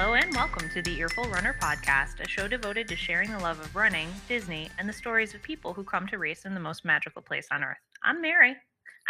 Hello 0.00 0.14
and 0.14 0.34
welcome 0.34 0.66
to 0.70 0.80
the 0.80 0.98
Earful 0.98 1.24
Runner 1.24 1.54
podcast, 1.60 2.20
a 2.20 2.26
show 2.26 2.48
devoted 2.48 2.88
to 2.88 2.96
sharing 2.96 3.30
the 3.30 3.38
love 3.38 3.60
of 3.60 3.76
running, 3.76 4.08
Disney, 4.26 4.70
and 4.78 4.88
the 4.88 4.94
stories 4.94 5.34
of 5.34 5.42
people 5.42 5.74
who 5.74 5.84
come 5.84 6.06
to 6.06 6.16
race 6.16 6.46
in 6.46 6.54
the 6.54 6.58
most 6.58 6.86
magical 6.86 7.20
place 7.20 7.46
on 7.52 7.62
earth. 7.62 7.76
I'm 8.02 8.22
Mary. 8.22 8.56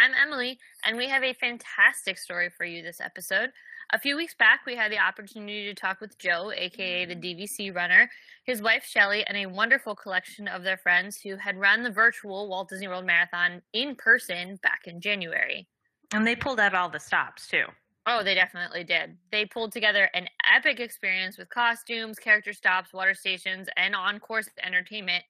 I'm 0.01 0.11
Emily, 0.21 0.59
and 0.83 0.97
we 0.97 1.07
have 1.07 1.23
a 1.23 1.31
fantastic 1.31 2.17
story 2.17 2.49
for 2.49 2.65
you 2.65 2.83
this 2.83 2.99
episode. 2.99 3.51
A 3.93 3.99
few 3.99 4.17
weeks 4.17 4.35
back, 4.37 4.65
we 4.65 4.75
had 4.75 4.91
the 4.91 4.99
opportunity 4.99 5.63
to 5.63 5.73
talk 5.73 6.01
with 6.01 6.19
Joe, 6.19 6.51
aka 6.53 7.05
the 7.05 7.15
DVC 7.15 7.73
runner, 7.73 8.09
his 8.43 8.61
wife 8.61 8.83
Shelly, 8.83 9.23
and 9.25 9.37
a 9.37 9.45
wonderful 9.45 9.95
collection 9.95 10.49
of 10.49 10.63
their 10.63 10.75
friends 10.75 11.21
who 11.21 11.37
had 11.37 11.57
run 11.57 11.83
the 11.83 11.89
virtual 11.89 12.49
Walt 12.49 12.67
Disney 12.67 12.89
World 12.89 13.05
Marathon 13.05 13.61
in 13.71 13.95
person 13.95 14.59
back 14.61 14.81
in 14.87 14.99
January. 14.99 15.69
And 16.13 16.27
they 16.27 16.35
pulled 16.35 16.59
out 16.59 16.75
all 16.75 16.89
the 16.89 16.99
stops 16.99 17.47
too. 17.47 17.63
Oh, 18.07 18.23
they 18.23 18.33
definitely 18.33 18.83
did. 18.83 19.17
They 19.31 19.45
pulled 19.45 19.71
together 19.71 20.09
an 20.13 20.27
epic 20.51 20.79
experience 20.79 21.37
with 21.37 21.49
costumes, 21.49 22.17
character 22.17 22.51
stops, 22.51 22.93
water 22.93 23.13
stations, 23.13 23.67
and 23.77 23.95
on 23.95 24.19
course 24.19 24.49
entertainment. 24.63 25.23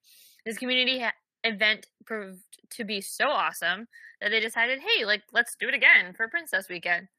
This 0.46 0.58
community 0.58 1.00
ha- 1.00 1.14
event 1.44 1.88
proved 2.06 2.42
to 2.72 2.86
be 2.86 3.02
so 3.02 3.28
awesome 3.28 3.88
that 4.22 4.30
they 4.30 4.40
decided, 4.40 4.80
hey, 4.80 5.06
like, 5.06 5.24
let's 5.34 5.56
do 5.56 5.68
it 5.68 5.74
again 5.74 6.14
for 6.14 6.30
Princess 6.30 6.70
Weekend. 6.70 7.10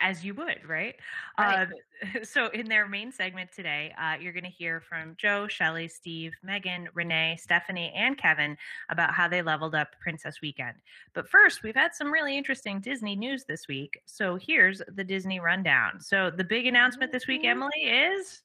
As 0.00 0.24
you 0.24 0.34
would, 0.34 0.60
right? 0.66 0.94
Right. 1.38 1.68
Uh, 2.02 2.22
so, 2.22 2.48
in 2.48 2.68
their 2.68 2.88
main 2.88 3.12
segment 3.12 3.50
today, 3.52 3.94
uh, 4.00 4.14
you're 4.20 4.32
going 4.32 4.44
to 4.44 4.50
hear 4.50 4.80
from 4.80 5.14
Joe, 5.18 5.48
Shelly, 5.48 5.88
Steve, 5.88 6.32
Megan, 6.42 6.88
Renee, 6.94 7.38
Stephanie, 7.40 7.92
and 7.96 8.18
Kevin 8.18 8.56
about 8.90 9.14
how 9.14 9.28
they 9.28 9.42
leveled 9.42 9.74
up 9.74 9.88
Princess 10.00 10.40
Weekend. 10.42 10.76
But 11.14 11.28
first, 11.28 11.62
we've 11.62 11.74
had 11.74 11.94
some 11.94 12.12
really 12.12 12.36
interesting 12.36 12.80
Disney 12.80 13.16
news 13.16 13.44
this 13.44 13.68
week. 13.68 13.98
So, 14.06 14.36
here's 14.36 14.82
the 14.88 15.04
Disney 15.04 15.40
rundown. 15.40 16.00
So, 16.00 16.30
the 16.30 16.44
big 16.44 16.66
announcement 16.66 17.12
this 17.12 17.26
week, 17.26 17.44
Emily, 17.44 17.82
is 17.82 18.42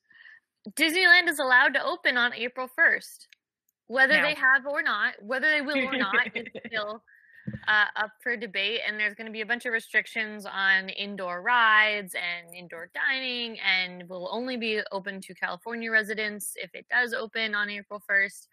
Disneyland 0.71 1.27
is 1.27 1.39
allowed 1.39 1.73
to 1.73 1.83
open 1.83 2.17
on 2.17 2.33
April 2.33 2.69
1st. 2.77 3.27
Whether 3.87 4.15
Now- 4.17 4.23
they 4.23 4.35
have 4.35 4.65
or 4.65 4.81
not, 4.83 5.15
whether 5.21 5.49
they 5.49 5.61
will 5.61 5.87
or 5.87 5.97
not, 5.97 6.27
is 6.35 6.47
still 6.67 7.03
uh, 7.67 7.85
up 7.95 8.11
for 8.21 8.35
debate. 8.35 8.81
And 8.87 8.99
there's 8.99 9.13
going 9.13 9.27
to 9.27 9.31
be 9.31 9.41
a 9.41 9.45
bunch 9.45 9.65
of 9.65 9.73
restrictions 9.73 10.45
on 10.45 10.89
indoor 10.89 11.41
rides 11.41 12.15
and 12.15 12.55
indoor 12.55 12.89
dining, 12.93 13.57
and 13.59 14.07
will 14.09 14.29
only 14.31 14.57
be 14.57 14.81
open 14.91 15.21
to 15.21 15.33
California 15.33 15.91
residents 15.91 16.53
if 16.55 16.73
it 16.73 16.85
does 16.89 17.13
open 17.13 17.55
on 17.55 17.69
April 17.69 18.01
1st. 18.09 18.47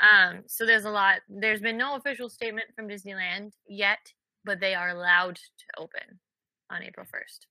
Um, 0.00 0.42
so 0.46 0.64
there's 0.64 0.84
a 0.84 0.90
lot. 0.90 1.20
There's 1.28 1.60
been 1.60 1.76
no 1.76 1.96
official 1.96 2.28
statement 2.28 2.68
from 2.74 2.88
Disneyland 2.88 3.52
yet, 3.68 4.12
but 4.44 4.60
they 4.60 4.74
are 4.74 4.90
allowed 4.90 5.36
to 5.36 5.66
open 5.78 6.18
on 6.70 6.82
April 6.82 7.06
1st. 7.06 7.49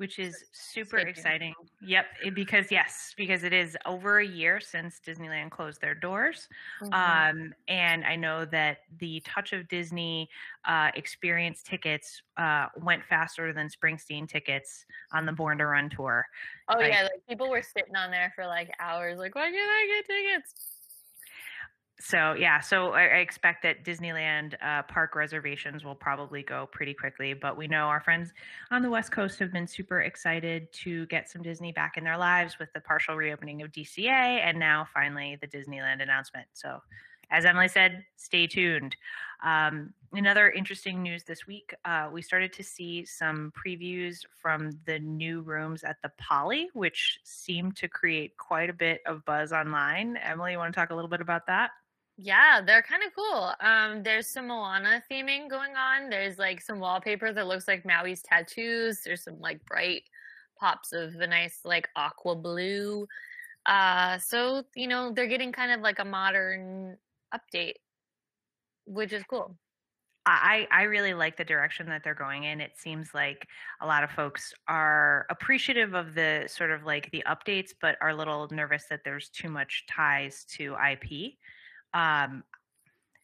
Which 0.00 0.18
is 0.18 0.46
super 0.52 0.96
exciting. 0.96 1.52
Yep, 1.82 2.06
it- 2.24 2.34
because 2.34 2.70
yes, 2.70 3.12
because 3.18 3.44
it 3.44 3.52
is 3.52 3.76
over 3.84 4.20
a 4.20 4.26
year 4.26 4.58
since 4.58 4.98
Disneyland 4.98 5.50
closed 5.50 5.78
their 5.82 5.94
doors. 5.94 6.48
Mhm. 6.80 6.94
Um, 6.94 7.54
and 7.68 8.02
I 8.06 8.16
know 8.16 8.46
that 8.46 8.78
the 8.96 9.20
Touch 9.20 9.52
of 9.52 9.68
Disney 9.68 10.30
uh, 10.64 10.90
experience 10.94 11.62
tickets 11.62 12.22
uh, 12.38 12.68
went 12.78 13.04
faster 13.04 13.52
than 13.52 13.68
Springsteen 13.68 14.26
tickets 14.26 14.86
on 15.12 15.26
the 15.26 15.32
Born 15.32 15.58
to 15.58 15.66
Run 15.66 15.90
tour. 15.90 16.26
Oh 16.70 16.78
Like- 16.78 16.92
yeah, 16.94 17.02
like 17.02 17.20
people 17.28 17.50
were 17.50 17.60
sitting 17.62 17.94
on 17.94 18.10
there 18.10 18.32
for 18.34 18.46
like 18.46 18.70
hours, 18.80 19.18
like 19.18 19.34
why 19.34 19.50
can't 19.50 19.54
I 19.70 20.02
get 20.06 20.06
tickets? 20.14 20.79
So 22.00 22.32
yeah, 22.32 22.60
so 22.60 22.92
I, 22.92 23.02
I 23.02 23.18
expect 23.18 23.62
that 23.64 23.84
Disneyland 23.84 24.54
uh, 24.62 24.82
park 24.84 25.14
reservations 25.14 25.84
will 25.84 25.94
probably 25.94 26.42
go 26.42 26.66
pretty 26.72 26.94
quickly. 26.94 27.34
But 27.34 27.58
we 27.58 27.68
know 27.68 27.84
our 27.84 28.00
friends 28.00 28.32
on 28.70 28.80
the 28.80 28.88
West 28.88 29.12
Coast 29.12 29.38
have 29.38 29.52
been 29.52 29.66
super 29.66 30.00
excited 30.00 30.72
to 30.84 31.04
get 31.06 31.28
some 31.30 31.42
Disney 31.42 31.72
back 31.72 31.98
in 31.98 32.04
their 32.04 32.16
lives 32.16 32.58
with 32.58 32.72
the 32.72 32.80
partial 32.80 33.16
reopening 33.16 33.60
of 33.60 33.70
DCA 33.70 34.08
and 34.08 34.58
now 34.58 34.86
finally 34.94 35.36
the 35.42 35.46
Disneyland 35.46 36.02
announcement. 36.02 36.46
So, 36.54 36.80
as 37.30 37.44
Emily 37.44 37.68
said, 37.68 38.02
stay 38.16 38.46
tuned. 38.46 38.96
Um, 39.44 39.92
another 40.12 40.50
interesting 40.50 41.02
news 41.02 41.24
this 41.24 41.46
week: 41.46 41.74
uh, 41.84 42.08
we 42.10 42.22
started 42.22 42.54
to 42.54 42.64
see 42.64 43.04
some 43.04 43.52
previews 43.52 44.20
from 44.40 44.70
the 44.86 44.98
new 45.00 45.42
rooms 45.42 45.84
at 45.84 45.98
the 46.02 46.10
Poly, 46.18 46.70
which 46.72 47.20
seemed 47.24 47.76
to 47.76 47.88
create 47.88 48.38
quite 48.38 48.70
a 48.70 48.74
bit 48.74 49.02
of 49.06 49.22
buzz 49.26 49.52
online. 49.52 50.16
Emily, 50.16 50.52
you 50.52 50.58
want 50.58 50.72
to 50.72 50.80
talk 50.80 50.88
a 50.88 50.94
little 50.94 51.10
bit 51.10 51.20
about 51.20 51.46
that? 51.46 51.72
Yeah, 52.22 52.60
they're 52.60 52.82
kind 52.82 53.02
of 53.02 53.14
cool. 53.14 53.54
Um, 53.60 54.02
there's 54.02 54.26
some 54.26 54.48
Moana 54.48 55.02
theming 55.10 55.48
going 55.48 55.74
on. 55.74 56.10
There's 56.10 56.38
like 56.38 56.60
some 56.60 56.78
wallpaper 56.78 57.32
that 57.32 57.46
looks 57.46 57.66
like 57.66 57.84
Maui's 57.84 58.20
tattoos. 58.22 59.00
There's 59.02 59.24
some 59.24 59.40
like 59.40 59.64
bright 59.64 60.02
pops 60.58 60.92
of 60.92 61.14
a 61.14 61.26
nice 61.26 61.60
like 61.64 61.88
aqua 61.96 62.36
blue. 62.36 63.06
Uh, 63.64 64.18
so 64.18 64.64
you 64.74 64.86
know 64.86 65.12
they're 65.12 65.28
getting 65.28 65.50
kind 65.52 65.72
of 65.72 65.80
like 65.80 65.98
a 65.98 66.04
modern 66.04 66.98
update, 67.34 67.76
which 68.84 69.12
is 69.14 69.24
cool. 69.24 69.56
I, 70.26 70.68
I 70.70 70.82
really 70.82 71.14
like 71.14 71.38
the 71.38 71.44
direction 71.44 71.88
that 71.88 72.04
they're 72.04 72.14
going 72.14 72.44
in. 72.44 72.60
It 72.60 72.72
seems 72.76 73.14
like 73.14 73.48
a 73.80 73.86
lot 73.86 74.04
of 74.04 74.10
folks 74.10 74.52
are 74.68 75.26
appreciative 75.30 75.94
of 75.94 76.14
the 76.14 76.44
sort 76.46 76.70
of 76.70 76.84
like 76.84 77.10
the 77.10 77.24
updates, 77.26 77.70
but 77.80 77.96
are 78.02 78.10
a 78.10 78.14
little 78.14 78.46
nervous 78.52 78.84
that 78.90 79.00
there's 79.04 79.30
too 79.30 79.48
much 79.48 79.86
ties 79.88 80.44
to 80.56 80.76
IP. 80.92 81.32
Um, 81.94 82.44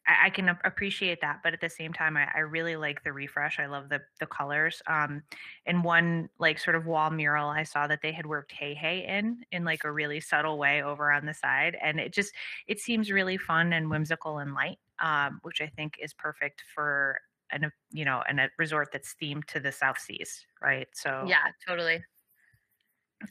I, 0.07 0.27
I 0.27 0.29
can 0.29 0.49
appreciate 0.49 1.21
that, 1.21 1.41
but 1.43 1.53
at 1.53 1.61
the 1.61 1.69
same 1.69 1.93
time, 1.93 2.17
I, 2.17 2.31
I 2.33 2.39
really 2.39 2.75
like 2.77 3.03
the 3.03 3.13
refresh. 3.13 3.59
I 3.59 3.67
love 3.67 3.89
the 3.89 4.01
the 4.19 4.27
colors. 4.27 4.81
Um, 4.87 5.23
in 5.65 5.83
one 5.83 6.29
like 6.39 6.59
sort 6.59 6.75
of 6.75 6.85
wall 6.85 7.09
mural, 7.11 7.49
I 7.49 7.63
saw 7.63 7.87
that 7.87 8.01
they 8.01 8.11
had 8.11 8.25
worked 8.25 8.53
Heihei 8.53 9.07
in 9.07 9.45
in 9.51 9.65
like 9.65 9.83
a 9.83 9.91
really 9.91 10.19
subtle 10.19 10.57
way 10.57 10.81
over 10.83 11.11
on 11.11 11.25
the 11.25 11.33
side, 11.33 11.75
and 11.81 11.99
it 11.99 12.13
just 12.13 12.33
it 12.67 12.79
seems 12.79 13.11
really 13.11 13.37
fun 13.37 13.73
and 13.73 13.89
whimsical 13.89 14.39
and 14.39 14.53
light, 14.53 14.79
um, 14.99 15.39
which 15.43 15.61
I 15.61 15.67
think 15.67 15.97
is 16.01 16.13
perfect 16.13 16.61
for 16.73 17.21
an 17.51 17.71
you 17.91 18.05
know 18.05 18.23
an, 18.27 18.39
a 18.39 18.49
resort 18.57 18.89
that's 18.93 19.15
themed 19.21 19.45
to 19.45 19.59
the 19.59 19.71
South 19.71 19.99
Seas, 19.99 20.45
right? 20.61 20.87
So 20.93 21.33
Yeah, 21.33 21.51
totally. 21.65 22.03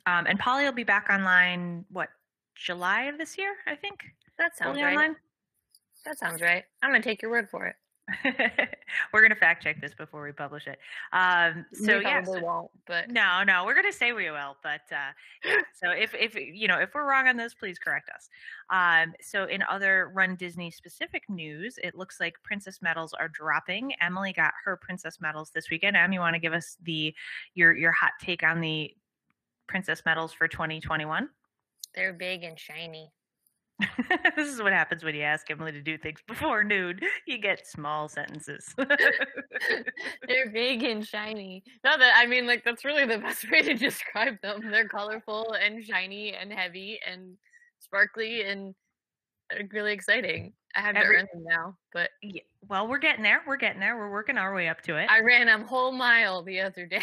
um, 0.06 0.26
and 0.26 0.38
Poly 0.38 0.64
will 0.64 0.72
be 0.72 0.84
back 0.84 1.08
online 1.10 1.84
what 1.90 2.10
July 2.54 3.02
of 3.02 3.18
this 3.18 3.36
year, 3.38 3.56
I 3.66 3.76
think. 3.76 4.04
That 4.38 4.56
sounds 4.56 4.80
Fully 4.80 4.82
right. 4.82 5.02
online. 5.02 5.16
That 6.06 6.18
sounds 6.18 6.40
right. 6.40 6.64
I'm 6.82 6.90
gonna 6.90 7.02
take 7.02 7.20
your 7.20 7.30
word 7.30 7.50
for 7.50 7.66
it. 7.66 7.76
we're 9.12 9.20
gonna 9.20 9.34
fact 9.34 9.64
check 9.64 9.80
this 9.80 9.92
before 9.92 10.22
we 10.22 10.30
publish 10.30 10.68
it. 10.68 10.78
Um, 11.12 11.66
so 11.72 11.98
we 11.98 12.04
yeah, 12.04 12.20
probably 12.22 12.40
so- 12.40 12.46
won't, 12.46 12.70
but 12.86 13.10
no, 13.10 13.42
no, 13.42 13.64
we're 13.64 13.74
gonna 13.74 13.92
say 13.92 14.12
we 14.12 14.30
will, 14.30 14.56
but 14.62 14.82
uh, 14.92 15.10
yeah. 15.44 15.56
So 15.82 15.90
if 15.90 16.14
if 16.14 16.36
you 16.36 16.68
know 16.68 16.78
if 16.78 16.94
we're 16.94 17.06
wrong 17.06 17.26
on 17.26 17.36
this, 17.36 17.52
please 17.52 17.78
correct 17.78 18.08
us. 18.08 18.28
Um, 18.70 19.12
so 19.20 19.44
in 19.44 19.62
other 19.68 20.10
Run 20.14 20.36
Disney 20.36 20.70
specific 20.70 21.24
news, 21.28 21.78
it 21.82 21.96
looks 21.96 22.20
like 22.20 22.34
Princess 22.44 22.80
medals 22.80 23.12
are 23.12 23.28
dropping. 23.28 23.92
Emily 24.00 24.32
got 24.32 24.52
her 24.64 24.76
Princess 24.76 25.20
medals 25.20 25.50
this 25.52 25.68
weekend. 25.70 25.96
Em, 25.96 26.12
you 26.12 26.20
want 26.20 26.34
to 26.34 26.40
give 26.40 26.52
us 26.52 26.76
the 26.82 27.12
your 27.54 27.74
your 27.76 27.92
hot 27.92 28.12
take 28.20 28.44
on 28.44 28.60
the 28.60 28.94
Princess 29.66 30.02
medals 30.06 30.32
for 30.32 30.46
2021? 30.46 31.28
they're 31.94 32.12
big 32.12 32.44
and 32.44 32.58
shiny. 32.58 33.10
this 34.36 34.48
is 34.48 34.62
what 34.62 34.72
happens 34.72 35.04
when 35.04 35.14
you 35.14 35.22
ask 35.22 35.50
Emily 35.50 35.72
to 35.72 35.82
do 35.82 35.98
things 35.98 36.20
before 36.26 36.64
noon. 36.64 36.98
You 37.26 37.38
get 37.38 37.66
small 37.66 38.08
sentences. 38.08 38.74
They're 40.28 40.50
big 40.52 40.82
and 40.82 41.06
shiny. 41.06 41.62
No, 41.84 41.96
that 41.98 42.14
I 42.16 42.26
mean, 42.26 42.46
like 42.46 42.64
that's 42.64 42.84
really 42.84 43.04
the 43.04 43.18
best 43.22 43.50
way 43.50 43.62
to 43.62 43.74
describe 43.74 44.40
them. 44.42 44.70
They're 44.70 44.88
colorful 44.88 45.54
and 45.62 45.84
shiny 45.84 46.34
and 46.34 46.52
heavy 46.52 46.98
and 47.06 47.36
sparkly 47.80 48.42
and 48.42 48.74
really 49.72 49.92
exciting. 49.92 50.52
I 50.74 50.80
have 50.80 50.96
Every- 50.96 51.16
to 51.16 51.20
earn 51.22 51.28
them 51.32 51.44
now, 51.44 51.76
but 51.92 52.10
Yeah, 52.22 52.42
well, 52.68 52.88
we're 52.88 52.98
getting 52.98 53.22
there. 53.22 53.42
We're 53.46 53.56
getting 53.56 53.80
there. 53.80 53.96
We're 53.96 54.10
working 54.10 54.38
our 54.38 54.54
way 54.54 54.68
up 54.68 54.82
to 54.82 54.96
it. 54.96 55.10
I 55.10 55.20
ran 55.20 55.48
a 55.48 55.64
whole 55.66 55.92
mile 55.92 56.42
the 56.42 56.60
other 56.60 56.86
day, 56.86 57.02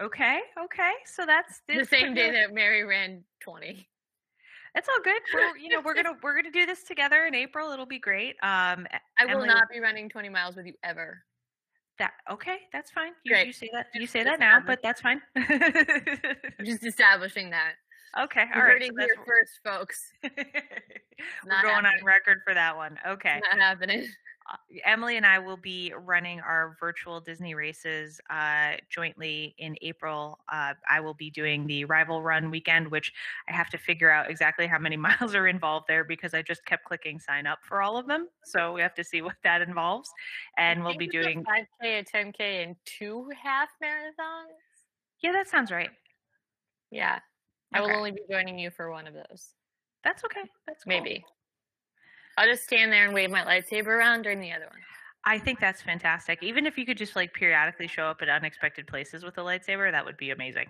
okay, 0.00 0.40
okay. 0.62 0.92
So 1.06 1.24
that's 1.26 1.60
the 1.68 1.78
this 1.78 1.88
same 1.88 2.14
day 2.14 2.30
that 2.32 2.52
Mary 2.52 2.84
ran 2.84 3.24
twenty. 3.40 3.88
It's 4.74 4.88
all 4.88 5.02
good. 5.04 5.20
We're 5.34 5.56
you 5.56 5.68
know 5.68 5.80
we're 5.84 5.94
gonna 6.02 6.14
we're 6.22 6.34
gonna 6.36 6.50
do 6.50 6.66
this 6.66 6.84
together 6.84 7.26
in 7.26 7.34
April. 7.34 7.72
It'll 7.72 7.86
be 7.86 7.98
great. 7.98 8.36
Um, 8.42 8.86
I 9.18 9.24
will 9.26 9.32
Emily, 9.32 9.48
not 9.48 9.68
be 9.70 9.80
running 9.80 10.08
twenty 10.08 10.28
miles 10.28 10.56
with 10.56 10.66
you 10.66 10.74
ever. 10.82 11.22
That 11.98 12.12
okay? 12.30 12.58
That's 12.72 12.90
fine. 12.90 13.12
You, 13.24 13.36
you 13.36 13.52
say 13.52 13.70
that 13.72 13.86
you 13.94 14.06
say 14.06 14.24
that 14.24 14.40
now, 14.40 14.60
but 14.64 14.82
that's 14.82 15.00
fine. 15.00 15.20
I'm 15.36 15.46
just 16.64 16.84
establishing 16.84 17.50
that. 17.50 17.72
okay, 18.18 18.46
all 18.54 18.62
right. 18.62 18.82
So 18.82 18.92
here 18.98 19.08
first, 19.26 19.60
folks. 19.64 20.12
we're 20.22 21.62
going 21.62 21.86
on 21.86 21.92
record 22.02 22.38
for 22.46 22.54
that 22.54 22.76
one. 22.76 22.98
Okay. 23.06 23.40
Not 23.50 23.58
happening. 23.60 24.06
Uh, 24.50 24.56
Emily 24.84 25.16
and 25.16 25.26
I 25.26 25.38
will 25.38 25.56
be 25.56 25.92
running 25.96 26.40
our 26.40 26.76
virtual 26.80 27.20
Disney 27.20 27.54
races 27.54 28.20
uh, 28.30 28.72
jointly 28.88 29.54
in 29.58 29.76
April. 29.82 30.38
Uh, 30.50 30.74
I 30.88 31.00
will 31.00 31.14
be 31.14 31.30
doing 31.30 31.66
the 31.66 31.84
rival 31.84 32.22
run 32.22 32.50
weekend, 32.50 32.88
which 32.88 33.12
I 33.48 33.52
have 33.52 33.70
to 33.70 33.78
figure 33.78 34.10
out 34.10 34.30
exactly 34.30 34.66
how 34.66 34.78
many 34.78 34.96
miles 35.08 35.34
are 35.34 35.48
involved 35.48 35.86
there 35.88 36.04
because 36.04 36.34
I 36.34 36.42
just 36.42 36.64
kept 36.64 36.84
clicking 36.84 37.20
sign 37.20 37.46
up 37.46 37.58
for 37.62 37.82
all 37.82 37.96
of 37.96 38.06
them. 38.06 38.28
So 38.44 38.72
we 38.72 38.80
have 38.80 38.94
to 38.94 39.04
see 39.04 39.22
what 39.22 39.36
that 39.44 39.62
involves. 39.62 40.10
And 40.56 40.84
we'll 40.84 40.96
be 40.96 41.08
doing, 41.08 41.44
five 41.44 41.66
k, 41.80 41.98
a 41.98 42.04
ten 42.04 42.32
k, 42.32 42.64
and 42.64 42.76
two 42.84 43.28
half 43.40 43.68
marathons. 43.82 44.46
yeah, 45.22 45.32
that 45.32 45.48
sounds 45.48 45.70
right. 45.70 45.90
Yeah, 46.90 47.20
I 47.72 47.80
will 47.80 47.90
only 47.90 48.10
be 48.10 48.22
joining 48.30 48.58
you 48.58 48.70
for 48.70 48.90
one 48.90 49.06
of 49.06 49.14
those. 49.14 49.54
That's 50.04 50.24
okay. 50.24 50.42
That's 50.66 50.84
cool. 50.84 50.88
Maybe. 50.88 51.24
I'll 52.42 52.48
just 52.48 52.64
stand 52.64 52.92
there 52.92 53.04
and 53.04 53.14
wave 53.14 53.30
my 53.30 53.44
lightsaber 53.44 53.86
around 53.86 54.22
during 54.22 54.40
the 54.40 54.50
other 54.50 54.64
one. 54.66 54.80
I 55.24 55.38
think 55.38 55.60
that's 55.60 55.80
fantastic. 55.80 56.42
Even 56.42 56.66
if 56.66 56.76
you 56.76 56.84
could 56.84 56.98
just 56.98 57.14
like 57.14 57.32
periodically 57.32 57.86
show 57.86 58.06
up 58.06 58.20
at 58.20 58.28
unexpected 58.28 58.88
places 58.88 59.22
with 59.22 59.38
a 59.38 59.42
lightsaber, 59.42 59.92
that 59.92 60.04
would 60.04 60.16
be 60.16 60.30
amazing. 60.30 60.66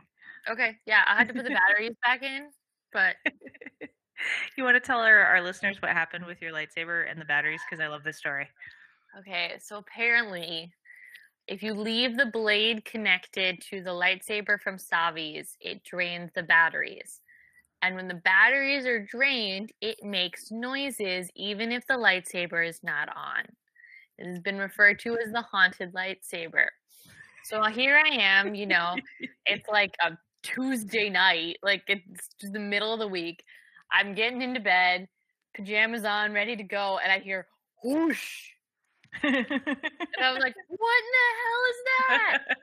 Okay. 0.50 0.76
Yeah, 0.86 1.00
I 1.06 1.16
had 1.16 1.28
to 1.28 1.34
put 1.34 1.44
the 1.44 1.50
batteries 1.50 1.96
back 2.04 2.22
in, 2.22 2.48
but 2.92 3.16
You 4.56 4.64
want 4.64 4.76
to 4.76 4.80
tell 4.80 5.00
our, 5.00 5.20
our 5.20 5.40
listeners 5.42 5.80
what 5.80 5.92
happened 5.92 6.26
with 6.26 6.42
your 6.42 6.52
lightsaber 6.52 7.10
and 7.10 7.20
the 7.20 7.24
batteries? 7.24 7.62
Because 7.68 7.82
I 7.82 7.88
love 7.88 8.04
this 8.04 8.18
story. 8.18 8.48
okay. 9.18 9.54
So 9.60 9.78
apparently, 9.78 10.72
if 11.48 11.62
you 11.62 11.74
leave 11.74 12.16
the 12.16 12.26
blade 12.26 12.84
connected 12.84 13.60
to 13.70 13.82
the 13.82 13.90
lightsaber 13.90 14.60
from 14.60 14.76
Savi's, 14.76 15.56
it 15.60 15.82
drains 15.84 16.30
the 16.34 16.42
batteries. 16.42 17.20
And 17.82 17.96
when 17.96 18.08
the 18.08 18.14
batteries 18.14 18.86
are 18.86 19.04
drained, 19.04 19.72
it 19.80 20.02
makes 20.04 20.50
noises 20.50 21.28
even 21.34 21.72
if 21.72 21.84
the 21.86 21.94
lightsaber 21.94 22.66
is 22.66 22.80
not 22.82 23.08
on. 23.08 23.44
It 24.18 24.26
has 24.26 24.38
been 24.38 24.58
referred 24.58 25.00
to 25.00 25.18
as 25.18 25.32
the 25.32 25.42
haunted 25.42 25.92
lightsaber. 25.92 26.66
So 27.44 27.58
uh, 27.58 27.70
here 27.70 28.00
I 28.02 28.08
am, 28.08 28.54
you 28.54 28.66
know, 28.66 28.94
it's 29.46 29.68
like 29.68 29.96
a 30.00 30.16
Tuesday 30.42 31.10
night, 31.10 31.56
like 31.62 31.82
it's 31.88 32.28
just 32.40 32.52
the 32.52 32.60
middle 32.60 32.92
of 32.92 33.00
the 33.00 33.08
week. 33.08 33.42
I'm 33.92 34.14
getting 34.14 34.42
into 34.42 34.60
bed, 34.60 35.08
pajamas 35.54 36.04
on, 36.04 36.32
ready 36.32 36.56
to 36.56 36.62
go, 36.62 36.98
and 37.02 37.12
I 37.12 37.18
hear 37.18 37.46
whoosh. 37.82 38.50
And 39.22 39.34
I 39.36 40.32
was 40.32 40.40
like, 40.40 40.54
what 40.68 41.02
in 41.02 41.10
the 41.12 41.28
hell 41.42 41.62
is 41.68 41.76
that? 41.86 42.38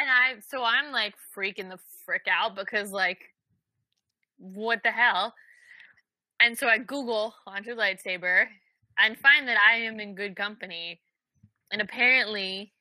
and 0.00 0.10
I 0.10 0.40
so 0.46 0.62
I'm 0.64 0.92
like 0.92 1.14
freaking 1.36 1.70
the 1.70 1.78
frick 2.04 2.26
out 2.30 2.54
because 2.56 2.92
like 2.92 3.18
what 4.38 4.82
the 4.82 4.90
hell? 4.90 5.34
And 6.40 6.56
so 6.58 6.68
I 6.68 6.78
Google 6.78 7.34
haunted 7.46 7.78
lightsaber 7.78 8.46
and 8.98 9.18
find 9.18 9.48
that 9.48 9.58
I 9.66 9.76
am 9.76 10.00
in 10.00 10.14
good 10.14 10.36
company. 10.36 11.00
And 11.72 11.80
apparently 11.80 12.72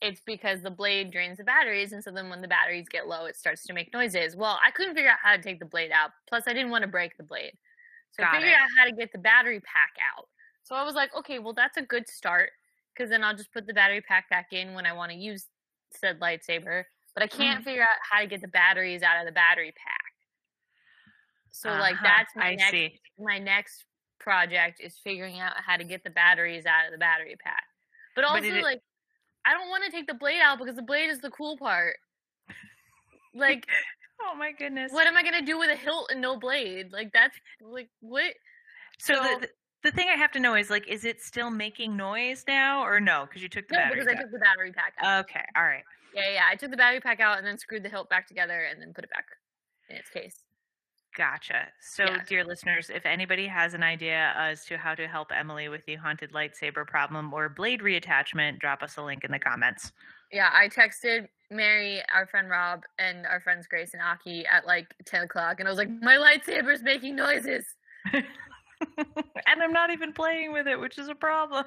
it's 0.00 0.20
because 0.24 0.62
the 0.62 0.70
blade 0.70 1.10
drains 1.10 1.38
the 1.38 1.44
batteries, 1.44 1.92
and 1.92 2.02
so 2.02 2.10
then 2.10 2.30
when 2.30 2.40
the 2.40 2.48
batteries 2.48 2.88
get 2.88 3.06
low, 3.06 3.26
it 3.26 3.36
starts 3.36 3.64
to 3.64 3.74
make 3.74 3.92
noises. 3.92 4.34
Well, 4.34 4.58
I 4.64 4.70
couldn't 4.70 4.94
figure 4.94 5.10
out 5.10 5.18
how 5.22 5.36
to 5.36 5.42
take 5.42 5.58
the 5.58 5.66
blade 5.66 5.90
out. 5.92 6.10
Plus, 6.26 6.44
I 6.46 6.54
didn't 6.54 6.70
want 6.70 6.82
to 6.82 6.88
break 6.88 7.16
the 7.16 7.22
blade. 7.22 7.52
So 8.12 8.22
Got 8.22 8.30
I 8.30 8.36
figured 8.38 8.52
it. 8.52 8.58
out 8.58 8.68
how 8.78 8.84
to 8.86 8.92
get 8.92 9.12
the 9.12 9.18
battery 9.18 9.60
pack 9.60 9.92
out. 10.16 10.26
So 10.62 10.74
I 10.74 10.84
was 10.84 10.94
like, 10.94 11.14
okay, 11.16 11.38
well, 11.38 11.52
that's 11.52 11.76
a 11.76 11.82
good 11.82 12.08
start 12.08 12.50
because 12.94 13.10
then 13.10 13.22
I'll 13.22 13.36
just 13.36 13.52
put 13.52 13.66
the 13.66 13.74
battery 13.74 14.00
pack 14.00 14.28
back 14.30 14.52
in 14.52 14.72
when 14.74 14.86
I 14.86 14.92
want 14.92 15.12
to 15.12 15.18
use 15.18 15.46
said 15.92 16.20
lightsaber. 16.20 16.84
But 17.14 17.24
I 17.24 17.26
can't 17.26 17.64
figure 17.64 17.82
out 17.82 17.96
how 18.08 18.20
to 18.20 18.26
get 18.26 18.40
the 18.40 18.48
batteries 18.48 19.02
out 19.02 19.18
of 19.20 19.26
the 19.26 19.32
battery 19.32 19.72
pack. 19.76 20.12
So 21.50 21.70
like 21.70 21.94
Uh-huh, 21.94 22.04
that's 22.06 22.36
my 22.36 22.50
I 22.50 22.54
next 22.54 22.70
see. 22.70 23.00
my 23.18 23.38
next 23.38 23.84
project 24.20 24.80
is 24.80 24.96
figuring 25.02 25.40
out 25.40 25.54
how 25.56 25.76
to 25.76 25.84
get 25.84 26.04
the 26.04 26.10
batteries 26.10 26.66
out 26.66 26.86
of 26.86 26.92
the 26.92 26.98
battery 26.98 27.36
pack. 27.42 27.64
But 28.14 28.24
also 28.24 28.42
But 28.48 28.56
it- 28.58 28.62
like 28.62 28.80
I 29.44 29.52
don't 29.54 29.68
want 29.70 29.84
to 29.84 29.90
take 29.90 30.06
the 30.06 30.14
blade 30.14 30.40
out 30.42 30.58
because 30.58 30.76
the 30.76 30.82
blade 30.82 31.08
is 31.10 31.20
the 31.20 31.30
cool 31.30 31.56
part. 31.56 31.96
Like 33.34 33.66
Oh 34.22 34.34
my 34.36 34.52
goodness. 34.52 34.92
what 34.92 35.06
am 35.06 35.16
I 35.16 35.22
gonna 35.22 35.42
do 35.42 35.58
with 35.58 35.70
a 35.70 35.76
hilt 35.76 36.10
and 36.12 36.20
no 36.20 36.38
blade? 36.38 36.92
Like 36.92 37.10
that's 37.12 37.36
like 37.60 37.88
what 38.00 38.32
So, 38.98 39.14
so- 39.14 39.38
the, 39.40 39.48
the 39.82 39.90
thing 39.90 40.08
I 40.08 40.16
have 40.16 40.30
to 40.32 40.40
know 40.40 40.54
is 40.54 40.70
like, 40.70 40.86
is 40.88 41.04
it 41.04 41.22
still 41.22 41.50
making 41.50 41.96
noise 41.96 42.44
now 42.46 42.82
or 42.82 43.00
no? 43.00 43.26
Because 43.26 43.42
you 43.42 43.48
took 43.48 43.68
the 43.68 43.74
No, 43.74 43.80
batteries 43.80 44.04
because 44.04 44.18
I 44.18 44.22
took 44.22 44.30
the 44.32 44.38
battery 44.38 44.72
pack 44.72 44.94
out. 45.00 45.24
Okay, 45.24 45.44
all 45.56 45.64
right. 45.64 45.84
Yeah, 46.14 46.30
yeah. 46.32 46.44
I 46.48 46.56
took 46.56 46.70
the 46.70 46.76
battery 46.76 47.00
pack 47.00 47.20
out 47.20 47.38
and 47.38 47.46
then 47.46 47.56
screwed 47.58 47.82
the 47.82 47.88
hilt 47.88 48.08
back 48.10 48.26
together 48.26 48.62
and 48.62 48.80
then 48.80 48.92
put 48.92 49.04
it 49.04 49.10
back 49.10 49.26
in 49.88 49.96
its 49.96 50.10
case. 50.10 50.42
Gotcha. 51.16 51.68
So, 51.80 52.04
Yeah. 52.04 52.22
dear 52.26 52.44
listeners, 52.44 52.88
if 52.90 53.04
anybody 53.04 53.46
has 53.46 53.74
an 53.74 53.82
idea 53.82 54.32
as 54.36 54.64
to 54.66 54.76
how 54.78 54.94
to 54.94 55.08
help 55.08 55.32
Emily 55.32 55.68
with 55.68 55.84
the 55.86 55.96
haunted 55.96 56.32
lightsaber 56.32 56.86
problem 56.86 57.32
or 57.34 57.48
blade 57.48 57.80
reattachment, 57.80 58.58
drop 58.60 58.82
us 58.82 58.96
a 58.96 59.02
link 59.02 59.24
in 59.24 59.32
the 59.32 59.38
comments. 59.38 59.92
Yeah, 60.30 60.50
I 60.52 60.68
texted 60.68 61.26
Mary, 61.50 62.00
our 62.14 62.26
friend 62.26 62.48
Rob, 62.48 62.84
and 63.00 63.26
our 63.26 63.40
friends 63.40 63.66
Grace 63.66 63.92
and 63.94 64.02
Aki 64.02 64.46
at 64.46 64.66
like 64.66 64.94
ten 65.04 65.24
o'clock, 65.24 65.58
and 65.58 65.68
I 65.68 65.72
was 65.72 65.78
like, 65.78 65.90
"My 65.90 66.16
lightsaber's 66.16 66.82
making 66.82 67.16
noises." 67.16 67.66
and 68.98 69.62
I'm 69.62 69.72
not 69.72 69.90
even 69.90 70.12
playing 70.12 70.52
with 70.52 70.66
it, 70.66 70.78
which 70.78 70.98
is 70.98 71.08
a 71.08 71.14
problem. 71.14 71.64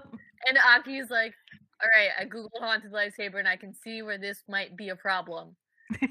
And 0.48 0.58
Aki's 0.58 1.10
like, 1.10 1.34
"All 1.82 1.90
right, 1.98 2.10
I 2.20 2.26
googled 2.26 2.60
haunted 2.60 2.92
lightsaber, 2.92 3.40
and 3.40 3.48
I 3.48 3.56
can 3.56 3.74
see 3.74 4.02
where 4.02 4.18
this 4.18 4.44
might 4.48 4.76
be 4.76 4.90
a 4.90 4.96
problem." 4.96 5.56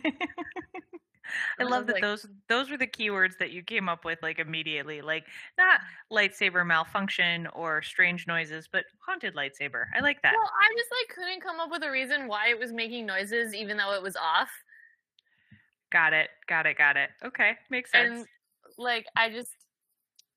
I 1.59 1.65
love 1.65 1.87
that 1.87 1.95
like- 1.95 2.03
those 2.03 2.27
those 2.49 2.71
were 2.71 2.77
the 2.77 2.87
keywords 2.87 3.39
that 3.39 3.53
you 3.53 3.63
came 3.63 3.89
up 3.89 4.05
with 4.05 4.19
like 4.23 4.39
immediately. 4.39 5.01
Like 5.01 5.25
not 5.59 5.81
lightsaber 6.13 6.67
malfunction 6.67 7.47
or 7.49 7.83
strange 7.83 8.27
noises, 8.27 8.69
but 8.71 8.85
haunted 9.05 9.35
lightsaber. 9.35 9.85
I 9.95 10.01
like 10.01 10.21
that. 10.23 10.35
Well, 10.35 10.51
I 10.51 10.75
just 10.77 10.91
like 10.91 11.17
couldn't 11.17 11.43
come 11.43 11.61
up 11.61 11.71
with 11.71 11.83
a 11.83 11.91
reason 11.91 12.27
why 12.29 12.49
it 12.49 12.59
was 12.59 12.73
making 12.73 13.07
noises, 13.07 13.55
even 13.55 13.77
though 13.77 13.95
it 13.95 14.03
was 14.03 14.17
off. 14.17 14.51
Got 15.91 16.13
it. 16.13 16.31
Got 16.49 16.67
it. 16.67 16.77
Got 16.77 16.97
it. 16.97 17.11
Okay, 17.25 17.53
makes 17.71 17.93
sense. 17.93 18.19
and 18.19 18.27
like 18.79 19.07
I 19.17 19.31
just 19.31 19.53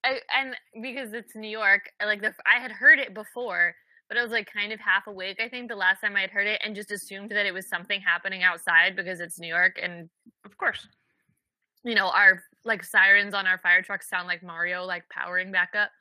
I 0.05 0.21
and 0.35 0.55
because 0.81 1.13
it's 1.13 1.35
New 1.35 1.49
York, 1.49 1.91
I, 2.01 2.05
like 2.05 2.21
the 2.21 2.33
I 2.45 2.59
had 2.59 2.71
heard 2.71 2.99
it 2.99 3.13
before, 3.13 3.75
but 4.09 4.17
I 4.17 4.23
was 4.23 4.31
like 4.31 4.51
kind 4.51 4.73
of 4.73 4.79
half 4.79 5.07
awake. 5.07 5.39
I 5.41 5.49
think 5.49 5.69
the 5.69 5.75
last 5.75 6.01
time 6.01 6.15
I 6.15 6.21
had 6.21 6.31
heard 6.31 6.47
it, 6.47 6.61
and 6.63 6.75
just 6.75 6.91
assumed 6.91 7.31
that 7.31 7.45
it 7.47 7.53
was 7.53 7.67
something 7.69 8.01
happening 8.01 8.43
outside 8.43 8.95
because 8.95 9.19
it's 9.19 9.39
New 9.39 9.47
York, 9.49 9.79
and 9.81 10.09
of 10.45 10.57
course. 10.57 10.87
you 11.83 11.95
know 11.95 12.09
our 12.09 12.43
like 12.63 12.83
sirens 12.83 13.33
on 13.33 13.45
our 13.47 13.59
fire 13.59 13.81
trucks 13.81 14.09
sound 14.09 14.27
like 14.27 14.43
Mario 14.43 14.83
like 14.85 15.07
powering 15.09 15.51
back 15.51 15.75
up. 15.75 15.91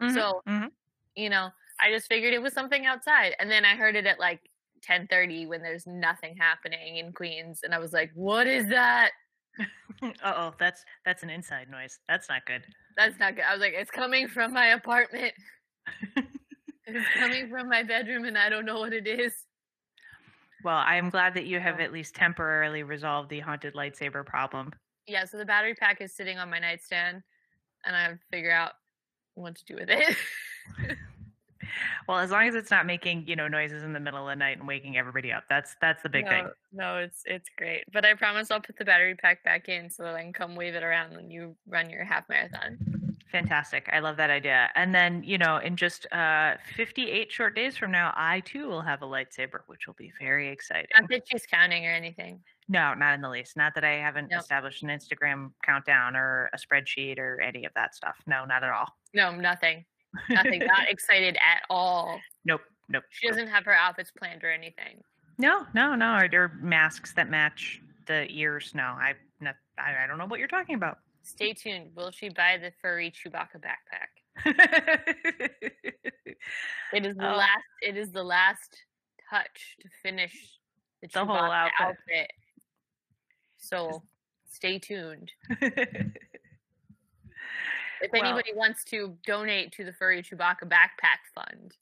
Mhm, 0.00 0.26
So 0.28 0.42
mhm. 0.46 0.74
you 1.16 1.30
know, 1.30 1.50
I 1.80 1.92
just 1.92 2.08
figured 2.08 2.34
it 2.34 2.42
was 2.42 2.54
something 2.54 2.86
outside, 2.86 3.34
and 3.40 3.50
then 3.50 3.64
I 3.64 3.76
heard 3.76 3.96
it 3.96 4.06
at 4.06 4.20
like. 4.20 4.42
10:30 4.82 5.46
when 5.46 5.62
there's 5.62 5.86
nothing 5.86 6.36
happening 6.36 6.98
in 6.98 7.12
Queens 7.12 7.62
and 7.64 7.74
I 7.74 7.78
was 7.80 7.92
like 7.94 8.10
what 8.14 8.46
is 8.46 8.68
that 8.68 9.12
oh, 10.24 10.54
that's 10.58 10.84
that's 11.04 11.22
an 11.22 11.30
inside 11.30 11.70
noise. 11.70 11.98
That's 12.08 12.28
not 12.28 12.44
good. 12.46 12.62
that's 12.96 13.18
not 13.18 13.36
good 13.36 13.44
I 13.48 13.52
was 13.52 13.60
like 13.60 13.74
it's 13.76 13.90
coming 13.90 14.28
from 14.28 14.52
my 14.52 14.68
apartment 14.68 15.32
It's 16.86 17.08
coming 17.18 17.48
from 17.48 17.68
my 17.68 17.82
bedroom 17.82 18.24
and 18.26 18.36
I 18.36 18.50
don't 18.50 18.66
know 18.66 18.78
what 18.78 18.92
it 18.92 19.06
is. 19.06 19.32
Well, 20.62 20.76
I 20.76 20.96
am 20.96 21.08
glad 21.10 21.34
that 21.34 21.46
you 21.46 21.58
have 21.58 21.80
at 21.80 21.92
least 21.92 22.14
temporarily 22.14 22.82
resolved 22.82 23.30
the 23.30 23.40
haunted 23.40 23.74
lightsaber 23.74 24.24
problem. 24.24 24.72
Yeah, 25.06 25.24
so 25.24 25.38
the 25.38 25.44
battery 25.44 25.74
pack 25.74 26.00
is 26.00 26.14
sitting 26.14 26.38
on 26.38 26.50
my 26.50 26.58
nightstand 26.58 27.22
and 27.86 27.96
I 27.96 28.02
have 28.02 28.12
to 28.12 28.24
figure 28.30 28.52
out 28.52 28.72
what 29.34 29.56
to 29.56 29.64
do 29.64 29.76
with 29.76 29.88
it. 29.90 30.16
Well, 32.08 32.18
as 32.18 32.30
long 32.30 32.48
as 32.48 32.54
it's 32.54 32.70
not 32.70 32.86
making, 32.86 33.26
you 33.26 33.36
know, 33.36 33.48
noises 33.48 33.82
in 33.82 33.92
the 33.92 34.00
middle 34.00 34.28
of 34.28 34.32
the 34.32 34.36
night 34.36 34.58
and 34.58 34.66
waking 34.66 34.96
everybody 34.96 35.32
up. 35.32 35.44
That's 35.48 35.76
that's 35.80 36.02
the 36.02 36.08
big 36.08 36.24
no, 36.24 36.30
thing. 36.30 36.48
No, 36.72 36.98
it's 36.98 37.22
it's 37.26 37.48
great. 37.56 37.84
But 37.92 38.04
I 38.04 38.14
promise 38.14 38.50
I'll 38.50 38.60
put 38.60 38.76
the 38.76 38.84
battery 38.84 39.14
pack 39.14 39.42
back 39.44 39.68
in 39.68 39.90
so 39.90 40.02
that 40.04 40.14
I 40.14 40.22
can 40.22 40.32
come 40.32 40.56
wave 40.56 40.74
it 40.74 40.82
around 40.82 41.14
when 41.14 41.30
you 41.30 41.56
run 41.66 41.90
your 41.90 42.04
half 42.04 42.28
marathon. 42.28 42.78
Fantastic. 43.30 43.88
I 43.92 43.98
love 43.98 44.16
that 44.18 44.30
idea. 44.30 44.70
And 44.76 44.94
then, 44.94 45.24
you 45.24 45.38
know, 45.38 45.56
in 45.56 45.76
just 45.76 46.06
uh 46.12 46.54
58 46.76 47.32
short 47.32 47.56
days 47.56 47.76
from 47.76 47.90
now, 47.90 48.12
I 48.16 48.40
too 48.40 48.68
will 48.68 48.82
have 48.82 49.02
a 49.02 49.06
lightsaber, 49.06 49.60
which 49.66 49.86
will 49.86 49.94
be 49.94 50.12
very 50.20 50.48
exciting. 50.48 50.86
Not 50.98 51.08
that 51.10 51.22
she's 51.28 51.44
counting 51.44 51.84
or 51.84 51.90
anything. 51.90 52.40
No, 52.68 52.94
not 52.94 53.14
in 53.14 53.20
the 53.20 53.28
least. 53.28 53.56
Not 53.56 53.74
that 53.74 53.84
I 53.84 53.94
haven't 53.94 54.30
No. 54.30 54.38
established 54.38 54.82
an 54.82 54.88
Instagram 54.88 55.50
countdown 55.62 56.16
or 56.16 56.48
a 56.52 56.56
spreadsheet 56.56 57.18
or 57.18 57.40
any 57.40 57.64
of 57.64 57.74
that 57.74 57.94
stuff. 57.94 58.16
No, 58.26 58.44
not 58.44 58.62
at 58.62 58.70
all. 58.70 58.88
No, 59.12 59.34
nothing. 59.34 59.84
Nothing. 60.28 60.60
Not 60.60 60.88
excited 60.88 61.36
at 61.36 61.62
all. 61.70 62.20
Nope. 62.44 62.60
Nope. 62.88 63.04
She 63.10 63.28
doesn't 63.28 63.48
have 63.48 63.64
her 63.64 63.72
outfits 63.74 64.10
planned 64.10 64.44
or 64.44 64.50
anything. 64.52 65.00
No, 65.38 65.66
no, 65.74 65.94
no. 65.94 66.14
Or, 66.16 66.28
or 66.32 66.52
masks 66.60 67.12
that 67.14 67.28
match 67.30 67.80
the 68.06 68.26
ears. 68.30 68.72
No, 68.74 68.82
I, 68.82 69.14
not, 69.40 69.54
I, 69.78 70.04
I 70.04 70.06
don't 70.06 70.18
know 70.18 70.26
what 70.26 70.38
you're 70.38 70.48
talking 70.48 70.74
about. 70.74 70.98
Stay 71.22 71.54
tuned. 71.54 71.90
Will 71.96 72.10
she 72.10 72.28
buy 72.28 72.58
the 72.60 72.70
furry 72.82 73.10
Chewbacca 73.10 73.60
backpack? 73.60 74.10
It 76.92 77.06
is 77.06 77.16
the 77.16 77.32
Oh. 77.32 77.36
last. 77.36 77.64
It 77.82 77.96
is 77.96 78.12
the 78.12 78.22
last 78.22 78.76
touch 79.30 79.76
to 79.80 79.88
finish 80.02 80.58
the, 81.02 81.08
The 81.12 81.24
whole 81.24 81.36
outfit. 81.36 81.72
outfit. 81.80 82.30
So 83.56 84.02
stay 84.50 84.78
tuned. 84.78 85.32
If 88.04 88.12
Well- 88.12 88.24
anybody 88.24 88.52
wants 88.54 88.84
to 88.84 89.16
donate 89.26 89.72
to 89.72 89.84
the 89.84 89.92
furry 89.92 90.22
Chewbacca 90.22 90.64
backpack 90.64 91.20
fund, 91.34 91.74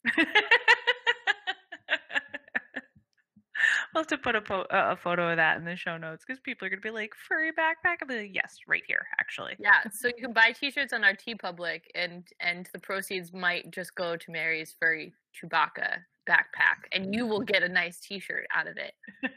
we'll 3.93 4.01
have 4.03 4.07
to 4.07 4.17
put 4.17 4.35
a, 4.35 4.41
po- 4.41 4.65
a 4.69 4.91
a 4.91 4.95
photo 4.95 5.29
of 5.31 5.37
that 5.37 5.57
in 5.57 5.65
the 5.65 5.75
show 5.75 5.97
notes 5.97 6.23
because 6.25 6.39
people 6.41 6.65
are 6.65 6.69
going 6.69 6.81
to 6.81 6.85
be 6.87 6.89
like, 6.91 7.11
furry 7.27 7.51
backpack? 7.51 7.97
I'll 8.01 8.07
be 8.07 8.17
like, 8.17 8.31
yes, 8.35 8.57
right 8.67 8.83
here, 8.87 9.05
actually. 9.19 9.55
yeah. 9.59 9.81
So 9.91 10.07
you 10.07 10.15
can 10.23 10.33
buy 10.33 10.51
T-shirts 10.51 10.93
on 10.93 11.03
our 11.03 11.13
TeePublic, 11.13 11.81
and 11.95 12.23
and 12.39 12.67
the 12.73 12.79
proceeds 12.79 13.31
might 13.33 13.71
just 13.71 13.95
go 13.95 14.15
to 14.17 14.31
Mary's 14.31 14.73
furry 14.79 15.13
Chewbacca 15.35 15.97
backpack, 16.29 16.87
and 16.91 17.13
you 17.13 17.25
will 17.27 17.41
get 17.41 17.63
a 17.63 17.69
nice 17.69 17.99
T-shirt 17.99 18.45
out 18.55 18.67
of 18.67 18.77
it. 18.77 18.93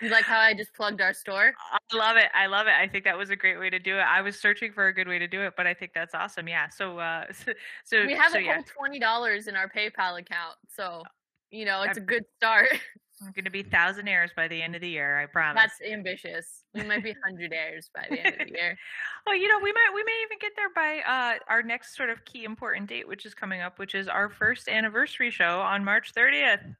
You 0.00 0.08
like 0.08 0.24
how 0.24 0.40
I 0.40 0.54
just 0.54 0.74
plugged 0.74 1.00
our 1.00 1.12
store? 1.12 1.52
I 1.70 1.96
love 1.96 2.16
it. 2.16 2.28
I 2.34 2.46
love 2.46 2.66
it. 2.66 2.72
I 2.72 2.88
think 2.88 3.04
that 3.04 3.16
was 3.16 3.30
a 3.30 3.36
great 3.36 3.58
way 3.58 3.70
to 3.70 3.78
do 3.78 3.96
it. 3.96 4.00
I 4.00 4.20
was 4.20 4.38
searching 4.38 4.72
for 4.72 4.86
a 4.86 4.94
good 4.94 5.06
way 5.06 5.18
to 5.18 5.28
do 5.28 5.42
it, 5.42 5.54
but 5.56 5.66
I 5.66 5.74
think 5.74 5.92
that's 5.94 6.14
awesome. 6.14 6.48
Yeah. 6.48 6.68
So, 6.68 6.98
uh, 6.98 7.26
so, 7.32 7.52
so 7.84 8.06
we 8.06 8.14
have 8.14 8.32
so, 8.32 8.38
a 8.38 8.42
yeah. 8.42 8.54
whole 8.54 8.64
twenty 8.64 8.98
dollars 8.98 9.48
in 9.48 9.56
our 9.56 9.68
PayPal 9.68 10.18
account, 10.18 10.56
so 10.68 11.02
you 11.50 11.64
know 11.64 11.82
it's 11.82 11.98
a 11.98 12.00
good 12.00 12.24
start. 12.36 12.68
I'm 13.24 13.32
going 13.32 13.44
to 13.44 13.50
be 13.50 13.62
thousand 13.62 14.06
thousandaires 14.06 14.34
by 14.34 14.48
the 14.48 14.60
end 14.60 14.74
of 14.74 14.80
the 14.80 14.88
year. 14.88 15.20
I 15.20 15.26
promise. 15.26 15.62
That's 15.62 15.92
ambitious. 15.92 16.64
We 16.74 16.82
might 16.84 17.04
be 17.04 17.14
hundred 17.24 17.52
hundredaires 17.52 17.90
by 17.94 18.06
the 18.10 18.18
end 18.18 18.40
of 18.40 18.48
the 18.48 18.52
year. 18.54 18.78
well, 19.26 19.36
you 19.36 19.46
know, 19.46 19.58
we 19.62 19.72
might 19.72 19.90
we 19.94 20.02
may 20.02 20.22
even 20.24 20.38
get 20.40 20.52
there 20.56 20.70
by 20.74 21.02
uh, 21.06 21.38
our 21.48 21.62
next 21.62 21.96
sort 21.96 22.08
of 22.10 22.24
key 22.24 22.44
important 22.44 22.88
date, 22.88 23.06
which 23.06 23.26
is 23.26 23.34
coming 23.34 23.60
up, 23.60 23.78
which 23.78 23.94
is 23.94 24.08
our 24.08 24.28
first 24.28 24.68
anniversary 24.68 25.30
show 25.30 25.60
on 25.60 25.84
March 25.84 26.12
30th. 26.14 26.74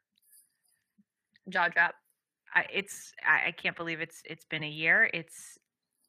Jaw 1.49 1.69
drop. 1.69 1.95
I, 2.55 2.67
it's 2.73 3.13
I, 3.27 3.49
I 3.49 3.51
can't 3.53 3.77
believe 3.77 4.01
it's 4.01 4.23
it's 4.25 4.45
been 4.45 4.63
a 4.63 4.69
year. 4.69 5.09
It's 5.13 5.59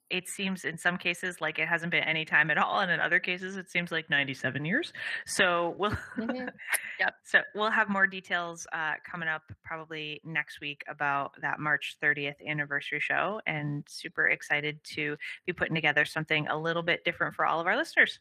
it 0.10 0.28
seems 0.28 0.64
in 0.66 0.78
some 0.78 0.98
cases 0.98 1.42
like 1.42 1.58
it 1.58 1.68
hasn't 1.68 1.92
been 1.92 2.04
any 2.04 2.24
time 2.26 2.52
at 2.52 2.58
all, 2.58 2.82
and 2.82 2.92
in 2.92 3.00
other 3.00 3.20
cases 3.20 3.56
it 3.58 3.72
seems 3.72 3.92
like 3.92 4.10
97 4.10 4.64
years. 4.66 4.94
So 5.26 5.74
we'll 5.80 5.92
Mhm. 6.18 6.50
Yep. 7.00 7.16
so 7.24 7.40
we'll 7.56 7.72
have 7.72 7.90
more 7.90 8.06
details 8.06 8.68
uh, 8.74 8.94
coming 9.10 9.28
up 9.30 9.44
probably 9.64 10.22
next 10.24 10.60
week 10.62 10.84
about 10.88 11.32
that 11.42 11.60
March 11.60 11.98
30th 12.04 12.36
anniversary 12.48 13.00
show, 13.00 13.42
and 13.48 13.84
super 13.88 14.28
excited 14.28 14.84
to 14.96 15.18
be 15.48 15.54
putting 15.54 15.74
together 15.74 16.06
something 16.06 16.48
a 16.48 16.58
little 16.58 16.84
bit 16.84 17.04
different 17.06 17.34
for 17.34 17.46
all 17.46 17.60
of 17.60 17.66
our 17.66 17.76
listeners. 17.78 18.20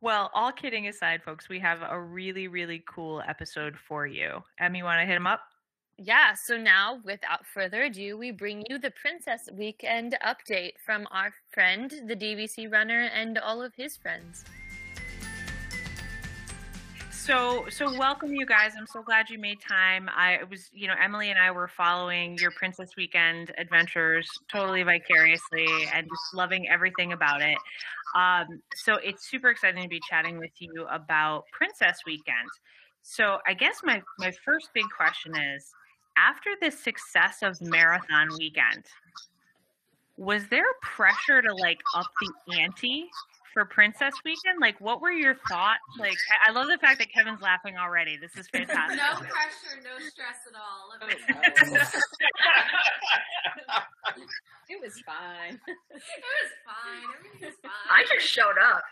Well, 0.00 0.30
all 0.32 0.52
kidding 0.52 0.86
aside, 0.88 1.22
folks, 1.24 1.48
we 1.48 1.58
have 1.60 1.80
a 1.88 2.00
really, 2.00 2.48
really 2.48 2.82
cool 2.88 3.22
episode 3.28 3.76
for 3.76 4.06
you. 4.06 4.42
Em, 4.58 4.74
you 4.76 4.84
want 4.84 5.00
to 5.00 5.06
hit 5.06 5.14
them 5.14 5.26
up? 5.26 5.40
Yeah, 6.00 6.34
so 6.34 6.56
now 6.56 7.00
without 7.02 7.44
further 7.44 7.82
ado, 7.82 8.16
we 8.16 8.30
bring 8.30 8.64
you 8.70 8.78
the 8.78 8.92
Princess 8.92 9.48
Weekend 9.52 10.16
update 10.24 10.74
from 10.86 11.08
our 11.10 11.32
friend, 11.50 11.92
the 12.06 12.14
DVC 12.14 12.70
runner, 12.70 13.10
and 13.12 13.36
all 13.36 13.60
of 13.60 13.74
his 13.74 13.96
friends. 13.96 14.44
So, 17.10 17.66
so 17.68 17.92
welcome 17.98 18.32
you 18.32 18.46
guys. 18.46 18.74
I'm 18.78 18.86
so 18.86 19.02
glad 19.02 19.28
you 19.28 19.40
made 19.40 19.58
time. 19.60 20.08
I 20.14 20.38
was, 20.48 20.70
you 20.72 20.86
know, 20.86 20.94
Emily 21.02 21.30
and 21.30 21.38
I 21.38 21.50
were 21.50 21.66
following 21.66 22.38
your 22.38 22.52
Princess 22.52 22.90
Weekend 22.96 23.52
adventures 23.58 24.30
totally 24.52 24.84
vicariously 24.84 25.66
and 25.92 26.06
just 26.06 26.32
loving 26.32 26.68
everything 26.68 27.12
about 27.12 27.42
it. 27.42 27.58
Um, 28.14 28.62
so 28.76 28.94
it's 29.02 29.28
super 29.28 29.50
exciting 29.50 29.82
to 29.82 29.88
be 29.88 30.00
chatting 30.08 30.38
with 30.38 30.52
you 30.60 30.86
about 30.88 31.42
Princess 31.52 31.98
Weekend. 32.06 32.48
So 33.02 33.38
I 33.46 33.54
guess 33.54 33.80
my 33.82 34.02
my 34.18 34.32
first 34.44 34.68
big 34.74 34.84
question 34.96 35.34
is 35.34 35.72
after 36.18 36.50
the 36.60 36.70
success 36.70 37.38
of 37.42 37.60
Marathon 37.60 38.28
Weekend, 38.38 38.84
was 40.16 40.48
there 40.48 40.64
pressure 40.82 41.40
to 41.42 41.54
like 41.54 41.78
up 41.94 42.06
the 42.20 42.58
ante 42.60 43.08
for 43.54 43.64
Princess 43.64 44.14
Weekend? 44.24 44.58
Like, 44.60 44.80
what 44.80 45.00
were 45.00 45.12
your 45.12 45.36
thoughts? 45.48 45.80
Like, 45.98 46.16
I- 46.46 46.50
I 46.50 46.52
love 46.52 46.66
the 46.66 46.78
fact 46.78 46.98
that 46.98 47.10
Kevin's 47.12 47.40
laughing 47.40 47.76
already. 47.76 48.16
This 48.16 48.36
is 48.36 48.48
fantastic. 48.48 48.98
No 48.98 49.14
pressure, 49.20 49.80
no 49.84 49.98
stress 50.08 50.46
at 50.48 50.54
all. 50.56 50.90
Let 51.00 51.08
me 51.08 51.14
tell 51.26 51.72
you. 51.72 51.80
It 54.70 54.80
was 54.82 55.00
fine. 55.06 55.58
It 55.70 56.00
was 56.00 56.50
fine. 56.66 57.04
Everything 57.16 57.48
was 57.48 57.56
fine. 57.62 57.88
I 57.90 58.04
just 58.12 58.26
showed 58.26 58.58
up. 58.62 58.82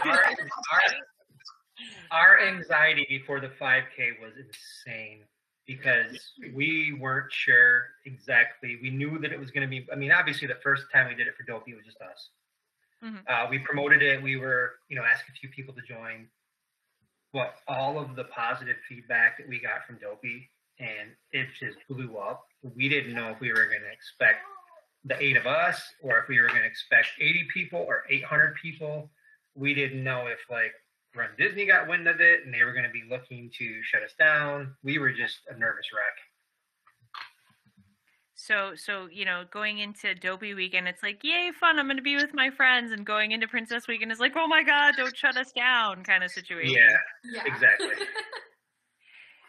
our, 0.06 0.24
our, 0.72 2.38
our 2.38 2.40
anxiety 2.40 3.06
before 3.08 3.40
the 3.40 3.48
5K 3.60 4.20
was 4.22 4.32
insane 4.38 5.24
because 5.66 6.32
we 6.54 6.96
weren't 7.00 7.32
sure 7.32 7.88
exactly. 8.04 8.78
We 8.80 8.90
knew 8.90 9.18
that 9.18 9.32
it 9.32 9.38
was 9.38 9.50
going 9.50 9.68
to 9.68 9.70
be. 9.70 9.86
I 9.92 9.96
mean, 9.96 10.12
obviously, 10.12 10.46
the 10.46 10.58
first 10.62 10.84
time 10.92 11.08
we 11.08 11.14
did 11.14 11.26
it 11.26 11.34
for 11.36 11.42
Dopey, 11.42 11.72
it 11.72 11.76
was 11.76 11.84
just 11.84 12.00
us. 12.00 12.30
Mhm. 13.02 13.22
Uh, 13.28 13.46
we 13.50 13.58
promoted 13.58 14.02
it. 14.02 14.22
We 14.22 14.36
were, 14.36 14.76
you 14.88 14.96
know, 14.96 15.04
asked 15.04 15.28
a 15.28 15.32
few 15.32 15.48
people 15.50 15.74
to 15.74 15.82
join. 15.82 16.28
But 17.32 17.56
all 17.68 17.98
of 17.98 18.16
the 18.16 18.24
positive 18.24 18.76
feedback 18.88 19.36
that 19.38 19.48
we 19.48 19.58
got 19.60 19.86
from 19.86 19.98
Dopey, 19.98 20.50
and 20.78 21.14
it 21.32 21.48
just 21.58 21.78
blew 21.88 22.16
up. 22.16 22.46
We 22.62 22.88
didn't 22.88 23.14
know 23.14 23.30
if 23.30 23.40
we 23.40 23.50
were 23.50 23.66
going 23.66 23.82
to 23.82 23.92
expect 23.92 24.40
the 25.04 25.20
eight 25.22 25.36
of 25.36 25.46
us 25.46 25.80
or 26.02 26.18
if 26.18 26.28
we 26.28 26.40
were 26.40 26.48
going 26.48 26.60
to 26.62 26.66
expect 26.66 27.08
80 27.20 27.44
people 27.52 27.80
or 27.80 28.04
800 28.08 28.54
people. 28.56 29.10
We 29.54 29.74
didn't 29.74 30.02
know 30.02 30.26
if 30.26 30.38
like 30.50 30.72
Run 31.16 31.30
Disney 31.38 31.66
got 31.66 31.88
wind 31.88 32.06
of 32.08 32.20
it 32.20 32.44
and 32.44 32.52
they 32.54 32.62
were 32.62 32.72
going 32.72 32.84
to 32.84 32.90
be 32.90 33.04
looking 33.10 33.50
to 33.58 33.82
shut 33.82 34.02
us 34.02 34.12
down. 34.18 34.74
We 34.84 34.98
were 34.98 35.12
just 35.12 35.38
a 35.48 35.58
nervous 35.58 35.86
wreck. 35.94 36.16
So, 38.38 38.72
so 38.76 39.08
you 39.10 39.24
know, 39.24 39.44
going 39.50 39.78
into 39.78 40.14
Dopey 40.14 40.54
Weekend, 40.54 40.86
it's 40.86 41.02
like, 41.02 41.24
yay, 41.24 41.50
fun! 41.58 41.78
I'm 41.78 41.86
going 41.86 41.96
to 41.96 42.02
be 42.02 42.16
with 42.16 42.34
my 42.34 42.50
friends. 42.50 42.92
And 42.92 43.04
going 43.04 43.32
into 43.32 43.48
Princess 43.48 43.88
Weekend 43.88 44.12
is 44.12 44.20
like, 44.20 44.34
oh 44.36 44.46
my 44.46 44.62
god, 44.62 44.94
don't 44.96 45.16
shut 45.16 45.36
us 45.36 45.52
down, 45.52 46.04
kind 46.04 46.22
of 46.22 46.30
situation. 46.30 46.74
Yeah, 46.74 46.96
Yeah. 47.32 47.42
exactly. 47.46 47.88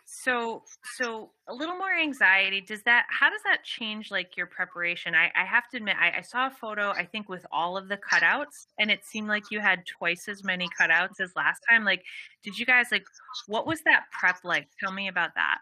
So, 0.10 0.64
so 0.96 1.32
a 1.50 1.54
little 1.54 1.76
more 1.76 1.94
anxiety. 1.94 2.62
Does 2.62 2.82
that? 2.84 3.06
How 3.10 3.30
does 3.30 3.42
that 3.44 3.66
change 3.66 4.10
like 4.10 4.38
your 4.38 4.48
preparation? 4.48 5.14
I, 5.14 5.30
I 5.36 5.44
have 5.44 5.68
to 5.72 5.78
admit, 5.78 5.98
I, 6.00 6.20
I 6.20 6.22
saw 6.22 6.48
a 6.48 6.50
photo. 6.50 6.92
I 6.92 7.04
think 7.04 7.28
with 7.28 7.46
all 7.52 7.76
of 7.76 7.90
the 7.90 7.98
cutouts, 7.98 8.68
and 8.80 8.90
it 8.90 9.04
seemed 9.04 9.28
like 9.28 9.44
you 9.52 9.60
had 9.60 9.86
twice 9.86 10.30
as 10.30 10.46
many 10.46 10.70
cutouts 10.80 11.20
as 11.20 11.36
last 11.36 11.60
time. 11.70 11.84
Like, 11.84 12.04
did 12.42 12.58
you 12.58 12.66
guys 12.66 12.88
like? 12.90 13.04
What 13.48 13.68
was 13.68 13.82
that 13.82 14.06
prep 14.18 14.38
like? 14.46 14.70
Tell 14.80 14.94
me 14.94 15.10
about 15.10 15.32
that. 15.36 15.58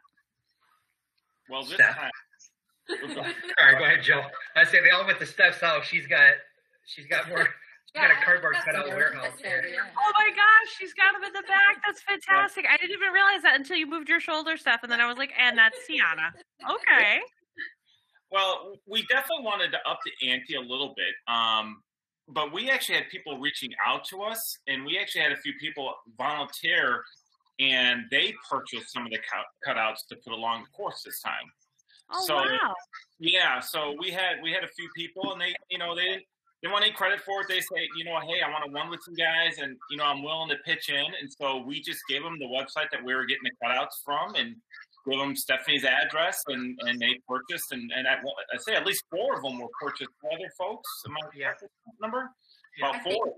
Well, 1.49 1.63
this 1.63 1.73
Steph. 1.73 1.95
time, 1.95 2.11
All 3.17 3.65
right, 3.65 3.79
go 3.79 3.83
ahead, 3.83 4.03
Joe. 4.03 4.21
I 4.55 4.63
say 4.63 4.79
they 4.79 4.91
all 4.91 5.07
went 5.07 5.17
to 5.17 5.25
Steph's 5.25 5.59
house. 5.59 5.85
She's 5.85 6.05
got, 6.05 6.33
she's 6.85 7.07
got 7.07 7.29
more. 7.29 7.47
She's 7.95 8.01
got 8.01 8.11
a 8.11 8.25
cardboard 8.25 8.55
cutout 8.65 8.87
warehouse 8.89 9.31
there. 9.41 9.63
Oh 9.97 10.11
my 10.17 10.29
gosh, 10.35 10.75
she's 10.77 10.93
got 10.93 11.13
them 11.13 11.23
in 11.23 11.31
the 11.31 11.43
back. 11.47 11.81
That's 11.85 12.01
fantastic. 12.01 12.65
I 12.69 12.75
didn't 12.75 12.91
even 12.91 13.13
realize 13.13 13.41
that 13.43 13.55
until 13.55 13.77
you 13.77 13.87
moved 13.87 14.09
your 14.09 14.19
shoulder 14.19 14.57
stuff, 14.57 14.81
and 14.83 14.91
then 14.91 14.99
I 14.99 15.07
was 15.07 15.17
like, 15.17 15.31
and 15.39 15.57
that's 15.57 15.77
Sienna. 15.87 16.33
Okay. 16.69 17.19
well, 18.31 18.73
we 18.85 19.05
definitely 19.07 19.45
wanted 19.45 19.71
to 19.71 19.77
up 19.89 19.99
the 20.03 20.29
ante 20.29 20.55
a 20.55 20.59
little 20.61 20.93
bit. 20.97 21.13
Um, 21.33 21.81
but 22.27 22.51
we 22.51 22.69
actually 22.69 22.95
had 22.95 23.07
people 23.09 23.39
reaching 23.39 23.69
out 23.87 24.03
to 24.05 24.23
us, 24.23 24.57
and 24.67 24.83
we 24.85 24.97
actually 24.99 25.21
had 25.21 25.31
a 25.31 25.37
few 25.37 25.53
people 25.61 25.93
volunteer, 26.17 27.01
and 27.61 28.03
they 28.11 28.33
purchased 28.49 28.91
some 28.91 29.05
of 29.05 29.11
the 29.11 29.19
cut- 29.19 29.45
cutouts 29.75 30.05
to 30.09 30.17
put 30.17 30.33
along 30.33 30.63
the 30.63 30.69
course 30.75 31.01
this 31.05 31.21
time. 31.21 31.45
Oh 32.11 32.25
So- 32.25 32.35
wow. 32.35 32.73
Yeah, 33.19 33.61
so 33.61 33.95
we 33.97 34.11
had 34.11 34.41
we 34.43 34.51
had 34.51 34.65
a 34.65 34.67
few 34.67 34.89
people, 34.97 35.31
and 35.31 35.39
they, 35.41 35.55
you 35.69 35.77
know, 35.77 35.95
they 35.95 36.25
didn't 36.61 36.71
they 36.71 36.73
want 36.73 36.85
any 36.85 36.93
credit 36.93 37.21
for 37.21 37.41
it. 37.41 37.47
They 37.47 37.59
say, 37.59 37.87
you 37.97 38.05
know, 38.05 38.19
hey, 38.21 38.41
I 38.45 38.49
want 38.49 38.63
to 38.65 38.71
run 38.71 38.89
with 38.89 39.01
you 39.07 39.15
guys, 39.15 39.57
and 39.59 39.77
you 39.91 39.97
know, 39.97 40.05
I'm 40.05 40.23
willing 40.23 40.49
to 40.49 40.55
pitch 40.65 40.89
in. 40.89 41.05
And 41.19 41.29
so 41.31 41.61
we 41.61 41.81
just 41.81 41.99
gave 42.09 42.23
them 42.23 42.37
the 42.39 42.45
website 42.47 42.89
that 42.91 43.03
we 43.03 43.13
were 43.13 43.25
getting 43.25 43.43
the 43.43 43.51
cutouts 43.63 44.01
from, 44.03 44.35
and 44.35 44.55
gave 45.09 45.19
them 45.19 45.35
Stephanie's 45.35 45.83
address, 45.85 46.41
and 46.47 46.77
and 46.83 46.99
they 46.99 47.19
purchased. 47.27 47.71
And 47.71 47.91
and 47.95 48.07
I, 48.07 48.13
I 48.15 48.57
say 48.57 48.73
at 48.75 48.85
least 48.85 49.03
four 49.11 49.35
of 49.37 49.43
them 49.43 49.59
were 49.59 49.69
purchased 49.81 50.09
by 50.23 50.29
other 50.33 50.49
folks. 50.57 50.89
Am 51.07 51.13
I 51.17 51.19
Yeah. 51.35 51.53
correct 51.59 51.73
number? 52.01 52.29
Yeah. 52.79 52.89
About 52.89 53.03
four. 53.03 53.33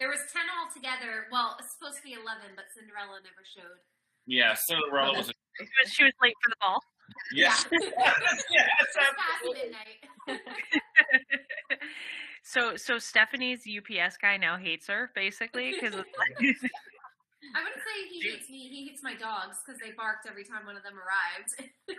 There 0.00 0.08
was 0.08 0.20
ten 0.32 0.42
altogether. 0.58 1.26
Well, 1.30 1.56
it's 1.60 1.76
supposed 1.78 1.98
to 1.98 2.02
be 2.02 2.14
eleven, 2.14 2.56
but 2.56 2.64
Cinderella 2.74 3.20
never 3.22 3.44
showed. 3.54 3.78
Yeah, 4.26 4.54
Cinderella 4.54 5.16
was. 5.16 5.28
A, 5.30 5.32
She 5.88 6.04
was- 6.04 6.12
late 6.22 6.34
for 6.42 6.50
the 6.50 6.56
ball. 6.60 6.82
yes. 7.34 7.66
yes, 8.50 8.96
Just 12.44 12.56
past 12.56 12.76
absolutely. 12.76 12.76
midnight. 12.76 12.76
So, 12.76 12.76
so 12.76 12.98
Stephanie's 12.98 13.62
UPS 13.66 14.16
guy 14.18 14.36
now 14.36 14.56
hates 14.56 14.88
her 14.88 15.10
basically 15.14 15.72
because 15.74 15.94
I 17.54 17.62
wouldn't 17.62 17.82
say 17.82 18.08
he 18.10 18.30
hates 18.30 18.50
me. 18.50 18.68
He 18.68 18.88
hates 18.88 19.02
my 19.02 19.14
dogs 19.14 19.58
because 19.64 19.80
they 19.80 19.92
barked 19.96 20.26
every 20.28 20.44
time 20.44 20.66
one 20.66 20.76
of 20.76 20.82
them 20.82 20.94
arrived. 20.94 21.72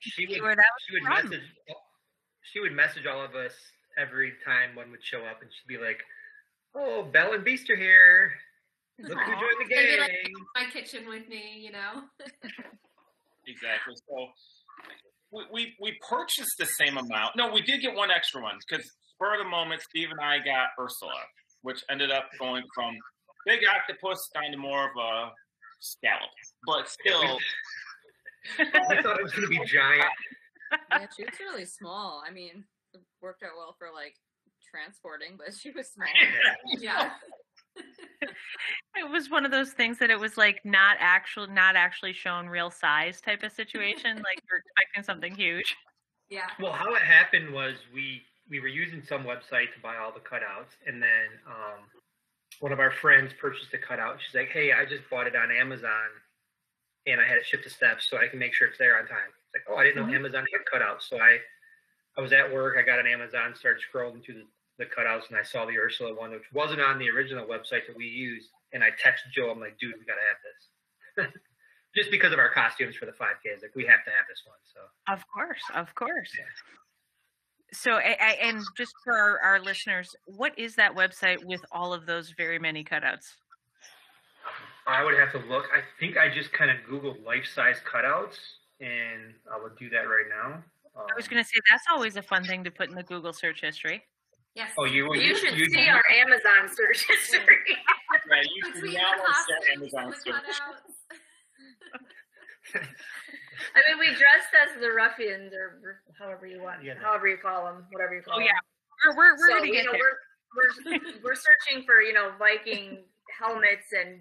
She 0.00 0.26
would, 0.26 0.42
where 0.42 0.56
that 0.56 0.64
was 0.64 0.82
she 0.86 0.94
would 0.94 1.02
from. 1.02 1.30
message. 1.30 1.48
She 2.42 2.60
would 2.60 2.72
message 2.72 3.06
all 3.06 3.24
of 3.24 3.34
us 3.34 3.52
every 3.98 4.34
time 4.44 4.74
one 4.74 4.90
would 4.90 5.02
show 5.02 5.24
up, 5.24 5.42
and 5.42 5.50
she'd 5.50 5.68
be 5.68 5.82
like, 5.82 6.02
"Oh, 6.74 7.02
Belle 7.02 7.32
and 7.34 7.44
Beast 7.44 7.70
are 7.70 7.76
here. 7.76 8.32
Look 8.98 9.18
who 9.18 9.32
joined 9.32 9.68
the 9.68 9.74
They'd 9.74 10.00
like, 10.00 10.10
my 10.54 10.70
kitchen 10.70 11.08
with 11.08 11.28
me, 11.28 11.60
you 11.60 11.72
know. 11.72 12.02
Exactly. 13.46 13.94
So 14.08 14.28
we, 15.32 15.44
we 15.52 15.74
we 15.80 15.98
purchased 16.08 16.56
the 16.58 16.66
same 16.66 16.96
amount. 16.96 17.36
No, 17.36 17.52
we 17.52 17.62
did 17.62 17.80
get 17.80 17.94
one 17.94 18.10
extra 18.10 18.42
one 18.42 18.56
because 18.68 18.88
spur 19.16 19.34
of 19.34 19.44
the 19.44 19.48
moment, 19.48 19.82
Steve 19.82 20.10
and 20.10 20.20
I 20.20 20.38
got 20.38 20.68
Ursula, 20.78 21.14
which 21.62 21.82
ended 21.90 22.10
up 22.10 22.28
going 22.38 22.64
from 22.74 22.94
big 23.46 23.60
octopus 23.66 24.28
down 24.34 24.50
to 24.52 24.58
more 24.58 24.84
of 24.84 24.96
a 24.96 25.30
scallop, 25.80 26.30
but 26.66 26.88
still. 26.88 27.38
I 28.58 29.02
thought 29.02 29.18
it 29.18 29.22
was 29.22 29.32
going 29.32 29.50
to 29.50 29.58
be 29.58 29.64
giant. 29.64 30.04
Yeah, 30.90 31.06
she 31.16 31.24
was 31.24 31.34
really 31.40 31.64
small. 31.64 32.22
I 32.26 32.32
mean, 32.32 32.64
it 32.94 33.00
worked 33.20 33.42
out 33.42 33.50
well 33.56 33.74
for 33.78 33.88
like 33.92 34.14
transporting, 34.68 35.36
but 35.36 35.54
she 35.54 35.70
was 35.70 35.88
small. 35.88 36.06
Yeah. 36.78 37.10
it 38.96 39.10
was 39.10 39.30
one 39.30 39.44
of 39.44 39.50
those 39.50 39.72
things 39.72 39.98
that 39.98 40.10
it 40.10 40.18
was 40.18 40.36
like 40.36 40.64
not 40.64 40.96
actual, 40.98 41.46
not 41.46 41.76
actually 41.76 42.12
shown 42.12 42.46
real 42.46 42.70
size 42.70 43.20
type 43.20 43.42
of 43.42 43.52
situation? 43.52 44.16
like 44.16 44.40
you're 44.48 44.58
expecting 44.58 45.02
something 45.02 45.34
huge. 45.34 45.76
Yeah. 46.30 46.46
Well, 46.60 46.72
how 46.72 46.94
it 46.94 47.02
happened 47.02 47.52
was 47.52 47.74
we 47.94 48.22
we 48.48 48.60
were 48.60 48.68
using 48.68 49.02
some 49.02 49.24
website 49.24 49.72
to 49.74 49.80
buy 49.82 49.96
all 49.96 50.12
the 50.12 50.20
cutouts, 50.20 50.76
and 50.86 51.02
then 51.02 51.28
um, 51.46 51.80
one 52.60 52.72
of 52.72 52.80
our 52.80 52.90
friends 52.90 53.32
purchased 53.40 53.74
a 53.74 53.78
cutout. 53.78 54.18
She's 54.22 54.34
like, 54.34 54.48
"Hey, 54.48 54.72
I 54.72 54.84
just 54.84 55.08
bought 55.10 55.26
it 55.26 55.36
on 55.36 55.50
Amazon, 55.50 56.08
and 57.06 57.20
I 57.20 57.24
had 57.26 57.38
it 57.38 57.46
shipped 57.46 57.64
to 57.64 57.70
Steph's, 57.70 58.08
so 58.08 58.18
I 58.18 58.28
can 58.28 58.38
make 58.38 58.54
sure 58.54 58.68
it's 58.68 58.78
there 58.78 58.98
on 58.98 59.06
time." 59.06 59.30
It's 59.54 59.54
like, 59.54 59.64
"Oh, 59.68 59.78
I 59.78 59.84
didn't 59.84 59.96
know 60.06 60.12
Mhm. 60.12 60.16
Amazon 60.16 60.46
had 60.52 60.64
cutouts." 60.72 61.02
So 61.02 61.18
I 61.18 61.40
I 62.16 62.20
was 62.22 62.32
at 62.32 62.50
work. 62.52 62.76
I 62.78 62.82
got 62.82 62.98
on 62.98 63.06
Amazon, 63.06 63.54
started 63.54 63.82
scrolling 63.82 64.24
through 64.24 64.34
the, 64.36 64.46
the 64.78 64.86
cutouts, 64.86 65.28
and 65.28 65.36
I 65.38 65.42
saw 65.42 65.66
the 65.66 65.76
Ursula 65.78 66.14
one, 66.14 66.30
which 66.30 66.50
wasn't 66.52 66.80
on 66.80 66.98
the 66.98 67.10
original 67.10 67.46
website 67.46 67.86
that 67.86 67.96
we 67.96 68.06
used. 68.06 68.50
And 68.72 68.82
I 68.82 68.90
texted 68.90 69.32
Joe. 69.32 69.50
I'm 69.50 69.60
like, 69.60 69.78
"Dude, 69.78 69.94
we 69.98 70.04
gotta 70.04 70.20
have 70.22 70.38
this." 70.44 71.42
Just 71.96 72.10
because 72.10 72.32
of 72.32 72.38
our 72.38 72.50
costumes 72.52 72.94
for 72.96 73.06
the 73.06 73.12
5Ks, 73.12 73.62
like 73.62 73.74
we 73.74 73.86
have 73.86 74.04
to 74.04 74.10
have 74.10 74.26
this 74.28 74.42
one. 74.46 74.58
So 74.74 74.80
Of 75.12 75.26
course, 75.28 75.62
of 75.74 75.94
course. 75.94 76.30
Yeah. 76.38 76.44
So, 77.76 77.92
I, 77.92 78.16
I, 78.20 78.32
and 78.42 78.60
just 78.76 78.92
for 79.04 79.12
our, 79.12 79.38
our 79.40 79.60
listeners, 79.60 80.16
what 80.24 80.58
is 80.58 80.74
that 80.76 80.94
website 80.94 81.44
with 81.44 81.60
all 81.70 81.92
of 81.92 82.06
those 82.06 82.30
very 82.30 82.58
many 82.58 82.82
cutouts? 82.82 83.34
I 84.86 85.04
would 85.04 85.14
have 85.18 85.30
to 85.32 85.38
look. 85.48 85.66
I 85.74 85.80
think 86.00 86.16
I 86.16 86.30
just 86.32 86.50
kind 86.52 86.70
of 86.70 86.78
Googled 86.88 87.22
life 87.24 87.44
size 87.54 87.76
cutouts, 87.84 88.38
and 88.80 89.34
I 89.52 89.58
will 89.58 89.72
do 89.78 89.90
that 89.90 90.08
right 90.08 90.24
now. 90.30 90.62
Um, 90.98 91.06
I 91.10 91.14
was 91.16 91.28
going 91.28 91.42
to 91.42 91.46
say 91.46 91.56
that's 91.70 91.84
always 91.92 92.16
a 92.16 92.22
fun 92.22 92.44
thing 92.44 92.64
to 92.64 92.70
put 92.70 92.88
in 92.88 92.94
the 92.94 93.02
Google 93.02 93.34
search 93.34 93.60
history. 93.60 94.02
Yes. 94.54 94.70
Oh, 94.78 94.84
you 94.84 95.12
You 95.14 95.36
should 95.36 95.58
you- 95.58 95.68
see 95.68 95.86
our 95.88 96.02
Amazon 96.18 96.68
search 96.74 97.06
history. 97.08 97.56
Yeah, 98.30 98.40
you 98.54 98.62
can 98.62 98.72
Between 98.72 98.94
now 98.94 99.12
the 99.12 99.18
want 99.18 99.36
to 99.36 99.42
start 99.42 99.62
Amazon 99.76 100.14
search. 100.24 100.60
cutouts. 103.56 103.74
I 103.74 103.90
mean, 103.90 103.98
we 103.98 104.06
dressed 104.08 104.52
as 104.62 104.80
the 104.80 104.90
ruffians, 104.90 105.52
or 105.54 106.02
however 106.18 106.46
you 106.46 106.62
want, 106.62 106.84
Yeah. 106.84 106.94
however 107.02 107.28
you 107.28 107.36
call 107.38 107.64
them, 107.64 107.84
whatever 107.90 108.14
you 108.14 108.22
call 108.22 108.34
Oh, 108.36 108.38
them. 108.38 108.46
yeah. 108.46 108.58
We're, 109.06 109.16
we're, 109.16 109.36
we're 109.36 109.48
so, 109.48 109.58
going 109.58 109.70
to 109.70 109.76
get 109.76 109.84
know, 109.86 109.92
there. 109.92 110.00
we're, 110.54 110.72
we're 110.92 111.00
we're 111.24 111.34
searching 111.34 111.84
for 111.84 112.00
you 112.00 112.12
know 112.14 112.32
Viking 112.38 113.04
helmets 113.38 113.92
and 113.92 114.20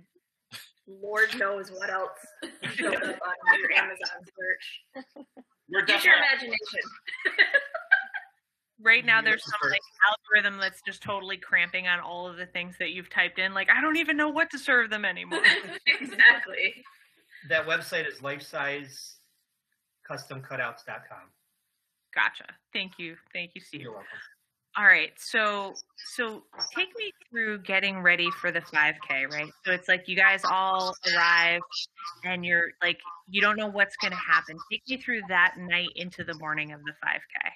Lord 0.87 1.29
knows 1.37 1.71
what 1.71 1.89
else 1.89 2.17
shows 2.75 2.93
up 2.95 3.01
on 3.03 3.59
your 3.59 3.71
Amazon 3.71 4.19
search. 4.23 5.05
We're 5.69 5.85
Use 5.87 6.03
your 6.05 6.15
imagination. 6.15 6.81
Right 8.81 9.05
now, 9.05 9.21
there's 9.21 9.41
looking 9.47 9.59
some 9.61 9.71
like 9.71 9.81
algorithm 10.35 10.59
that's 10.59 10.81
just 10.85 11.01
totally 11.01 11.37
cramping 11.37 11.87
on 11.87 12.01
all 12.01 12.27
of 12.27 12.35
the 12.35 12.45
things 12.45 12.75
that 12.79 12.91
you've 12.91 13.09
typed 13.09 13.39
in. 13.39 13.53
Like, 13.53 13.69
I 13.69 13.79
don't 13.81 13.95
even 13.95 14.17
know 14.17 14.29
what 14.29 14.49
to 14.51 14.59
serve 14.59 14.89
them 14.89 15.05
anymore. 15.05 15.41
exactly. 15.87 16.83
that 17.49 17.65
website 17.65 18.05
is 18.07 18.21
lifesizecustomcutouts.com. 20.09 21.29
gotcha. 22.13 22.45
Thank 22.73 22.93
you. 22.97 23.15
Thank 23.33 23.51
you, 23.55 23.61
Steve. 23.61 23.81
You're 23.81 23.91
welcome. 23.91 24.07
All 24.77 24.85
right. 24.85 25.11
So 25.17 25.73
so 26.13 26.43
take 26.75 26.89
me 26.97 27.11
through 27.29 27.59
getting 27.59 28.01
ready 28.01 28.29
for 28.41 28.51
the 28.51 28.59
5K, 28.59 29.31
right? 29.31 29.49
So 29.65 29.71
it's 29.71 29.87
like 29.87 30.07
you 30.07 30.17
guys 30.17 30.41
all 30.43 30.93
arrive 31.13 31.61
and 32.25 32.43
you're 32.43 32.71
like 32.81 32.99
you 33.29 33.41
don't 33.41 33.55
know 33.55 33.67
what's 33.67 33.95
going 33.95 34.11
to 34.11 34.17
happen. 34.17 34.57
Take 34.69 34.81
me 34.89 34.97
through 34.97 35.21
that 35.29 35.55
night 35.57 35.89
into 35.95 36.25
the 36.25 36.33
morning 36.39 36.73
of 36.73 36.81
the 36.83 36.91
5K. 36.91 37.49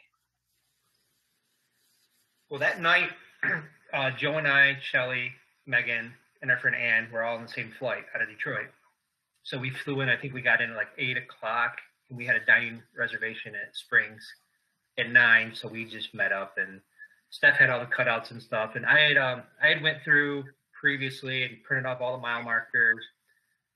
Well, 2.50 2.60
that 2.62 2.82
night, 2.82 3.10
uh, 3.94 4.12
Joe 4.12 4.38
and 4.38 4.48
I, 4.48 4.78
Shelly, 4.82 5.32
Megan, 5.68 6.14
and 6.42 6.50
our 6.50 6.58
friend 6.58 6.76
Ann 6.76 7.10
were 7.12 7.24
all 7.24 7.38
on 7.38 7.44
the 7.44 7.50
same 7.50 7.72
flight 7.78 8.06
out 8.16 8.22
of 8.22 8.30
Detroit. 8.30 8.68
So 9.44 9.58
we 9.60 9.70
flew 9.70 10.02
in. 10.02 10.10
I 10.10 10.18
think 10.18 10.34
we 10.34 10.42
got 10.42 10.62
in 10.62 10.72
at 10.72 10.76
like 10.76 10.90
eight 10.98 11.18
o'clock, 11.18 11.78
we 12.10 12.26
had 12.26 12.36
a 12.36 12.46
dining 12.46 12.82
reservation 12.98 13.54
at 13.56 13.76
Springs 13.76 14.26
at 14.98 15.12
nine. 15.12 15.54
So 15.54 15.68
we 15.68 15.86
just 15.86 16.14
met 16.14 16.32
up, 16.32 16.58
and 16.58 16.82
Steph 17.30 17.56
had 17.56 17.70
all 17.70 17.80
the 17.80 17.86
cutouts 17.86 18.32
and 18.32 18.42
stuff, 18.42 18.76
and 18.76 18.86
I 18.86 19.00
had 19.00 19.18
um 19.18 19.44
I 19.62 19.68
had 19.68 19.82
went 19.82 20.04
through 20.04 20.44
previously 20.80 21.44
and 21.44 21.64
printed 21.64 21.86
off 21.86 22.02
all 22.02 22.14
the 22.14 22.22
mile 22.22 22.44
markers. 22.44 23.06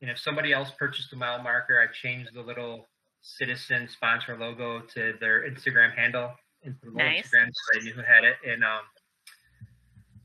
And 0.02 0.10
if 0.10 0.18
somebody 0.20 0.52
else 0.52 0.72
purchased 0.78 1.14
a 1.14 1.16
mile 1.16 1.42
marker, 1.42 1.80
I 1.80 1.92
changed 1.94 2.34
the 2.34 2.42
little 2.42 2.88
citizen 3.22 3.88
sponsor 3.88 4.38
logo 4.38 4.82
to 4.82 5.14
their 5.20 5.50
Instagram 5.50 5.96
handle 5.96 6.32
and 6.64 6.80
put 6.82 6.90
a 6.90 6.92
little 6.92 7.10
Nice. 7.10 7.28
Instagram 7.28 7.50
so 7.54 7.80
I 7.80 7.84
knew 7.84 7.94
who 7.94 8.02
had 8.02 8.24
it. 8.26 8.36
And 8.46 8.64
um, 8.64 8.82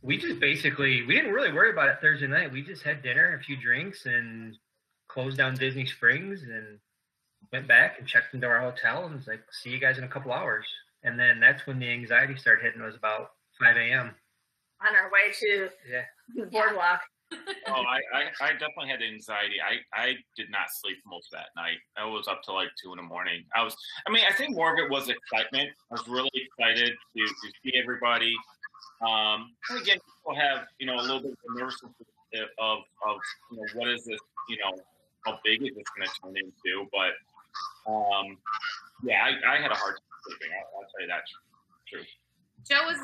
we 0.03 0.16
just 0.16 0.40
basically 0.40 1.05
we 1.05 1.14
didn't 1.14 1.33
really 1.33 1.53
worry 1.53 1.71
about 1.71 1.88
it 1.88 1.99
Thursday 2.01 2.27
night. 2.27 2.53
We 2.53 2.62
just 2.62 2.83
had 2.83 3.03
dinner, 3.03 3.38
a 3.38 3.42
few 3.42 3.57
drinks, 3.57 4.07
and 4.07 4.57
closed 5.09 5.37
down 5.37 5.55
Disney 5.55 5.87
Springs 5.87 6.42
and 6.42 6.79
went 7.52 7.66
back 7.68 7.98
and 7.98 8.06
checked 8.06 8.34
into 8.34 8.46
our 8.46 8.61
hotel 8.61 9.04
and 9.06 9.14
was 9.16 9.26
like, 9.26 9.40
"See 9.52 9.70
you 9.70 9.78
guys 9.78 9.98
in 9.98 10.04
a 10.04 10.08
couple 10.08 10.32
hours." 10.32 10.66
And 11.04 11.18
then 11.18 11.40
that's 11.40 11.66
when 11.66 11.78
the 11.78 11.88
anxiety 11.90 12.37
started 12.37 12.62
hitting. 12.64 12.80
It 12.82 12.84
was 12.87 12.96
about 12.96 13.30
5 13.61 13.76
a.m. 13.76 14.14
On 14.87 14.94
our 14.94 15.11
way 15.11 15.32
to 15.40 15.68
Yeah. 15.88 16.02
the 16.34 16.46
boardwalk. 16.46 17.00
Oh, 17.68 17.82
I, 17.84 18.00
I, 18.16 18.22
I 18.40 18.52
definitely 18.52 18.88
had 18.88 19.02
anxiety. 19.02 19.56
I, 19.61 19.76
I 19.92 20.14
did 20.34 20.48
not 20.50 20.70
sleep 20.72 20.96
most 21.06 21.28
of 21.30 21.38
that 21.38 21.48
night. 21.54 21.76
I 21.98 22.06
was 22.06 22.26
up 22.26 22.40
till 22.42 22.54
like 22.54 22.70
two 22.82 22.90
in 22.92 22.96
the 22.96 23.02
morning. 23.02 23.44
I 23.54 23.62
was, 23.62 23.76
I 24.06 24.11
mean, 24.11 24.24
I 24.26 24.32
think 24.32 24.56
more 24.56 24.72
of 24.72 24.78
it 24.78 24.88
was 24.90 25.11
excitement. 25.11 25.68
I 25.90 25.94
was 25.94 26.08
really 26.08 26.30
excited 26.32 26.94
to, 27.16 27.22
to 27.26 27.52
see 27.62 27.72
everybody. 27.76 28.34
Um, 29.06 29.52
and 29.68 29.82
again, 29.82 29.98
people 30.00 30.40
have, 30.40 30.68
you 30.78 30.87
know, 30.87 30.96
a 30.96 31.02
little 31.04 31.20
bit 31.20 31.32
of 31.32 31.54
nervousness 31.54 31.92
of, 32.58 32.78
of, 33.06 33.18
you 33.52 33.58
know, 33.58 33.64
what 33.74 33.88
is 33.88 34.06
this, 34.06 34.18
you 34.48 34.56
know, 34.64 34.78
how 35.26 35.38
big 35.44 35.61
is 35.62 35.76
this 35.76 35.84
going 35.96 36.08
to 36.08 36.14
turn 36.22 36.34
into? 36.37 36.88
But, 36.90 37.12
um, 37.87 38.37
yeah, 39.03 39.25
I, 39.25 39.57
I 39.57 39.62
had 39.62 39.71
a 39.71 39.79
hard 39.79 39.97
time 39.97 40.18
sleeping. 40.27 40.51
I'll, 40.55 40.83
I'll 40.83 40.88
tell 40.90 41.03
you 41.03 41.09
that 41.09 41.23
true. 41.88 42.05
Joe 42.66 42.85
was 42.85 43.01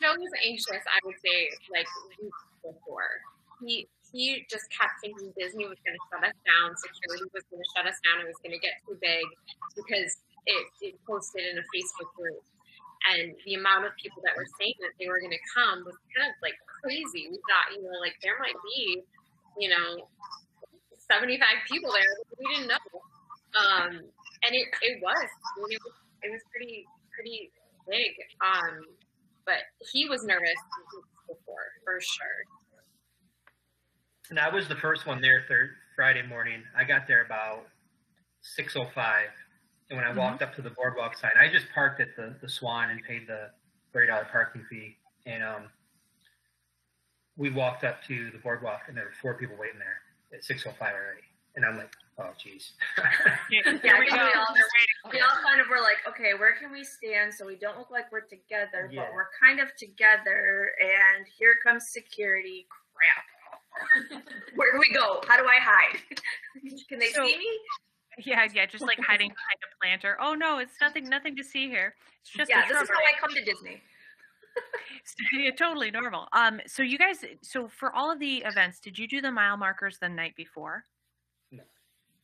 Joe 0.00 0.14
was 0.16 0.32
anxious. 0.44 0.82
I 0.88 0.98
would 1.04 1.18
say 1.20 1.50
like 1.70 1.86
before. 2.64 3.10
He 3.62 3.86
he 4.14 4.46
just 4.46 4.70
kept 4.70 4.98
thinking 5.02 5.34
Disney 5.34 5.66
was 5.66 5.78
going 5.82 5.98
to 5.98 6.04
shut 6.06 6.22
us 6.22 6.38
down, 6.46 6.70
security 6.78 7.26
was 7.34 7.42
going 7.50 7.58
to 7.58 7.70
shut 7.74 7.82
us 7.82 7.98
down, 8.06 8.22
it 8.22 8.30
was 8.30 8.38
going 8.46 8.54
to 8.54 8.62
get 8.62 8.78
too 8.86 8.94
big 9.02 9.26
because 9.74 10.22
it, 10.46 10.62
it 10.86 10.94
posted 11.02 11.42
in 11.42 11.58
a 11.58 11.66
Facebook 11.74 12.14
group, 12.14 12.38
and 13.10 13.34
the 13.42 13.58
amount 13.58 13.90
of 13.90 13.92
people 13.98 14.22
that 14.22 14.38
were 14.38 14.46
saying 14.54 14.78
that 14.86 14.94
they 15.02 15.10
were 15.10 15.18
going 15.18 15.34
to 15.34 15.44
come 15.50 15.82
was 15.82 15.98
kind 16.14 16.30
of 16.30 16.34
like 16.46 16.54
crazy. 16.66 17.26
We 17.26 17.42
thought, 17.50 17.74
you 17.74 17.82
know, 17.82 17.98
like 17.98 18.14
there 18.22 18.38
might 18.38 18.58
be, 18.62 19.02
you 19.58 19.68
know, 19.70 20.06
seventy 21.10 21.34
five 21.34 21.66
people 21.66 21.90
there 21.90 22.06
we 22.38 22.46
didn't 22.54 22.70
know, 22.70 22.86
um, 23.58 23.90
and 24.42 24.52
it 24.54 24.66
it 24.82 25.02
was. 25.02 25.14
I 25.16 25.60
mean, 25.60 25.76
it 25.76 25.80
was 25.84 25.94
it 26.22 26.30
was 26.30 26.42
pretty 26.50 26.84
pretty 27.14 27.50
big. 27.88 28.12
Um, 28.44 28.80
but 29.46 29.58
he 29.92 30.08
was 30.08 30.24
nervous 30.24 30.56
before 31.28 31.66
for 31.84 32.00
sure. 32.00 32.26
And 34.30 34.38
I 34.38 34.48
was 34.48 34.68
the 34.68 34.76
first 34.76 35.06
one 35.06 35.20
there 35.20 35.44
third 35.48 35.70
Friday 35.94 36.22
morning. 36.26 36.62
I 36.76 36.84
got 36.84 37.06
there 37.06 37.24
about 37.24 37.66
6:05, 38.58 39.26
and 39.90 39.98
when 39.98 40.06
I 40.06 40.12
walked 40.12 40.42
up 40.42 40.54
to 40.56 40.62
the 40.62 40.70
boardwalk 40.70 41.16
sign, 41.16 41.32
I 41.38 41.48
just 41.48 41.66
parked 41.74 42.00
at 42.00 42.16
the 42.16 42.34
the 42.40 42.48
Swan 42.48 42.90
and 42.90 43.02
paid 43.02 43.26
the 43.26 43.50
thirty 43.92 44.08
dollar 44.08 44.26
parking 44.30 44.64
fee, 44.68 44.96
and 45.26 45.42
um, 45.42 45.64
we 47.36 47.50
walked 47.50 47.84
up 47.84 48.02
to 48.04 48.30
the 48.30 48.38
boardwalk, 48.38 48.82
and 48.88 48.96
there 48.96 49.04
were 49.04 49.14
four 49.20 49.34
people 49.34 49.56
waiting 49.58 49.78
there 49.78 50.00
at 50.32 50.44
6:05 50.44 50.80
already, 50.80 51.22
and 51.56 51.64
I'm 51.64 51.76
like, 51.76 51.92
oh 52.18 52.30
jeez. 52.40 52.72
Here 53.50 53.62
Yeah, 53.84 53.98
we 53.98 54.06
we 54.06 54.18
all- 54.18 54.54
We 55.12 55.20
all 55.20 55.36
kind 55.44 55.60
of 55.60 55.68
were 55.68 55.80
like, 55.80 55.98
okay, 56.08 56.34
where 56.34 56.54
can 56.56 56.72
we 56.72 56.82
stand 56.84 57.32
so 57.32 57.46
we 57.46 57.56
don't 57.56 57.78
look 57.78 57.90
like 57.90 58.10
we're 58.10 58.20
together, 58.22 58.88
Yeah. 58.90 59.02
but 59.04 59.14
we're 59.14 59.28
kind 59.42 59.60
of 59.60 59.74
together, 59.76 60.72
and 60.80 61.26
here 61.38 61.54
comes 61.64 61.88
security. 61.90 62.66
Crap. 62.94 63.24
Where 64.54 64.72
do 64.72 64.78
we 64.78 64.92
go? 64.94 65.20
How 65.26 65.36
do 65.36 65.44
I 65.44 65.58
hide? 65.60 65.98
Can 66.88 66.98
they 67.00 67.08
So- 67.08 67.26
see 67.26 67.36
me? 67.36 67.58
Yeah, 68.18 68.46
yeah, 68.54 68.66
just 68.66 68.84
like 68.84 69.00
hiding 69.00 69.28
behind 69.30 69.58
a 69.64 69.76
planter. 69.82 70.16
Oh 70.20 70.34
no, 70.34 70.58
it's 70.58 70.74
nothing 70.80 71.08
nothing 71.08 71.34
to 71.34 71.42
see 71.42 71.68
here. 71.68 71.96
It's 72.22 72.30
just 72.30 72.48
yeah, 72.48 72.68
this 72.68 72.80
is 72.80 72.88
how 72.88 72.94
I 72.94 73.18
come 73.20 73.34
to 73.34 73.44
Disney. 73.44 73.82
yeah, 75.32 75.50
totally 75.50 75.90
normal. 75.90 76.28
Um, 76.32 76.60
so 76.68 76.84
you 76.84 76.96
guys, 76.96 77.24
so 77.42 77.66
for 77.66 77.92
all 77.92 78.12
of 78.12 78.20
the 78.20 78.36
events, 78.46 78.78
did 78.78 78.96
you 78.96 79.08
do 79.08 79.20
the 79.20 79.32
mile 79.32 79.56
markers 79.56 79.98
the 79.98 80.08
night 80.08 80.36
before? 80.36 80.84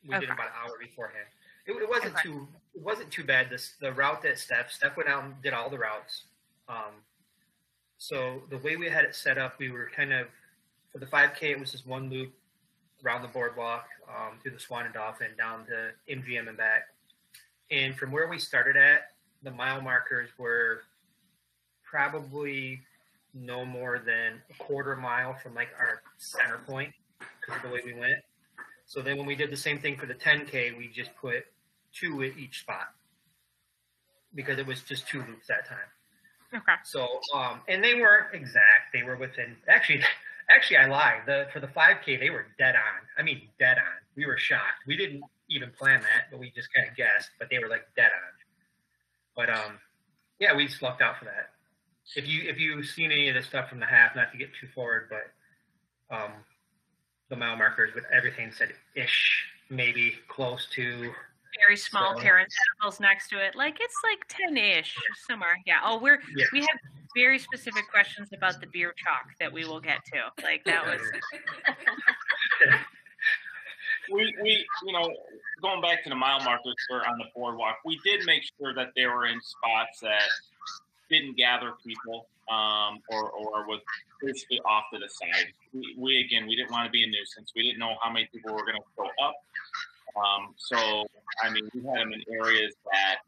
We 0.05 0.15
did 0.15 0.25
Okay. 0.25 0.27
it 0.27 0.35
about 0.35 0.47
an 0.49 0.53
hour 0.65 0.79
beforehand. 0.79 1.27
It, 1.67 1.73
it 1.73 1.89
wasn't 1.89 2.15
Okay. 2.15 2.23
too 2.29 2.49
it 2.75 2.81
wasn't 2.83 3.11
too 3.11 3.25
bad. 3.25 3.51
This 3.51 3.75
the 3.81 3.93
route 3.93 4.23
that 4.23 4.39
Steph 4.39 4.71
Steph 4.73 4.97
went 4.97 5.09
out 5.09 5.25
and 5.25 5.41
did 5.43 5.53
all 5.53 5.69
the 5.71 5.79
routes. 5.79 6.25
Um, 6.69 7.03
so 7.99 8.43
the 8.49 8.59
way 8.59 8.77
we 8.77 8.89
had 8.89 9.05
it 9.05 9.15
set 9.15 9.37
up, 9.39 9.59
we 9.59 9.71
were 9.71 9.91
kind 9.95 10.13
of 10.13 10.29
for 10.93 10.99
the 10.99 11.07
5K. 11.07 11.43
It 11.51 11.61
was 11.61 11.73
just 11.73 11.87
one 11.87 12.09
loop 12.09 12.33
around 13.05 13.23
the 13.23 13.29
boardwalk 13.29 13.89
um, 14.09 14.39
through 14.43 14.53
the 14.53 14.59
Swan 14.61 14.85
and 14.85 14.95
Dolphin 14.95 15.29
down 15.37 15.67
to 15.67 15.91
MGM 16.09 16.49
and 16.49 16.57
back. 16.57 16.89
And 17.71 17.97
from 17.97 18.11
where 18.13 18.27
we 18.29 18.39
started 18.39 18.77
at, 18.77 19.13
the 19.43 19.51
mile 19.51 19.81
markers 19.81 20.31
were 20.39 20.83
probably 21.85 22.81
no 23.35 23.65
more 23.65 23.99
than 23.99 24.41
a 24.51 24.55
quarter 24.63 24.97
mile 24.97 25.35
from 25.35 25.55
like 25.55 25.69
our 25.79 26.03
center 26.19 26.59
point 26.67 26.93
because 27.41 27.57
of 27.57 27.63
the 27.63 27.75
way 27.75 27.81
we 27.85 27.95
went. 27.95 28.19
So 28.91 29.03
then 29.03 29.19
when 29.19 29.27
we 29.27 29.37
did 29.37 29.53
the 29.53 29.57
same 29.57 29.79
thing 29.79 29.97
for 29.97 30.07
the 30.07 30.17
10K, 30.17 30.77
we 30.77 30.89
just 30.89 31.15
put 31.15 31.45
two 31.95 32.25
at 32.25 32.37
each 32.37 32.63
spot 32.63 32.89
because 34.35 34.59
it 34.59 34.67
was 34.67 34.83
just 34.83 35.07
two 35.07 35.21
loops 35.21 35.47
that 35.47 35.65
time. 35.69 35.79
Okay. 36.53 36.73
So, 36.83 37.21
um, 37.33 37.61
and 37.69 37.85
they 37.85 37.95
weren't 37.95 38.35
exact. 38.35 38.93
They 38.93 39.05
were 39.05 39.15
within, 39.15 39.55
actually, 39.69 40.03
actually, 40.51 40.79
I 40.79 40.87
lied. 40.87 41.21
The, 41.25 41.47
for 41.53 41.61
the 41.61 41.69
5K, 41.69 42.19
they 42.19 42.31
were 42.31 42.47
dead 42.59 42.75
on. 42.75 43.07
I 43.17 43.23
mean, 43.23 43.43
dead 43.61 43.79
on. 43.79 43.95
We 44.17 44.27
were 44.27 44.37
shocked. 44.37 44.83
We 44.89 44.97
didn't 44.97 45.23
even 45.49 45.71
plan 45.71 46.01
that, 46.01 46.25
but 46.29 46.41
we 46.41 46.51
just 46.51 46.69
kind 46.75 46.89
of 46.91 46.97
guessed, 46.97 47.31
but 47.39 47.49
they 47.49 47.61
were 47.61 47.69
like 47.69 47.87
dead 47.95 48.11
on. 48.11 49.37
But, 49.37 49.51
um, 49.51 49.79
yeah, 50.41 50.57
we 50.57 50.67
just 50.67 50.83
lucked 50.83 51.01
out 51.01 51.17
for 51.17 51.27
that. 51.27 51.51
If 52.17 52.27
you, 52.27 52.43
if 52.51 52.59
you've 52.59 52.87
seen 52.87 53.13
any 53.13 53.29
of 53.29 53.37
the 53.37 53.43
stuff 53.43 53.69
from 53.69 53.79
the 53.79 53.87
half, 53.87 54.17
not 54.17 54.33
to 54.33 54.37
get 54.39 54.49
too 54.61 54.67
forward, 54.75 55.09
but, 55.09 56.17
um, 56.17 56.33
the 57.31 57.37
mile 57.37 57.57
markers, 57.57 57.91
but 57.95 58.03
everything 58.13 58.53
said 58.53 58.73
ish, 58.95 59.47
maybe 59.71 60.15
close 60.29 60.67
to. 60.73 61.11
Very 61.67 61.77
small 61.77 62.17
So- 62.17 62.23
parentheticals 62.25 63.01
next 63.01 63.29
to 63.31 63.39
it, 63.45 63.55
like 63.57 63.79
it's 63.81 63.97
like 64.05 64.21
ten 64.29 64.57
ish 64.57 64.95
somewhere. 65.27 65.57
Yeah. 65.65 65.81
Oh, 65.83 65.99
we're 65.99 66.21
Yeah. 66.37 66.47
we 66.53 66.61
have 66.61 66.79
very 67.17 67.39
specific 67.39 67.89
questions 67.91 68.29
about 68.33 68.61
the 68.61 68.67
beer 68.69 68.95
chalk 68.97 69.27
that 69.41 69.53
we 69.53 69.65
will 69.65 69.81
get 69.81 69.99
to. 70.13 70.43
Like 70.45 70.63
that 70.65 70.85
was 70.87 71.01
we, 74.13 74.35
we, 74.43 74.67
you 74.87 74.93
know, 74.93 75.09
going 75.61 75.81
back 75.83 76.03
to 76.05 76.09
the 76.09 76.15
mile 76.15 76.41
markers 76.41 76.75
for 76.89 77.07
on 77.07 77.19
the 77.19 77.25
boardwalk, 77.35 77.77
we 77.85 77.99
did 78.05 78.25
make 78.27 78.43
sure 78.59 78.75
that 78.75 78.89
they 78.97 79.07
were 79.07 79.27
in 79.27 79.41
spots 79.41 80.01
that 80.01 80.23
didn't 81.11 81.37
gather 81.37 81.73
people, 81.85 82.27
um, 82.49 83.01
or, 83.11 83.31
or 83.31 83.67
was 83.67 83.81
basically 84.23 84.61
off 84.61 84.85
to 84.93 84.99
the 84.99 85.09
side. 85.09 85.53
We, 85.73 85.95
we 85.99 86.21
again, 86.21 86.47
we 86.47 86.57
didn't 86.57 86.71
want 86.71 86.87
to 86.87 86.91
be 86.91 87.05
a 87.05 87.07
nuisance. 87.07 87.53
We 87.55 87.63
didn't 87.63 87.79
know 87.79 87.97
how 88.03 88.11
many 88.11 88.29
people 88.33 88.53
were 88.53 88.65
going 88.65 88.79
to 88.79 88.89
show 88.97 89.11
up. 89.23 89.35
Um, 90.17 90.55
so, 90.57 91.07
I 91.43 91.51
mean, 91.51 91.69
we 91.75 91.83
had 91.87 91.99
them 92.01 92.13
in 92.13 92.23
areas 92.33 92.75
that, 92.91 93.23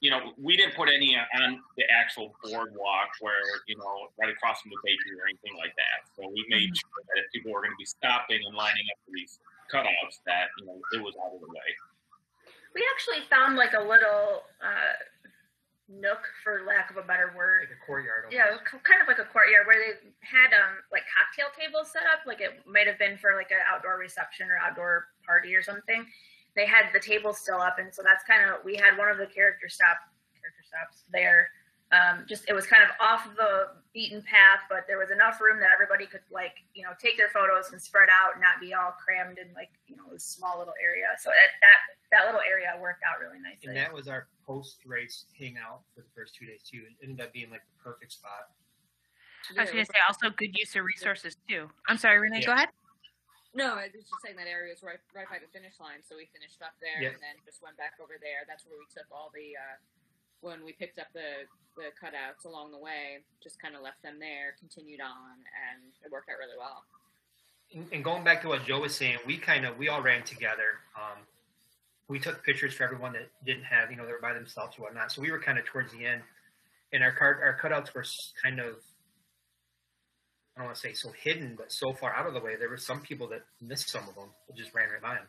you 0.00 0.10
know, 0.10 0.32
we 0.40 0.56
didn't 0.56 0.74
put 0.74 0.88
any 0.88 1.14
on 1.14 1.60
the 1.76 1.84
actual 1.92 2.34
boardwalk 2.42 3.10
where, 3.20 3.44
you 3.68 3.76
know, 3.76 4.08
right 4.18 4.32
across 4.32 4.60
from 4.62 4.72
the 4.72 4.80
bakery 4.82 5.14
or 5.20 5.28
anything 5.28 5.54
like 5.60 5.76
that. 5.76 6.08
So 6.16 6.26
we 6.26 6.42
made 6.48 6.72
sure 6.74 7.00
that 7.06 7.22
if 7.22 7.30
people 7.30 7.52
were 7.52 7.60
going 7.60 7.76
to 7.76 7.78
be 7.78 7.84
stopping 7.84 8.40
and 8.48 8.56
lining 8.56 8.82
up 8.90 8.98
for 9.04 9.12
these 9.14 9.38
cutouts, 9.70 10.24
that, 10.26 10.50
you 10.58 10.66
know, 10.66 10.80
it 10.96 11.00
was 11.04 11.14
out 11.22 11.36
of 11.36 11.40
the 11.40 11.46
way. 11.46 11.70
We 12.74 12.82
actually 12.96 13.28
found 13.28 13.60
like 13.60 13.74
a 13.76 13.84
little 13.84 14.48
uh, 14.64 14.96
nook, 15.88 16.22
for 16.42 16.64
lack 16.66 16.90
of 16.90 16.96
a 16.96 17.02
better 17.02 17.32
word. 17.36 17.68
Like 17.68 17.76
a 17.76 17.82
courtyard. 17.84 18.30
Yeah, 18.30 18.54
almost. 18.54 18.70
k- 18.70 18.84
kind 18.84 19.02
of 19.02 19.08
like 19.08 19.18
a 19.18 19.28
courtyard 19.28 19.66
where 19.66 19.78
they 19.78 19.98
had 20.22 20.54
um 20.54 20.78
like 20.90 21.02
cocktail 21.10 21.50
tables 21.54 21.90
set 21.92 22.02
up. 22.08 22.24
Like 22.26 22.40
it 22.40 22.62
might 22.66 22.86
have 22.86 22.98
been 22.98 23.18
for 23.18 23.34
like 23.36 23.50
an 23.50 23.62
outdoor 23.68 23.98
reception 23.98 24.48
or 24.48 24.58
outdoor 24.58 25.08
party 25.26 25.54
or 25.54 25.62
something. 25.62 26.06
They 26.54 26.66
had 26.66 26.92
the 26.92 27.00
tables 27.00 27.38
still 27.40 27.60
up, 27.60 27.78
and 27.78 27.92
so 27.92 28.02
that's 28.04 28.24
kind 28.24 28.44
of 28.48 28.64
we 28.64 28.76
had 28.76 28.96
one 28.98 29.08
of 29.08 29.16
the 29.18 29.26
character 29.26 29.68
stop 29.68 29.96
character 30.36 30.64
stops 30.64 31.04
there. 31.12 31.48
Um, 31.92 32.24
just 32.24 32.48
it 32.48 32.56
was 32.56 32.64
kind 32.64 32.80
of 32.82 32.88
off 33.00 33.28
the 33.36 33.76
beaten 33.92 34.24
path, 34.24 34.64
but 34.72 34.88
there 34.88 34.96
was 34.96 35.10
enough 35.12 35.40
room 35.40 35.60
that 35.60 35.68
everybody 35.72 36.06
could 36.08 36.24
like 36.32 36.56
you 36.72 36.84
know 36.84 36.96
take 36.96 37.16
their 37.20 37.28
photos 37.28 37.72
and 37.72 37.80
spread 37.80 38.08
out, 38.08 38.32
and 38.36 38.40
not 38.40 38.60
be 38.60 38.72
all 38.72 38.96
crammed 38.96 39.36
in 39.36 39.52
like 39.52 39.68
you 39.86 39.96
know 39.96 40.08
a 40.14 40.18
small 40.18 40.58
little 40.58 40.76
area. 40.80 41.12
So 41.20 41.28
that 41.28 41.52
that 41.60 41.78
that 42.12 42.28
little 42.28 42.44
area 42.44 42.68
worked 42.76 43.00
out 43.08 43.18
really 43.18 43.40
nicely. 43.40 43.72
And 43.72 43.76
that 43.76 43.88
was 43.92 44.06
our 44.06 44.28
post 44.46 44.84
race 44.84 45.24
hangout 45.32 45.80
for 45.96 46.04
the 46.04 46.12
first 46.14 46.36
two 46.36 46.44
days 46.44 46.60
too. 46.62 46.84
It 46.84 46.94
ended 47.02 47.24
up 47.24 47.32
being 47.32 47.48
like 47.48 47.64
the 47.64 47.76
perfect 47.82 48.12
spot. 48.12 48.52
I 49.56 49.64
was 49.66 49.72
gonna 49.72 49.88
say 49.88 49.98
also 50.06 50.30
good 50.30 50.54
use 50.54 50.76
of 50.76 50.84
resources 50.84 51.34
too. 51.48 51.66
I'm 51.88 51.96
sorry, 51.96 52.20
Renee, 52.20 52.44
go 52.44 52.52
ahead. 52.52 52.68
No, 53.56 53.76
I 53.76 53.92
was 53.92 54.06
just 54.08 54.22
saying 54.24 54.36
that 54.36 54.48
area 54.48 54.72
was 54.72 54.80
right, 54.80 55.00
right 55.12 55.28
by 55.28 55.36
the 55.36 55.50
finish 55.52 55.76
line, 55.76 56.00
so 56.00 56.16
we 56.16 56.24
finished 56.32 56.62
up 56.64 56.72
there 56.80 57.02
Yeah. 57.02 57.12
and 57.12 57.20
then 57.20 57.36
just 57.44 57.60
went 57.60 57.76
back 57.76 58.00
over 58.00 58.16
there. 58.16 58.48
That's 58.48 58.64
where 58.64 58.78
we 58.80 58.88
took 58.88 59.04
all 59.12 59.28
the 59.34 59.56
uh, 59.56 59.76
when 60.40 60.64
we 60.64 60.72
picked 60.76 61.00
up 61.00 61.08
the 61.16 61.48
the 61.76 61.92
cutouts 61.96 62.44
along 62.44 62.72
the 62.72 62.78
way. 62.80 63.24
Just 63.42 63.60
kind 63.60 63.74
of 63.74 63.80
left 63.82 64.00
them 64.04 64.20
there, 64.20 64.54
continued 64.60 65.00
on, 65.00 65.40
and 65.40 65.92
it 66.04 66.12
worked 66.12 66.28
out 66.28 66.36
really 66.38 66.56
well. 66.60 66.84
And, 67.72 67.88
and 67.92 68.04
going 68.04 68.24
back 68.24 68.40
to 68.44 68.48
what 68.48 68.64
Joe 68.64 68.80
was 68.84 68.94
saying, 68.94 69.18
we 69.26 69.36
kind 69.36 69.64
of 69.64 69.76
we 69.76 69.88
all 69.88 70.00
ran 70.04 70.22
together. 70.24 70.80
Um, 70.96 71.24
we 72.08 72.18
took 72.18 72.44
pictures 72.44 72.74
for 72.74 72.84
everyone 72.84 73.12
that 73.14 73.28
didn't 73.44 73.64
have, 73.64 73.90
you 73.90 73.96
know, 73.96 74.04
they 74.04 74.12
were 74.12 74.20
by 74.20 74.32
themselves 74.32 74.76
or 74.78 74.82
whatnot. 74.82 75.12
So 75.12 75.22
we 75.22 75.30
were 75.30 75.40
kind 75.40 75.58
of 75.58 75.64
towards 75.64 75.92
the 75.92 76.04
end, 76.04 76.22
and 76.92 77.02
our 77.02 77.12
card 77.12 77.38
our 77.42 77.58
cutouts 77.60 77.94
were 77.94 78.04
kind 78.42 78.60
of 78.60 78.76
I 80.56 80.60
don't 80.60 80.66
want 80.66 80.76
to 80.76 80.80
say 80.82 80.92
so 80.92 81.10
hidden, 81.12 81.54
but 81.56 81.72
so 81.72 81.94
far 81.94 82.14
out 82.14 82.26
of 82.26 82.34
the 82.34 82.40
way. 82.40 82.56
There 82.56 82.68
were 82.68 82.76
some 82.76 83.00
people 83.00 83.26
that 83.28 83.42
missed 83.62 83.88
some 83.88 84.06
of 84.06 84.14
them, 84.14 84.28
that 84.46 84.56
just 84.56 84.74
ran 84.74 84.90
right 84.90 85.00
by 85.00 85.14
them. 85.14 85.26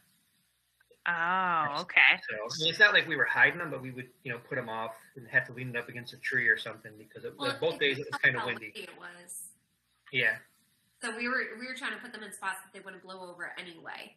Oh, 1.05 1.81
okay. 1.81 2.21
So 2.29 2.35
I 2.35 2.59
mean, 2.59 2.69
it's 2.69 2.79
not 2.79 2.93
like 2.93 3.07
we 3.07 3.15
were 3.15 3.25
hiding 3.25 3.59
them, 3.59 3.69
but 3.71 3.81
we 3.81 3.91
would, 3.91 4.07
you 4.23 4.31
know, 4.31 4.39
put 4.49 4.55
them 4.55 4.69
off 4.69 4.91
and 5.15 5.27
have 5.27 5.45
to 5.47 5.53
lean 5.53 5.69
it 5.69 5.75
up 5.75 5.89
against 5.89 6.13
a 6.13 6.17
tree 6.17 6.47
or 6.47 6.57
something 6.57 6.91
because 6.97 7.25
it, 7.25 7.33
Well, 7.37 7.55
both 7.59 7.79
days 7.79 7.99
it 7.99 8.07
was 8.09 8.19
kind 8.21 8.35
of 8.37 8.45
windy. 8.45 8.71
windy 8.73 8.81
It 8.83 8.97
was. 8.97 9.43
Yeah, 10.11 10.35
So 11.01 11.15
we 11.15 11.27
were 11.27 11.43
we 11.59 11.67
were 11.67 11.73
trying 11.73 11.93
to 11.93 11.97
put 11.97 12.13
them 12.13 12.23
in 12.23 12.31
spots 12.31 12.57
that 12.63 12.71
they 12.71 12.79
wouldn't 12.83 13.03
blow 13.03 13.29
over 13.29 13.51
anyway. 13.57 14.15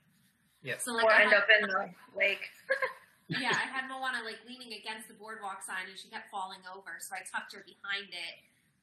Yeah. 0.63 0.79
So 0.79 0.93
like 0.93 1.05
or 1.05 1.13
I 1.13 1.23
end 1.23 1.33
had, 1.33 1.43
up 1.43 1.49
in 1.51 1.69
the 1.69 1.91
lake. 2.17 2.51
yeah, 3.29 3.53
I 3.53 3.67
had 3.67 3.89
Moana 3.89 4.25
like 4.25 4.39
leaning 4.47 4.79
against 4.79 5.09
the 5.09 5.15
boardwalk 5.15 5.63
sign 5.63 5.89
and 5.89 5.99
she 5.99 6.09
kept 6.09 6.31
falling 6.31 6.61
over. 6.67 6.99
So 6.99 7.15
I 7.15 7.21
tucked 7.27 7.55
her 7.55 7.65
behind 7.65 8.09
it. 8.11 8.35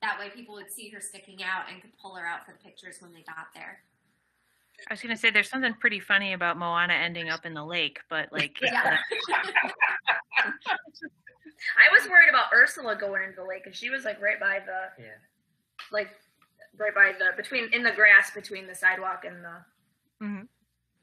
That 0.02 0.20
way 0.20 0.30
people 0.30 0.56
would 0.56 0.72
see 0.72 0.90
her 0.90 1.00
sticking 1.00 1.44
out 1.44 1.72
and 1.72 1.82
could 1.82 1.98
pull 2.02 2.16
her 2.16 2.26
out 2.26 2.46
for 2.46 2.52
the 2.52 2.60
pictures 2.60 2.98
when 3.00 3.14
they 3.14 3.22
got 3.22 3.54
there. 3.54 3.80
I 4.90 4.94
was 4.94 5.02
gonna 5.02 5.16
say 5.18 5.30
there's 5.30 5.50
something 5.50 5.74
pretty 5.80 6.00
funny 6.00 6.34
about 6.34 6.58
Moana 6.58 6.94
ending 6.94 7.30
up 7.30 7.46
in 7.46 7.54
the 7.54 7.64
lake, 7.64 8.00
but 8.10 8.32
like 8.32 8.58
Yeah. 8.62 8.98
I 11.78 11.88
was 11.92 12.10
worried 12.10 12.30
about 12.30 12.52
Ursula 12.54 12.96
going 12.96 13.24
into 13.24 13.38
the 13.38 13.48
lake, 13.48 13.66
and 13.66 13.76
she 13.76 13.90
was 13.90 14.04
like 14.04 14.22
right 14.22 14.40
by 14.40 14.60
the 14.66 15.02
yeah. 15.02 15.16
like 15.92 16.10
right 16.78 16.94
by 16.94 17.14
the 17.18 17.32
between 17.38 17.72
in 17.74 17.84
the 17.84 17.92
grass 17.92 18.32
between 18.32 18.68
the 18.68 18.76
sidewalk 18.76 19.24
and 19.26 19.44
the, 19.44 20.26
Mhm. 20.26 20.48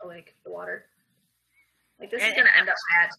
The 0.03 0.09
lake, 0.09 0.35
the 0.45 0.51
water. 0.51 0.87
Like 1.99 2.11
this 2.11 2.23
And- 2.23 2.33
is 2.33 2.37
gonna 2.37 2.51
end 2.57 2.69
up 2.69 2.77
bad. 2.91 3.11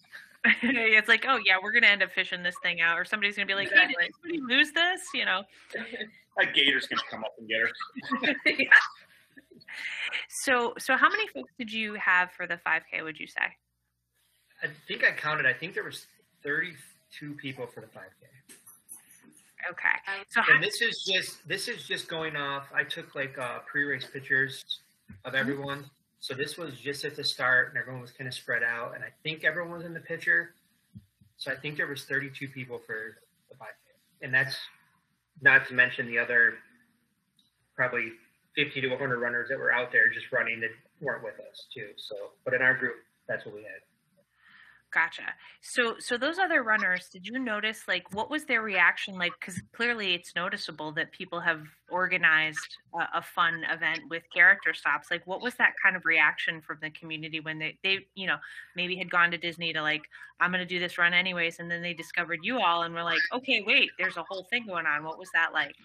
it's 0.64 1.08
like, 1.08 1.26
oh 1.28 1.40
yeah, 1.46 1.58
we're 1.62 1.72
gonna 1.72 1.88
end 1.88 2.02
up 2.02 2.12
fishing 2.12 2.42
this 2.44 2.56
thing 2.64 2.82
out, 2.82 2.98
or 2.98 3.06
somebody's 3.06 3.36
gonna 3.36 3.46
be 3.46 3.54
like, 3.54 3.70
hey, 3.72 3.88
did 3.88 3.96
somebody 4.16 4.40
lose 4.42 4.72
this? 4.72 5.02
You 5.14 5.26
know. 5.26 5.44
Like 6.38 6.54
gators 6.54 6.88
can 6.88 6.98
come 7.10 7.26
up 7.26 7.34
and 7.38 7.46
get 7.50 7.60
her. 7.60 8.34
So 10.30 10.74
so 10.78 10.96
how 10.96 11.10
many 11.10 11.28
folks 11.28 11.52
did 11.60 11.72
you 11.72 11.94
have 11.96 12.32
for 12.32 12.48
the 12.48 12.56
5K? 12.66 13.04
Would 13.04 13.20
you 13.20 13.28
say? 13.28 13.42
I 14.64 14.68
think 14.88 15.04
I 15.04 15.12
counted. 15.12 15.46
I 15.46 15.54
think 15.54 15.74
there 15.74 15.84
was 15.84 16.08
32 16.44 17.34
people 17.36 17.68
for 17.68 17.82
the 17.82 17.88
5K. 17.88 18.56
Okay. 19.70 19.90
So 20.30 20.42
And 20.54 20.64
this 20.64 20.82
is 20.82 21.04
just 21.04 21.46
this 21.48 21.68
is 21.68 21.84
just 21.86 22.08
going 22.08 22.36
off. 22.36 22.68
I 22.74 22.84
took 22.84 23.14
like 23.14 23.38
uh, 23.38 23.60
pre-race 23.60 24.08
pictures 24.12 24.64
of 25.26 25.36
everyone. 25.36 25.84
So 26.22 26.36
this 26.36 26.56
was 26.56 26.80
just 26.80 27.04
at 27.04 27.16
the 27.16 27.24
start, 27.24 27.70
and 27.70 27.78
everyone 27.78 28.00
was 28.00 28.12
kind 28.12 28.28
of 28.28 28.34
spread 28.34 28.62
out. 28.62 28.94
And 28.94 29.04
I 29.04 29.10
think 29.24 29.44
everyone 29.44 29.74
was 29.74 29.86
in 29.86 29.94
the 29.94 30.00
picture. 30.00 30.54
So 31.38 31.52
I 31.52 31.56
think 31.56 31.78
there 31.78 31.88
was 31.88 32.06
32 32.06 32.48
people 32.50 32.80
for 32.86 33.18
the 33.50 33.56
5K, 33.56 34.22
and 34.22 34.34
that's 34.34 34.56
not 35.42 35.68
to 35.68 35.74
mention 35.74 36.06
the 36.06 36.20
other 36.20 36.54
probably 37.76 38.12
50 38.56 38.82
to 38.82 38.90
100 38.90 39.18
runners 39.20 39.50
that 39.50 39.58
were 39.58 39.74
out 39.74 39.92
there 39.92 40.10
just 40.10 40.32
running 40.32 40.60
that 40.60 40.70
weren't 41.02 41.24
with 41.24 41.40
us 41.40 41.66
too. 41.74 41.88
So, 41.98 42.16
but 42.46 42.54
in 42.54 42.62
our 42.62 42.76
group, 42.76 42.98
that's 43.28 43.44
what 43.46 43.56
we 43.56 43.62
had. 43.62 43.82
Gotcha. 44.94 45.24
So, 45.62 45.96
so 46.00 46.18
those 46.18 46.38
other 46.38 46.64
runners, 46.64 47.08
did 47.12 47.26
you 47.26 47.40
notice 47.40 47.84
like 47.88 48.04
what 48.14 48.30
was 48.30 48.44
their 48.44 48.62
reaction 48.62 49.18
like? 49.18 49.32
Because 49.40 49.62
clearly, 49.74 50.14
it's 50.14 50.36
noticeable 50.36 50.92
that 50.94 51.14
people 51.14 51.40
have 51.40 51.62
organized 51.90 52.78
a, 52.94 53.20
a 53.20 53.22
fun 53.22 53.64
event 53.72 54.02
with 54.10 54.24
character 54.34 54.74
stops. 54.74 55.10
Like, 55.10 55.26
what 55.26 55.42
was 55.42 55.56
that 55.56 55.74
kind 55.82 55.96
of 55.96 56.04
reaction 56.04 56.60
from 56.60 56.80
the 56.82 56.90
community 56.90 57.40
when 57.40 57.58
they, 57.58 57.78
they, 57.84 58.00
you 58.16 58.28
know, 58.28 58.36
maybe 58.76 58.98
had 58.98 59.10
gone 59.10 59.32
to 59.32 59.38
Disney 59.38 59.72
to 59.72 59.82
like, 59.82 60.04
I'm 60.42 60.52
going 60.52 60.60
to 60.60 60.66
do 60.66 60.80
this 60.80 60.98
run 60.98 61.14
anyways, 61.14 61.60
and 61.60 61.72
then 61.72 61.82
they 61.82 61.94
discovered 61.94 62.40
you 62.44 62.60
all 62.60 62.84
and 62.84 62.94
were 62.94 63.04
like, 63.04 63.22
okay, 63.34 63.64
wait, 63.66 63.92
there's 63.98 64.18
a 64.18 64.26
whole 64.28 64.44
thing 64.50 64.68
going 64.68 64.86
on. 64.86 65.06
What 65.06 65.18
was 65.18 65.30
that 65.34 65.54
like? 65.54 65.76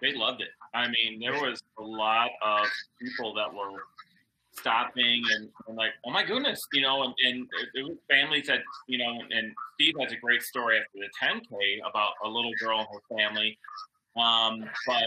they 0.00 0.14
loved 0.14 0.40
it. 0.40 0.50
I 0.74 0.86
mean, 0.88 1.18
there 1.20 1.32
was 1.32 1.62
a 1.78 1.82
lot 1.82 2.30
of 2.42 2.66
people 3.00 3.34
that 3.34 3.52
were 3.52 3.82
stopping 4.58 5.22
and, 5.34 5.48
and 5.66 5.76
like, 5.76 5.92
oh 6.04 6.10
my 6.10 6.24
goodness, 6.24 6.66
you 6.72 6.80
know, 6.82 7.02
and, 7.02 7.14
and 7.24 7.48
it 7.74 7.82
was 7.84 7.96
families 8.10 8.46
that, 8.46 8.60
you 8.86 8.98
know, 8.98 9.20
and 9.30 9.52
Steve 9.74 9.94
has 10.00 10.12
a 10.12 10.16
great 10.16 10.42
story 10.42 10.78
after 10.78 10.98
the 10.98 11.08
10K 11.22 11.78
about 11.88 12.12
a 12.24 12.28
little 12.28 12.52
girl 12.60 12.78
and 12.80 12.88
her 12.92 13.16
family. 13.16 13.58
Um, 14.16 14.68
but 14.86 15.04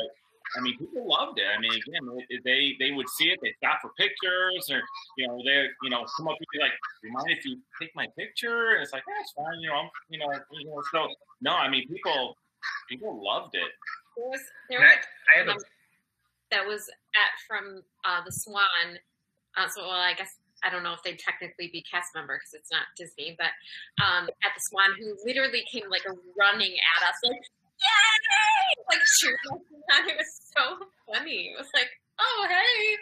I 0.57 0.61
mean, 0.61 0.77
people 0.77 1.07
loved 1.07 1.39
it. 1.39 1.45
I 1.55 1.59
mean, 1.61 1.71
again, 1.71 2.25
they- 2.29 2.37
they 2.43 2.75
they 2.79 2.91
would 2.91 3.07
see 3.07 3.29
it, 3.31 3.39
they 3.41 3.53
stop 3.53 3.79
for 3.81 3.91
pictures, 3.97 4.69
or 4.69 4.81
you 5.17 5.27
know, 5.27 5.41
they 5.45 5.67
you 5.83 5.89
know 5.89 6.05
come 6.17 6.27
up 6.27 6.35
and 6.37 6.47
be 6.51 6.59
like, 6.59 6.73
"Do 7.01 7.07
you 7.07 7.13
mind 7.13 7.29
if 7.31 7.45
you 7.45 7.57
take 7.79 7.95
my 7.95 8.07
picture?" 8.17 8.71
And 8.73 8.83
it's 8.83 8.91
like, 8.91 9.03
"That's 9.07 9.31
fine," 9.31 9.59
you 9.61 9.69
know, 9.69 9.75
I'm, 9.75 9.89
you 10.09 10.19
know, 10.19 10.27
you 10.51 10.65
know. 10.65 10.81
So 10.91 11.07
no, 11.39 11.51
I 11.55 11.69
mean, 11.69 11.87
people 11.87 12.37
people 12.89 13.23
loved 13.23 13.55
it. 13.55 13.71
There 14.17 14.27
was 14.27 14.41
there 14.69 14.79
was 14.81 14.89
I, 15.29 15.35
I 15.35 15.37
have 15.39 15.47
a 15.47 15.59
that 16.51 16.65
was 16.67 16.89
at 17.15 17.31
from 17.47 17.81
uh, 18.03 18.21
the 18.25 18.31
Swan. 18.31 18.99
Uh, 19.57 19.67
so, 19.67 19.81
well, 19.83 19.91
I 19.91 20.13
guess 20.13 20.37
I 20.63 20.69
don't 20.69 20.83
know 20.83 20.93
if 20.93 21.01
they'd 21.03 21.19
technically 21.19 21.69
be 21.73 21.83
cast 21.89 22.13
member 22.15 22.37
because 22.37 22.53
it's 22.53 22.71
not 22.71 22.83
Disney, 22.97 23.35
but 23.37 23.51
um, 24.03 24.29
at 24.45 24.51
the 24.55 24.61
Swan, 24.61 24.93
who 24.99 25.17
literally 25.25 25.63
came 25.71 25.89
like 25.89 26.05
running 26.37 26.71
at 26.95 27.01
us, 27.09 27.17
like 27.23 27.41
yay, 27.81 28.83
like 28.89 29.01
cheering. 29.19 29.65
It 30.07 30.15
was 30.17 30.31
so 30.55 30.77
funny. 31.11 31.51
It 31.51 31.57
was 31.57 31.67
like, 31.73 31.89
oh 32.21 32.45
hey, 32.47 32.95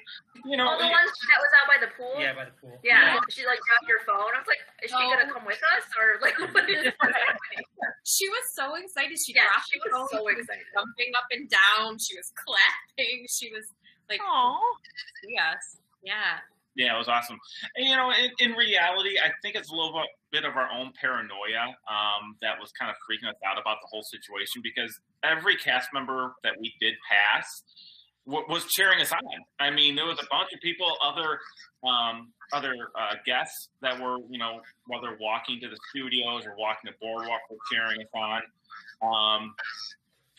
You 0.50 0.56
know, 0.58 0.72
Oh, 0.74 0.78
the 0.80 0.88
it- 0.88 0.96
one 0.96 1.06
that 1.06 1.40
was 1.44 1.52
out 1.60 1.68
by 1.70 1.78
the 1.84 1.92
pool. 1.94 2.16
Yeah, 2.18 2.34
by 2.34 2.46
the 2.50 2.56
pool. 2.58 2.80
Yeah, 2.82 3.20
she 3.30 3.46
like 3.46 3.60
dropped 3.68 3.86
her 3.92 4.02
phone. 4.08 4.32
I 4.34 4.40
was 4.40 4.48
like, 4.50 4.64
is 4.82 4.90
she 4.90 4.98
gonna 4.98 5.28
Oh. 5.30 5.34
come 5.36 5.46
with 5.46 5.60
us 5.78 5.86
or 6.00 6.18
like 6.24 6.40
what 6.56 6.66
is 6.66 6.88
happening? 7.04 7.66
she 8.08 8.26
was 8.32 8.46
so 8.56 8.74
excited. 8.80 9.20
She 9.20 9.36
Yeah, 9.36 9.46
dropped 9.52 9.68
she 9.70 9.78
was 9.84 9.92
phone, 9.92 10.08
so 10.10 10.18
she 10.24 10.34
was 10.34 10.48
excited. 10.48 10.66
jumping 10.74 11.12
up 11.20 11.28
and 11.30 11.46
down. 11.52 12.00
She 12.00 12.16
was 12.18 12.32
clapping. 12.40 13.28
She 13.30 13.52
was 13.54 13.68
like, 14.10 14.24
Oh, 14.24 14.58
yes, 15.28 15.78
yeah. 16.04 16.40
Yeah, 16.76 16.96
it 16.96 16.98
was 16.98 17.10
awesome. 17.10 17.38
And 17.76 17.90
you 17.90 17.96
know, 17.96 18.12
in, 18.12 18.32
in 18.40 18.56
reality, 18.56 19.18
I 19.20 19.32
think 19.42 19.56
it's 19.56 19.70
a 19.70 19.76
little 19.76 20.02
bit 20.32 20.46
of 20.46 20.56
our 20.56 20.70
own 20.72 20.94
paranoia 21.00 21.76
um, 21.90 22.38
that 22.42 22.60
was 22.60 22.72
kind 22.72 22.90
of 22.90 22.96
freaking 23.04 23.28
us 23.28 23.36
out 23.46 23.60
about 23.60 23.78
the 23.82 23.88
whole 23.92 24.04
situation 24.04 24.62
because 24.64 25.00
every 25.24 25.56
cast 25.58 25.90
member 25.94 26.36
that 26.44 26.54
we 26.60 26.74
did 26.80 26.94
pass 27.10 27.64
w- 28.26 28.46
was 28.48 28.66
cheering 28.66 29.02
us 29.02 29.12
on. 29.12 29.20
I 29.60 29.72
mean, 29.72 29.96
there 29.96 30.06
was 30.06 30.20
a 30.20 30.28
bunch 30.30 30.54
of 30.54 30.62
people, 30.62 30.96
other 31.04 31.40
um, 31.84 32.32
other 32.54 32.74
uh, 32.96 33.16
guests 33.26 33.70
that 33.82 34.00
were, 34.00 34.18
you 34.30 34.38
know, 34.38 34.62
whether 34.88 35.18
walking 35.20 35.60
to 35.62 35.70
the 35.70 35.78
studios 35.90 36.46
or 36.46 36.56
walking 36.58 36.92
to 36.92 36.98
boardwalk, 37.02 37.42
were 37.50 37.58
cheering 37.72 38.00
us 38.02 38.08
on. 38.14 38.42
Um, 39.02 39.56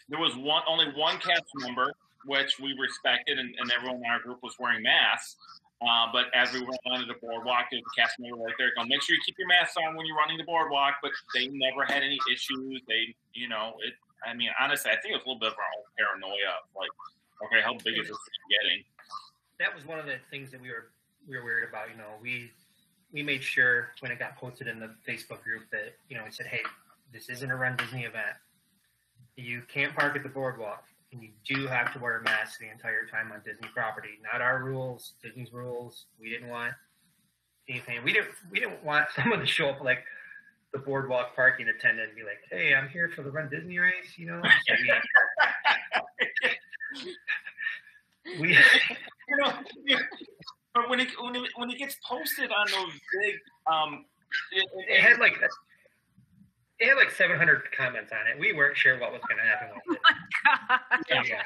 there 0.08 0.18
was 0.18 0.34
one, 0.36 0.62
only 0.68 0.86
one 0.96 1.18
cast 1.18 1.44
member, 1.56 1.92
which 2.24 2.58
we 2.58 2.74
respected, 2.78 3.38
and, 3.38 3.54
and 3.58 3.72
everyone 3.72 3.96
in 3.96 4.10
our 4.10 4.20
group 4.20 4.42
was 4.42 4.54
wearing 4.58 4.82
masks. 4.82 5.36
Uh, 5.80 6.06
but 6.12 6.26
as 6.34 6.52
we 6.52 6.60
went 6.60 6.78
onto 6.92 7.06
the 7.06 7.16
boardwalk, 7.22 7.66
there's 7.70 7.82
a 7.82 8.00
cast 8.00 8.20
member 8.20 8.36
right 8.36 8.54
there 8.58 8.68
going, 8.76 8.88
make 8.88 9.00
sure 9.00 9.16
you 9.16 9.22
keep 9.24 9.36
your 9.38 9.48
mask 9.48 9.76
on 9.80 9.96
when 9.96 10.04
you're 10.04 10.16
running 10.16 10.36
the 10.36 10.44
boardwalk. 10.44 10.94
But 11.02 11.12
they 11.34 11.48
never 11.48 11.84
had 11.84 12.02
any 12.02 12.18
issues. 12.30 12.82
They, 12.86 13.14
you 13.32 13.48
know, 13.48 13.72
it. 13.80 13.94
I 14.26 14.34
mean, 14.34 14.50
honestly, 14.60 14.90
I 14.90 15.00
think 15.00 15.14
it 15.14 15.16
was 15.16 15.24
a 15.24 15.28
little 15.28 15.40
bit 15.40 15.52
of 15.52 15.56
our 15.56 15.72
own 15.80 15.88
paranoia. 15.96 16.60
Like, 16.76 16.92
okay, 17.46 17.64
how 17.64 17.72
big 17.82 17.96
is 17.96 18.08
this 18.08 18.18
getting? 18.52 18.84
That 19.58 19.74
was 19.74 19.86
one 19.86 19.98
of 19.98 20.04
the 20.04 20.16
things 20.30 20.50
that 20.50 20.60
we 20.60 20.68
were 20.68 20.92
we 21.26 21.38
were 21.38 21.44
worried 21.44 21.68
about. 21.68 21.88
You 21.90 21.96
know, 21.96 22.12
we 22.20 22.50
we 23.12 23.22
made 23.22 23.42
sure 23.42 23.92
when 24.00 24.12
it 24.12 24.18
got 24.18 24.36
posted 24.36 24.68
in 24.68 24.78
the 24.78 24.90
Facebook 25.08 25.42
group 25.42 25.62
that 25.72 25.96
you 26.10 26.16
know 26.16 26.24
we 26.24 26.30
said, 26.30 26.46
hey, 26.46 26.60
this 27.12 27.30
isn't 27.30 27.50
a 27.50 27.56
Run 27.56 27.76
Disney 27.76 28.04
event. 28.04 28.36
You 29.36 29.62
can't 29.72 29.94
park 29.94 30.16
at 30.16 30.22
the 30.22 30.28
boardwalk, 30.28 30.84
you 31.12 31.30
do 31.44 31.66
have 31.66 31.92
to 31.92 31.98
wear 31.98 32.18
a 32.18 32.22
mask 32.22 32.60
the 32.60 32.70
entire 32.70 33.04
time 33.06 33.32
on 33.32 33.40
Disney 33.44 33.68
property. 33.74 34.20
Not 34.22 34.40
our 34.40 34.62
rules, 34.62 35.14
Disney's 35.22 35.52
rules. 35.52 36.06
We 36.20 36.30
didn't 36.30 36.48
want 36.48 36.74
anything. 37.68 38.04
We 38.04 38.12
didn't 38.12 38.30
we 38.50 38.60
didn't 38.60 38.84
want 38.84 39.06
someone 39.16 39.40
to 39.40 39.46
show 39.46 39.70
up 39.70 39.82
like 39.82 40.04
the 40.72 40.78
boardwalk 40.78 41.34
parking 41.34 41.68
attendant 41.68 42.08
and 42.08 42.16
be 42.16 42.22
like, 42.22 42.38
"Hey, 42.50 42.74
I'm 42.74 42.88
here 42.88 43.10
for 43.14 43.22
the 43.22 43.30
Run 43.30 43.48
Disney 43.48 43.78
race," 43.78 44.16
you 44.16 44.26
know. 44.26 44.42
So 44.68 44.74
we, 48.26 48.40
we 48.40 48.48
you 49.28 49.36
know, 49.36 49.52
but 50.74 50.88
when 50.88 51.00
it 51.00 51.08
when 51.20 51.34
it, 51.34 51.50
when 51.56 51.70
it 51.70 51.78
gets 51.78 51.96
posted 52.08 52.52
on 52.52 52.66
those 52.70 52.92
big, 53.20 53.34
um, 53.66 54.04
it, 54.52 54.64
it 54.88 55.00
had 55.00 55.18
like 55.18 55.40
it 56.80 56.88
had 56.88 56.96
like 56.96 57.12
700 57.12 57.36
comments 57.76 58.08
on 58.08 58.24
it. 58.24 58.40
We 58.40 58.56
weren't 58.56 58.72
sure 58.72 58.96
what 58.96 59.12
was 59.12 59.20
going 59.28 59.36
to 59.36 59.44
happen 59.44 59.68
with 59.76 59.84
oh 60.00 60.00
it. 60.00 60.16
God. 60.48 60.80
So, 61.04 61.14
yeah. 61.28 61.44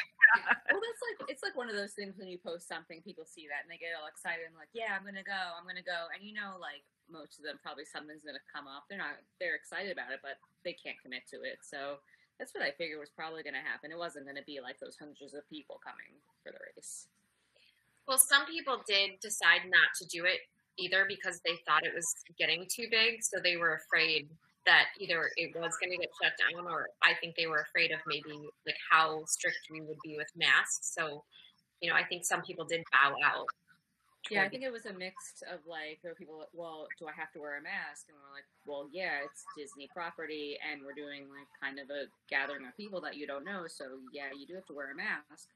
Well, 0.71 0.79
that's 0.79 1.03
like 1.03 1.19
it's 1.27 1.43
like 1.43 1.59
one 1.59 1.67
of 1.67 1.75
those 1.75 1.95
things 1.95 2.15
when 2.19 2.31
you 2.31 2.39
post 2.39 2.71
something, 2.71 3.03
people 3.03 3.27
see 3.27 3.51
that 3.51 3.67
and 3.67 3.71
they 3.71 3.79
get 3.79 3.99
all 3.99 4.07
excited 4.07 4.47
and 4.47 4.55
like, 4.55 4.71
yeah, 4.75 4.95
I'm 4.95 5.03
gonna 5.07 5.27
go, 5.27 5.37
I'm 5.55 5.67
gonna 5.67 5.85
go, 5.85 6.11
and 6.11 6.23
you 6.23 6.35
know, 6.35 6.59
like 6.59 6.83
most 7.07 7.39
of 7.39 7.47
them 7.47 7.59
probably 7.63 7.87
something's 7.87 8.27
gonna 8.27 8.43
come 8.51 8.67
up. 8.67 8.87
They're 8.87 8.99
not, 8.99 9.19
they're 9.39 9.55
excited 9.59 9.95
about 9.95 10.11
it, 10.11 10.23
but 10.23 10.39
they 10.67 10.75
can't 10.75 10.99
commit 10.99 11.27
to 11.35 11.43
it. 11.47 11.63
So 11.63 12.03
that's 12.39 12.51
what 12.51 12.67
I 12.67 12.75
figured 12.75 12.99
was 12.99 13.15
probably 13.15 13.47
gonna 13.47 13.63
happen. 13.63 13.95
It 13.95 13.99
wasn't 13.99 14.27
gonna 14.27 14.47
be 14.47 14.59
like 14.63 14.79
those 14.83 14.99
hundreds 14.99 15.35
of 15.35 15.47
people 15.51 15.79
coming 15.83 16.19
for 16.43 16.51
the 16.51 16.63
race. 16.75 17.07
Well, 18.07 18.19
some 18.19 18.47
people 18.47 18.83
did 18.87 19.19
decide 19.23 19.67
not 19.71 19.95
to 20.03 20.05
do 20.11 20.27
it 20.27 20.47
either 20.79 21.07
because 21.07 21.39
they 21.47 21.59
thought 21.63 21.87
it 21.87 21.95
was 21.95 22.07
getting 22.39 22.67
too 22.67 22.87
big, 22.91 23.23
so 23.23 23.39
they 23.39 23.55
were 23.59 23.79
afraid 23.83 24.27
that 24.67 24.87
either 24.99 25.31
it 25.37 25.55
was 25.55 25.77
going 25.81 25.91
to 25.93 25.99
get 25.99 26.11
shut 26.23 26.33
down, 26.39 26.67
or 26.67 26.89
I 27.03 27.15
think 27.21 27.37
they 27.37 27.47
were 27.47 27.61
afraid 27.61 27.91
of 27.91 28.01
maybe 28.07 28.49
like 28.67 28.77
how 28.91 29.25
strict 29.27 29.59
we 29.71 29.81
would 29.81 29.99
be 30.03 30.17
with 30.17 30.29
masks. 30.37 30.93
So, 30.95 31.25
you 31.81 31.91
know, 31.91 31.97
I 31.97 32.05
think 32.05 32.25
some 32.25 32.43
people 32.43 32.65
did 32.65 32.83
bow 32.93 33.15
out. 33.25 33.47
Yeah, 34.31 34.43
I 34.43 34.49
think 34.49 34.63
it 34.63 34.73
was 34.73 34.87
a 34.87 34.93
mix 34.93 35.43
of 35.53 35.61
like, 35.69 35.99
there 36.03 36.13
were 36.13 36.17
people, 36.17 36.49
well, 36.55 36.89
do 36.99 37.07
I 37.07 37.13
have 37.13 37.31
to 37.33 37.41
wear 37.41 37.59
a 37.59 37.63
mask? 37.63 38.07
And 38.09 38.17
we're 38.17 38.33
like, 38.35 38.49
well, 38.65 38.89
yeah, 38.91 39.21
it's 39.23 39.45
Disney 39.57 39.89
property, 39.93 40.57
and 40.65 40.81
we're 40.81 40.95
doing 40.95 41.29
like 41.29 41.49
kind 41.61 41.79
of 41.79 41.91
a 41.91 42.09
gathering 42.31 42.65
of 42.67 42.75
people 42.75 43.03
that 43.03 43.17
you 43.17 43.27
don't 43.27 43.45
know, 43.45 43.67
so 43.69 43.85
yeah, 44.13 44.33
you 44.33 44.47
do 44.47 44.55
have 44.55 44.65
to 44.67 44.73
wear 44.73 44.93
a 44.93 44.97
mask. 44.97 45.49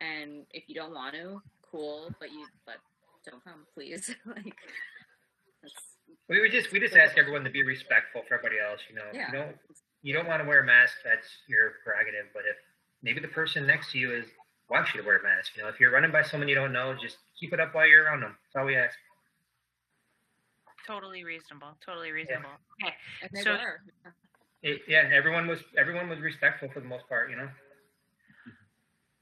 And 0.00 0.46
if 0.52 0.68
you 0.68 0.76
don't 0.76 0.94
want 0.94 1.14
to, 1.14 1.42
cool, 1.70 2.14
but 2.20 2.30
you, 2.30 2.46
but 2.66 2.76
don't 3.28 3.42
come, 3.42 3.66
please. 3.74 4.14
like, 4.26 4.54
that's, 5.62 5.93
We 6.28 6.40
would 6.40 6.52
just 6.52 6.72
we 6.72 6.80
just 6.80 6.96
ask 6.96 7.18
everyone 7.18 7.44
to 7.44 7.50
be 7.50 7.62
respectful 7.62 8.22
for 8.26 8.34
everybody 8.34 8.56
else. 8.60 8.80
You 8.88 8.96
know, 8.96 9.04
Yeah. 9.12 9.26
you 9.26 9.32
don't 9.38 9.56
you 10.02 10.12
don't 10.14 10.26
want 10.26 10.42
to 10.42 10.48
wear 10.48 10.60
a 10.60 10.64
mask. 10.66 10.96
That's 11.04 11.26
your 11.48 11.74
prerogative. 11.84 12.26
But 12.32 12.42
if 12.48 12.56
maybe 13.02 13.20
the 13.20 13.28
person 13.28 13.66
next 13.66 13.92
to 13.92 13.98
you 13.98 14.12
is 14.14 14.26
wants 14.70 14.94
you 14.94 15.00
to 15.02 15.06
wear 15.06 15.18
a 15.18 15.22
mask, 15.22 15.52
you 15.56 15.62
know, 15.62 15.68
if 15.68 15.78
you're 15.78 15.90
running 15.90 16.10
by 16.10 16.22
someone 16.22 16.48
you 16.48 16.54
don't 16.54 16.72
know, 16.72 16.94
just 17.00 17.18
keep 17.38 17.52
it 17.52 17.60
up 17.60 17.74
while 17.74 17.86
you're 17.86 18.04
around 18.04 18.20
them. 18.20 18.36
That's 18.44 18.60
all 18.60 18.66
we 18.66 18.76
ask. 18.76 18.96
Totally 20.86 21.24
reasonable. 21.24 21.76
Totally 21.84 22.12
reasonable. 22.12 22.50
Okay. 22.84 23.42
So- 23.42 23.58
It, 24.62 24.80
yeah, 24.88 25.10
everyone 25.12 25.46
was 25.46 25.60
everyone 25.76 26.08
was 26.08 26.20
respectful 26.20 26.70
for 26.72 26.80
the 26.80 26.86
most 26.88 27.06
part. 27.06 27.28
You 27.28 27.36
know. 27.36 27.48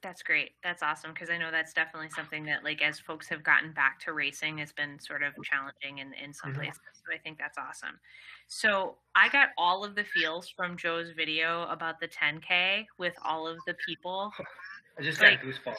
That's 0.02 0.22
great. 0.24 0.50
That's 0.64 0.82
awesome 0.82 1.12
because 1.12 1.30
I 1.30 1.38
know 1.38 1.52
that's 1.52 1.72
definitely 1.72 2.08
something 2.10 2.44
that, 2.46 2.64
like, 2.64 2.82
as 2.82 2.98
folks 2.98 3.28
have 3.28 3.44
gotten 3.44 3.72
back 3.72 4.00
to 4.00 4.12
racing, 4.12 4.58
has 4.58 4.72
been 4.72 4.98
sort 4.98 5.22
of 5.22 5.32
challenging 5.44 5.98
in, 5.98 6.12
in 6.14 6.34
some 6.34 6.50
Mhm. 6.52 6.56
places. 6.56 6.80
So 6.94 7.14
I 7.14 7.18
think 7.18 7.38
that's 7.38 7.56
awesome. 7.56 8.00
So 8.48 8.98
I 9.14 9.28
got 9.28 9.50
all 9.56 9.84
of 9.84 9.94
the 9.94 10.02
feels 10.04 10.48
from 10.48 10.76
Joe's 10.76 11.10
video 11.12 11.62
about 11.68 12.00
the 12.00 12.08
10K 12.08 12.88
with 12.98 13.14
all 13.24 13.46
of 13.46 13.58
the 13.66 13.74
people. 13.86 14.32
I 14.98 15.02
just 15.02 15.20
Like- 15.20 15.40
got 15.40 15.46
goosebumps. 15.48 15.76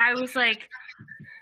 I, 0.00 0.10
I 0.10 0.14
was 0.14 0.36
like, 0.36 0.68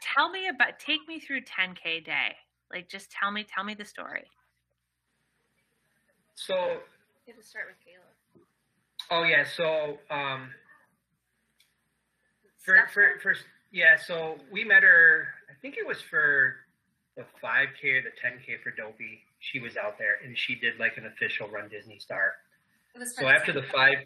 tell 0.00 0.30
me 0.30 0.48
about, 0.48 0.78
take 0.78 1.06
me 1.06 1.20
through 1.20 1.42
10K 1.42 2.00
day. 2.00 2.36
Like, 2.72 2.88
just 2.88 3.10
tell 3.10 3.30
me, 3.30 3.44
tell 3.44 3.64
me 3.64 3.74
the 3.74 3.84
story. 3.84 4.24
So 6.36 6.54
You 7.26 7.34
have 7.34 7.36
to 7.36 7.42
start 7.46 7.66
with 7.68 7.76
Kayla. 7.86 8.42
Oh 9.10 9.22
yeah, 9.24 9.44
so 9.44 9.98
um, 10.10 10.50
for 12.66 12.86
for 12.92 13.18
for 13.22 13.34
yeah, 13.72 13.96
so 13.96 14.38
we 14.50 14.64
met 14.64 14.82
her. 14.82 15.28
I 15.50 15.54
think 15.62 15.76
it 15.78 15.86
was 15.86 16.00
for 16.02 16.56
the 17.16 17.24
5K 17.42 17.94
or 17.94 18.02
the 18.02 18.12
10K 18.22 18.62
for 18.62 18.70
Dopey. 18.70 19.20
She 19.40 19.58
was 19.60 19.76
out 19.76 19.98
there 19.98 20.16
and 20.24 20.36
she 20.36 20.54
did 20.56 20.78
like 20.78 20.96
an 20.98 21.06
official 21.06 21.48
Run 21.48 21.68
Disney 21.68 21.98
Star. 21.98 22.32
So 23.14 23.28
after 23.28 23.52
the 23.52 23.62
five, 23.62 23.98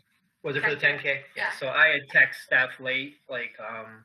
was 0.42 0.56
it 0.56 0.62
for 0.62 0.70
the 0.70 0.76
10K? 0.80 1.20
Yeah. 1.36 1.50
So 1.58 1.68
I 1.68 1.88
had 1.88 2.08
text 2.10 2.42
Steph 2.44 2.78
late, 2.80 3.16
like 3.28 3.52
um, 3.58 4.04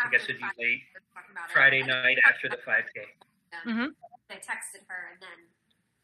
I 0.00 0.10
guess 0.10 0.24
it'd 0.24 0.36
be 0.36 0.42
fact, 0.42 0.58
late 0.58 0.80
we 0.82 0.94
were 0.94 1.02
talking 1.14 1.32
about 1.32 1.50
it. 1.50 1.52
Friday 1.52 1.82
night 1.82 2.18
after 2.24 2.48
the 2.48 2.58
5K. 2.58 3.68
Mhm. 3.68 3.88
I 4.30 4.34
texted 4.34 4.84
her 4.88 5.10
and 5.12 5.20
then 5.20 5.46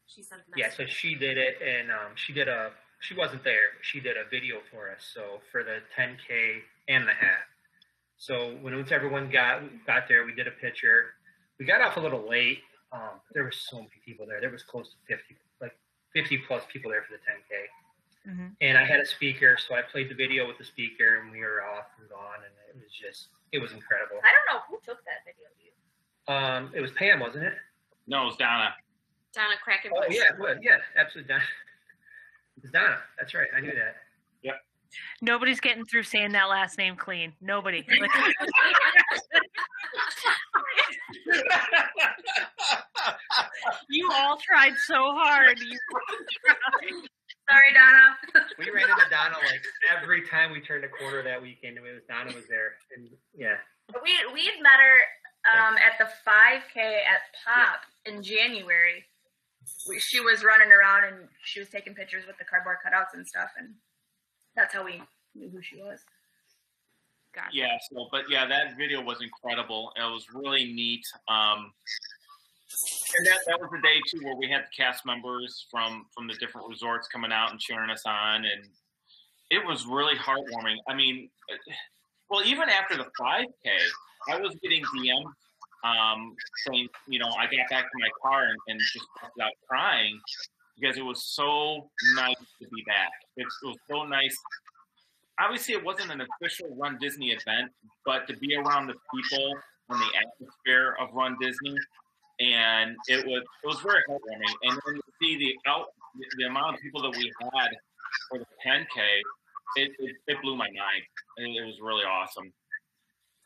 she 0.07 0.21
sent 0.23 0.41
the 0.47 0.53
Yeah, 0.59 0.69
so 0.71 0.85
she 0.85 1.15
did 1.15 1.37
it, 1.37 1.61
and 1.61 1.91
um, 1.91 2.11
she 2.15 2.33
did 2.33 2.47
a. 2.47 2.71
She 2.99 3.13
wasn't 3.13 3.43
there. 3.43 3.73
but 3.77 3.85
She 3.85 3.99
did 3.99 4.17
a 4.17 4.23
video 4.29 4.61
for 4.71 4.89
us. 4.89 5.05
So 5.13 5.41
for 5.51 5.63
the 5.63 5.79
10k 5.95 6.61
and 6.87 7.07
the 7.07 7.13
hat. 7.13 7.45
So 8.17 8.57
when 8.61 8.75
once 8.75 8.91
everyone 8.91 9.29
got 9.29 9.61
got 9.85 10.07
there, 10.07 10.25
we 10.25 10.33
did 10.33 10.47
a 10.47 10.51
picture. 10.51 11.15
We 11.59 11.65
got 11.65 11.81
off 11.81 11.97
a 11.97 11.99
little 11.99 12.27
late. 12.27 12.59
Um, 12.91 13.19
there 13.33 13.43
were 13.43 13.51
so 13.51 13.77
many 13.77 13.99
people 14.05 14.25
there. 14.25 14.39
There 14.39 14.51
was 14.51 14.63
close 14.63 14.89
to 14.89 14.95
50, 15.07 15.35
like 15.61 15.75
50 16.13 16.39
plus 16.47 16.63
people 16.71 16.91
there 16.91 17.03
for 17.03 17.13
the 17.13 17.23
10k. 17.23 18.31
Mm-hmm. 18.31 18.47
And 18.61 18.77
I 18.77 18.85
had 18.85 18.99
a 18.99 19.05
speaker, 19.05 19.57
so 19.59 19.75
I 19.75 19.81
played 19.81 20.09
the 20.09 20.15
video 20.15 20.47
with 20.47 20.57
the 20.57 20.63
speaker, 20.63 21.21
and 21.21 21.31
we 21.31 21.41
were 21.41 21.61
off 21.61 21.85
and 21.99 22.09
gone, 22.09 22.41
and 22.41 22.53
it 22.69 22.81
was 22.81 22.91
just, 22.91 23.27
it 23.51 23.59
was 23.59 23.71
incredible. 23.73 24.17
I 24.23 24.31
don't 24.31 24.47
know 24.55 24.61
who 24.67 24.77
took 24.83 25.03
that 25.05 25.21
video 25.27 25.45
of 25.45 25.57
you. 25.61 25.73
Um, 26.33 26.71
it 26.73 26.81
was 26.81 26.91
Pam, 26.91 27.19
wasn't 27.19 27.43
it? 27.43 27.53
No, 28.07 28.23
it 28.23 28.25
was 28.25 28.37
Donna. 28.37 28.73
Donna 29.33 29.55
Kraken. 29.63 29.91
Oh 29.93 30.05
yeah, 30.09 30.33
it 30.33 30.39
was. 30.39 30.57
Yeah, 30.61 30.77
absolutely. 30.97 31.33
Donna. 31.33 31.43
It 32.57 32.63
was 32.63 32.71
Donna. 32.71 32.97
That's 33.19 33.33
right. 33.33 33.47
I 33.55 33.59
knew 33.59 33.73
that. 33.75 33.97
Nobody's 35.21 35.59
getting 35.59 35.85
through 35.85 36.03
saying 36.03 36.31
that 36.33 36.49
last 36.49 36.77
name 36.77 36.95
clean. 36.95 37.33
Nobody. 37.41 37.85
You 43.89 44.09
all 44.11 44.37
tried 44.37 44.73
so 44.87 44.95
hard. 44.95 45.59
You 45.59 45.77
all 45.93 46.01
tried. 46.45 47.09
Sorry, 47.49 47.73
Donna. 47.73 48.17
We 48.57 48.69
ran 48.71 48.89
into 48.89 49.05
Donna 49.09 49.35
like 49.37 49.63
every 49.95 50.21
time 50.27 50.51
we 50.51 50.61
turned 50.61 50.83
a 50.83 50.89
corner 50.89 51.21
that 51.23 51.41
weekend. 51.41 51.77
It 51.77 51.81
was 51.81 52.01
Donna 52.09 52.33
was 52.33 52.45
there, 52.49 52.73
and 52.95 53.09
yeah, 53.33 53.57
We 54.03 54.11
we 54.33 54.45
had 54.45 54.61
met 54.61 54.79
her 54.81 54.97
um, 55.53 55.75
at 55.77 55.97
the 55.99 56.05
5K 56.25 56.77
at 56.81 57.21
Pop 57.45 57.81
in 58.05 58.23
January. 58.23 59.05
We, 59.87 59.99
she 59.99 60.19
was 60.19 60.43
running 60.43 60.71
around 60.71 61.05
and 61.05 61.27
she 61.43 61.59
was 61.59 61.69
taking 61.69 61.93
pictures 61.93 62.25
with 62.25 62.37
the 62.37 62.45
cardboard 62.45 62.77
cutouts 62.85 63.13
and 63.13 63.27
stuff, 63.27 63.49
and 63.57 63.75
that's 64.55 64.73
how 64.73 64.83
we 64.83 65.01
knew 65.35 65.49
who 65.49 65.61
she 65.61 65.77
was. 65.77 65.99
Gotcha. 67.33 67.49
Yeah. 67.51 67.77
So, 67.91 68.07
but 68.11 68.29
yeah, 68.29 68.47
that 68.47 68.77
video 68.77 69.01
was 69.01 69.21
incredible. 69.21 69.91
It 69.97 70.01
was 70.01 70.25
really 70.33 70.71
neat. 70.73 71.05
Um, 71.27 71.73
and 73.17 73.27
that, 73.27 73.39
that 73.47 73.59
was 73.59 73.69
the 73.71 73.81
day 73.81 73.99
too 74.09 74.25
where 74.25 74.35
we 74.35 74.49
had 74.49 74.63
the 74.63 74.75
cast 74.75 75.05
members 75.05 75.65
from 75.69 76.05
from 76.13 76.27
the 76.27 76.33
different 76.35 76.67
resorts 76.69 77.07
coming 77.07 77.31
out 77.31 77.51
and 77.51 77.59
cheering 77.59 77.89
us 77.89 78.03
on, 78.05 78.45
and 78.45 78.67
it 79.49 79.65
was 79.65 79.85
really 79.85 80.15
heartwarming. 80.15 80.77
I 80.87 80.93
mean, 80.93 81.29
well, 82.29 82.43
even 82.45 82.69
after 82.69 82.97
the 82.97 83.07
5K, 83.19 83.69
I 84.29 84.39
was 84.39 84.55
getting 84.63 84.83
DMs 84.83 85.25
um, 85.83 86.35
saying, 86.65 86.87
you 87.07 87.19
know, 87.19 87.29
I 87.37 87.45
got 87.45 87.69
back 87.69 87.83
to 87.83 87.97
my 87.99 88.09
car 88.21 88.43
and, 88.43 88.57
and 88.67 88.79
just 88.79 89.05
busted 89.21 89.43
out 89.43 89.51
crying 89.69 90.19
because 90.79 90.97
it 90.97 91.03
was 91.03 91.23
so 91.23 91.89
nice 92.15 92.35
to 92.61 92.67
be 92.67 92.83
back. 92.85 93.11
It, 93.37 93.47
was 93.63 93.77
so 93.89 94.03
nice. 94.03 94.37
Obviously, 95.39 95.73
it 95.73 95.83
wasn't 95.83 96.11
an 96.11 96.21
official 96.21 96.75
Run 96.75 96.97
Disney 96.99 97.31
event, 97.31 97.71
but 98.05 98.27
to 98.27 98.37
be 98.37 98.55
around 98.55 98.87
the 98.87 98.95
people 99.13 99.53
and 99.89 99.99
the 99.99 100.11
atmosphere 100.17 100.95
of 100.99 101.13
Run 101.13 101.37
Disney, 101.39 101.75
and 102.39 102.95
it 103.07 103.25
was 103.25 103.43
it 103.63 103.67
was 103.67 103.79
very 103.81 104.01
heartwarming. 104.09 104.53
And 104.63 104.79
then 104.85 104.95
to 104.95 105.01
see 105.21 105.37
the 105.37 105.69
out 105.69 105.87
the, 106.37 106.45
amount 106.45 106.75
of 106.75 106.81
people 106.81 107.01
that 107.01 107.11
we 107.11 107.31
had 107.53 107.69
for 108.29 108.39
the 108.39 108.45
10K, 108.65 108.85
it, 109.77 109.91
it, 109.99 110.15
it 110.27 110.41
blew 110.41 110.55
my 110.55 110.67
mind. 110.67 111.03
It, 111.37 111.43
it 111.43 111.65
was 111.65 111.75
really 111.81 112.03
awesome. 112.03 112.51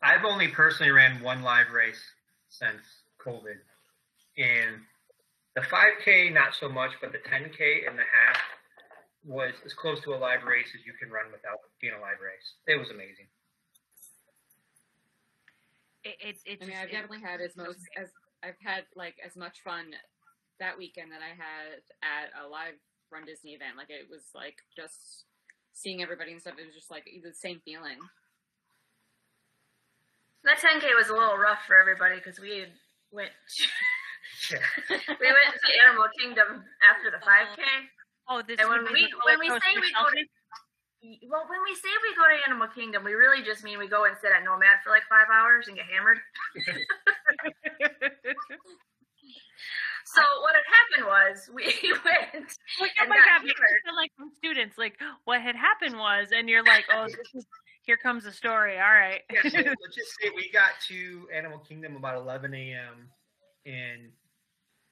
I've 0.02 0.24
only 0.24 0.48
personally 0.48 0.92
ran 0.92 1.20
one 1.22 1.42
live 1.42 1.70
race 1.72 2.02
since 2.48 2.80
COVID, 3.24 3.58
and 4.38 4.76
the 5.54 5.60
5K 5.62 6.32
not 6.32 6.54
so 6.54 6.68
much, 6.68 6.92
but 7.00 7.12
the 7.12 7.18
10K 7.18 7.88
and 7.88 7.98
the 7.98 8.06
half 8.06 8.40
was 9.24 9.52
as 9.66 9.74
close 9.74 10.00
to 10.02 10.14
a 10.14 10.18
live 10.18 10.44
race 10.44 10.68
as 10.74 10.86
you 10.86 10.92
can 10.98 11.10
run 11.10 11.26
without 11.32 11.58
being 11.80 11.92
a 11.92 12.00
live 12.00 12.20
race. 12.22 12.54
It 12.66 12.78
was 12.78 12.90
amazing. 12.90 13.26
It, 16.04 16.16
it's 16.20 16.42
it's 16.46 16.62
I 16.62 16.66
mean, 16.66 16.76
I've 16.76 16.88
it- 16.88 16.92
definitely 16.92 17.20
had 17.20 17.40
as 17.40 17.56
most 17.56 17.80
as 18.00 18.08
I've 18.42 18.58
had 18.64 18.84
like 18.96 19.16
as 19.24 19.36
much 19.36 19.60
fun 19.62 19.92
that 20.58 20.78
weekend 20.78 21.12
that 21.12 21.20
I 21.20 21.36
had 21.36 21.82
at 22.02 22.32
a 22.44 22.48
live 22.48 22.74
Run 23.10 23.26
Disney 23.26 23.52
event. 23.52 23.76
Like 23.76 23.90
it 23.90 24.08
was 24.08 24.30
like 24.34 24.56
just 24.74 25.24
seeing 25.72 26.02
everybody 26.02 26.32
and 26.32 26.40
stuff. 26.40 26.54
It 26.58 26.66
was 26.66 26.74
just 26.74 26.90
like 26.90 27.04
the 27.04 27.32
same 27.34 27.60
feeling. 27.64 27.98
That 30.44 30.56
10K 30.58 30.96
was 30.96 31.08
a 31.08 31.12
little 31.12 31.36
rough 31.36 31.60
for 31.66 31.78
everybody 31.78 32.16
because 32.16 32.40
we 32.40 32.64
went 33.12 33.30
to, 33.56 33.64
we 34.50 35.28
went 35.28 35.52
to 35.52 35.68
Animal 35.86 36.08
Kingdom 36.18 36.64
after 36.80 37.10
the 37.10 37.20
5K. 37.24 37.60
oh, 38.28 38.42
this 38.42 38.58
And 38.60 38.68
when 38.68 38.84
we 38.92 39.08
when 39.26 39.38
we 39.38 39.48
say 39.48 39.72
we 39.76 39.92
go 39.92 40.08
to 40.08 40.24
well, 41.28 41.46
when 41.48 41.62
we 41.64 41.74
say 41.74 41.88
we 42.02 42.14
go 42.14 42.28
to 42.28 42.36
Animal 42.48 42.68
Kingdom, 42.68 43.04
we 43.04 43.12
really 43.14 43.42
just 43.42 43.64
mean 43.64 43.78
we 43.78 43.88
go 43.88 44.04
and 44.04 44.14
sit 44.20 44.32
at 44.32 44.44
Nomad 44.44 44.84
for 44.84 44.90
like 44.90 45.04
five 45.08 45.28
hours 45.32 45.68
and 45.68 45.76
get 45.76 45.86
hammered. 45.86 46.18
So 50.14 50.22
what 50.42 50.54
had 50.56 50.66
happened 50.66 51.06
was 51.06 51.50
we 51.54 51.62
went 52.04 52.50
Like, 52.80 52.90
oh 53.00 53.06
my 53.06 53.16
got 53.16 53.26
god, 53.26 53.42
because 53.42 53.60
hammered. 53.60 53.96
like 53.96 54.10
from 54.16 54.30
students, 54.36 54.76
like 54.76 54.98
what 55.24 55.40
had 55.40 55.54
happened 55.54 55.96
was, 55.98 56.28
and 56.34 56.48
you're 56.48 56.64
like, 56.64 56.84
oh, 56.92 57.04
this 57.06 57.30
is 57.34 57.46
here 57.82 57.96
comes 57.96 58.24
the 58.24 58.32
story. 58.32 58.74
All 58.78 58.90
right. 58.90 59.22
Yeah, 59.32 59.42
so 59.42 59.48
let's 59.58 59.94
just 59.94 60.10
say 60.20 60.30
we 60.34 60.50
got 60.50 60.72
to 60.88 61.28
Animal 61.34 61.58
Kingdom 61.58 61.96
about 61.96 62.16
11 62.16 62.52
a.m. 62.54 63.08
and 63.66 64.10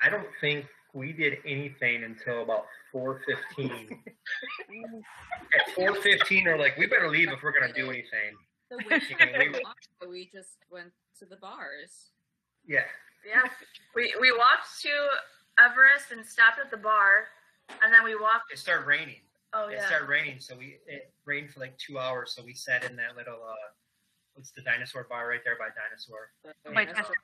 I 0.00 0.08
don't 0.08 0.26
think 0.40 0.66
we 0.94 1.12
did 1.12 1.38
anything 1.44 2.04
until 2.04 2.42
about 2.42 2.66
4:15. 2.94 3.98
At 5.54 5.74
4:15, 5.76 6.46
or 6.46 6.58
like 6.58 6.76
we 6.76 6.86
better 6.86 7.08
leave 7.10 7.30
if 7.30 7.42
we're 7.42 7.52
gonna 7.58 7.72
do 7.72 7.90
anything. 7.90 8.36
The 8.70 8.76
weekend 8.78 9.32
we- 9.38 9.48
we, 10.02 10.08
we 10.08 10.30
just 10.32 10.58
went 10.70 10.92
to 11.18 11.24
the 11.24 11.36
bars. 11.36 12.10
Yeah, 12.66 12.84
yeah, 13.26 13.42
we 13.94 14.14
we 14.20 14.30
walked 14.32 14.80
to 14.82 15.08
Everest 15.58 16.12
and 16.12 16.24
stopped 16.24 16.58
at 16.60 16.70
the 16.70 16.76
bar, 16.76 17.28
and 17.82 17.92
then 17.92 18.04
we 18.04 18.14
walked. 18.14 18.52
it 18.52 18.58
started 18.58 18.86
raining. 18.86 19.20
Oh 19.54 19.68
It 19.68 19.72
yeah, 19.72 19.78
It 19.78 19.86
started 19.86 20.08
raining, 20.08 20.38
so 20.40 20.56
we 20.56 20.78
it 20.86 21.12
rained 21.24 21.50
for 21.50 21.60
like 21.60 21.76
two 21.78 21.98
hours. 21.98 22.32
So 22.32 22.42
we 22.44 22.52
sat 22.54 22.84
in 22.84 22.94
that 22.96 23.16
little 23.16 23.42
uh, 23.42 23.54
what's 24.34 24.50
the 24.50 24.60
dinosaur 24.60 25.06
bar 25.08 25.26
right 25.28 25.40
there 25.44 25.56
by 25.58 25.68
dinosaur. 25.74 26.30
The 26.44 26.52
Wait, 26.72 26.88
dinosaur 26.92 27.14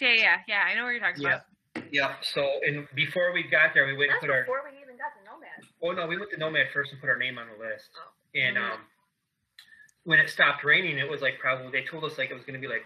Yeah, 0.00 0.14
yeah, 0.14 0.38
yeah. 0.46 0.62
I 0.64 0.74
know 0.76 0.84
what 0.84 0.90
you're 0.90 1.00
talking 1.00 1.22
Yeah. 1.22 1.28
about. 1.28 1.46
Yeah. 1.90 2.14
So 2.22 2.42
and 2.66 2.86
before 2.94 3.32
we 3.32 3.42
got 3.42 3.74
there, 3.74 3.86
we 3.86 3.96
went 3.96 4.10
and 4.10 4.16
that's 4.16 4.20
put 4.20 4.30
our. 4.30 4.42
before 4.42 4.62
we 4.64 4.76
even 4.82 4.96
got 4.96 5.14
to 5.14 5.22
Nomad. 5.26 5.62
Oh 5.82 5.92
no, 5.92 6.06
we 6.06 6.16
went 6.18 6.30
to 6.32 6.38
Nomad 6.38 6.66
first 6.72 6.92
and 6.92 7.00
put 7.00 7.08
our 7.08 7.18
name 7.18 7.38
on 7.38 7.46
the 7.46 7.58
list. 7.58 7.90
Oh. 7.96 8.10
And 8.34 8.58
um, 8.58 8.78
when 10.04 10.18
it 10.18 10.28
stopped 10.28 10.64
raining, 10.64 10.98
it 10.98 11.08
was 11.08 11.20
like 11.20 11.38
probably 11.38 11.70
they 11.70 11.86
told 11.86 12.04
us 12.04 12.18
like 12.18 12.30
it 12.30 12.34
was 12.34 12.44
going 12.44 12.60
to 12.60 12.62
be 12.62 12.72
like 12.72 12.84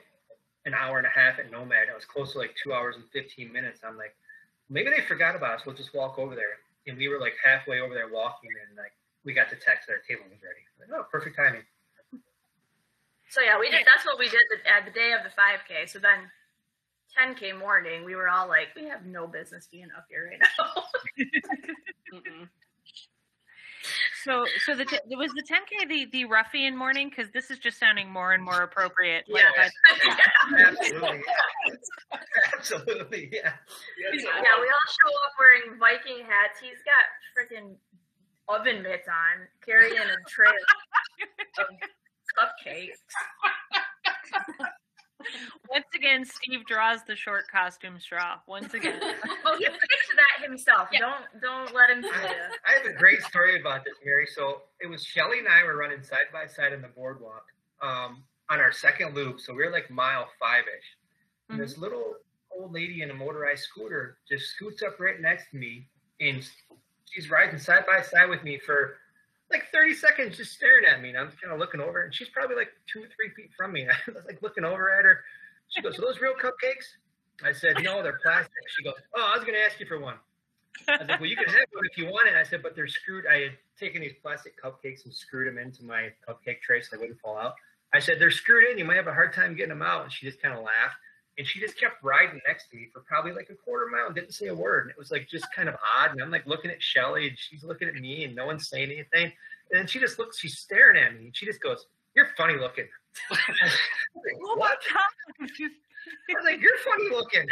an 0.66 0.74
hour 0.74 0.98
and 0.98 1.06
a 1.06 1.10
half 1.10 1.38
at 1.38 1.50
Nomad. 1.50 1.88
It 1.88 1.94
was 1.94 2.04
close 2.04 2.32
to 2.32 2.38
like 2.38 2.54
two 2.62 2.72
hours 2.72 2.96
and 2.96 3.04
fifteen 3.12 3.52
minutes. 3.52 3.80
I'm 3.84 3.96
like, 3.96 4.14
maybe 4.68 4.90
they 4.90 5.02
forgot 5.02 5.36
about 5.36 5.60
us. 5.60 5.66
We'll 5.66 5.76
just 5.76 5.94
walk 5.94 6.18
over 6.18 6.34
there. 6.34 6.60
And 6.86 6.96
we 6.96 7.08
were 7.08 7.20
like 7.20 7.34
halfway 7.44 7.80
over 7.80 7.92
there 7.92 8.08
walking, 8.08 8.50
and 8.52 8.76
like 8.76 8.92
we 9.24 9.34
got 9.34 9.50
the 9.50 9.56
text 9.56 9.88
that 9.88 10.00
our 10.00 10.04
table 10.08 10.24
was 10.30 10.40
ready. 10.40 10.64
Like, 10.80 10.88
oh, 10.92 11.04
perfect 11.10 11.36
timing. 11.36 11.64
So 13.28 13.44
yeah, 13.44 13.60
we 13.60 13.68
did. 13.68 13.84
That's 13.84 14.06
what 14.08 14.18
we 14.18 14.28
did 14.28 14.40
the, 14.48 14.64
at 14.64 14.88
the 14.88 14.90
day 14.90 15.12
of 15.12 15.20
the 15.20 15.28
5K. 15.28 15.88
So 15.88 15.98
then, 15.98 16.32
10K 17.20 17.58
morning, 17.58 18.04
we 18.04 18.14
were 18.16 18.28
all 18.28 18.48
like, 18.48 18.68
we 18.76 18.84
have 18.88 19.04
no 19.06 19.26
business 19.26 19.66
being 19.70 19.88
up 19.96 20.06
here 20.08 20.30
right 20.30 20.40
now. 20.40 20.82
So, 24.24 24.44
so 24.66 24.74
the 24.74 24.84
t- 24.84 24.98
was 25.16 25.30
the 25.32 25.42
10k 25.42 25.88
the 25.88 26.06
the 26.12 26.24
ruffian 26.26 26.76
morning 26.76 27.08
because 27.08 27.30
this 27.32 27.50
is 27.50 27.58
just 27.58 27.78
sounding 27.78 28.10
more 28.10 28.32
and 28.32 28.42
more 28.44 28.62
appropriate. 28.62 29.24
like, 29.28 29.44
Yes. 29.56 29.70
but- 30.50 30.58
Absolutely, 30.66 31.22
yeah. 31.26 32.18
absolutely, 32.54 33.28
yeah. 33.32 33.52
yeah, 34.12 34.60
we 34.60 34.68
all 34.68 34.88
show 34.90 35.12
up 35.24 35.32
wearing 35.38 35.78
Viking 35.78 36.24
hats. 36.26 36.58
He's 36.60 36.82
got 36.84 37.06
freaking 37.32 37.76
oven 38.48 38.82
mitts 38.82 39.08
on, 39.08 39.46
carrying 39.64 39.96
a 39.96 40.16
tray 40.28 40.50
of 41.58 41.66
cupcakes. 42.66 42.98
Once 45.70 45.86
again, 45.94 46.24
Steve 46.24 46.64
draws 46.66 47.04
the 47.04 47.16
short 47.16 47.44
costume 47.50 47.98
straw. 48.00 48.36
Once 48.46 48.74
again. 48.74 49.00
Oh, 49.44 49.56
he 49.56 49.64
pictured 49.64 50.16
that 50.16 50.46
himself. 50.46 50.88
Don't 50.98 51.40
don't 51.40 51.74
let 51.74 51.90
him 51.90 52.02
fool 52.02 52.10
you. 52.10 52.36
I 52.66 52.72
have 52.76 52.86
a 52.86 52.98
great 52.98 53.22
story 53.22 53.58
about 53.58 53.84
this, 53.84 53.94
Mary. 54.04 54.26
So 54.26 54.62
it 54.80 54.86
was 54.86 55.02
Shelly 55.04 55.38
and 55.38 55.48
I 55.48 55.64
were 55.64 55.76
running 55.76 56.02
side 56.02 56.26
by 56.32 56.46
side 56.46 56.74
on 56.74 56.82
the 56.82 56.88
boardwalk 56.88 57.44
um, 57.80 58.22
on 58.50 58.60
our 58.60 58.72
second 58.72 59.14
loop. 59.14 59.40
So 59.40 59.54
we 59.54 59.64
were 59.64 59.70
like 59.70 59.90
mile 59.90 60.28
five 60.38 60.64
ish. 60.64 60.84
And 61.50 61.60
this 61.60 61.78
little 61.78 62.16
old 62.50 62.72
lady 62.72 63.02
in 63.02 63.10
a 63.10 63.14
motorized 63.14 63.62
scooter 63.62 64.18
just 64.28 64.46
scoots 64.46 64.82
up 64.82 65.00
right 65.00 65.20
next 65.20 65.50
to 65.50 65.56
me 65.56 65.86
and 66.20 66.46
she's 67.06 67.30
riding 67.30 67.58
side 67.58 67.84
by 67.86 68.02
side 68.02 68.28
with 68.28 68.42
me 68.42 68.58
for 68.58 68.96
like 69.50 69.64
30 69.72 69.94
seconds 69.94 70.36
just 70.36 70.52
staring 70.52 70.84
at 70.86 71.00
me. 71.00 71.10
And 71.10 71.18
I'm 71.18 71.30
kind 71.42 71.52
of 71.52 71.58
looking 71.58 71.80
over 71.80 72.02
and 72.02 72.14
she's 72.14 72.28
probably 72.28 72.56
like 72.56 72.68
two 72.92 73.00
or 73.00 73.08
three 73.14 73.30
feet 73.34 73.50
from 73.56 73.72
me. 73.72 73.82
And 73.82 73.90
I 74.06 74.10
was 74.12 74.24
like 74.26 74.42
looking 74.42 74.64
over 74.64 74.90
at 74.90 75.04
her. 75.04 75.20
She 75.68 75.82
goes, 75.82 75.98
Are 75.98 76.02
those 76.02 76.20
real 76.20 76.34
cupcakes? 76.34 76.86
I 77.44 77.52
said, 77.52 77.82
No, 77.82 78.02
they're 78.02 78.18
plastic. 78.22 78.52
She 78.76 78.84
goes, 78.84 78.94
Oh, 79.14 79.32
I 79.32 79.36
was 79.36 79.44
going 79.44 79.54
to 79.54 79.64
ask 79.64 79.80
you 79.80 79.86
for 79.86 79.98
one. 79.98 80.16
I 80.86 80.96
was 80.98 81.08
like, 81.08 81.20
well, 81.20 81.28
you 81.28 81.36
can 81.36 81.46
have 81.46 81.66
one 81.72 81.84
if 81.90 81.98
you 81.98 82.06
want 82.06 82.28
it. 82.28 82.34
I 82.34 82.44
said, 82.44 82.62
but 82.62 82.76
they're 82.76 82.88
screwed. 82.88 83.24
I 83.26 83.40
had 83.40 83.52
taken 83.78 84.00
these 84.00 84.14
plastic 84.22 84.54
cupcakes 84.62 85.04
and 85.04 85.12
screwed 85.12 85.48
them 85.48 85.58
into 85.58 85.84
my 85.84 86.10
cupcake 86.28 86.60
tray 86.60 86.80
so 86.80 86.88
they 86.92 87.00
wouldn't 87.00 87.20
fall 87.20 87.36
out. 87.36 87.54
I 87.92 87.98
said, 88.00 88.20
they're 88.20 88.30
screwed 88.30 88.70
in. 88.70 88.78
You 88.78 88.84
might 88.84 88.96
have 88.96 89.06
a 89.06 89.12
hard 89.12 89.34
time 89.34 89.56
getting 89.56 89.70
them 89.70 89.82
out. 89.82 90.04
And 90.04 90.12
she 90.12 90.26
just 90.26 90.40
kind 90.40 90.54
of 90.54 90.62
laughed. 90.62 90.96
And 91.38 91.46
she 91.46 91.60
just 91.60 91.78
kept 91.78 92.02
riding 92.02 92.40
next 92.46 92.68
to 92.70 92.76
me 92.76 92.88
for 92.92 93.00
probably 93.00 93.32
like 93.32 93.48
a 93.48 93.54
quarter 93.54 93.86
mile 93.86 94.06
and 94.06 94.14
didn't 94.14 94.34
say 94.34 94.48
a 94.48 94.54
word. 94.54 94.82
And 94.82 94.90
it 94.90 94.98
was 94.98 95.12
like 95.12 95.28
just 95.28 95.46
kind 95.54 95.68
of 95.68 95.76
odd. 95.76 96.10
And 96.10 96.20
I'm 96.20 96.32
like 96.32 96.46
looking 96.46 96.70
at 96.70 96.82
Shelly 96.82 97.28
and 97.28 97.38
she's 97.38 97.62
looking 97.62 97.86
at 97.86 97.94
me 97.94 98.24
and 98.24 98.34
no 98.34 98.44
one's 98.44 98.68
saying 98.68 98.90
anything. 98.90 99.32
And 99.70 99.80
then 99.80 99.86
she 99.86 100.00
just 100.00 100.18
looks, 100.18 100.38
she's 100.38 100.58
staring 100.58 101.00
at 101.00 101.14
me 101.14 101.26
and 101.26 101.36
she 101.36 101.46
just 101.46 101.62
goes, 101.62 101.86
You're 102.14 102.28
funny 102.36 102.54
looking. 102.58 102.86
Like, 104.16 104.34
oh 104.42 104.56
what? 104.56 104.78
I 104.90 106.34
was 106.34 106.44
like, 106.44 106.60
You're 106.60 106.78
funny 106.84 107.10
looking. 107.10 107.46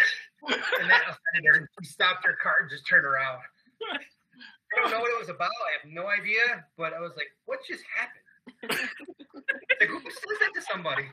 And 0.81 0.91
that 0.91 1.03
offended 1.03 1.45
her. 1.47 1.59
And 1.59 1.69
she 1.81 1.89
stopped 1.89 2.27
her 2.27 2.37
car 2.43 2.57
and 2.63 2.71
just 2.71 2.89
turned 2.89 3.05
around. 3.05 3.41
I 3.93 4.83
don't 4.83 4.91
know 4.91 5.01
what 5.01 5.11
it 5.11 5.21
was 5.21 5.29
about. 5.29 5.51
I 5.51 5.87
have 5.87 5.93
no 5.93 6.09
idea. 6.09 6.65
But 6.77 6.93
I 6.93 7.01
was 7.01 7.13
like, 7.17 7.29
what 7.45 7.61
just 7.69 7.85
happened? 7.97 8.81
like, 9.81 9.89
who 9.89 10.01
says 10.01 10.39
that 10.41 10.51
to 10.55 10.63
somebody? 10.63 11.05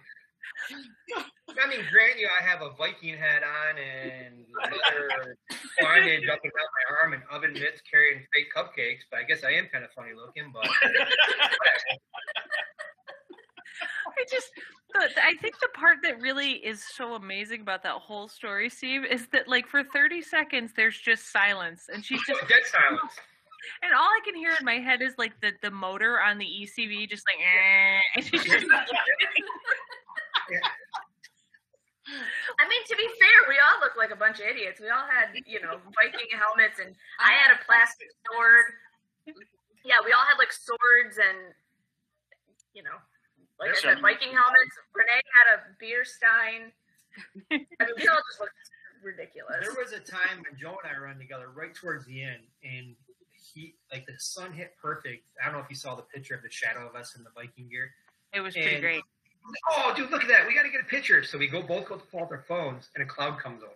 I 0.69 1.67
mean, 1.69 1.85
grant 1.91 2.19
you, 2.19 2.27
I 2.27 2.43
have 2.43 2.61
a 2.61 2.71
Viking 2.77 3.17
hat 3.17 3.43
on 3.43 3.77
and 3.77 4.45
leather 4.63 5.37
bondage 5.81 6.27
up 6.29 6.39
and 6.43 6.51
down 6.51 6.69
my 6.73 6.85
arm 7.01 7.13
and 7.13 7.23
oven 7.31 7.53
mitts 7.53 7.81
carrying 7.89 8.25
fake 8.33 8.47
cupcakes, 8.55 9.01
but 9.11 9.19
I 9.19 9.23
guess 9.23 9.43
I 9.43 9.51
am 9.51 9.67
kind 9.71 9.83
of 9.83 9.91
funny 9.91 10.11
looking. 10.15 10.51
But 10.53 10.67
I 14.05 14.25
just, 14.29 14.51
I 14.95 15.33
think 15.41 15.59
the 15.59 15.69
part 15.73 15.97
that 16.03 16.21
really 16.21 16.51
is 16.53 16.83
so 16.83 17.15
amazing 17.15 17.61
about 17.61 17.83
that 17.83 17.93
whole 17.93 18.27
story, 18.27 18.69
Steve, 18.69 19.05
is 19.05 19.27
that 19.31 19.47
like 19.47 19.67
for 19.67 19.83
30 19.83 20.21
seconds 20.21 20.71
there's 20.75 20.97
just 20.97 21.31
silence, 21.31 21.89
and 21.93 22.03
she's 22.03 22.21
just 22.27 22.47
dead 22.47 22.63
silence. 22.65 23.13
And 23.81 23.93
all 23.93 24.03
I 24.03 24.19
can 24.25 24.35
hear 24.35 24.51
in 24.59 24.65
my 24.65 24.79
head 24.79 25.01
is 25.01 25.13
like 25.17 25.39
the 25.41 25.51
the 25.61 25.71
motor 25.71 26.19
on 26.19 26.37
the 26.37 26.45
ECV, 26.45 27.09
just 27.09 27.23
like. 27.27 27.37
"Eh," 27.39 27.99
and 28.15 28.25
she's 28.25 28.43
just 28.43 28.67
I 32.59 32.67
mean, 32.67 32.83
to 32.91 32.95
be 32.99 33.07
fair, 33.15 33.47
we 33.47 33.55
all 33.63 33.79
look 33.79 33.95
like 33.95 34.11
a 34.11 34.19
bunch 34.19 34.39
of 34.43 34.45
idiots. 34.45 34.79
We 34.83 34.89
all 34.91 35.07
had, 35.07 35.31
you 35.47 35.61
know, 35.63 35.79
Viking 35.95 36.27
helmets, 36.35 36.79
and 36.83 36.93
I 37.19 37.31
had 37.31 37.55
a 37.55 37.59
plastic 37.63 38.07
sword. 38.27 38.65
Yeah, 39.87 40.03
we 40.03 40.11
all 40.11 40.23
had 40.27 40.35
like 40.37 40.51
swords 40.51 41.15
and, 41.17 41.55
you 42.75 42.83
know, 42.83 42.99
like 43.59 43.71
There's 43.71 43.79
I 43.87 43.95
said, 43.95 44.03
some- 44.03 44.03
Viking 44.03 44.35
helmets. 44.35 44.75
Renee 44.93 45.23
had 45.31 45.47
a 45.55 45.57
beer 45.79 46.03
stein. 46.03 46.71
I 47.51 47.83
mean, 47.87 47.95
we 47.97 48.07
all 48.07 48.19
just 48.27 48.39
looked 48.39 48.51
ridiculous. 49.03 49.63
There 49.63 49.75
was 49.79 49.93
a 49.95 49.99
time 50.03 50.43
when 50.43 50.59
Joe 50.59 50.75
and 50.83 50.91
I 50.91 50.99
run 50.99 51.17
together 51.17 51.49
right 51.55 51.73
towards 51.73 52.05
the 52.05 52.21
end, 52.23 52.43
and 52.63 52.95
he 53.31 53.75
like 53.91 54.05
the 54.05 54.13
sun 54.19 54.51
hit 54.51 54.75
perfect. 54.81 55.23
I 55.39 55.45
don't 55.47 55.55
know 55.55 55.63
if 55.63 55.69
you 55.69 55.75
saw 55.75 55.95
the 55.95 56.03
picture 56.03 56.35
of 56.35 56.43
the 56.43 56.51
shadow 56.51 56.87
of 56.87 56.95
us 56.95 57.15
in 57.15 57.23
the 57.23 57.31
Viking 57.35 57.69
gear. 57.69 57.91
It 58.33 58.41
was 58.41 58.53
pretty 58.55 58.75
And- 58.75 58.81
great. 58.83 59.03
Oh, 59.71 59.93
dude, 59.95 60.11
look 60.11 60.23
at 60.23 60.29
that! 60.29 60.47
We 60.47 60.53
got 60.53 60.63
to 60.63 60.69
get 60.69 60.81
a 60.81 60.85
picture. 60.85 61.23
So 61.23 61.37
we 61.37 61.47
go 61.47 61.61
both 61.61 61.87
go 61.87 61.97
to 61.97 62.05
pull 62.05 62.21
out 62.21 62.29
their 62.29 62.43
phones, 62.47 62.89
and 62.95 63.03
a 63.03 63.07
cloud 63.07 63.39
comes 63.39 63.61
over. 63.63 63.71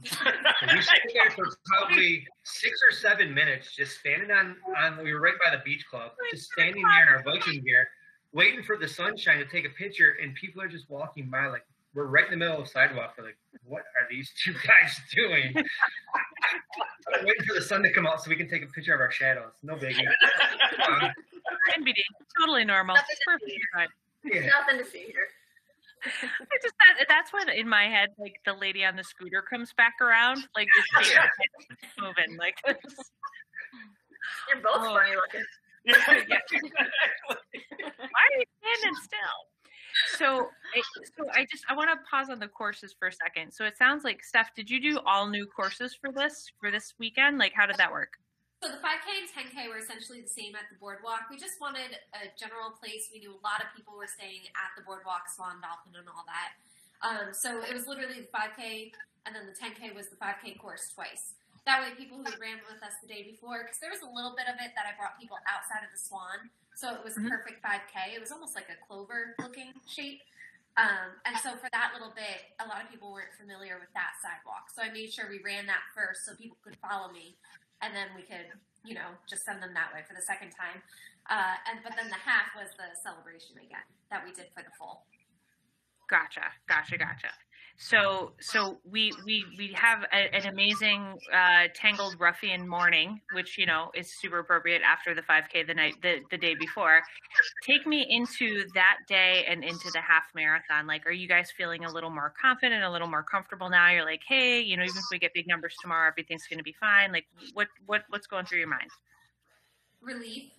And 0.60 0.72
we 0.76 0.82
sat 0.82 0.98
there 1.14 1.30
for 1.30 1.46
probably 1.66 2.26
six 2.44 2.80
or 2.88 2.94
seven 2.96 3.32
minutes, 3.32 3.74
just 3.74 3.98
standing 3.98 4.30
on 4.30 4.56
on. 4.76 5.02
We 5.02 5.12
were 5.12 5.20
right 5.20 5.34
by 5.44 5.56
the 5.56 5.62
beach 5.64 5.86
club, 5.88 6.12
just 6.30 6.50
standing 6.50 6.82
there 6.82 7.02
in 7.02 7.08
our 7.08 7.22
Viking 7.22 7.62
gear, 7.62 7.88
waiting 8.32 8.62
for 8.62 8.76
the 8.76 8.88
sunshine 8.88 9.38
to 9.38 9.44
take 9.44 9.64
a 9.66 9.70
picture, 9.70 10.16
and 10.22 10.34
people 10.34 10.60
are 10.62 10.68
just 10.68 10.90
walking 10.90 11.30
by 11.30 11.46
like 11.46 11.64
we're 11.94 12.06
right 12.06 12.24
in 12.24 12.30
the 12.30 12.36
middle 12.36 12.58
of 12.58 12.64
the 12.64 12.70
sidewalk. 12.70 13.14
We're 13.18 13.24
like, 13.24 13.38
what 13.64 13.80
are 13.80 14.06
these 14.10 14.30
two 14.44 14.52
guys 14.66 15.00
doing? 15.14 15.54
waiting 17.24 17.44
for 17.46 17.54
the 17.54 17.62
sun 17.62 17.82
to 17.82 17.92
come 17.92 18.06
out 18.06 18.22
so 18.22 18.30
we 18.30 18.36
can 18.36 18.48
take 18.48 18.62
a 18.62 18.66
picture 18.66 18.94
of 18.94 19.00
our 19.00 19.10
shadows. 19.10 19.52
No 19.62 19.74
biggie. 19.74 20.06
Um, 20.86 21.10
NBD, 21.78 21.96
totally 22.38 22.64
normal. 22.64 22.96
Nothing 22.96 23.16
to 24.24 24.28
Perfectly 24.30 24.32
see. 24.32 24.40
fine. 24.40 24.42
yeah. 24.42 24.58
Nothing 24.60 24.78
to 24.84 24.90
see 24.90 25.04
here. 25.12 25.28
I 26.04 26.56
just 26.62 26.74
that, 26.78 27.06
that's 27.08 27.32
when 27.32 27.48
in 27.48 27.68
my 27.68 27.84
head 27.86 28.10
like 28.18 28.36
the 28.46 28.52
lady 28.54 28.84
on 28.84 28.94
the 28.94 29.02
scooter 29.02 29.42
comes 29.42 29.72
back 29.72 29.94
around, 30.00 30.46
like 30.54 30.68
just 31.00 31.12
moving 32.00 32.36
like 32.38 32.56
You're 32.66 32.76
both 34.62 34.76
Oh. 34.76 34.94
funny 34.94 35.16
looking. 35.16 35.44
why 35.88 35.94
are 38.22 38.38
you 38.38 38.44
standing 38.60 38.94
still? 39.02 39.38
So, 40.16 40.50
I, 40.76 40.82
so 41.16 41.24
I 41.34 41.46
just 41.50 41.64
I 41.68 41.74
want 41.74 41.90
to 41.90 41.96
pause 42.08 42.28
on 42.30 42.38
the 42.38 42.46
courses 42.48 42.94
for 42.96 43.08
a 43.08 43.12
second. 43.12 43.52
So 43.52 43.64
it 43.64 43.76
sounds 43.76 44.04
like 44.04 44.22
Steph, 44.22 44.54
did 44.54 44.70
you 44.70 44.80
do 44.80 45.00
all 45.06 45.26
new 45.28 45.46
courses 45.46 45.94
for 46.00 46.12
this 46.12 46.46
for 46.60 46.70
this 46.70 46.94
weekend? 47.00 47.38
Like, 47.38 47.52
how 47.54 47.66
did 47.66 47.76
that 47.78 47.90
work? 47.90 48.12
So 48.58 48.66
the 48.74 48.82
5K 48.82 49.06
and 49.22 49.30
10K 49.30 49.70
were 49.70 49.78
essentially 49.78 50.18
the 50.18 50.28
same 50.28 50.58
at 50.58 50.66
the 50.66 50.74
boardwalk. 50.82 51.30
We 51.30 51.38
just 51.38 51.62
wanted 51.62 51.94
a 52.10 52.26
general 52.34 52.74
place. 52.74 53.06
We 53.14 53.22
knew 53.22 53.30
a 53.30 53.42
lot 53.46 53.62
of 53.62 53.70
people 53.70 53.94
were 53.94 54.10
staying 54.10 54.50
at 54.58 54.74
the 54.74 54.82
boardwalk, 54.82 55.30
Swan 55.30 55.62
Dolphin, 55.62 55.94
and 55.94 56.10
all 56.10 56.26
that. 56.26 56.58
Um, 56.98 57.30
so 57.30 57.62
it 57.62 57.70
was 57.70 57.86
literally 57.86 58.26
the 58.26 58.32
5K, 58.34 58.90
and 59.26 59.30
then 59.30 59.46
the 59.46 59.54
10K 59.54 59.94
was 59.94 60.10
the 60.10 60.18
5K 60.18 60.58
course 60.58 60.90
twice. 60.90 61.38
That 61.70 61.86
way, 61.86 61.94
people 61.94 62.18
who 62.18 62.26
ran 62.42 62.58
with 62.66 62.82
us 62.82 62.98
the 62.98 63.06
day 63.06 63.22
before, 63.22 63.62
because 63.62 63.78
there 63.78 63.94
was 63.94 64.02
a 64.02 64.10
little 64.10 64.34
bit 64.34 64.50
of 64.50 64.58
it 64.58 64.74
that 64.74 64.90
I 64.90 64.98
brought 64.98 65.14
people 65.22 65.38
outside 65.46 65.86
of 65.86 65.94
the 65.94 66.00
Swan, 66.02 66.50
so 66.74 66.90
it 66.98 67.04
was 67.06 67.14
a 67.14 67.22
Mhm. 67.22 67.30
perfect 67.30 67.62
5K. 67.62 68.10
It 68.10 68.18
was 68.18 68.34
almost 68.34 68.58
like 68.58 68.66
a 68.70 68.76
clover-looking 68.90 69.70
shape. 69.86 70.18
Um, 70.74 71.20
and 71.26 71.38
so 71.38 71.54
for 71.58 71.68
that 71.70 71.92
little 71.94 72.10
bit, 72.10 72.54
a 72.58 72.66
lot 72.66 72.82
of 72.82 72.90
people 72.90 73.12
weren't 73.12 73.34
familiar 73.34 73.78
with 73.78 73.92
that 73.94 74.18
sidewalk. 74.22 74.70
So 74.74 74.82
I 74.82 74.90
made 74.90 75.12
sure 75.12 75.28
we 75.28 75.38
ran 75.42 75.66
that 75.66 75.82
first 75.94 76.24
so 76.24 76.34
people 76.34 76.56
could 76.62 76.76
follow 76.78 77.10
me 77.12 77.36
and 77.82 77.94
then 77.94 78.08
we 78.14 78.22
could, 78.22 78.50
you 78.84 78.94
know, 78.94 79.14
just 79.28 79.44
send 79.44 79.62
them 79.62 79.74
that 79.74 79.94
way 79.94 80.02
for 80.06 80.14
the 80.14 80.24
second 80.24 80.50
time. 80.54 80.82
Uh, 81.28 81.60
and 81.68 81.84
but 81.84 81.92
then 81.94 82.08
the 82.08 82.18
half 82.18 82.56
was 82.56 82.72
the 82.80 82.88
celebration 83.04 83.60
again 83.60 83.84
that 84.10 84.24
we 84.24 84.32
did 84.32 84.48
for 84.56 84.64
the 84.64 84.72
full. 84.78 85.04
Gotcha, 86.08 86.48
gotcha, 86.66 86.96
gotcha. 86.96 87.28
So, 87.80 88.32
so 88.40 88.78
we 88.84 89.12
we 89.24 89.44
we 89.56 89.72
have 89.74 90.02
a, 90.12 90.34
an 90.34 90.46
amazing 90.46 91.14
uh, 91.32 91.68
tangled 91.74 92.16
ruffian 92.18 92.66
morning, 92.66 93.20
which 93.32 93.56
you 93.56 93.66
know 93.66 93.92
is 93.94 94.10
super 94.18 94.40
appropriate 94.40 94.82
after 94.82 95.14
the 95.14 95.22
5K 95.22 95.64
the 95.64 95.74
night 95.74 95.94
the, 96.02 96.16
the 96.32 96.36
day 96.36 96.56
before. 96.56 97.00
Take 97.64 97.86
me 97.86 98.04
into 98.10 98.64
that 98.74 98.96
day 99.08 99.44
and 99.48 99.62
into 99.62 99.92
the 99.92 100.00
half 100.00 100.24
marathon. 100.34 100.88
Like, 100.88 101.06
are 101.06 101.12
you 101.12 101.28
guys 101.28 101.52
feeling 101.56 101.84
a 101.84 101.92
little 101.92 102.10
more 102.10 102.34
confident, 102.40 102.82
a 102.82 102.90
little 102.90 103.06
more 103.06 103.22
comfortable 103.22 103.70
now? 103.70 103.92
You're 103.92 104.04
like, 104.04 104.22
hey, 104.26 104.60
you 104.60 104.76
know, 104.76 104.82
even 104.82 104.96
if 104.96 105.04
we 105.12 105.20
get 105.20 105.32
big 105.32 105.46
numbers 105.46 105.76
tomorrow, 105.80 106.08
everything's 106.08 106.48
going 106.48 106.58
to 106.58 106.64
be 106.64 106.74
fine. 106.80 107.12
Like, 107.12 107.26
what 107.54 107.68
what 107.86 108.02
what's 108.08 108.26
going 108.26 108.44
through 108.46 108.58
your 108.58 108.68
mind? 108.68 108.90
Relief. 110.02 110.50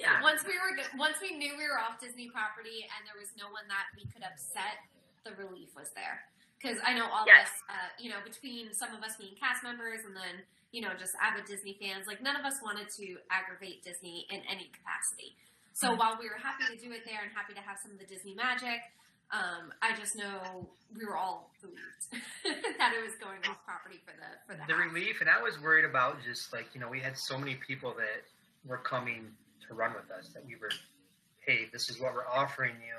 Yeah. 0.00 0.22
once 0.22 0.44
we 0.44 0.54
were 0.54 0.80
once 0.96 1.16
we 1.20 1.36
knew 1.36 1.52
we 1.58 1.68
were 1.68 1.78
off 1.78 2.00
Disney 2.00 2.30
property 2.32 2.88
and 2.88 3.04
there 3.04 3.20
was 3.20 3.28
no 3.36 3.52
one 3.52 3.68
that 3.68 3.92
we 3.92 4.08
could 4.08 4.24
upset, 4.24 4.80
the 5.24 5.32
relief 5.38 5.70
was 5.76 5.90
there. 5.94 6.22
Because 6.58 6.78
I 6.86 6.94
know 6.94 7.06
all 7.10 7.26
Yes. 7.26 7.48
of 7.48 7.52
us, 7.52 7.62
uh, 7.70 7.88
you 7.98 8.10
know, 8.10 8.20
between 8.22 8.72
some 8.72 8.94
of 8.94 9.02
us 9.02 9.16
being 9.16 9.34
cast 9.34 9.62
members 9.62 10.04
and 10.04 10.14
then 10.14 10.42
you 10.70 10.80
know 10.80 10.94
just 10.94 11.12
avid 11.20 11.44
Disney 11.44 11.76
fans, 11.80 12.06
like 12.06 12.22
none 12.22 12.36
of 12.36 12.44
us 12.46 12.54
wanted 12.62 12.88
to 12.96 13.18
aggravate 13.30 13.82
Disney 13.82 14.26
in 14.30 14.40
any 14.48 14.70
capacity. 14.70 15.36
So 15.74 15.94
while 15.96 16.16
we 16.20 16.28
were 16.28 16.36
happy 16.38 16.64
to 16.70 16.76
do 16.80 16.92
it 16.92 17.04
there 17.04 17.22
and 17.22 17.32
happy 17.34 17.54
to 17.54 17.60
have 17.60 17.78
some 17.82 17.92
of 17.92 17.98
the 17.98 18.04
Disney 18.06 18.34
magic, 18.34 18.78
um, 19.32 19.72
I 19.80 19.96
just 19.96 20.14
know 20.16 20.68
we 20.94 21.04
were 21.04 21.16
all 21.16 21.50
relieved 21.62 22.12
that 22.78 22.92
it 22.94 23.02
was 23.02 23.14
going 23.16 23.40
off 23.48 23.64
property 23.64 24.00
for 24.04 24.12
the 24.14 24.30
for 24.46 24.54
the, 24.54 24.66
the 24.68 24.78
relief, 24.78 25.20
and 25.20 25.28
I 25.28 25.42
was 25.42 25.58
worried 25.60 25.84
about 25.84 26.22
just 26.22 26.52
like 26.52 26.66
you 26.74 26.80
know 26.80 26.88
we 26.88 27.00
had 27.00 27.18
so 27.18 27.36
many 27.38 27.56
people 27.66 27.92
that 27.98 28.22
were 28.64 28.78
coming 28.78 29.32
to 29.68 29.74
run 29.74 29.94
with 29.94 30.10
us 30.16 30.28
that 30.34 30.44
we 30.46 30.54
were, 30.56 30.70
hey, 31.46 31.68
this 31.72 31.90
is 31.90 32.00
what 32.00 32.14
we're 32.14 32.28
offering 32.28 32.74
you. 32.86 32.94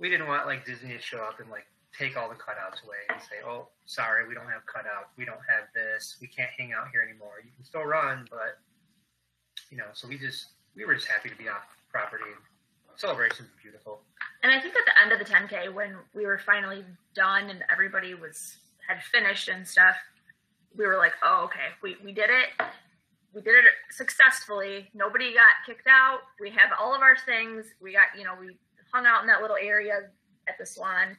We 0.00 0.08
didn't 0.08 0.26
want 0.26 0.46
like 0.46 0.64
Disney 0.64 0.94
to 0.94 1.00
show 1.00 1.18
up 1.18 1.38
and 1.38 1.50
like 1.50 1.66
take 1.96 2.16
all 2.16 2.28
the 2.28 2.34
cutouts 2.34 2.82
away 2.84 3.04
and 3.10 3.20
say, 3.20 3.44
oh, 3.46 3.68
sorry, 3.84 4.26
we 4.26 4.34
don't 4.34 4.46
have 4.46 4.62
cutouts, 4.64 5.12
we 5.16 5.24
don't 5.24 5.44
have 5.46 5.68
this, 5.74 6.16
we 6.20 6.26
can't 6.26 6.50
hang 6.56 6.72
out 6.72 6.88
here 6.90 7.02
anymore. 7.02 7.34
You 7.44 7.50
can 7.54 7.64
still 7.64 7.84
run, 7.84 8.26
but 8.30 8.58
you 9.70 9.76
know, 9.76 9.92
so 9.92 10.08
we 10.08 10.18
just 10.18 10.46
we 10.74 10.84
were 10.84 10.94
just 10.94 11.06
happy 11.06 11.28
to 11.28 11.36
be 11.36 11.48
off 11.48 11.68
property. 11.92 12.24
Celebration's 12.96 13.48
beautiful. 13.62 14.00
And 14.42 14.52
I 14.52 14.60
think 14.60 14.74
at 14.74 14.84
the 14.84 15.00
end 15.00 15.12
of 15.12 15.18
the 15.18 15.24
10K, 15.24 15.72
when 15.72 15.96
we 16.14 16.26
were 16.26 16.38
finally 16.38 16.84
done 17.14 17.50
and 17.50 17.62
everybody 17.70 18.14
was 18.14 18.56
had 18.86 19.02
finished 19.02 19.48
and 19.48 19.66
stuff, 19.66 19.96
we 20.76 20.86
were 20.86 20.96
like, 20.96 21.12
"Oh, 21.22 21.44
okay, 21.44 21.76
we 21.82 21.96
we 22.04 22.12
did 22.12 22.30
it. 22.30 22.66
We 23.32 23.42
did 23.42 23.54
it 23.54 23.64
successfully. 23.90 24.90
Nobody 24.92 25.32
got 25.34 25.64
kicked 25.64 25.86
out. 25.88 26.20
We 26.40 26.50
have 26.50 26.70
all 26.78 26.94
of 26.94 27.00
our 27.00 27.16
things. 27.16 27.66
We 27.80 27.92
got, 27.92 28.06
you 28.18 28.24
know, 28.24 28.34
we 28.38 28.56
hung 28.92 29.06
out 29.06 29.22
in 29.22 29.26
that 29.28 29.40
little 29.42 29.58
area 29.60 30.10
at 30.48 30.58
the 30.58 30.66
Swan, 30.66 31.16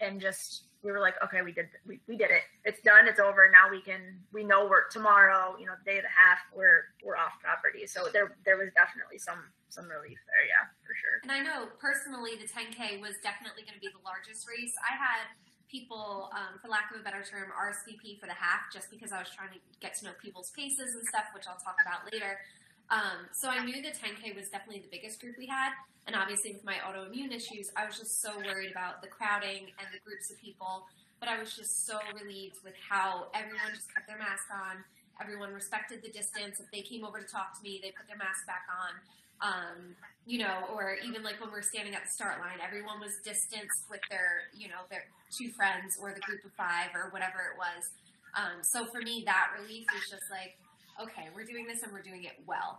and 0.00 0.20
just 0.20 0.64
we 0.82 0.92
were 0.92 1.00
like, 1.00 1.14
okay, 1.22 1.42
we 1.42 1.52
did 1.52 1.68
we, 1.86 2.00
we 2.08 2.16
did 2.16 2.30
it. 2.30 2.42
It's 2.64 2.80
done. 2.80 3.06
It's 3.06 3.20
over. 3.20 3.50
Now 3.52 3.70
we 3.70 3.82
can 3.82 4.18
we 4.32 4.44
know 4.44 4.64
we're 4.64 4.88
tomorrow. 4.88 5.56
You 5.58 5.66
know, 5.66 5.76
the 5.84 5.90
day 5.92 5.98
of 5.98 6.04
the 6.04 6.14
half, 6.14 6.38
we're 6.54 6.92
we're 7.04 7.16
off 7.16 7.36
property. 7.42 7.86
So 7.86 8.08
there 8.12 8.36
there 8.44 8.56
was 8.56 8.72
definitely 8.72 9.18
some 9.18 9.52
some 9.68 9.86
relief 9.86 10.18
there. 10.26 10.44
Yeah, 10.48 10.66
for 10.82 10.96
sure. 10.96 11.22
And 11.22 11.32
I 11.32 11.40
know 11.44 11.70
personally 11.78 12.34
the 12.34 12.48
10K 12.48 12.98
was 12.98 13.20
definitely 13.22 13.62
going 13.62 13.78
to 13.78 13.84
be 13.84 13.92
the 13.92 14.02
largest 14.02 14.48
race. 14.48 14.74
I 14.82 14.98
had 14.98 15.30
people, 15.70 16.28
um, 16.34 16.58
for 16.58 16.66
lack 16.66 16.90
of 16.90 16.98
a 16.98 17.04
better 17.06 17.22
term, 17.22 17.54
RSVP 17.54 18.18
for 18.18 18.26
the 18.26 18.34
half 18.34 18.66
just 18.74 18.90
because 18.90 19.14
I 19.14 19.22
was 19.22 19.30
trying 19.30 19.54
to 19.54 19.62
get 19.78 19.94
to 20.02 20.10
know 20.10 20.14
people's 20.18 20.50
paces 20.50 20.98
and 20.98 21.06
stuff, 21.06 21.30
which 21.30 21.46
I'll 21.46 21.62
talk 21.62 21.78
about 21.78 22.10
later. 22.10 22.42
Um, 22.90 23.30
so 23.32 23.48
I 23.48 23.64
knew 23.64 23.80
the 23.82 23.94
10K 23.94 24.34
was 24.34 24.48
definitely 24.48 24.82
the 24.82 24.90
biggest 24.90 25.20
group 25.20 25.36
we 25.38 25.46
had. 25.46 25.70
And 26.06 26.16
obviously, 26.16 26.52
with 26.52 26.64
my 26.64 26.74
autoimmune 26.82 27.30
issues, 27.30 27.70
I 27.76 27.86
was 27.86 27.98
just 27.98 28.20
so 28.20 28.36
worried 28.38 28.70
about 28.70 29.00
the 29.00 29.08
crowding 29.08 29.70
and 29.78 29.86
the 29.94 30.02
groups 30.04 30.30
of 30.30 30.40
people. 30.40 30.86
But 31.20 31.28
I 31.28 31.38
was 31.38 31.54
just 31.54 31.86
so 31.86 32.00
relieved 32.18 32.56
with 32.64 32.74
how 32.80 33.28
everyone 33.34 33.70
just 33.74 33.92
kept 33.94 34.08
their 34.08 34.18
mask 34.18 34.50
on. 34.50 34.82
Everyone 35.20 35.52
respected 35.52 36.02
the 36.02 36.10
distance. 36.10 36.58
If 36.58 36.66
they 36.72 36.82
came 36.82 37.04
over 37.04 37.20
to 37.20 37.28
talk 37.28 37.54
to 37.58 37.62
me, 37.62 37.78
they 37.82 37.92
put 37.92 38.08
their 38.08 38.18
mask 38.18 38.46
back 38.46 38.64
on 38.72 38.98
um, 39.42 39.96
you 40.26 40.38
know, 40.38 40.68
or 40.72 40.96
even 41.04 41.22
like 41.22 41.40
when 41.40 41.50
we 41.50 41.58
are 41.58 41.64
standing 41.64 41.94
at 41.94 42.04
the 42.04 42.10
start 42.10 42.38
line, 42.40 42.60
everyone 42.62 43.00
was 43.00 43.16
distanced 43.24 43.88
with 43.90 44.00
their, 44.10 44.52
you 44.54 44.68
know, 44.68 44.84
their 44.90 45.04
two 45.32 45.50
friends 45.56 45.96
or 46.00 46.12
the 46.12 46.20
group 46.20 46.44
of 46.44 46.52
five 46.52 46.92
or 46.94 47.10
whatever 47.10 47.40
it 47.50 47.56
was. 47.56 47.90
Um, 48.36 48.62
so 48.62 48.86
for 48.86 49.00
me, 49.00 49.24
that 49.26 49.50
relief 49.58 49.86
was 49.92 50.04
just 50.08 50.30
like, 50.30 50.54
okay, 51.02 51.28
we're 51.34 51.44
doing 51.44 51.66
this 51.66 51.82
and 51.82 51.92
we're 51.92 52.02
doing 52.02 52.24
it 52.24 52.32
well. 52.46 52.78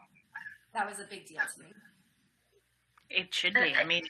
That 0.73 0.87
was 0.87 0.99
a 0.99 1.05
big 1.09 1.25
deal 1.25 1.41
to 1.41 1.63
me. 1.63 1.71
It 3.09 3.33
should 3.33 3.53
be. 3.53 3.75
I 3.75 3.83
mean, 3.83 4.03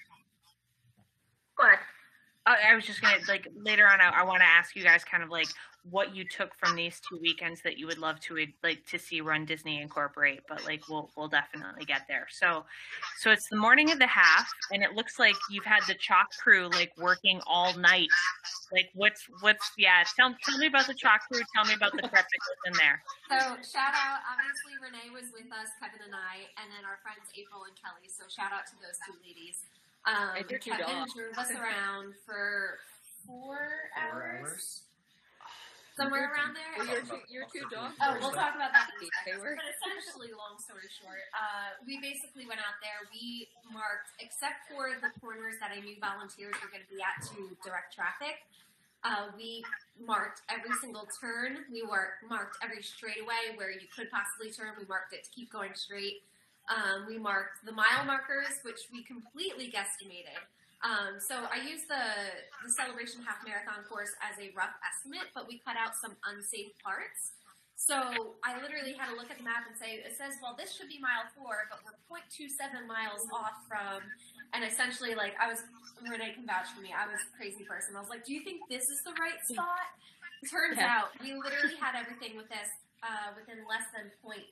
what? 1.55 1.79
I, 2.45 2.57
I 2.71 2.75
was 2.75 2.85
just 2.85 3.01
gonna 3.01 3.17
like 3.27 3.47
later 3.55 3.87
on. 3.87 3.99
I, 3.99 4.09
I 4.09 4.23
want 4.23 4.39
to 4.39 4.47
ask 4.47 4.75
you 4.75 4.83
guys 4.83 5.03
kind 5.03 5.23
of 5.23 5.29
like 5.29 5.47
what 5.89 6.15
you 6.15 6.23
took 6.23 6.53
from 6.55 6.75
these 6.75 7.01
two 7.07 7.17
weekends 7.21 7.61
that 7.63 7.77
you 7.77 7.87
would 7.87 7.97
love 7.97 8.19
to 8.21 8.37
like 8.63 8.85
to 8.87 8.99
see 8.99 9.21
Run 9.21 9.45
Disney 9.45 9.81
incorporate. 9.81 10.41
But 10.47 10.63
like 10.65 10.87
we'll 10.89 11.09
we'll 11.17 11.27
definitely 11.27 11.85
get 11.85 12.01
there. 12.07 12.27
So 12.29 12.65
so 13.19 13.31
it's 13.31 13.47
the 13.49 13.57
morning 13.57 13.91
of 13.91 13.99
the 13.99 14.07
half, 14.07 14.47
and 14.71 14.83
it 14.83 14.93
looks 14.93 15.17
like 15.17 15.35
you've 15.49 15.65
had 15.65 15.81
the 15.87 15.95
chalk 15.95 16.27
crew 16.41 16.69
like 16.69 16.91
working 16.97 17.41
all 17.47 17.75
night. 17.77 18.09
Like 18.71 18.89
what's 18.93 19.25
what's 19.41 19.71
yeah? 19.77 20.03
Tell 20.15 20.35
tell 20.43 20.57
me 20.57 20.67
about 20.67 20.87
the 20.87 20.93
chalk 20.93 21.21
crew. 21.31 21.41
Tell 21.55 21.65
me 21.65 21.73
about 21.73 21.93
the 21.93 22.03
prep 22.07 22.25
that 22.25 22.41
goes 22.45 22.61
in 22.67 22.73
there. 22.77 23.01
So 23.29 23.37
shout 23.65 23.93
out, 23.95 24.19
obviously 24.27 24.77
Renee 24.81 25.09
was 25.11 25.31
with 25.33 25.51
us, 25.51 25.71
Kevin 25.79 26.05
and 26.05 26.15
I, 26.15 26.45
and 26.61 26.69
then 26.71 26.85
our 26.85 26.99
friends 27.01 27.31
April 27.35 27.63
and 27.65 27.75
Kelly. 27.79 28.07
So 28.07 28.29
shout 28.29 28.53
out 28.53 28.67
to 28.67 28.75
those 28.79 28.99
two 29.07 29.15
ladies. 29.25 29.65
Um, 30.05 30.37
And 30.37 30.49
your 30.49 30.59
two 30.59 30.71
Kevin 30.71 31.07
drove 31.15 31.37
us 31.37 31.51
around 31.51 32.13
for 32.25 32.79
four, 33.25 33.89
Four 33.97 34.01
hours, 34.01 34.41
hours. 34.41 34.81
Somewhere 35.95 36.31
around 36.31 36.55
there. 36.55 36.71
Well, 36.77 36.87
your 36.87 37.03
two, 37.03 37.21
your 37.29 37.45
two 37.51 37.65
dogs. 37.69 37.95
Oh, 38.01 38.15
we'll 38.19 38.31
talk 38.31 38.55
about 38.55 38.71
that 38.71 38.89
in 38.95 38.95
a 38.95 38.99
They 39.03 39.09
second. 39.35 39.41
were- 39.43 39.55
But 39.59 39.67
essentially, 39.75 40.31
long 40.33 40.57
story 40.59 40.87
short, 40.89 41.23
uh, 41.35 41.75
we 41.85 41.99
basically 41.99 42.45
went 42.47 42.59
out 42.59 42.79
there. 42.81 43.07
We 43.11 43.49
marked, 43.71 44.11
except 44.19 44.67
for 44.71 44.95
the 44.99 45.11
corners 45.19 45.55
that 45.59 45.71
I 45.71 45.79
knew 45.83 45.99
volunteers 45.99 46.55
were 46.61 46.69
going 46.71 46.83
to 46.83 46.91
be 46.91 47.01
at 47.03 47.19
to 47.35 47.55
direct 47.63 47.93
traffic. 47.93 48.39
Uh, 49.03 49.33
we 49.35 49.63
marked 49.99 50.41
every 50.49 50.71
single 50.79 51.07
turn. 51.19 51.65
We 51.71 51.81
were 51.81 52.21
marked 52.29 52.57
every 52.61 52.83
straightaway 52.83 53.57
where 53.57 53.71
you 53.71 53.87
could 53.89 54.11
possibly 54.11 54.51
turn. 54.53 54.77
We 54.77 54.85
marked 54.85 55.13
it 55.13 55.23
to 55.25 55.29
keep 55.31 55.51
going 55.51 55.73
straight. 55.73 56.21
Um, 56.69 57.07
we 57.07 57.17
marked 57.17 57.65
the 57.65 57.71
mile 57.71 58.05
markers, 58.05 58.61
which 58.61 58.77
we 58.93 59.01
completely 59.03 59.71
guesstimated. 59.73 60.37
Um, 60.81 61.21
so 61.21 61.45
I 61.53 61.61
used 61.61 61.85
the 61.87 62.01
the 62.65 62.71
celebration 62.73 63.21
half 63.21 63.45
marathon 63.45 63.85
course 63.85 64.11
as 64.21 64.37
a 64.41 64.49
rough 64.57 64.73
estimate, 64.81 65.29
but 65.37 65.45
we 65.47 65.61
cut 65.61 65.77
out 65.77 65.93
some 65.93 66.17
unsafe 66.25 66.73
parts. 66.81 67.37
So 67.77 68.37
I 68.45 68.61
literally 68.61 68.93
had 68.93 69.09
to 69.09 69.17
look 69.17 69.33
at 69.33 69.41
the 69.41 69.45
map 69.45 69.65
and 69.65 69.73
say, 69.73 69.97
it 70.05 70.13
says, 70.13 70.37
well, 70.37 70.53
this 70.53 70.77
should 70.77 70.85
be 70.85 71.01
mile 71.01 71.25
four, 71.33 71.65
but 71.73 71.81
we're 71.81 71.97
0.27 72.05 72.85
miles 72.85 73.25
off 73.33 73.57
from, 73.65 74.05
and 74.53 74.61
essentially, 74.61 75.17
like, 75.17 75.33
I 75.41 75.49
was, 75.49 75.65
Renee 75.97 76.37
can 76.37 76.45
vouch 76.45 76.69
for 76.77 76.81
me, 76.85 76.93
I 76.93 77.09
was 77.09 77.17
a 77.25 77.31
crazy 77.33 77.65
person. 77.65 77.97
I 77.97 77.99
was 78.05 78.13
like, 78.13 78.21
do 78.21 78.37
you 78.37 78.45
think 78.45 78.61
this 78.69 78.85
is 78.93 79.01
the 79.01 79.17
right 79.17 79.41
spot? 79.49 79.97
Turns 80.45 80.77
Yeah. 80.77 80.93
out, 80.93 81.09
we 81.25 81.33
literally 81.33 81.73
had 81.81 81.97
everything 81.97 82.37
with 82.37 82.53
this 82.53 82.69
uh, 83.01 83.33
within 83.33 83.65
less 83.65 83.89
than 83.97 84.13
0.1, 84.21 84.45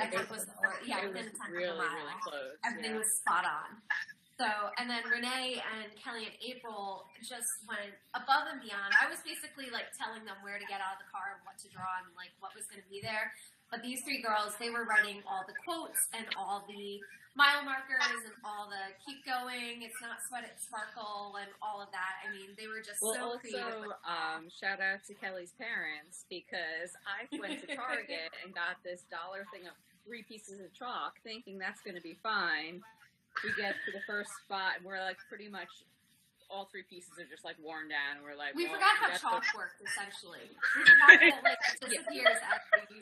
I 0.00 0.08
think 0.08 0.24
was, 0.32 0.48
or, 0.64 0.80
yeah, 0.88 1.04
it 1.04 1.12
within 1.12 1.28
was 1.28 1.36
a 1.36 1.36
tenth 1.36 1.52
really, 1.52 1.68
of 1.68 1.76
a 1.76 1.84
mile 1.84 2.00
really 2.00 2.16
close. 2.24 2.56
everything 2.64 2.96
yeah. 2.96 3.04
was 3.04 3.12
spot 3.12 3.44
on. 3.44 3.76
So, 4.40 4.48
and 4.80 4.88
then 4.88 5.04
Renee 5.04 5.60
and 5.60 5.92
Kelly 6.00 6.24
and 6.24 6.32
April 6.40 7.04
just 7.20 7.60
went 7.68 7.92
above 8.16 8.48
and 8.48 8.56
beyond. 8.64 8.96
I 8.96 9.04
was 9.12 9.20
basically 9.20 9.68
like 9.68 9.92
telling 10.00 10.24
them 10.24 10.40
where 10.40 10.56
to 10.56 10.64
get 10.64 10.80
out 10.80 10.96
of 10.96 11.04
the 11.04 11.12
car 11.12 11.36
and 11.36 11.44
what 11.44 11.60
to 11.60 11.68
draw 11.68 12.00
and 12.00 12.08
like 12.16 12.32
what 12.40 12.56
was 12.56 12.64
going 12.72 12.80
to 12.80 12.88
be 12.88 13.04
there. 13.04 13.36
But 13.68 13.84
these 13.84 14.00
three 14.00 14.24
girls, 14.24 14.56
they 14.56 14.72
were 14.72 14.88
writing 14.88 15.20
all 15.28 15.44
the 15.44 15.52
quotes 15.60 16.08
and 16.16 16.24
all 16.40 16.64
the 16.64 17.04
mile 17.36 17.68
markers 17.68 18.16
and 18.24 18.32
all 18.40 18.72
the 18.72 18.96
keep 19.04 19.20
going, 19.28 19.84
it's 19.84 20.00
not 20.00 20.24
sweat, 20.24 20.48
it's 20.48 20.64
sparkle, 20.64 21.36
and 21.36 21.52
all 21.60 21.84
of 21.84 21.92
that. 21.92 22.24
I 22.24 22.32
mean, 22.32 22.56
they 22.56 22.64
were 22.64 22.80
just 22.80 23.04
Well, 23.04 23.36
so 23.36 23.44
creative. 23.44 23.60
also, 23.60 23.92
um, 24.08 24.48
shout 24.48 24.80
out 24.80 25.04
to 25.06 25.12
Kelly's 25.20 25.52
parents 25.60 26.24
because 26.32 26.96
I 27.04 27.28
went 27.36 27.60
to 27.60 27.76
Target 27.76 28.32
and 28.40 28.56
got 28.56 28.80
this 28.88 29.04
dollar 29.12 29.44
thing 29.52 29.68
of 29.68 29.76
three 30.08 30.24
pieces 30.24 30.64
of 30.64 30.72
chalk, 30.72 31.20
thinking 31.22 31.60
that's 31.60 31.84
going 31.84 31.94
to 31.94 32.02
be 32.02 32.16
fine. 32.24 32.80
We 33.44 33.50
get 33.56 33.74
to 33.86 33.90
the 33.92 34.02
first 34.06 34.30
spot 34.44 34.78
and 34.78 34.84
we're 34.84 35.00
like 35.00 35.16
pretty 35.28 35.48
much 35.48 35.70
all 36.50 36.66
three 36.66 36.82
pieces 36.82 37.14
are 37.16 37.30
just 37.30 37.46
like 37.46 37.54
worn 37.62 37.86
down. 37.86 38.18
And 38.18 38.26
we're 38.26 38.34
like, 38.34 38.58
we 38.58 38.66
well, 38.66 38.74
forgot 38.74 38.94
how 38.98 39.08
chalk 39.14 39.46
the- 39.46 39.54
worked, 39.56 39.78
essentially. 39.86 40.50
We 40.50 40.82
forgot 40.82 41.14
that 41.22 41.40
like, 41.46 41.62
it 41.62 41.80
disappears 41.86 42.38
after 42.42 42.82
you 42.90 43.00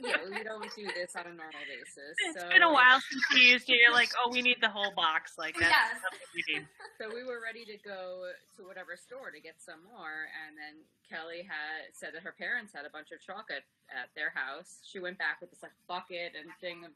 yeah, 0.08 0.16
we 0.24 0.40
don't 0.46 0.64
do 0.72 0.86
this 0.96 1.12
on 1.18 1.28
a 1.28 1.34
normal 1.34 1.60
basis. 1.68 2.16
It's 2.16 2.40
so 2.40 2.48
been 2.48 2.64
a 2.64 2.72
while 2.72 3.02
since 3.02 3.22
we 3.34 3.52
used 3.52 3.68
it. 3.68 3.76
You're 3.76 3.92
like, 3.92 4.08
oh, 4.16 4.32
we 4.32 4.40
need 4.40 4.56
the 4.64 4.72
whole 4.72 4.94
box. 4.96 5.36
Like 5.36 5.54
that's, 5.58 5.68
Yes. 5.68 6.00
that's 6.00 6.16
what 6.16 6.32
we 6.32 6.42
need. 6.48 6.64
So 6.96 7.12
we 7.12 7.26
were 7.26 7.42
ready 7.44 7.66
to 7.68 7.76
go 7.84 8.30
to 8.56 8.60
whatever 8.64 8.96
store 8.96 9.30
to 9.34 9.40
get 9.42 9.60
some 9.60 9.84
more, 9.92 10.30
and 10.46 10.56
then 10.56 10.80
Kelly 11.04 11.42
had 11.44 11.92
said 11.92 12.14
that 12.14 12.22
her 12.22 12.32
parents 12.32 12.72
had 12.72 12.86
a 12.86 12.92
bunch 12.94 13.10
of 13.12 13.20
chocolate 13.20 13.66
at 13.90 14.08
their 14.14 14.30
house. 14.32 14.80
She 14.86 15.02
went 15.02 15.18
back 15.18 15.42
with 15.42 15.50
this 15.50 15.60
like 15.66 15.74
bucket 15.90 16.32
and 16.38 16.48
thing 16.62 16.86
of 16.86 16.94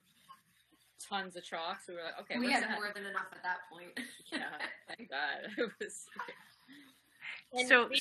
tons 1.09 1.37
of 1.37 1.45
chalk. 1.45 1.81
So 1.85 1.93
we 1.93 1.99
were 1.99 2.05
like, 2.05 2.21
okay, 2.23 2.39
we 2.39 2.51
had 2.51 2.63
that? 2.65 2.79
more 2.79 2.91
than 2.95 3.07
enough 3.07 3.29
at 3.33 3.43
that 3.43 3.67
point. 3.71 3.93
Yeah, 4.33 4.49
thank 4.89 5.11
God. 5.11 5.51
It 5.59 5.71
was. 5.81 6.07
And 7.53 7.69
So, 7.69 7.89
they, 7.89 8.01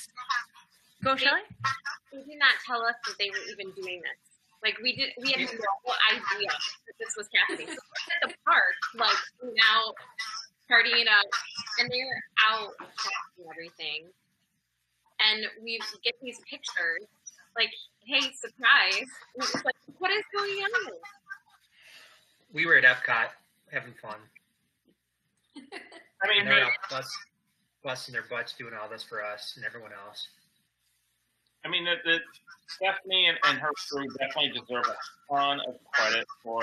go, 1.04 1.16
Shelly. 1.16 1.40
they 2.12 2.22
did 2.24 2.38
not 2.38 2.56
tell 2.66 2.80
us 2.82 2.94
that 3.06 3.16
they 3.18 3.28
were 3.28 3.44
even 3.52 3.70
doing 3.76 4.00
this. 4.00 4.20
Like 4.62 4.78
we 4.82 4.94
did, 4.94 5.10
we 5.20 5.32
had 5.32 5.40
no 5.40 5.74
idea 6.14 6.48
that 6.86 6.96
this 6.98 7.12
was 7.18 7.26
happening. 7.34 7.66
So 7.66 7.74
we're 7.74 8.14
at 8.22 8.30
the 8.30 8.34
park, 8.46 8.78
like 8.94 9.18
now 9.42 9.92
partying 10.70 11.10
up, 11.10 11.26
and 11.80 11.90
they're 11.90 12.22
out 12.48 12.70
and 12.80 13.46
everything. 13.50 14.06
And 15.20 15.46
we 15.62 15.78
get 16.02 16.14
these 16.22 16.38
pictures, 16.48 17.06
like, 17.58 17.70
hey, 18.06 18.22
surprise! 18.38 19.06
And 19.34 19.42
it's 19.42 19.64
like, 19.66 19.74
what 19.98 20.10
is 20.10 20.24
going 20.34 20.58
on? 20.62 20.92
We 22.52 22.66
were 22.66 22.76
at 22.76 22.84
Epcot 22.84 23.28
having 23.72 23.94
fun. 24.00 24.16
I 25.56 26.28
mean, 26.28 26.44
they're 26.44 26.64
out 26.64 26.72
bust, 26.90 27.10
busting 27.82 28.12
their 28.12 28.24
butts 28.30 28.54
doing 28.56 28.74
all 28.80 28.88
this 28.88 29.02
for 29.02 29.24
us 29.24 29.54
and 29.56 29.64
everyone 29.64 29.90
else. 30.06 30.28
I 31.64 31.68
mean, 31.68 31.84
the, 31.84 31.94
the 32.04 32.18
Stephanie 32.68 33.26
and, 33.26 33.38
and 33.44 33.58
her 33.58 33.70
crew 33.88 34.06
definitely 34.18 34.50
deserve 34.50 34.84
a 34.86 35.32
ton 35.32 35.60
of 35.66 35.76
credit 35.92 36.26
for. 36.42 36.62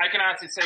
I 0.00 0.08
can 0.08 0.20
honestly 0.20 0.48
say 0.48 0.62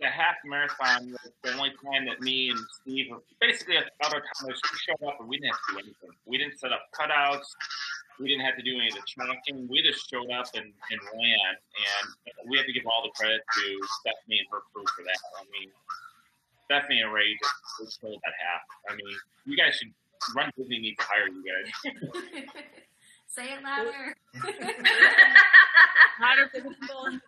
the 0.00 0.06
half 0.06 0.36
marathon 0.44 1.10
was 1.10 1.32
the 1.42 1.52
only 1.54 1.70
time 1.84 2.06
that 2.06 2.20
me 2.20 2.50
and 2.50 2.58
Steve, 2.80 3.06
were 3.10 3.22
basically 3.40 3.76
at 3.76 3.90
other 4.04 4.22
times, 4.40 4.60
we 4.72 4.78
showed 4.78 5.08
up 5.08 5.18
and 5.20 5.28
we 5.28 5.38
didn't 5.38 5.52
have 5.52 5.60
to 5.68 5.72
do 5.72 5.78
anything. 5.78 6.10
We 6.26 6.38
didn't 6.38 6.58
set 6.58 6.72
up 6.72 6.82
cutouts. 6.94 7.46
We 8.18 8.26
didn't 8.26 8.44
have 8.44 8.56
to 8.56 8.62
do 8.66 8.74
any 8.74 8.88
of 8.88 8.94
the 8.98 9.06
chalking. 9.06 9.68
We 9.70 9.82
just 9.82 10.10
showed 10.10 10.30
up 10.34 10.50
and, 10.54 10.66
and 10.66 11.00
ran. 11.14 11.52
And 11.54 12.50
we 12.50 12.58
have 12.58 12.66
to 12.66 12.72
give 12.72 12.82
all 12.86 13.06
the 13.06 13.14
credit 13.14 13.40
to 13.40 13.64
Stephanie 14.02 14.42
and 14.42 14.48
her 14.50 14.62
crew 14.74 14.84
for 14.90 15.06
that. 15.06 15.20
I 15.38 15.46
mean, 15.54 15.70
Stephanie 16.66 17.00
and 17.00 17.12
Ray 17.14 17.38
just, 17.38 17.54
just 17.78 18.00
killed 18.00 18.18
that 18.24 18.34
half. 18.34 18.66
I 18.90 18.96
mean, 18.98 19.14
you 19.46 19.56
guys 19.56 19.76
should 19.78 19.94
Run 20.34 20.50
Disney 20.56 20.78
needs 20.78 20.98
to 20.98 21.06
hire 21.06 21.28
you 21.28 21.42
guys. 21.44 21.68
Say 23.26 23.52
it 23.52 23.62
louder. 23.62 24.16
Louder 26.20 26.50
for 26.50 26.60
the 26.60 26.74
people 26.74 27.06
in 27.06 27.14
the 27.14 27.20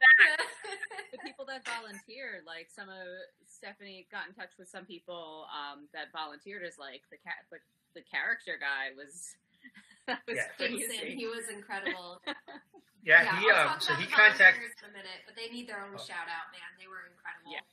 the 1.12 1.18
people 1.22 1.44
that 1.46 1.62
volunteered, 1.62 2.42
like 2.46 2.66
some 2.66 2.88
of 2.88 3.06
Stephanie 3.46 4.06
got 4.10 4.26
in 4.26 4.34
touch 4.34 4.50
with 4.58 4.68
some 4.68 4.84
people 4.84 5.46
um, 5.54 5.86
that 5.94 6.10
volunteered 6.10 6.64
as 6.64 6.78
like 6.78 7.02
the 7.10 7.18
cat, 7.22 7.46
the, 7.50 7.58
the 7.94 8.02
character 8.02 8.58
guy 8.58 8.90
was. 8.96 9.36
that 10.06 10.20
was 10.26 10.36
Yeah. 10.36 10.48
Jason, 10.58 10.88
crazy. 10.98 11.14
he 11.16 11.26
was 11.26 11.48
incredible. 11.52 12.20
Yeah, 13.02 13.22
yeah, 13.22 13.40
he 13.40 13.50
I'll 13.50 13.60
um, 13.60 13.66
talk 13.68 13.80
so 13.80 13.94
he 13.94 14.04
contacted. 14.04 14.60
volunteers 14.60 14.76
in 14.84 14.90
a 14.90 14.92
minute, 14.92 15.20
but 15.24 15.34
they 15.34 15.48
need 15.48 15.66
their 15.66 15.80
own 15.80 15.94
Oh. 15.94 16.04
shout 16.04 16.28
out, 16.28 16.52
man. 16.52 16.68
They 16.78 16.86
were 16.86 17.08
incredible. 17.08 17.48
Yeah. 17.50 17.64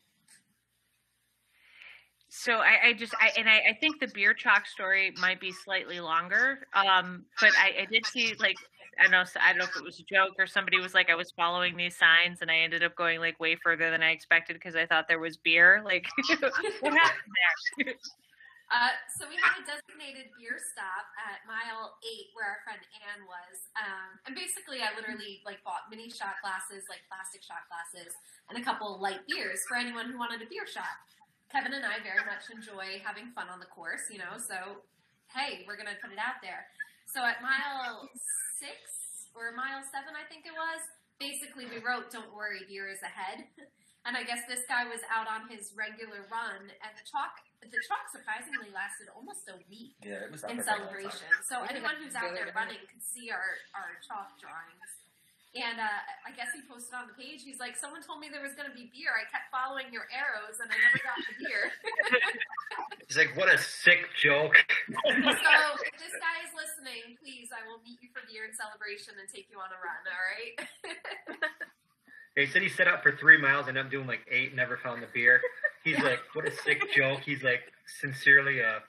So 2.30 2.54
I, 2.54 2.88
I 2.90 2.94
just 2.94 3.14
I 3.20 3.32
and 3.38 3.50
I, 3.50 3.58
I 3.72 3.78
think 3.82 4.00
the 4.00 4.08
beer 4.08 4.34
chalk 4.34 4.66
story 4.68 5.12
might 5.20 5.42
be 5.42 5.52
slightly 5.52 6.00
longer. 6.00 6.60
Um, 6.74 7.26
but 7.42 7.52
I, 7.58 7.82
I 7.82 7.86
did 7.92 8.06
see 8.06 8.36
like 8.40 8.56
I 9.04 9.08
know 9.10 9.24
I 9.42 9.50
don't 9.50 9.58
know 9.60 9.66
if 9.66 9.76
it 9.76 9.84
was 9.84 10.00
a 10.00 10.04
joke 10.04 10.34
or 10.40 10.48
somebody 10.48 10.80
was 10.80 10.94
like 10.94 11.10
I 11.10 11.16
was 11.16 11.32
following 11.32 11.76
these 11.76 11.98
signs 11.98 12.40
and 12.42 12.50
I 12.50 12.60
ended 12.60 12.84
up 12.84 12.96
going 12.96 13.20
like 13.20 13.38
way 13.40 13.58
further 13.62 13.92
than 13.92 14.02
I 14.04 14.12
expected 14.12 14.54
because 14.54 14.76
I 14.78 14.86
thought 14.86 15.08
there 15.10 15.20
was 15.20 15.36
beer. 15.38 15.82
Like 15.84 16.06
what 16.80 16.94
happened 16.94 17.34
there? 17.80 17.94
Uh, 18.68 18.92
so 19.16 19.24
we 19.32 19.40
had 19.40 19.56
a 19.60 19.64
designated 19.64 20.28
beer 20.36 20.60
stop 20.60 21.08
at 21.24 21.40
mile 21.48 21.96
eight 22.04 22.36
where 22.36 22.52
our 22.52 22.60
friend 22.68 22.84
Anne 23.00 23.24
was. 23.24 23.56
Um, 23.80 24.20
and 24.28 24.36
basically 24.36 24.84
I 24.84 24.92
literally 24.92 25.40
like 25.48 25.64
bought 25.64 25.88
mini 25.88 26.12
shot 26.12 26.44
glasses, 26.44 26.84
like 26.92 27.08
plastic 27.08 27.48
shot 27.48 27.64
glasses, 27.72 28.12
and 28.52 28.60
a 28.60 28.64
couple 28.64 29.00
light 29.00 29.24
beers 29.32 29.64
for 29.72 29.80
anyone 29.80 30.12
who 30.12 30.20
wanted 30.20 30.44
a 30.44 30.50
beer 30.52 30.68
shot. 30.68 31.00
Kevin 31.48 31.72
and 31.80 31.88
I 31.88 32.04
very 32.04 32.28
much 32.28 32.52
enjoy 32.52 33.00
having 33.00 33.32
fun 33.32 33.48
on 33.48 33.64
the 33.64 33.72
course, 33.72 34.12
you 34.12 34.20
know, 34.20 34.36
so 34.36 34.84
hey, 35.32 35.64
we're 35.64 35.80
gonna 35.80 35.96
put 36.04 36.12
it 36.12 36.20
out 36.20 36.44
there. 36.44 36.68
So 37.08 37.24
at 37.24 37.40
mile 37.40 38.12
six 38.60 39.32
or 39.32 39.56
mile 39.56 39.80
seven, 39.96 40.12
I 40.12 40.28
think 40.28 40.44
it 40.44 40.52
was, 40.52 40.84
basically 41.24 41.72
we 41.72 41.80
wrote, 41.80 42.12
Don't 42.12 42.36
worry, 42.36 42.68
beer 42.68 42.92
is 42.92 43.00
ahead. 43.00 43.48
And 44.08 44.16
I 44.16 44.24
guess 44.24 44.40
this 44.48 44.64
guy 44.72 44.88
was 44.88 45.04
out 45.12 45.28
on 45.28 45.52
his 45.52 45.76
regular 45.76 46.24
run, 46.32 46.64
and 46.64 46.92
the 46.96 47.04
chalk 47.04 47.44
the 47.66 47.80
chalk 47.90 48.06
surprisingly 48.14 48.70
lasted 48.72 49.10
almost 49.12 49.50
a 49.50 49.58
week 49.68 49.98
Yeah, 50.06 50.24
it 50.24 50.32
was 50.32 50.46
in 50.46 50.62
there 50.62 50.66
for 50.66 50.78
a 50.78 50.84
long 50.84 50.94
time. 50.94 51.12
celebration. 51.18 51.30
So 51.50 51.62
We 51.66 51.74
anyone 51.74 51.96
who's 52.00 52.14
out 52.16 52.32
there 52.32 52.48
running 52.54 52.80
could 52.86 53.02
see 53.04 53.34
our, 53.34 53.58
our 53.74 53.98
chalk 54.06 54.38
drawings. 54.38 54.92
And 55.58 55.82
uh, 55.82 56.28
I 56.28 56.36
guess 56.38 56.54
he 56.54 56.62
posted 56.70 56.94
on 56.94 57.10
the 57.10 57.18
page. 57.18 57.42
He's 57.42 57.58
like, 57.58 57.74
"Someone 57.80 58.04
told 58.06 58.22
me 58.22 58.30
there 58.30 58.44
was 58.46 58.54
going 58.54 58.70
to 58.70 58.76
be 58.78 58.92
beer. 58.94 59.10
I 59.18 59.26
kept 59.32 59.50
following 59.50 59.90
your 59.90 60.06
arrows, 60.14 60.62
and 60.62 60.70
I 60.70 60.78
never 60.78 61.02
got 61.02 61.18
the 61.18 61.34
beer." 61.42 61.72
He's 63.10 63.18
like, 63.18 63.34
what 63.34 63.50
a 63.50 63.58
sick 63.58 64.06
joke. 64.22 64.54
So 64.54 65.02
if 65.82 65.96
this 65.98 66.14
guy 66.20 66.38
is 66.46 66.52
listening, 66.54 67.16
please, 67.24 67.50
I 67.50 67.66
will 67.66 67.80
meet 67.82 67.98
you 68.06 68.12
for 68.14 68.22
beer 68.30 68.46
and 68.46 68.54
celebration 68.54 69.16
and 69.18 69.26
take 69.32 69.48
you 69.50 69.58
on 69.58 69.72
a 69.74 69.80
run. 69.82 70.04
All 70.06 70.24
right. 70.30 70.54
He 72.36 72.46
said 72.46 72.62
he 72.62 72.70
set 72.70 72.86
out 72.88 73.02
for 73.02 73.16
three 73.18 73.40
miles 73.42 73.68
and 73.68 73.80
I'm 73.80 73.90
doing 73.90 74.06
like 74.06 74.28
eight, 74.30 74.54
never 74.54 74.78
found 74.78 75.02
the 75.02 75.08
beer. 75.14 75.42
He's 75.88 76.04
like, 76.04 76.20
what 76.34 76.46
a 76.46 76.52
sick 76.52 76.92
joke. 76.94 77.22
He's 77.22 77.44
like, 77.44 77.62
sincerely 78.02 78.60
a 78.60 78.80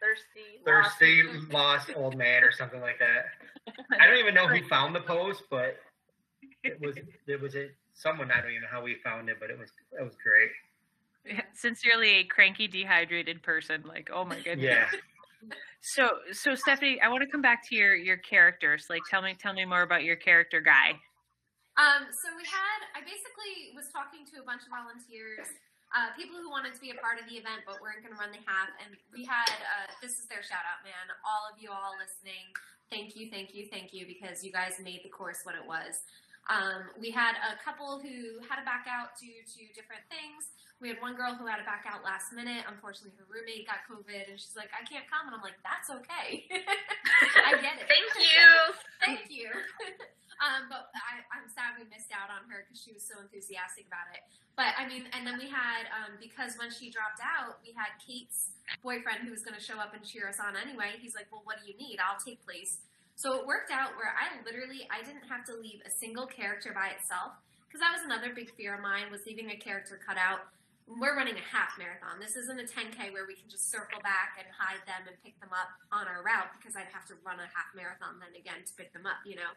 Thirsty. 0.00 0.62
thirsty, 0.64 1.24
lost 1.52 1.90
old 1.96 2.16
man 2.16 2.44
or 2.44 2.52
something 2.52 2.80
like 2.80 3.00
that. 3.00 3.74
I 4.00 4.06
don't 4.06 4.18
even 4.18 4.32
know 4.34 4.46
who 4.46 4.62
found 4.68 4.94
the 4.94 5.00
post, 5.00 5.42
but 5.50 5.76
it 6.62 6.80
was 6.80 6.96
it 7.26 7.40
was 7.40 7.56
a 7.56 7.68
someone. 7.94 8.30
I 8.30 8.40
don't 8.40 8.50
even 8.50 8.62
know 8.62 8.68
how 8.70 8.82
we 8.82 8.96
found 9.02 9.28
it, 9.28 9.38
but 9.40 9.50
it 9.50 9.58
was 9.58 9.70
it 9.98 10.04
was 10.04 10.14
great. 10.22 10.50
Sincerely, 11.52 12.10
a 12.20 12.24
cranky, 12.24 12.68
dehydrated 12.68 13.42
person. 13.42 13.82
Like, 13.86 14.08
oh 14.14 14.24
my 14.24 14.36
goodness. 14.36 14.62
Yeah. 14.62 14.86
So, 15.80 16.10
so 16.32 16.54
Stephanie, 16.54 17.00
I 17.00 17.08
want 17.08 17.22
to 17.22 17.28
come 17.28 17.42
back 17.42 17.68
to 17.68 17.74
your 17.74 17.96
your 17.96 18.16
characters. 18.18 18.86
Like, 18.88 19.02
tell 19.10 19.20
me, 19.20 19.34
tell 19.38 19.52
me 19.52 19.64
more 19.64 19.82
about 19.82 20.04
your 20.04 20.16
character 20.16 20.60
guy. 20.60 20.92
Um, 21.78 22.10
so 22.10 22.34
we 22.34 22.42
had, 22.42 22.80
I 22.98 23.06
basically 23.06 23.70
was 23.70 23.86
talking 23.94 24.26
to 24.34 24.42
a 24.42 24.44
bunch 24.44 24.66
of 24.66 24.74
volunteers, 24.74 25.46
uh, 25.94 26.10
people 26.18 26.34
who 26.34 26.50
wanted 26.50 26.74
to 26.74 26.82
be 26.82 26.90
a 26.90 26.98
part 26.98 27.22
of 27.22 27.30
the 27.30 27.38
event 27.38 27.62
but 27.62 27.78
weren't 27.78 28.02
going 28.02 28.10
to 28.10 28.18
run 28.18 28.34
the 28.34 28.42
half. 28.42 28.68
And 28.82 28.98
we 29.14 29.22
had, 29.22 29.46
uh, 29.46 29.86
this 30.02 30.18
is 30.18 30.26
their 30.26 30.42
shout 30.42 30.66
out, 30.66 30.82
man. 30.82 31.06
All 31.22 31.46
of 31.46 31.54
you 31.62 31.70
all 31.70 31.94
listening, 31.94 32.50
thank 32.90 33.14
you, 33.14 33.30
thank 33.30 33.54
you, 33.54 33.70
thank 33.70 33.94
you, 33.94 34.10
because 34.10 34.42
you 34.42 34.50
guys 34.50 34.74
made 34.82 35.06
the 35.06 35.12
course 35.14 35.46
what 35.46 35.54
it 35.54 35.62
was. 35.62 36.02
Um, 36.48 36.88
we 36.96 37.12
had 37.12 37.36
a 37.44 37.60
couple 37.60 38.00
who 38.00 38.40
had 38.48 38.56
to 38.56 38.64
back 38.64 38.88
out 38.88 39.12
due 39.20 39.44
to 39.44 39.60
different 39.76 40.00
things. 40.08 40.48
We 40.80 40.88
had 40.88 40.96
one 41.04 41.12
girl 41.12 41.36
who 41.36 41.44
had 41.44 41.60
to 41.60 41.66
back 41.68 41.84
out 41.84 42.00
last 42.00 42.32
minute. 42.32 42.64
Unfortunately, 42.64 43.12
her 43.20 43.28
roommate 43.28 43.68
got 43.68 43.84
COVID, 43.84 44.32
and 44.32 44.40
she's 44.40 44.56
like, 44.56 44.72
"I 44.72 44.80
can't 44.88 45.04
come," 45.10 45.28
and 45.28 45.36
I'm 45.36 45.44
like, 45.44 45.60
"That's 45.60 45.92
okay. 45.92 46.48
I 47.44 47.60
get 47.60 47.84
it. 47.84 47.86
Thank 47.92 48.08
you. 48.16 48.48
Thank 49.04 49.26
you." 49.28 49.52
um, 50.40 50.72
but 50.72 50.88
I, 50.96 51.20
I'm 51.34 51.50
sad 51.52 51.76
we 51.76 51.84
missed 51.92 52.14
out 52.14 52.32
on 52.32 52.48
her 52.48 52.64
because 52.64 52.80
she 52.80 52.96
was 52.96 53.04
so 53.04 53.20
enthusiastic 53.20 53.84
about 53.90 54.08
it. 54.16 54.24
But 54.56 54.72
I 54.80 54.88
mean, 54.88 55.10
and 55.12 55.28
then 55.28 55.36
we 55.36 55.52
had 55.52 55.84
um, 55.92 56.16
because 56.16 56.56
when 56.56 56.72
she 56.72 56.88
dropped 56.88 57.20
out, 57.20 57.60
we 57.60 57.76
had 57.76 57.92
Kate's 58.00 58.56
boyfriend 58.80 59.26
who 59.26 59.34
was 59.34 59.44
going 59.44 59.58
to 59.58 59.62
show 59.62 59.76
up 59.76 59.92
and 59.92 60.00
cheer 60.00 60.30
us 60.30 60.40
on 60.40 60.56
anyway. 60.56 60.96
He's 60.96 61.12
like, 61.12 61.28
"Well, 61.28 61.44
what 61.44 61.60
do 61.60 61.68
you 61.68 61.76
need? 61.76 62.00
I'll 62.00 62.22
take 62.22 62.40
place." 62.40 62.80
So 63.18 63.34
it 63.34 63.50
worked 63.50 63.74
out 63.74 63.98
where 63.98 64.14
I 64.14 64.30
literally 64.46 64.86
I 64.94 65.02
didn't 65.02 65.26
have 65.26 65.42
to 65.50 65.54
leave 65.58 65.82
a 65.82 65.90
single 65.90 66.30
character 66.30 66.70
by 66.70 66.94
itself 66.94 67.34
because 67.66 67.82
that 67.82 67.90
was 67.90 68.06
another 68.06 68.30
big 68.30 68.54
fear 68.54 68.78
of 68.78 68.80
mine 68.80 69.10
was 69.10 69.26
leaving 69.26 69.50
a 69.50 69.58
character 69.58 69.98
cut 69.98 70.14
out. 70.14 70.46
We're 70.86 71.18
running 71.18 71.34
a 71.34 71.42
half 71.42 71.74
marathon. 71.76 72.22
This 72.22 72.38
isn't 72.38 72.62
a 72.62 72.64
10k 72.64 73.10
where 73.10 73.26
we 73.26 73.34
can 73.34 73.50
just 73.50 73.74
circle 73.74 73.98
back 74.06 74.38
and 74.38 74.46
hide 74.54 74.80
them 74.86 75.04
and 75.04 75.18
pick 75.20 75.34
them 75.42 75.50
up 75.50 75.68
on 75.90 76.06
our 76.06 76.22
route 76.22 76.48
because 76.56 76.78
I'd 76.78 76.94
have 76.94 77.04
to 77.10 77.18
run 77.26 77.42
a 77.42 77.50
half 77.50 77.74
marathon 77.74 78.22
then 78.22 78.32
again 78.38 78.62
to 78.62 78.72
pick 78.78 78.94
them 78.94 79.04
up, 79.04 79.20
you 79.26 79.34
know. 79.34 79.52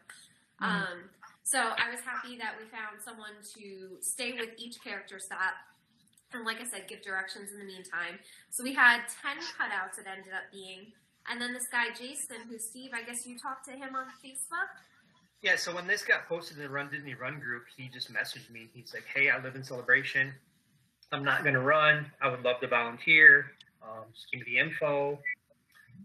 Um, 0.58 1.06
so 1.46 1.58
I 1.58 1.86
was 1.86 2.02
happy 2.02 2.34
that 2.42 2.58
we 2.58 2.66
found 2.66 2.98
someone 2.98 3.38
to 3.56 4.02
stay 4.02 4.34
with 4.34 4.58
each 4.58 4.82
character 4.82 5.22
stop. 5.22 5.54
And 6.34 6.42
like 6.42 6.58
I 6.58 6.66
said, 6.66 6.90
give 6.90 7.00
directions 7.00 7.54
in 7.54 7.62
the 7.62 7.64
meantime. 7.64 8.18
So 8.50 8.66
we 8.66 8.74
had 8.74 9.06
10 9.06 9.38
cutouts 9.54 10.02
it 10.02 10.10
ended 10.10 10.34
up 10.34 10.50
being. 10.50 10.92
And 11.30 11.40
then 11.40 11.52
this 11.52 11.68
guy, 11.70 11.86
Jason, 11.90 12.36
who 12.48 12.58
Steve, 12.58 12.90
I 12.94 13.02
guess 13.02 13.26
you 13.26 13.38
talked 13.38 13.64
to 13.66 13.72
him 13.72 13.94
on 13.94 14.06
Facebook. 14.24 14.68
Yeah, 15.40 15.56
so 15.56 15.74
when 15.74 15.86
this 15.86 16.04
got 16.04 16.28
posted 16.28 16.56
in 16.56 16.62
the 16.62 16.68
Run 16.68 16.88
Disney 16.90 17.14
Run 17.14 17.40
group, 17.40 17.64
he 17.76 17.88
just 17.88 18.12
messaged 18.12 18.50
me. 18.50 18.68
He's 18.72 18.94
like, 18.94 19.04
"Hey, 19.06 19.28
I 19.30 19.42
live 19.42 19.56
in 19.56 19.64
Celebration. 19.64 20.32
I'm 21.10 21.24
not 21.24 21.44
gonna 21.44 21.60
run. 21.60 22.10
I 22.20 22.28
would 22.28 22.42
love 22.42 22.60
to 22.60 22.68
volunteer. 22.68 23.52
Um, 23.82 24.04
just 24.12 24.30
give 24.30 24.40
me 24.40 24.52
the 24.52 24.58
info." 24.58 25.20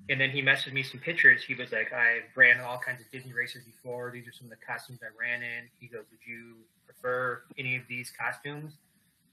And 0.09 0.19
then 0.19 0.31
he 0.31 0.41
messaged 0.41 0.73
me 0.73 0.83
some 0.83 0.99
pictures. 0.99 1.43
He 1.43 1.53
was 1.53 1.71
like, 1.71 1.93
"I 1.93 2.23
ran 2.35 2.59
all 2.61 2.79
kinds 2.79 3.01
of 3.01 3.11
Disney 3.11 3.33
races 3.33 3.63
before. 3.63 4.09
These 4.11 4.27
are 4.27 4.31
some 4.31 4.45
of 4.45 4.51
the 4.51 4.65
costumes 4.65 4.99
I 5.03 5.15
ran 5.19 5.43
in." 5.43 5.69
He 5.79 5.87
goes, 5.87 6.05
"Would 6.09 6.25
you 6.25 6.65
prefer 6.85 7.43
any 7.57 7.75
of 7.75 7.83
these 7.87 8.11
costumes?" 8.11 8.73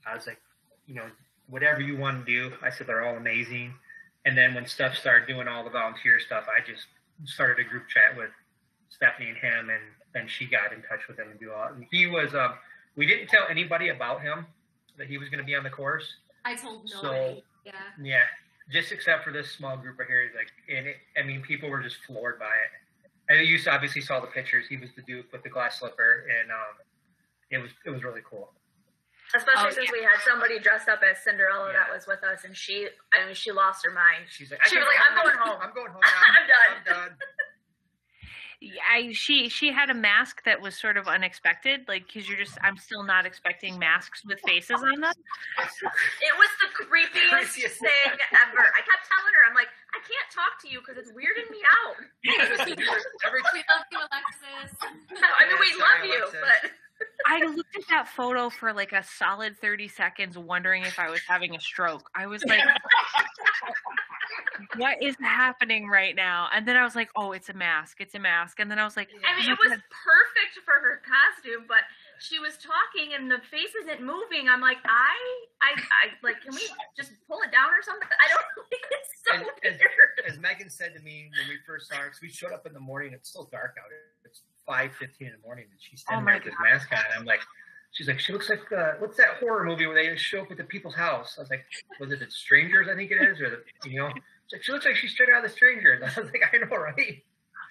I 0.07 0.15
was 0.15 0.27
like, 0.27 0.41
"You 0.87 0.97
know, 0.97 1.11
whatever 1.47 1.81
you 1.81 1.97
want 1.97 2.27
to 2.27 2.31
do." 2.31 2.57
I 2.63 2.71
said, 2.71 2.87
"They're 2.87 3.07
all 3.07 3.17
amazing." 3.17 3.75
And 4.25 4.37
then 4.37 4.55
when 4.55 4.67
Steph 4.67 4.97
started 4.97 5.27
doing 5.29 5.49
all 5.49 5.65
the 5.65 5.71
volunteer 5.71 6.19
stuff, 6.19 6.45
I 6.49 6.61
just 6.65 6.87
started 7.25 7.65
a 7.65 7.69
group 7.69 7.89
chat 7.89 8.17
with 8.17 8.31
Stephanie 8.89 9.29
and 9.31 9.37
him, 9.39 9.71
and 9.71 9.83
then 10.15 10.27
she 10.29 10.47
got 10.47 10.73
in 10.73 10.81
touch 10.83 11.07
with 11.09 11.19
him 11.19 11.31
and 11.31 11.39
do 11.39 11.53
all. 11.53 11.69
And 11.69 11.87
he 11.91 12.07
was. 12.07 12.35
Um, 12.35 12.55
we 12.97 13.07
didn't 13.07 13.29
tell 13.29 13.45
anybody 13.51 13.89
about 13.89 14.23
him 14.23 14.47
that 14.97 15.09
he 15.09 15.19
was 15.19 15.29
going 15.29 15.41
to 15.41 15.45
be 15.45 15.55
on 15.57 15.65
the 15.65 15.71
course. 15.71 16.07
I 16.45 16.55
told 16.55 16.89
So- 16.89 17.03
nobody. 17.03 17.43
yeah. 17.65 17.73
Yeah, 18.01 18.25
just 18.71 18.93
except 18.93 19.25
for 19.25 19.33
this 19.33 19.51
small 19.51 19.77
group 19.77 19.99
right 19.99 20.09
here. 20.09 20.31
Like, 20.37 20.53
and 20.75 20.87
it, 20.87 20.97
I 21.19 21.23
mean, 21.23 21.43
people 21.43 21.69
were 21.69 21.83
just 21.83 21.97
floored 22.07 22.39
by 22.39 22.47
it. 22.47 22.71
And 23.29 23.47
you 23.49 23.59
obviously 23.71 24.01
saw 24.03 24.21
the 24.21 24.27
pictures. 24.29 24.67
He 24.69 24.77
was 24.77 24.91
the 24.97 25.03
Duke 25.03 25.33
with 25.33 25.43
the 25.43 25.49
glass 25.49 25.79
slipper, 25.81 26.27
and 26.41 26.51
um, 26.51 26.77
it 27.51 27.59
was 27.59 27.71
it 27.87 27.91
was 27.91 28.05
really 28.05 28.21
cool. 28.29 28.53
Especially 29.37 29.69
Oh, 29.69 29.71
since 29.71 29.91
we 29.93 30.03
had 30.03 30.21
somebody 30.25 30.59
dressed 30.59 30.89
up 30.89 31.01
as 31.03 31.19
Cinderella 31.23 31.73
that 31.73 31.89
Yeah. 31.89 31.95
was 31.95 32.07
with 32.07 32.23
us, 32.23 32.45
and 32.45 32.57
she, 32.57 32.89
I 33.13 33.25
mean, 33.27 33.35
she 33.35 33.51
lost 33.53 33.85
her 33.85 33.91
mind. 33.93 34.25
She's 34.29 34.51
like, 34.51 34.65
She 34.67 34.77
I 34.77 34.81
was 34.81 34.89
can- 34.89 34.95
like, 34.97 35.11
"I'm 35.11 35.25
going 35.25 35.39
home. 35.39 35.59
I'm 35.63 35.75
going 35.75 35.91
home. 35.91 36.01
Now. 36.03 36.23
I'm 36.39 36.47
done." 36.47 36.77
I'm 36.77 37.09
done. 37.09 37.17
Yeah, 38.61 38.81
I, 38.89 39.13
she 39.13 39.51
she 39.51 39.73
had 39.73 39.91
a 39.91 39.95
mask 39.95 40.43
that 40.45 40.57
was 40.63 40.73
sort 40.75 40.97
of 40.97 41.07
unexpected, 41.07 41.85
like 41.87 42.07
because 42.07 42.27
you're 42.27 42.39
just 42.39 42.57
I'm 42.63 42.79
still 42.79 43.03
not 43.03 43.27
expecting 43.27 43.79
masks 43.79 44.25
with 44.25 44.41
faces 44.41 44.81
on 44.81 45.01
them. 45.05 45.13
It 45.13 46.35
was 46.39 46.49
the 46.65 46.71
creepiest 46.73 47.29
Craziest 47.29 47.77
thing 47.81 47.91
thing 47.93 48.17
ever. 48.33 48.65
I 48.65 48.81
kept 48.81 49.05
telling 49.05 49.35
her, 49.37 49.43
I'm 49.51 49.55
like, 49.55 49.69
I 49.93 50.01
can't 50.01 50.31
talk 50.33 50.57
to 50.65 50.69
you 50.73 50.81
because 50.81 50.97
it's 50.97 51.13
weirding 51.13 51.51
me 51.53 51.61
out. 51.85 51.97
Every 53.27 53.43
We 53.53 53.61
love 53.69 53.85
you, 53.93 53.99
Alexis. 54.01 54.73
I 54.81 55.45
mean, 55.45 55.59
we 55.61 55.69
Sorry, 55.77 55.83
love 55.85 56.05
you, 56.09 56.25
Alexis. 56.25 56.41
but 56.41 56.71
I 57.27 57.45
looked 57.47 57.77
at 57.77 57.89
that 57.89 58.09
photo 58.09 58.51
for 58.51 58.73
like 58.73 58.93
a 58.93 59.03
solid 59.03 59.57
30 59.59 59.89
seconds, 59.89 60.37
wondering 60.39 60.83
if 60.83 60.99
I 60.99 61.11
was 61.11 61.21
having 61.27 61.55
a 61.55 61.61
stroke. 61.61 62.11
I 62.15 62.27
was 62.27 62.45
like, 62.45 62.61
what 64.77 65.03
is 65.03 65.17
happening 65.21 65.89
right 65.89 66.15
now? 66.15 66.49
And 66.55 66.67
then 66.67 66.77
I 66.77 66.85
was 66.85 66.95
like, 66.95 67.11
oh, 67.17 67.33
it's 67.33 67.49
a 67.49 67.55
mask. 67.55 68.01
It's 68.01 68.15
a 68.15 68.19
mask. 68.19 68.61
And 68.61 68.71
then 68.71 68.79
I 68.79 68.85
was 68.85 68.97
like, 68.97 69.09
I 69.27 69.41
mean, 69.41 69.51
it 69.51 69.59
was 69.59 69.71
perfect 69.71 70.65
for 70.65 70.75
her 70.75 71.01
costume, 71.05 71.65
but 71.67 71.83
she 72.21 72.39
was 72.39 72.57
talking 72.59 73.15
and 73.15 73.31
the 73.31 73.39
face 73.51 73.75
isn't 73.83 74.01
moving. 74.05 74.49
I'm 74.49 74.61
like, 74.61 74.79
I, 74.85 75.15
I, 75.63 75.73
I, 75.79 76.05
like, 76.23 76.41
can 76.43 76.55
we 76.55 76.63
just 76.97 77.13
pull 77.29 77.41
it 77.43 77.51
down 77.53 77.71
or 77.71 77.83
something? 77.83 78.09
I 78.21 78.29
don't. 78.29 78.45
think 78.71 78.83
It's 78.91 79.11
so 79.27 79.33
And- 79.35 79.47
and- 79.65 79.81
weird. 79.81 80.31
as 80.33 80.39
Megan 80.39 80.71
said 80.71 80.95
to 80.95 81.01
me 81.03 81.31
when 81.39 81.49
we 81.49 81.57
first 81.67 81.89
saw 81.89 81.97
her, 81.97 82.05
because 82.07 82.21
we 82.23 82.29
showed 82.29 82.53
up 82.53 82.67
in 82.67 82.73
the 82.73 82.81
morning, 82.81 83.13
it's 83.13 83.29
still 83.31 83.49
dark 83.51 83.77
out. 83.79 83.91
It's 84.25 84.43
five 84.67 84.93
fifteen 84.99 85.29
in 85.29 85.35
the 85.35 85.45
morning, 85.47 85.67
and 85.71 85.79
she's 85.81 86.03
Oh 86.09 86.17
standing 86.17 86.25
my 86.25 86.33
there 86.33 86.41
with 86.41 86.45
this 86.53 86.55
mask 86.61 86.93
on. 86.93 86.99
And 87.11 87.21
I'm 87.21 87.25
like, 87.27 87.41
she's 87.93 88.09
like, 88.09 88.19
she 88.21 88.33
looks 88.33 88.49
like 88.49 88.71
uh, 88.73 88.93
what's 88.99 89.17
that 89.19 89.37
horror 89.41 89.65
movie 89.65 89.87
where 89.87 89.95
they 89.95 90.17
show 90.17 90.43
up 90.43 90.51
at 90.51 90.57
the 90.57 90.65
people's 90.65 90.95
house? 90.95 91.35
I 91.39 91.43
was 91.43 91.51
like, 91.51 91.65
was 92.01 92.11
it 92.13 92.21
the 92.21 92.31
Strangers? 92.31 92.89
I 92.91 92.95
think 92.95 93.11
it 93.11 93.21
is, 93.23 93.41
or 93.41 93.51
the 93.51 93.91
you 93.91 93.99
know, 94.01 94.07
like, 94.53 94.63
she 94.63 94.73
looks 94.73 94.85
like 94.87 94.97
she's 94.97 95.13
straight 95.13 95.29
out 95.31 95.45
of 95.45 95.51
the 95.51 95.55
Strangers. 95.57 96.03
I 96.17 96.21
was 96.21 96.31
like, 96.31 96.43
I 96.53 96.57
know, 96.59 96.77
right? 96.77 97.23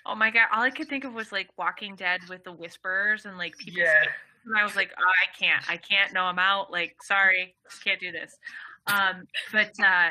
oh 0.06 0.16
my 0.16 0.30
God. 0.32 0.48
All 0.54 0.62
I 0.62 0.70
could 0.70 0.88
think 0.90 1.04
of 1.06 1.14
was 1.14 1.32
like 1.32 1.50
Walking 1.58 1.96
Dead 1.96 2.22
with 2.30 2.44
the 2.44 2.52
whisperers 2.52 3.26
and 3.26 3.38
like 3.38 3.58
people. 3.58 3.82
Yeah. 3.82 4.04
And 4.46 4.58
I 4.58 4.64
was 4.64 4.76
like, 4.76 4.92
oh, 4.98 5.02
I 5.02 5.38
can't. 5.38 5.64
I 5.70 5.78
can't. 5.78 6.14
No, 6.14 6.24
I'm 6.24 6.40
out. 6.40 6.72
Like, 6.72 6.96
sorry. 7.02 7.56
Can't 7.84 8.00
do 8.00 8.12
this. 8.12 8.36
Um, 8.88 9.28
but 9.52 9.72
uh, 9.80 10.10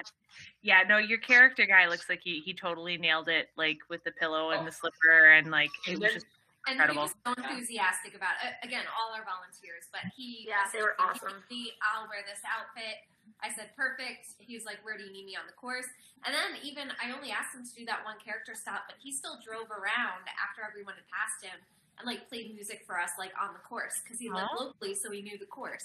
yeah, 0.63 0.83
no, 0.89 0.97
your 0.97 1.19
character 1.19 1.67
guy 1.67 1.89
looks 1.89 2.09
like 2.09 2.21
he, 2.25 2.41
he 2.41 2.55
totally 2.55 2.97
nailed 2.97 3.29
it, 3.29 3.49
like 3.57 3.79
with 3.91 4.03
the 4.05 4.13
pillow 4.13 4.51
and 4.51 4.67
the 4.67 4.73
slipper 4.73 5.33
and 5.37 5.51
like 5.51 5.71
it 5.87 5.93
And 5.95 6.01
was 6.01 6.13
just 6.15 6.27
And 6.67 6.81
Incredible. 6.81 7.03
he 7.03 7.13
was 7.13 7.15
so 7.27 7.31
enthusiastic 7.37 8.15
about 8.17 8.41
it. 8.41 8.55
Again, 8.65 8.89
all 8.97 9.13
our 9.13 9.27
volunteers, 9.29 9.91
but 9.93 10.09
he 10.17 10.47
Yeah, 10.49 10.65
they 10.73 10.81
were 10.81 10.97
awesome. 10.99 11.45
"He- 11.51 11.75
I'll 11.85 12.09
wear 12.09 12.25
this 12.25 12.41
outfit. 12.49 13.05
I 13.45 13.51
said, 13.53 13.75
perfect. 13.77 14.39
He 14.39 14.55
was 14.55 14.65
like, 14.65 14.79
where 14.87 14.97
do 14.97 15.03
you 15.05 15.13
need 15.13 15.27
me 15.27 15.35
on 15.37 15.47
the 15.47 15.53
course? 15.59 15.87
And 16.25 16.31
then 16.35 16.59
even, 16.63 16.91
I 17.03 17.11
only 17.11 17.31
asked 17.35 17.55
him 17.55 17.67
to 17.67 17.75
do 17.75 17.85
that 17.87 18.07
one 18.07 18.19
character 18.23 18.55
stop, 18.55 18.87
but 18.87 18.97
he 19.03 19.11
still 19.11 19.39
drove 19.43 19.67
around 19.71 20.27
after 20.39 20.63
everyone 20.63 20.95
had 20.95 21.07
passed 21.11 21.43
him 21.43 21.59
and 21.99 22.07
like 22.07 22.29
played 22.29 22.55
music 22.55 22.83
for 22.87 22.99
us 22.99 23.11
like 23.19 23.33
on 23.41 23.53
the 23.53 23.61
course 23.61 24.01
because 24.03 24.19
he 24.19 24.29
lived 24.29 24.49
Aw. 24.53 24.65
locally, 24.65 24.95
so 24.95 25.11
he 25.11 25.23
knew 25.23 25.39
the 25.39 25.47
course. 25.47 25.85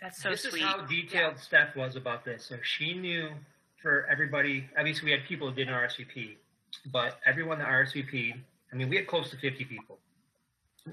that's 0.00 0.22
so 0.22 0.30
this 0.30 0.42
sweet. 0.42 0.62
is 0.62 0.68
how 0.68 0.84
detailed 0.86 1.38
Steph 1.38 1.76
was 1.76 1.96
about 1.96 2.24
this. 2.24 2.44
So 2.44 2.56
she 2.62 2.94
knew 2.94 3.30
for 3.80 4.06
everybody. 4.10 4.68
Obviously, 4.78 5.06
we 5.06 5.10
had 5.12 5.24
people 5.24 5.48
who 5.48 5.54
didn't 5.54 5.74
RSVP, 5.74 6.36
but 6.92 7.18
everyone 7.26 7.58
that 7.58 7.68
RSVP. 7.68 8.34
I 8.72 8.76
mean, 8.76 8.88
we 8.88 8.96
had 8.96 9.06
close 9.06 9.30
to 9.30 9.36
fifty 9.36 9.64
people. 9.64 9.98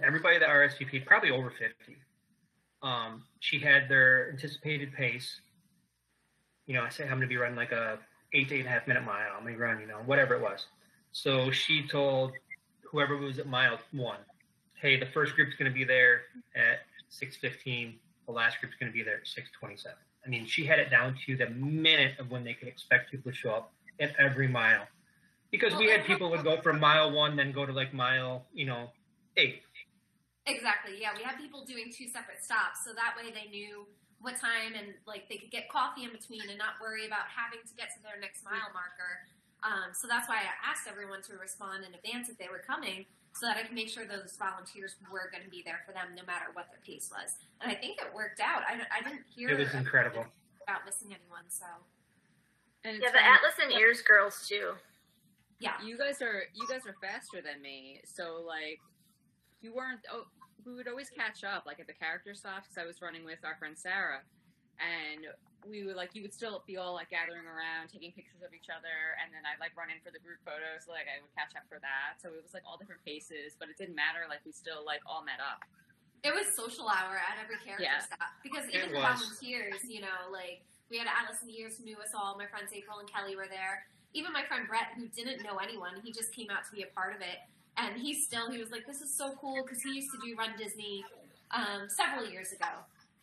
Everybody 0.03 0.37
that 0.39 0.49
RSVP, 0.49 1.05
probably 1.05 1.31
over 1.31 1.49
fifty. 1.49 1.97
Um, 2.81 3.23
she 3.39 3.59
had 3.59 3.89
their 3.89 4.29
anticipated 4.31 4.93
pace. 4.93 5.41
You 6.65 6.75
know, 6.75 6.83
I 6.83 6.89
say 6.89 7.03
I'm 7.03 7.09
going 7.11 7.21
to 7.21 7.27
be 7.27 7.37
running 7.37 7.57
like 7.57 7.71
a 7.71 7.99
eight 8.33 8.49
to 8.49 8.55
eight 8.55 8.59
and 8.59 8.67
a 8.67 8.71
half 8.71 8.87
minute 8.87 9.03
mile. 9.03 9.29
I'm 9.35 9.43
going 9.43 9.55
to 9.55 9.59
run, 9.59 9.79
you 9.79 9.87
know, 9.87 9.99
whatever 10.05 10.35
it 10.35 10.41
was. 10.41 10.67
So 11.11 11.51
she 11.51 11.87
told 11.87 12.33
whoever 12.91 13.17
was 13.17 13.39
at 13.39 13.47
mile 13.47 13.79
one, 13.91 14.19
"Hey, 14.75 14.97
the 14.97 15.05
first 15.07 15.35
group's 15.35 15.55
going 15.55 15.71
to 15.71 15.75
be 15.75 15.83
there 15.83 16.23
at 16.55 16.85
6:15. 17.09 17.99
The 18.25 18.31
last 18.31 18.59
group's 18.59 18.75
going 18.79 18.91
to 18.91 18.95
be 18.95 19.03
there 19.03 19.17
at 19.17 19.27
6:27." 19.27 19.95
I 20.25 20.29
mean, 20.29 20.45
she 20.45 20.65
had 20.65 20.79
it 20.79 20.89
down 20.89 21.17
to 21.25 21.37
the 21.37 21.49
minute 21.49 22.19
of 22.19 22.29
when 22.29 22.43
they 22.43 22.53
could 22.53 22.67
expect 22.67 23.11
people 23.11 23.31
to 23.31 23.37
show 23.37 23.51
up 23.51 23.73
at 23.99 24.15
every 24.17 24.47
mile. 24.47 24.87
Because 25.51 25.75
we 25.75 25.87
had 25.87 26.05
people 26.05 26.29
would 26.29 26.43
go 26.43 26.61
from 26.61 26.79
mile 26.79 27.11
one, 27.11 27.35
then 27.35 27.51
go 27.51 27.65
to 27.65 27.73
like 27.73 27.93
mile, 27.93 28.45
you 28.53 28.65
know, 28.65 28.91
eight. 29.37 29.63
Exactly. 30.45 30.97
Yeah, 30.99 31.09
we 31.17 31.23
had 31.23 31.37
people 31.37 31.65
doing 31.65 31.91
two 31.95 32.07
separate 32.07 32.43
stops, 32.43 32.85
so 32.85 32.93
that 32.93 33.15
way 33.17 33.31
they 33.31 33.49
knew 33.49 33.87
what 34.21 34.35
time 34.35 34.75
and 34.75 34.93
like 35.07 35.29
they 35.29 35.37
could 35.37 35.51
get 35.51 35.69
coffee 35.69 36.03
in 36.03 36.11
between 36.11 36.43
and 36.49 36.57
not 36.57 36.75
worry 36.81 37.07
about 37.07 37.31
having 37.31 37.63
to 37.63 37.73
get 37.79 37.87
to 37.95 38.03
their 38.03 38.19
next 38.19 38.43
mile 38.43 38.67
marker. 38.75 39.25
Um, 39.63 39.91
so 39.93 40.07
that's 40.07 40.27
why 40.29 40.39
I 40.39 40.49
asked 40.63 40.87
everyone 40.87 41.21
to 41.27 41.35
respond 41.35 41.83
in 41.83 41.91
advance 41.93 42.29
if 42.29 42.37
they 42.37 42.47
were 42.47 42.63
coming, 42.65 43.05
so 43.35 43.45
that 43.45 43.57
I 43.57 43.63
could 43.63 43.75
make 43.75 43.89
sure 43.89 44.07
those 44.07 44.35
volunteers 44.39 44.95
were 45.11 45.27
going 45.31 45.43
to 45.43 45.49
be 45.51 45.61
there 45.65 45.81
for 45.85 45.91
them 45.91 46.15
no 46.15 46.23
matter 46.23 46.47
what 46.53 46.67
their 46.71 46.79
pace 46.85 47.11
was. 47.11 47.35
And 47.61 47.71
I 47.71 47.75
think 47.75 47.99
it 47.99 48.07
worked 48.15 48.39
out. 48.39 48.63
I, 48.67 48.79
I 48.89 49.03
didn't 49.03 49.27
hear 49.35 49.49
It 49.51 49.59
was 49.59 49.73
incredible. 49.75 50.25
about 50.63 50.85
missing 50.87 51.11
anyone. 51.11 51.43
So 51.51 51.65
And 52.87 52.97
Yeah, 53.03 53.11
the 53.11 53.19
funny, 53.19 53.27
Atlas 53.35 53.57
and 53.61 53.71
Ears 53.75 54.01
girls 54.01 54.47
too. 54.47 54.73
yeah, 55.59 55.75
you 55.83 55.97
guys 55.97 56.21
are 56.23 56.43
you 56.55 56.65
guys 56.71 56.87
are 56.87 56.95
faster 57.03 57.41
than 57.43 57.61
me, 57.61 57.99
so 58.07 58.41
like 58.47 58.79
you 59.61 59.75
weren't. 59.75 59.99
Oh, 60.11 60.23
we 60.65 60.73
would 60.75 60.87
always 60.87 61.09
catch 61.09 61.43
up, 61.43 61.65
like 61.67 61.79
at 61.79 61.87
the 61.87 61.93
character 61.93 62.33
stops. 62.33 62.67
Because 62.71 62.81
I 62.81 62.87
was 62.87 63.01
running 63.01 63.25
with 63.25 63.39
our 63.43 63.55
friend 63.59 63.75
Sarah, 63.77 64.21
and 64.79 65.25
we 65.67 65.83
would 65.83 65.95
like 65.99 66.15
you 66.15 66.21
would 66.23 66.33
still 66.33 66.63
be 66.67 66.77
all 66.77 66.93
like 66.95 67.09
gathering 67.11 67.43
around, 67.47 67.89
taking 67.91 68.11
pictures 68.15 68.39
of 68.45 68.53
each 68.53 68.69
other, 68.71 69.17
and 69.19 69.33
then 69.33 69.43
I'd 69.43 69.59
like 69.59 69.75
run 69.75 69.91
in 69.91 69.99
for 69.99 70.11
the 70.11 70.21
group 70.23 70.39
photos. 70.47 70.87
So, 70.87 70.95
like 70.95 71.07
I 71.11 71.19
would 71.19 71.31
catch 71.35 71.51
up 71.59 71.67
for 71.67 71.81
that. 71.83 72.19
So 72.21 72.31
it 72.31 72.39
was 72.43 72.53
like 72.55 72.63
all 72.63 72.77
different 72.79 73.03
paces, 73.03 73.55
but 73.59 73.67
it 73.67 73.75
didn't 73.75 73.95
matter. 73.99 74.23
Like 74.29 74.43
we 74.47 74.51
still 74.55 74.85
like 74.87 75.03
all 75.03 75.23
met 75.25 75.41
up. 75.43 75.63
it 76.23 76.35
was 76.35 76.51
social 76.51 76.87
hour 76.87 77.15
at 77.15 77.39
every 77.39 77.55
character 77.63 77.87
Yeah. 77.87 78.03
stop 78.03 78.35
because 78.43 78.67
It 78.67 78.75
even 78.75 78.91
the 78.91 78.99
volunteers, 78.99 79.79
you 79.87 80.03
know, 80.03 80.27
like 80.31 80.63
we 80.91 80.99
had 80.99 81.07
Alice 81.07 81.39
and 81.43 81.51
Years 81.51 81.79
who 81.79 81.85
knew 81.87 81.99
us 81.99 82.11
all. 82.15 82.35
My 82.35 82.47
friends 82.47 82.71
April 82.75 82.99
and 82.99 83.07
Kelly 83.07 83.35
were 83.35 83.47
there. 83.47 83.87
Even 84.11 84.33
my 84.33 84.43
friend 84.43 84.67
Brett, 84.67 84.91
who 84.97 85.07
didn't 85.11 85.43
know 85.43 85.57
anyone, 85.63 86.01
he 86.03 86.11
just 86.11 86.33
came 86.33 86.49
out 86.49 86.65
to 86.67 86.71
be 86.75 86.81
a 86.83 86.91
part 86.97 87.15
of 87.15 87.21
it. 87.21 87.39
And 87.77 87.95
he 87.95 88.13
still, 88.17 88.51
he 88.51 88.57
was 88.59 88.71
like, 88.71 88.85
"This 88.85 88.99
is 88.99 89.13
so 89.15 89.37
cool" 89.39 89.63
because 89.63 89.81
he 89.83 89.93
used 89.93 90.11
to 90.11 90.19
do 90.25 90.35
Run 90.35 90.51
Disney 90.57 91.05
um, 91.51 91.87
several 91.87 92.27
years 92.27 92.51
ago. 92.51 92.67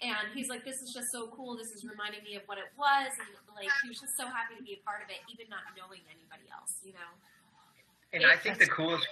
And 0.02 0.28
he's 0.34 0.48
like, 0.48 0.64
"This 0.64 0.82
is 0.82 0.92
just 0.92 1.10
so 1.10 1.28
cool. 1.28 1.56
This 1.56 1.72
is 1.72 1.84
reminding 1.84 2.22
me 2.22 2.36
of 2.36 2.42
what 2.46 2.58
it 2.58 2.68
was." 2.76 3.12
And 3.16 3.28
like, 3.56 3.70
he 3.82 3.88
was 3.88 4.00
just 4.00 4.16
so 4.16 4.26
happy 4.26 4.56
to 4.56 4.62
be 4.62 4.74
a 4.74 4.84
part 4.84 5.02
of 5.02 5.08
it, 5.08 5.24
even 5.32 5.48
not 5.48 5.64
knowing 5.76 6.00
anybody 6.10 6.44
else. 6.52 6.76
You 6.84 6.92
know. 6.92 7.10
And 8.12 8.26
I 8.26 8.36
think 8.36 8.58
the 8.58 8.66
coolest, 8.66 9.08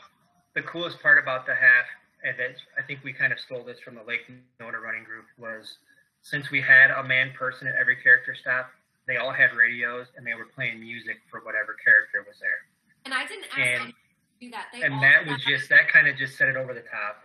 the 0.55 0.63
coolest 0.63 1.01
part 1.01 1.19
about 1.19 1.47
the 1.47 1.55
half, 1.55 1.87
and 2.23 2.39
that 2.39 2.57
I 2.79 2.83
think 2.83 3.01
we 3.03 3.13
kind 3.13 3.33
of 3.33 3.41
stole 3.41 3.65
this 3.65 3.81
from 3.81 3.95
the 3.95 4.03
Lake 4.03 4.29
Nona 4.61 4.79
running 4.79 5.05
group, 5.05 5.25
was 5.39 5.79
since 6.23 6.51
we 6.51 6.61
had 6.61 6.91
a 6.91 7.03
man 7.03 7.33
person 7.33 7.69
at 7.69 7.75
every 7.77 7.97
character 7.97 8.35
stop, 8.35 8.71
they 9.07 9.17
all 9.17 9.33
had 9.33 9.55
radios 9.55 10.07
and 10.17 10.27
they 10.27 10.35
were 10.35 10.47
playing 10.47 10.81
music 10.81 11.21
for 11.31 11.41
whatever 11.41 11.77
character 11.85 12.25
was 12.27 12.39
there. 12.41 12.65
And 13.05 13.13
I 13.13 13.27
didn't 13.27 13.45
ask 13.53 13.59
And- 13.59 13.95
do 14.41 14.51
that. 14.51 14.69
They 14.73 14.83
And 14.83 15.03
that 15.03 15.27
was 15.27 15.45
just 15.45 15.69
that 15.69 15.89
kind 15.89 16.09
of 16.09 16.17
just 16.17 16.37
set 16.37 16.49
it 16.49 16.57
over 16.57 16.73
the 16.73 16.83
top. 16.83 17.23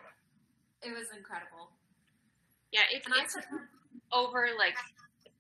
It 0.82 0.92
was 0.92 1.08
incredible. 1.16 1.72
Yeah, 2.72 2.86
it, 2.92 3.02
And 3.06 3.14
I 3.14 3.24
it 3.24 3.32
said, 3.32 3.44
took 3.44 3.62
over 4.14 4.48
like 4.58 4.78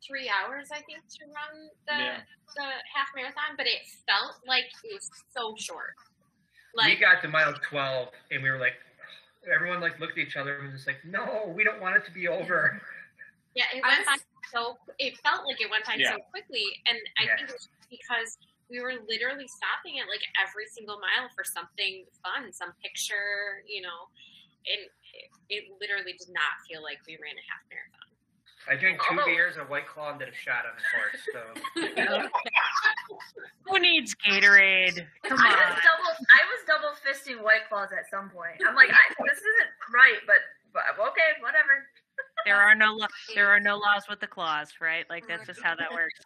three 0.06 0.30
hours, 0.30 0.70
I 0.72 0.82
think, 0.82 1.00
to 1.20 1.26
run 1.30 1.70
the 1.88 1.98
Yeah. 2.04 2.20
the 2.58 2.68
half 2.90 3.10
marathon, 3.16 3.54
but 3.58 3.68
it 3.68 3.86
felt 4.10 4.42
like 4.48 4.66
it 4.84 4.94
was 4.94 5.10
so 5.30 5.54
short. 5.58 5.94
we 6.76 6.96
got 6.98 7.22
to 7.22 7.28
mile 7.28 7.54
12 7.54 8.10
and 8.32 8.42
we 8.42 8.50
were 8.50 8.58
like, 8.58 8.74
everyone 9.54 9.82
like 9.82 10.00
looked 10.00 10.18
at 10.18 10.26
each 10.26 10.38
other 10.38 10.58
and 10.58 10.74
was 10.74 10.82
just 10.82 10.88
like, 10.88 11.04
no, 11.06 11.54
we 11.56 11.64
don't 11.64 11.80
want 11.82 11.96
it 11.96 12.06
to 12.06 12.12
be 12.12 12.28
over. 12.28 12.82
yeah, 13.56 13.66
it 13.74 13.84
I 13.84 14.02
went 14.02 14.06
by 14.06 14.18
so 14.50 14.78
it 14.98 15.14
felt 15.22 15.46
like 15.46 15.62
it 15.62 15.70
went 15.70 15.86
by 15.86 15.96
Yeah. 15.98 16.18
so 16.18 16.18
quickly, 16.34 16.66
and 16.90 16.98
I 17.22 17.30
Yeah. 17.30 17.36
think 17.38 17.50
it 17.50 17.54
was 17.54 17.70
because 17.90 18.38
we 18.70 18.82
were 18.82 18.98
literally 19.10 19.46
stopping 19.50 19.98
at 20.02 20.10
like 20.10 20.22
every 20.42 20.66
single 20.74 20.98
mile 21.02 21.30
for 21.38 21.44
something 21.46 22.06
fun, 22.26 22.54
some 22.54 22.74
picture, 22.82 23.62
you 23.70 23.82
know, 23.82 24.10
and 24.70 24.82
it, 25.14 25.28
it 25.50 25.64
literally 25.82 26.14
did 26.18 26.30
not 26.30 26.60
feel 26.68 26.82
like 26.84 27.00
we 27.08 27.18
ran 27.22 27.36
a 27.38 27.46
half 27.50 27.64
marathon. 27.70 28.08
I 28.68 28.76
drank 28.76 29.00
two 29.02 29.18
Although- 29.18 29.26
beers, 29.26 29.58
a 29.58 29.64
white 29.66 29.88
claw, 29.88 30.12
and 30.12 30.20
did 30.20 30.30
a 30.30 30.36
shot 30.36 30.66
on 30.68 30.76
the 30.78 30.86
course. 30.94 31.22
So 31.34 31.42
Who 33.72 33.80
needs 33.80 34.14
Gatorade? 34.16 35.06
Come 35.24 35.40
I 35.40 35.50
was 35.56 35.80
double. 35.82 36.12
I 36.14 36.42
was 36.50 36.60
double 36.68 36.92
fisting 37.02 37.44
White 37.44 37.70
Claws 37.70 37.90
at 37.98 38.10
some 38.10 38.30
point. 38.30 38.62
I'm 38.68 38.76
like, 38.76 38.90
I, 38.90 39.04
this 39.26 39.38
isn't 39.40 39.72
right, 39.94 40.20
but 40.28 40.42
but 40.74 40.84
okay, 41.00 41.40
whatever. 41.42 41.86
There 42.46 42.56
are 42.56 42.76
no 42.76 42.94
lo- 42.94 43.08
there 43.36 43.48
are 43.48 43.60
no 43.60 43.78
laws 43.78 44.04
with 44.10 44.20
the 44.20 44.28
claws, 44.28 44.72
right? 44.82 45.06
Like 45.10 45.26
that's 45.28 45.46
just 45.48 45.62
how 45.62 45.76
that 45.76 45.92
works. 45.92 46.20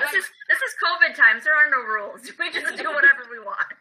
This 0.00 0.24
is 0.24 0.30
this 0.48 0.58
is 0.58 0.72
COVID 0.80 1.14
times. 1.14 1.44
There 1.44 1.54
are 1.54 1.68
no 1.70 1.80
rules. 1.84 2.22
We 2.38 2.50
just 2.50 2.76
do 2.76 2.88
whatever 2.88 3.24
we 3.30 3.38
want. 3.38 3.80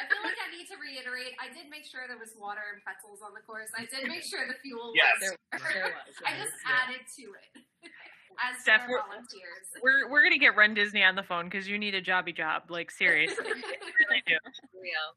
I 0.00 0.04
feel 0.06 0.22
like 0.22 0.38
I 0.38 0.48
need 0.54 0.66
to 0.70 0.76
reiterate. 0.78 1.34
I 1.42 1.48
did 1.52 1.66
make 1.70 1.84
sure 1.84 2.06
there 2.06 2.18
was 2.20 2.34
water 2.38 2.62
and 2.72 2.82
pretzels 2.82 3.20
on 3.24 3.34
the 3.34 3.42
course. 3.42 3.68
I 3.76 3.84
did 3.86 4.06
make 4.08 4.22
sure 4.22 4.46
the 4.46 4.58
fuel 4.62 4.92
Yes. 4.94 5.18
was. 5.20 5.30
There, 5.30 5.60
there 5.74 5.92
was. 5.94 6.14
I 6.26 6.30
just 6.38 6.54
yeah. 6.62 6.78
added 6.86 7.02
to 7.18 7.24
it 7.34 7.50
as 8.44 8.62
Steph, 8.62 8.86
for 8.86 8.98
we're- 8.98 9.02
volunteers. 9.08 9.66
We're 9.82 10.08
we're 10.10 10.22
gonna 10.22 10.38
get 10.38 10.54
Run 10.56 10.74
Disney 10.74 11.02
on 11.02 11.14
the 11.16 11.22
phone 11.26 11.46
because 11.50 11.68
you 11.68 11.78
need 11.78 11.94
a 11.94 12.02
jobby 12.02 12.34
job. 12.36 12.70
Like 12.70 12.90
seriously, 12.90 13.42
really 13.44 14.22
do. 14.26 14.36
Real. 14.74 15.08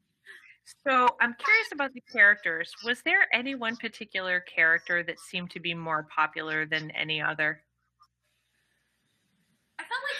So 0.86 1.06
I'm 1.20 1.34
curious 1.38 1.68
about 1.72 1.92
the 1.94 2.02
characters. 2.12 2.72
Was 2.84 3.00
there 3.04 3.26
any 3.32 3.54
one 3.54 3.76
particular 3.76 4.40
character 4.40 5.02
that 5.04 5.20
seemed 5.20 5.50
to 5.52 5.60
be 5.60 5.74
more 5.74 6.06
popular 6.14 6.66
than 6.66 6.90
any 6.90 7.22
other? 7.22 7.62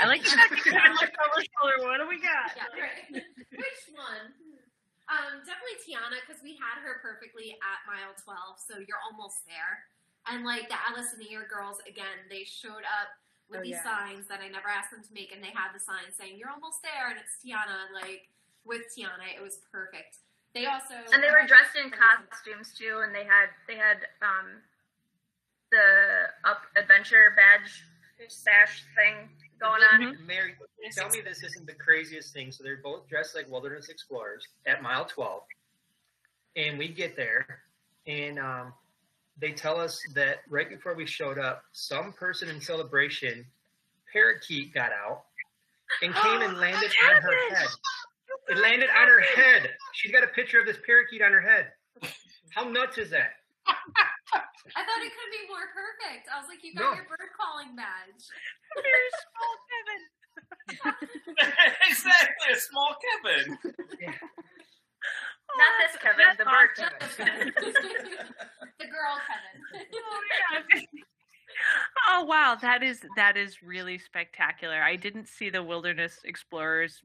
I 0.01 0.07
like 0.07 0.23
the 0.23 0.31
fact 0.31 0.51
that 0.53 0.65
you 0.67 0.73
had 0.73 0.93
looked 1.01 1.17
over 1.17 1.37
his 1.41 1.49
shoulder. 1.57 1.79
What 1.89 1.99
do 2.01 2.07
we 2.09 2.21
got? 2.21 2.53
Yeah, 2.57 2.69
right. 2.77 3.23
Which 3.53 3.83
one? 3.95 4.33
Um, 5.07 5.39
definitely 5.47 5.79
Tiana 5.87 6.19
because 6.27 6.43
we 6.43 6.59
had 6.59 6.83
her 6.83 6.99
perfectly 6.99 7.55
at 7.63 7.79
mile 7.87 8.13
twelve, 8.19 8.59
so 8.59 8.83
you're 8.83 9.01
almost 9.07 9.47
there. 9.47 9.87
And 10.27 10.43
like 10.43 10.67
the 10.67 10.75
Alice 10.91 11.15
and 11.15 11.23
the 11.23 11.31
Ear 11.31 11.47
girls, 11.47 11.79
again, 11.87 12.27
they 12.27 12.43
showed 12.43 12.83
up 12.83 13.15
with 13.47 13.63
Oh, 13.63 13.63
these 13.63 13.79
yeah. 13.79 13.87
signs 13.87 14.27
that 14.27 14.43
I 14.43 14.51
never 14.51 14.67
asked 14.67 14.91
them 14.91 15.07
to 15.07 15.13
make, 15.15 15.31
and 15.31 15.39
they 15.39 15.55
had 15.55 15.71
the 15.71 15.79
sign 15.79 16.11
saying 16.11 16.35
"You're 16.37 16.51
almost 16.51 16.83
there," 16.83 17.07
and 17.09 17.17
it's 17.23 17.39
Tiana. 17.39 17.87
Like 17.95 18.27
with 18.67 18.83
Tiana, 18.91 19.31
it 19.31 19.39
was 19.41 19.63
perfect. 19.71 20.19
They 20.59 20.67
also 20.67 20.99
And 21.15 21.23
they 21.23 21.31
were 21.31 21.47
dressed 21.47 21.79
in 21.79 21.95
costumes 21.95 22.75
too, 22.75 23.07
and 23.07 23.15
they 23.15 23.23
had 23.23 23.55
they 23.71 23.79
had 23.79 24.11
um 24.21 24.59
the 25.71 26.35
up 26.43 26.63
adventure 26.75 27.31
badge 27.39 27.85
sash 28.27 28.83
thing 28.99 29.31
going 29.61 29.83
on. 29.93 30.27
Mary, 30.27 30.55
tell 30.93 31.09
me 31.09 31.21
this 31.21 31.43
isn't 31.43 31.67
the 31.67 31.75
craziest 31.75 32.33
thing. 32.33 32.53
So 32.53 32.65
they're 32.65 32.81
both 32.83 33.09
dressed 33.09 33.35
like 33.35 33.51
wilderness 33.51 33.89
explorers 33.89 34.47
at 34.67 34.83
mile 34.83 35.05
12. 35.05 35.43
And 36.57 36.79
we 36.79 36.89
get 36.89 37.17
there, 37.17 37.61
and 38.07 38.39
um, 38.39 38.73
they 39.39 39.53
tell 39.53 39.79
us 39.79 40.01
that 40.15 40.39
right 40.49 40.69
before 40.69 40.95
we 40.95 41.07
showed 41.07 41.39
up, 41.39 41.63
some 41.73 42.13
person 42.13 42.49
in 42.49 42.61
celebration, 42.61 43.45
parakeet 44.13 44.73
got 44.73 44.91
out 44.93 45.25
and 46.03 46.15
came 46.23 46.43
and 46.43 46.59
landed 46.59 46.91
on 47.11 47.23
her 47.23 47.55
head. 47.55 47.69
It 48.49 48.59
landed 48.59 48.89
on 48.89 49.09
her 49.09 49.21
head. 49.21 49.71
She's 49.93 50.13
got 50.13 50.25
a 50.25 50.29
picture 50.29 50.61
of 50.61 50.67
this 50.67 50.79
parakeet 50.87 51.21
on 51.21 51.33
her 51.33 51.41
head. 51.41 51.73
How 52.51 52.69
nuts 52.69 52.97
is 52.99 53.11
that? 53.11 53.33
I 54.75 54.83
thought 54.83 55.03
it 55.05 55.13
could 55.15 55.31
be 55.31 55.45
more 55.47 55.69
perfect. 55.71 56.27
I 56.33 56.41
was 56.41 56.49
like, 56.49 56.65
you 56.65 56.75
got 56.75 56.91
No. 56.91 56.95
your 56.99 57.07
bird 57.07 57.31
calling 57.39 57.77
badge. 57.77 58.25
There's 58.83 59.15
small 59.23 59.55
Kevin. 59.71 60.03
exactly, 61.91 62.49
a 62.53 62.59
small 62.59 62.97
Kevin. 62.99 63.59
Not 65.57 65.73
this 65.81 65.95
oh, 65.95 66.03
Kevin, 66.03 66.35
the 66.37 66.45
bird 66.45 66.71
awesome. 66.77 67.27
Kevin. 67.27 67.53
the 68.81 68.87
girl 68.91 69.17
Kevin. 70.51 70.87
Oh 72.09 72.25
wow, 72.25 72.57
that 72.61 72.83
is 72.83 73.01
that 73.17 73.37
is 73.37 73.63
really 73.63 73.99
spectacular. 73.99 74.83
I 74.83 74.97
didn't 74.97 75.29
see 75.29 75.49
the 75.49 75.63
wilderness 75.63 76.19
explorers 76.25 77.01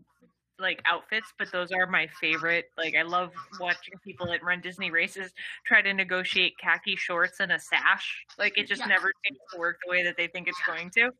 like 0.60 0.82
outfits, 0.86 1.34
but 1.40 1.52
those 1.52 1.72
are 1.72 1.88
my 1.88 2.08
favorite. 2.20 2.66
Like 2.78 2.96
I 2.96 3.02
love 3.02 3.32
watching 3.60 3.96
people 4.04 4.32
at 4.32 4.44
Run 4.44 4.62
Disney 4.62 4.92
races 4.92 5.32
try 5.66 5.82
to 5.82 5.94
negotiate 5.94 6.58
khaki 6.60 6.96
shorts 6.96 7.40
and 7.40 7.52
a 7.52 7.60
sash. 7.60 8.26
Like 8.38 8.58
it 8.58 8.68
just 8.68 8.82
Yeah. 8.82 8.88
never 8.88 9.12
seems 9.26 9.40
to 9.54 9.60
work 9.60 9.78
the 9.84 9.90
way 9.92 10.04
that 10.04 10.18
they 10.18 10.28
think 10.28 10.48
it's 10.48 10.62
going 10.68 10.90
to. 10.92 11.12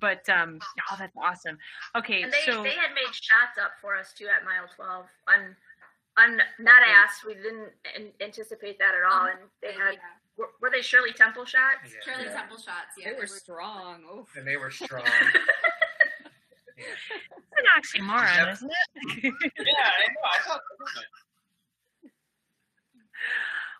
But 0.00 0.26
um 0.28 0.58
oh 0.90 0.96
that's 0.98 1.16
awesome. 1.16 1.58
Okay, 1.96 2.22
And 2.22 2.32
they, 2.32 2.50
so 2.50 2.62
they 2.62 2.70
had 2.70 2.94
made 2.94 3.12
shots 3.14 3.58
up 3.62 3.72
for 3.80 3.94
us 3.96 4.12
too 4.16 4.26
at 4.28 4.44
mile 4.44 4.68
12. 4.74 5.06
on 5.28 5.56
on 6.16 6.40
not 6.58 6.82
asked. 6.86 7.24
We 7.26 7.34
didn't 7.34 7.68
an- 7.96 8.12
anticipate 8.20 8.78
that 8.78 8.92
at 8.94 9.04
all. 9.12 9.26
And 9.26 9.38
they 9.62 9.68
had, 9.72 9.94
Yeah. 9.94 9.98
were, 10.36 10.48
were 10.60 10.70
they 10.70 10.82
Shirley 10.82 11.12
Temple 11.12 11.44
shots? 11.44 11.84
Yeah. 11.84 12.12
Shirley 12.14 12.26
Yeah. 12.26 12.40
Temple 12.40 12.56
shots. 12.56 12.96
Yeah, 12.98 13.10
They 13.10 13.14
they 13.14 13.20
were 13.20 13.26
strong. 13.28 14.02
Oof. 14.18 14.34
And 14.36 14.44
they 14.46 14.56
were 14.56 14.70
strong. 14.70 15.04
An 16.78 17.64
oxymoron, 17.76 18.36
Yep. 18.46 18.52
isn't 18.54 18.70
it? 18.70 19.34
Yeah, 19.58 19.72
I 19.74 20.08
know. 20.08 20.20
I 20.24 20.48
thought. 20.48 20.60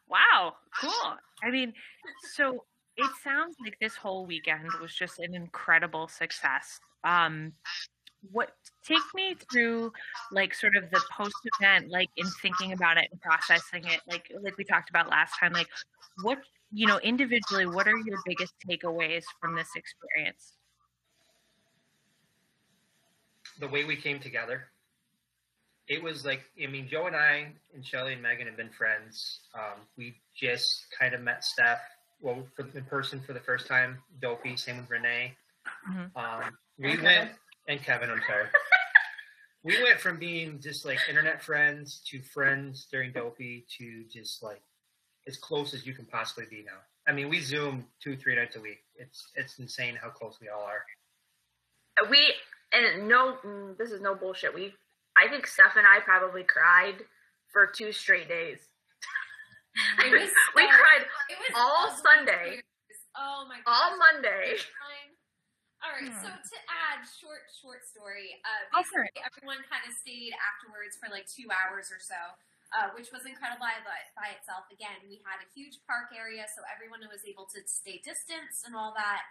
Wow, 0.09 0.55
cool. 0.81 1.17
I 1.43 1.51
mean, 1.51 1.73
so 2.33 2.65
it 2.97 3.11
sounds 3.23 3.57
like 3.63 3.79
this 3.81 3.95
whole 3.95 4.27
weekend 4.27 4.69
was 4.81 4.95
just 4.95 5.19
an 5.21 5.35
incredible 5.35 6.09
success. 6.09 6.81
Um, 7.05 7.53
what 8.33 8.51
take 8.85 9.03
me 9.15 9.37
through 9.51 9.93
like 10.33 10.53
sort 10.53 10.75
of 10.77 10.91
the 10.91 11.01
post 11.17 11.37
event 11.61 11.89
like 11.89 12.09
in 12.17 12.27
thinking 12.43 12.73
about 12.73 12.97
it 12.99 13.09
and 13.13 13.21
processing 13.21 13.85
it 13.85 14.01
like 14.09 14.27
like 14.43 14.57
we 14.59 14.65
talked 14.65 14.91
about 14.91 15.09
last 15.09 15.39
time 15.39 15.53
like 15.53 15.69
what 16.25 16.39
you 16.73 16.85
know 16.85 16.99
individually 16.99 17.65
what 17.65 17.87
are 17.87 17.97
your 17.99 18.19
biggest 18.27 18.55
takeaways 18.69 19.23
from 19.41 19.55
this 19.55 19.69
experience 19.77 20.58
the 23.59 23.69
way 23.69 23.85
we 23.85 23.97
came 23.97 24.19
together 24.21 24.65
it 25.89 26.03
was 26.03 26.25
like 26.25 26.43
i 26.63 26.67
mean 26.67 26.87
joe 26.89 27.07
and 27.07 27.17
i 27.17 27.47
and 27.75 27.85
shelly 27.85 28.13
and 28.13 28.23
megan 28.23 28.47
have 28.47 28.57
been 28.57 28.71
friends 28.71 29.41
um, 29.55 29.81
we 29.97 30.15
just 30.37 30.87
kind 30.99 31.15
of 31.15 31.21
met 31.21 31.43
steph 31.45 31.81
well 32.21 32.47
in 32.75 32.85
person 32.85 33.21
for 33.21 33.33
the 33.33 33.41
first 33.41 33.67
time 33.67 33.99
dopey 34.21 34.57
same 34.57 34.77
with 34.79 34.91
renee 34.91 35.35
Mhm. 35.89 36.11
um, 36.17 36.57
we 36.79 36.97
went 37.03 37.31
and 37.69 37.83
Kevin, 37.83 38.09
I'm 38.09 38.23
sorry. 38.27 38.47
we 39.63 39.83
went 39.83 40.01
from 40.01 40.19
being 40.19 40.59
just 40.61 40.87
like 40.87 40.99
internet 41.09 41.43
friends 41.43 42.01
to 42.09 42.23
friends 42.23 42.87
during 42.91 43.13
Dopey 43.13 43.67
to 43.77 44.05
just 44.11 44.43
like 44.43 44.63
as 45.27 45.37
close 45.37 45.75
as 45.75 45.85
you 45.87 45.93
can 45.93 46.07
possibly 46.07 46.47
be 46.49 46.63
now. 46.65 46.79
I 47.07 47.13
mean, 47.13 47.29
we 47.29 47.41
Zoom 47.41 47.85
two, 48.03 48.17
three 48.17 48.35
nights 48.37 48.57
a 48.57 48.61
week. 48.61 48.79
It's 48.97 49.29
it's 49.35 49.59
insane 49.59 49.97
how 50.01 50.09
close 50.09 50.39
we 50.41 50.49
all 50.49 50.63
are. 50.63 50.83
We 52.09 52.33
and 52.73 53.09
no, 53.09 53.37
mm, 53.45 53.77
this 53.79 53.91
is 53.91 54.01
no 54.01 54.15
bullshit. 54.15 54.55
We, 54.55 54.75
I 55.17 55.29
think 55.29 55.47
Steph 55.47 55.77
and 55.77 55.87
I 55.87 56.01
probably 56.01 56.45
cried 56.45 56.97
for 57.53 57.67
two 57.67 57.93
straight 57.93 58.29
days. 58.29 58.59
It 60.05 60.11
was 60.15 60.31
we 60.57 60.63
so- 60.67 60.75
cried 60.75 61.05
It 61.31 61.39
was 61.39 61.53
all 61.55 61.89
ugly 61.91 62.03
Sunday, 62.03 62.47
tears. 62.61 63.01
Oh 63.17 63.47
my 63.49 63.59
god. 63.63 63.71
all 63.71 63.93
Monday. 63.99 64.59
Fine. 64.59 65.11
All 65.79 65.95
right, 65.95 66.11
so 66.11 66.27
to 66.27 66.57
add 66.67 67.07
short, 67.07 67.47
short 67.63 67.87
story, 67.87 68.35
uh, 68.43 68.67
Go 68.75 68.83
for 68.83 69.07
basically 69.07 69.23
everyone 69.23 69.63
kind 69.71 69.87
of 69.87 69.95
stayed 69.95 70.35
afterwards 70.35 70.99
for 70.99 71.07
like 71.07 71.23
two 71.31 71.47
hours 71.55 71.95
or 71.95 72.03
so, 72.03 72.19
uh, 72.75 72.91
which 72.99 73.15
was 73.15 73.23
incredible 73.31 73.63
by, 73.63 73.79
by 74.19 74.35
itself. 74.35 74.67
Again, 74.75 74.99
we 75.07 75.23
had 75.23 75.39
a 75.39 75.47
huge 75.55 75.79
park 75.87 76.11
area, 76.11 76.51
so 76.51 76.67
everyone 76.67 76.99
was 77.07 77.23
able 77.23 77.47
to 77.55 77.63
stay 77.71 78.03
distance 78.03 78.67
and 78.67 78.75
all 78.75 78.91
that. 78.99 79.23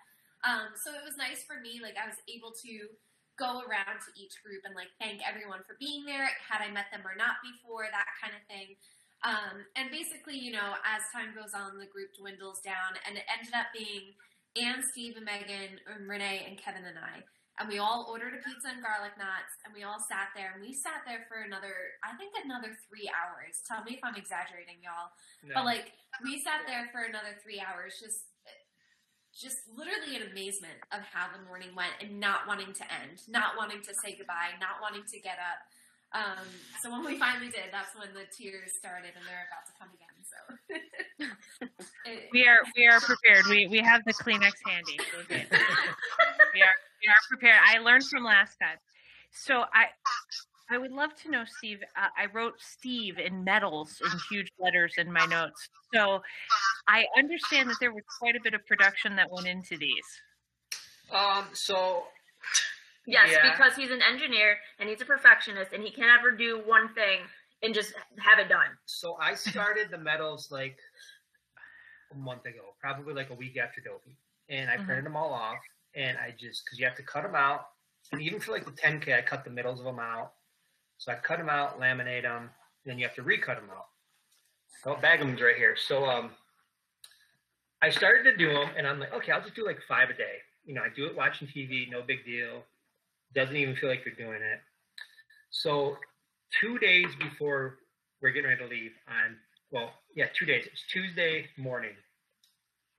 Um, 0.47 0.71
so 0.79 0.95
it 0.95 1.03
was 1.03 1.19
nice 1.19 1.43
for 1.43 1.59
me, 1.59 1.83
like 1.83 1.99
I 1.99 2.07
was 2.07 2.23
able 2.31 2.55
to 2.63 2.95
go 3.37 3.61
around 3.63 4.01
to 4.01 4.09
each 4.17 4.35
group 4.41 4.65
and 4.65 4.73
like 4.73 4.89
thank 4.97 5.21
everyone 5.21 5.61
for 5.63 5.77
being 5.79 6.03
there. 6.03 6.29
Had 6.41 6.65
I 6.65 6.73
met 6.73 6.89
them 6.89 7.05
or 7.05 7.13
not 7.13 7.39
before, 7.45 7.85
that 7.89 8.09
kind 8.17 8.33
of 8.33 8.43
thing. 8.49 8.75
Um, 9.25 9.65
and 9.73 9.89
basically, 9.89 10.37
you 10.37 10.53
know, 10.53 10.77
as 10.85 11.01
time 11.09 11.33
goes 11.33 11.57
on, 11.57 11.81
the 11.81 11.89
group 11.89 12.13
dwindles 12.13 12.61
down, 12.61 12.97
and 13.05 13.17
it 13.17 13.25
ended 13.25 13.53
up 13.57 13.73
being 13.73 14.13
Anne, 14.53 14.85
Steve, 14.93 15.17
and 15.17 15.25
Megan, 15.25 15.81
and 15.89 16.05
Renee, 16.05 16.45
and 16.45 16.57
Kevin 16.57 16.85
and 16.85 17.01
I. 17.01 17.25
And 17.57 17.65
we 17.65 17.81
all 17.81 18.05
ordered 18.05 18.37
a 18.37 18.41
pizza 18.45 18.69
and 18.69 18.85
garlic 18.85 19.17
knots, 19.17 19.57
and 19.65 19.73
we 19.73 19.81
all 19.81 19.97
sat 19.97 20.29
there, 20.37 20.53
and 20.53 20.61
we 20.61 20.77
sat 20.77 21.01
there 21.09 21.25
for 21.25 21.41
another, 21.41 21.97
I 22.05 22.13
think, 22.13 22.37
another 22.37 22.77
three 22.85 23.09
hours. 23.09 23.65
Tell 23.65 23.81
me 23.81 23.97
if 23.97 24.05
I'm 24.05 24.13
exaggerating, 24.13 24.77
y'all. 24.85 25.09
No. 25.41 25.57
But 25.57 25.65
like, 25.65 25.97
we 26.21 26.37
sat 26.37 26.69
there 26.69 26.85
for 26.93 27.09
another 27.09 27.33
three 27.41 27.57
hours, 27.57 27.97
just, 27.97 28.29
just 29.37 29.57
literally 29.69 30.17
in 30.17 30.23
amazement 30.31 30.81
of 30.91 31.01
how 31.05 31.29
the 31.29 31.43
morning 31.45 31.69
went, 31.77 31.93
and 32.01 32.19
not 32.19 32.47
wanting 32.47 32.73
to 32.73 32.83
end, 32.89 33.21
not 33.29 33.53
wanting 33.57 33.81
to 33.85 33.93
say 33.93 34.15
goodbye, 34.17 34.57
not 34.59 34.81
wanting 34.81 35.03
to 35.05 35.19
get 35.19 35.37
up. 35.37 35.61
Um, 36.13 36.47
so 36.81 36.89
when 36.89 37.05
we 37.05 37.19
finally 37.19 37.49
did, 37.49 37.69
that's 37.71 37.93
when 37.95 38.09
the 38.13 38.25
tears 38.31 38.71
started, 38.73 39.11
and 39.15 39.23
they're 39.27 39.45
about 39.45 39.67
to 39.69 39.73
come 39.77 39.89
again. 39.93 40.17
So. 40.25 40.37
It- 42.05 42.29
we 42.31 42.47
are 42.47 42.59
we 42.75 42.87
are 42.87 42.99
prepared. 43.01 43.45
We 43.49 43.67
we 43.67 43.79
have 43.79 44.03
the 44.05 44.13
kleenex 44.13 44.53
handy. 44.65 44.97
We 45.29 46.61
are 46.61 46.75
we 47.01 47.07
are 47.09 47.21
prepared. 47.29 47.59
I 47.65 47.79
learned 47.79 48.05
from 48.05 48.23
last 48.23 48.55
time. 48.61 48.77
So 49.31 49.65
i 49.73 49.87
i 50.69 50.77
would 50.77 50.91
love 50.91 51.15
to 51.23 51.29
know 51.29 51.43
steve 51.45 51.79
uh, 51.95 52.07
i 52.17 52.25
wrote 52.33 52.53
steve 52.59 53.17
in 53.19 53.43
medals 53.43 54.01
in 54.03 54.11
huge 54.29 54.51
letters 54.59 54.93
in 54.97 55.11
my 55.11 55.25
notes. 55.25 55.69
So 55.93 56.21
i 56.87 57.05
understand 57.17 57.69
that 57.69 57.77
there 57.79 57.91
was 57.93 58.03
quite 58.19 58.35
a 58.35 58.39
bit 58.43 58.53
of 58.53 58.65
production 58.65 59.15
that 59.15 59.29
went 59.31 59.47
into 59.47 59.77
these 59.77 60.21
Um, 61.11 61.47
so 61.53 62.07
Yes, 63.09 63.29
Yeah. 63.31 63.53
because 63.57 63.73
he's 63.77 63.89
an 63.91 64.01
engineer 64.01 64.57
and 64.79 64.89
he's 64.89 64.99
a 64.99 65.05
perfectionist, 65.05 65.71
and 65.71 65.81
he 65.81 65.89
can 65.91 66.05
never 66.07 66.29
do 66.31 66.59
one 66.65 66.93
thing 66.93 67.21
and 67.63 67.73
just 67.73 67.93
have 68.19 68.37
it 68.39 68.49
done. 68.49 68.77
so 68.85 69.15
I 69.21 69.33
started 69.35 69.89
the 69.89 69.97
medals 69.97 70.51
like 70.51 70.77
a 72.11 72.15
month 72.15 72.45
ago, 72.45 72.75
probably 72.81 73.13
like 73.13 73.29
a 73.29 73.33
week 73.33 73.55
after 73.57 73.79
Dopey, 73.79 74.17
and 74.49 74.69
I 74.69 74.75
Mhm. 74.75 74.85
printed 74.85 75.05
them 75.05 75.15
all 75.15 75.33
off, 75.33 75.57
and 75.95 76.17
I 76.17 76.31
just 76.31 76.65
because 76.65 76.77
you 76.79 76.85
have 76.85 76.97
to 76.97 77.03
cut 77.03 77.23
them 77.23 77.35
out, 77.35 77.71
and 78.11 78.21
even 78.21 78.41
for 78.41 78.51
like 78.51 78.65
the 78.65 78.71
10k, 78.73 79.13
I 79.17 79.21
cut 79.21 79.45
the 79.45 79.49
middles 79.51 79.79
of 79.79 79.85
them 79.85 79.99
out. 79.99 80.33
So 80.97 81.11
I 81.11 81.15
cut 81.15 81.37
them 81.37 81.49
out, 81.49 81.79
laminate 81.79 82.23
them, 82.23 82.53
then 82.83 82.99
you 82.99 83.05
have 83.07 83.15
to 83.15 83.23
recut 83.23 83.55
them 83.57 83.69
out. 83.69 83.87
Oh, 84.85 84.95
Bagham's 84.97 85.41
right 85.41 85.55
here. 85.55 85.77
So 85.77 86.05
um, 86.05 86.35
I 87.81 87.89
started 87.89 88.23
to 88.23 88.37
do 88.37 88.51
them, 88.51 88.69
and 88.77 88.87
I'm 88.87 88.99
like, 88.99 89.13
okay, 89.13 89.31
I'll 89.31 89.41
just 89.41 89.55
do 89.55 89.65
like 89.65 89.77
five 89.87 90.09
a 90.09 90.13
day. 90.13 90.37
You 90.65 90.73
know, 90.73 90.81
I 90.81 90.89
do 90.95 91.05
it 91.05 91.15
watching 91.15 91.47
TV, 91.47 91.89
no 91.89 92.01
big 92.01 92.25
deal. 92.25 92.63
Doesn't 93.35 93.55
even 93.55 93.75
feel 93.75 93.89
like 93.89 94.03
you're 94.05 94.15
doing 94.15 94.41
it. 94.41 94.59
So 95.51 95.97
two 96.61 96.77
days 96.79 97.07
before 97.19 97.77
we're 98.21 98.31
getting 98.31 98.49
ready 98.49 98.63
to 98.63 98.67
leave 98.67 98.91
on 99.07 99.35
well 99.71 99.91
yeah 100.15 100.25
two 100.37 100.45
days 100.45 100.65
it's 100.71 100.83
tuesday 100.91 101.45
morning 101.57 101.91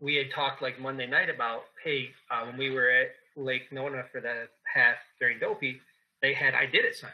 we 0.01 0.15
had 0.17 0.27
talked 0.35 0.63
like 0.63 0.81
monday 0.81 1.07
night 1.07 1.31
about 1.31 1.63
hey 1.83 2.11
uh, 2.31 2.45
when 2.45 2.57
we 2.57 2.71
were 2.71 2.91
at 2.91 3.09
lake 3.37 3.73
nona 3.73 4.03
for 4.13 4.21
the 4.21 4.45
path 4.73 4.97
during 5.19 5.39
dopey 5.39 5.81
they 6.21 6.33
had 6.35 6.55
i 6.55 6.67
did 6.67 6.85
it 6.85 6.95
signs 6.95 7.13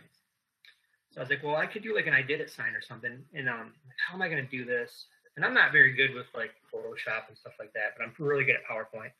so 1.10 1.20
i 1.20 1.22
was 1.22 1.30
like 1.30 1.42
well 1.42 1.56
i 1.56 1.66
could 1.66 1.82
do 1.82 1.94
like 1.94 2.06
an 2.06 2.14
i 2.14 2.22
did 2.22 2.40
it 2.40 2.50
sign 2.50 2.74
or 2.74 2.82
something 2.82 3.22
and 3.32 3.48
um 3.48 3.72
how 4.08 4.14
am 4.14 4.22
i 4.22 4.28
going 4.28 4.42
to 4.44 4.50
do 4.50 4.64
this 4.64 5.06
and 5.36 5.44
i'm 5.44 5.54
not 5.54 5.72
very 5.72 5.92
good 5.92 6.14
with 6.14 6.26
like 6.34 6.50
photoshop 6.72 7.28
and 7.28 7.36
stuff 7.36 7.54
like 7.58 7.72
that 7.72 7.94
but 7.96 8.04
i'm 8.04 8.12
really 8.18 8.44
good 8.44 8.56
at 8.56 8.64
powerpoint 8.70 9.10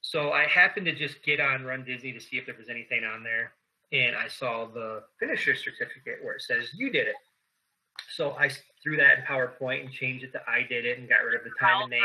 so 0.00 0.32
i 0.32 0.44
happened 0.44 0.86
to 0.86 0.94
just 0.94 1.22
get 1.22 1.40
on 1.40 1.64
run 1.64 1.84
disney 1.84 2.12
to 2.12 2.20
see 2.20 2.36
if 2.36 2.46
there 2.46 2.56
was 2.58 2.68
anything 2.68 3.04
on 3.04 3.22
there 3.22 3.52
and 3.94 4.16
I 4.16 4.28
saw 4.28 4.66
the 4.66 5.02
finisher 5.20 5.54
certificate 5.54 6.18
where 6.22 6.34
it 6.34 6.42
says 6.42 6.70
you 6.74 6.90
did 6.90 7.06
it. 7.06 7.14
So 8.10 8.32
I 8.32 8.50
threw 8.82 8.96
that 8.96 9.18
in 9.18 9.24
PowerPoint 9.24 9.82
and 9.82 9.92
changed 9.92 10.24
it 10.24 10.32
to 10.32 10.40
I 10.48 10.66
did 10.68 10.84
it 10.84 10.98
and 10.98 11.08
got 11.08 11.24
rid 11.24 11.36
of 11.36 11.44
the 11.44 11.50
time 11.60 11.82
and 11.82 11.90
name. 11.90 12.02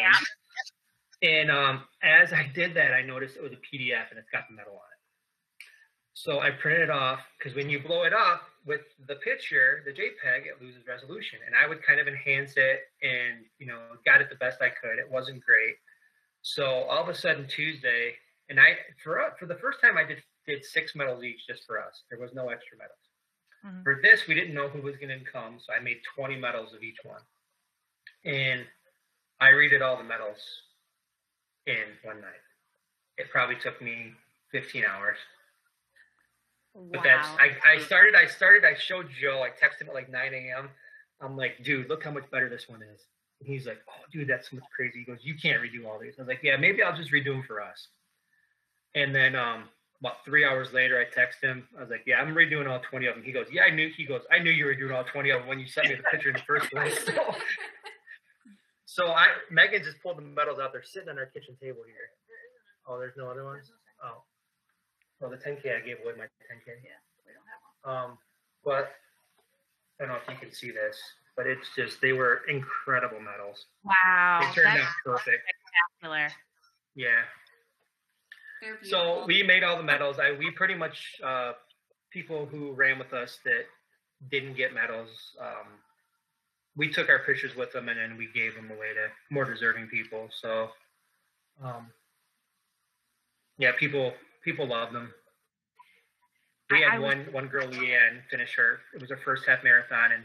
And 1.21 1.51
um, 1.51 1.83
as 2.03 2.31
I 2.31 2.49
did 2.53 2.75
that, 2.75 2.93
I 2.93 3.01
noticed 3.01 3.35
it 3.35 3.43
was 3.43 3.51
a 3.51 3.55
PDF 3.55 4.09
and 4.09 4.19
it's 4.19 4.29
got 4.31 4.43
the 4.49 4.55
medal 4.55 4.73
on 4.73 4.79
it. 4.79 5.65
So 6.13 6.39
I 6.39 6.51
printed 6.51 6.83
it 6.83 6.89
off 6.89 7.19
because 7.37 7.55
when 7.55 7.69
you 7.69 7.79
blow 7.81 8.03
it 8.03 8.13
up 8.13 8.43
with 8.69 8.81
the 9.07 9.15
picture, 9.15 9.81
the 9.83 9.91
JPEG, 9.91 10.45
it 10.45 10.61
loses 10.61 10.85
resolution. 10.87 11.39
And 11.45 11.55
I 11.55 11.67
would 11.67 11.81
kind 11.83 11.99
of 11.99 12.07
enhance 12.07 12.53
it 12.55 12.81
and, 13.01 13.43
you 13.57 13.65
know, 13.65 13.79
got 14.05 14.21
it 14.21 14.29
the 14.29 14.35
best 14.35 14.61
I 14.61 14.69
could. 14.69 14.99
It 14.99 15.09
wasn't 15.09 15.43
great. 15.43 15.75
So 16.43 16.85
all 16.87 17.01
of 17.01 17.09
a 17.09 17.15
sudden 17.15 17.47
Tuesday, 17.47 18.13
and 18.47 18.59
I 18.59 18.77
for 19.03 19.33
for 19.39 19.47
the 19.47 19.55
first 19.55 19.81
time 19.81 19.97
I 19.97 20.05
did 20.05 20.21
did 20.47 20.63
six 20.63 20.95
medals 20.95 21.23
each 21.23 21.45
just 21.47 21.65
for 21.65 21.81
us. 21.81 22.03
There 22.09 22.19
was 22.19 22.33
no 22.33 22.49
extra 22.49 22.77
medals. 22.77 23.05
Mhm. 23.65 23.83
For 23.83 23.99
this, 24.01 24.25
we 24.27 24.35
didn't 24.35 24.53
know 24.53 24.69
who 24.69 24.81
was 24.81 24.95
going 24.97 25.19
to 25.19 25.31
come, 25.31 25.59
so 25.59 25.73
I 25.73 25.79
made 25.79 26.01
20 26.15 26.37
medals 26.37 26.73
of 26.73 26.81
each 26.81 26.97
one. 27.03 27.21
And 28.23 28.65
I 29.39 29.49
redid 29.49 29.81
all 29.81 29.97
the 29.97 30.03
medals 30.03 30.39
in 31.65 31.97
one 32.03 32.21
night. 32.21 32.41
It 33.17 33.29
probably 33.29 33.57
took 33.57 33.81
me 33.81 34.15
15 34.51 34.85
hours. 34.85 35.17
But 36.91 37.03
that's 37.03 37.27
I, 37.27 37.75
I 37.75 37.79
started 37.79 38.15
I 38.15 38.25
started 38.25 38.63
I 38.65 38.75
showed 38.75 39.07
Joe, 39.09 39.43
I 39.43 39.49
texted 39.49 39.81
him 39.81 39.89
at 39.89 39.95
like 39.95 40.09
9 40.09 40.33
a.m. 40.33 40.69
I'm 41.21 41.35
like, 41.35 41.63
dude, 41.63 41.89
look 41.89 42.03
how 42.03 42.11
much 42.11 42.29
better 42.31 42.49
this 42.49 42.69
one 42.69 42.81
is. 42.81 43.01
And 43.39 43.49
he's 43.49 43.65
like, 43.65 43.79
oh, 43.87 44.03
dude, 44.11 44.27
that's 44.27 44.49
so 44.49 44.57
much 44.57 44.65
crazy. 44.75 44.99
He 44.99 45.05
goes, 45.05 45.19
you 45.21 45.35
can't 45.35 45.61
redo 45.61 45.85
all 45.87 45.99
these. 45.99 46.13
I 46.17 46.21
was 46.21 46.27
like, 46.27 46.41
yeah, 46.43 46.57
maybe 46.57 46.81
I'll 46.81 46.95
just 46.95 47.11
redo 47.11 47.25
them 47.25 47.43
for 47.45 47.61
us. 47.61 47.87
And 48.95 49.13
then 49.13 49.35
um, 49.35 49.65
about 50.01 50.23
three 50.25 50.45
hours 50.45 50.73
later, 50.73 50.99
I 50.99 51.13
text 51.13 51.41
him. 51.41 51.67
I 51.77 51.81
was 51.81 51.89
like, 51.89 52.03
yeah, 52.05 52.19
I'm 52.19 52.33
redoing 52.33 52.69
all 52.69 52.79
20 52.79 53.05
of 53.07 53.15
them. 53.15 53.23
He 53.23 53.31
goes, 53.31 53.47
yeah, 53.51 53.63
I 53.63 53.69
knew. 53.69 53.89
He 53.95 54.05
goes, 54.05 54.21
I 54.31 54.39
knew 54.39 54.51
you 54.51 54.65
were 54.65 54.75
doing 54.75 54.93
all 54.93 55.03
20 55.03 55.29
of 55.29 55.39
them 55.41 55.47
when 55.47 55.59
you 55.59 55.67
sent 55.67 55.87
me 55.87 55.95
the 55.95 56.03
picture 56.03 56.29
in 56.29 56.35
the 56.35 56.41
first 56.47 56.71
place. 56.71 56.97
So, 58.91 59.05
so 59.05 59.11
I 59.13 59.27
Megan 59.51 59.83
just 59.83 60.01
pulled 60.01 60.17
the 60.17 60.23
medals 60.23 60.57
out. 60.59 60.73
They're 60.73 60.83
sitting 60.83 61.09
on 61.09 61.17
our 61.19 61.27
kitchen 61.27 61.55
table 61.61 61.83
here. 61.85 62.09
Oh, 62.87 62.97
there's 62.97 63.15
no 63.15 63.29
other 63.29 63.45
ones. 63.45 63.71
Oh, 64.03 64.23
well, 65.19 65.29
the 65.29 65.37
10k 65.37 65.75
I 65.75 65.85
gave 65.85 65.97
away 66.03 66.13
my 66.17 66.25
10k. 66.25 66.67
Yeah, 66.83 66.99
we 67.25 67.33
don't 67.33 67.47
have 67.47 67.61
one. 67.83 68.11
Um, 68.11 68.17
but 68.63 68.91
I 69.99 70.05
don't 70.05 70.09
know 70.09 70.19
if 70.25 70.29
you 70.29 70.39
can 70.39 70.53
see 70.53 70.71
this, 70.71 70.97
but 71.35 71.45
it's 71.47 71.67
just 71.75 72.01
they 72.01 72.13
were 72.13 72.41
incredible 72.47 73.19
medals. 73.19 73.65
wow 73.83 74.39
They 74.41 74.61
turned 74.61 74.77
that's 74.77 74.87
out 74.87 74.93
perfect. 75.05 75.43
spectacular 75.99 76.29
Yeah. 76.95 77.21
So 78.83 79.23
we 79.25 79.41
made 79.43 79.63
all 79.63 79.77
the 79.77 79.83
medals. 79.83 80.17
I 80.19 80.33
we 80.37 80.51
pretty 80.51 80.75
much 80.75 81.15
uh, 81.23 81.53
people 82.11 82.45
who 82.45 82.73
ran 82.73 82.99
with 82.99 83.13
us 83.13 83.39
that 83.45 83.65
didn't 84.29 84.55
get 84.55 84.73
medals. 84.73 85.09
Um, 85.39 85.67
we 86.75 86.89
took 86.89 87.09
our 87.09 87.19
pictures 87.19 87.55
with 87.55 87.71
them 87.71 87.87
and 87.89 87.97
then 87.97 88.17
we 88.17 88.27
gave 88.33 88.55
them 88.55 88.69
away 88.69 88.93
to 88.93 89.07
more 89.33 89.45
deserving 89.45 89.87
people. 89.87 90.29
So 90.41 90.69
Um, 91.63 91.87
yeah, 93.57 93.71
people 93.77 94.13
people 94.49 94.67
love 94.67 94.91
them. 94.91 95.13
We 96.71 96.81
had 96.81 96.93
I 96.93 96.99
was- 96.99 97.15
one 97.15 97.33
one 97.33 97.47
girl, 97.47 97.67
Leanne, 97.67 98.23
finish 98.29 98.55
her. 98.55 98.81
It 98.93 99.01
was 99.01 99.09
her 99.09 99.17
first 99.17 99.45
half 99.45 99.63
marathon, 99.63 100.11
and 100.11 100.23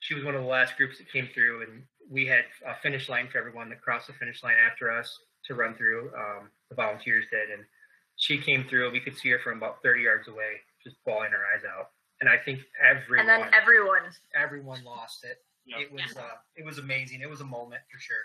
she 0.00 0.14
was 0.14 0.24
one 0.24 0.34
of 0.34 0.42
the 0.42 0.46
last 0.48 0.76
groups 0.76 0.98
that 0.98 1.10
came 1.10 1.28
through. 1.34 1.62
And 1.62 1.86
we 2.10 2.26
had 2.26 2.44
a 2.66 2.74
finish 2.82 3.08
line 3.08 3.28
for 3.28 3.38
everyone 3.38 3.68
that 3.70 3.80
crossed 3.80 4.06
the 4.08 4.12
finish 4.14 4.42
line 4.42 4.56
after 4.70 4.90
us 4.90 5.08
to 5.46 5.54
run 5.54 5.74
through. 5.74 6.12
Um, 6.14 6.50
the 6.68 6.74
volunteers 6.76 7.24
did, 7.30 7.50
and 7.50 7.64
she 8.16 8.38
came 8.38 8.66
through. 8.68 8.90
We 8.90 9.00
could 9.00 9.16
see 9.16 9.30
her 9.30 9.38
from 9.38 9.56
about 9.58 9.82
30 9.82 10.02
yards 10.02 10.28
away, 10.28 10.60
just 10.84 10.96
bawling 11.04 11.30
her 11.32 11.44
eyes 11.54 11.64
out. 11.64 11.90
And 12.20 12.28
I 12.30 12.36
think 12.38 12.60
everyone, 12.80 13.28
And 13.28 13.42
then 13.44 13.54
everyone. 13.54 14.10
everyone 14.34 14.84
lost 14.84 15.24
it. 15.24 15.38
Yep. 15.66 15.80
It 15.80 15.92
was 15.92 16.16
uh, 16.16 16.36
it 16.56 16.64
was 16.64 16.78
amazing. 16.78 17.20
It 17.22 17.28
was 17.28 17.40
a 17.40 17.44
moment 17.44 17.82
for 17.92 17.98
sure. 18.00 18.24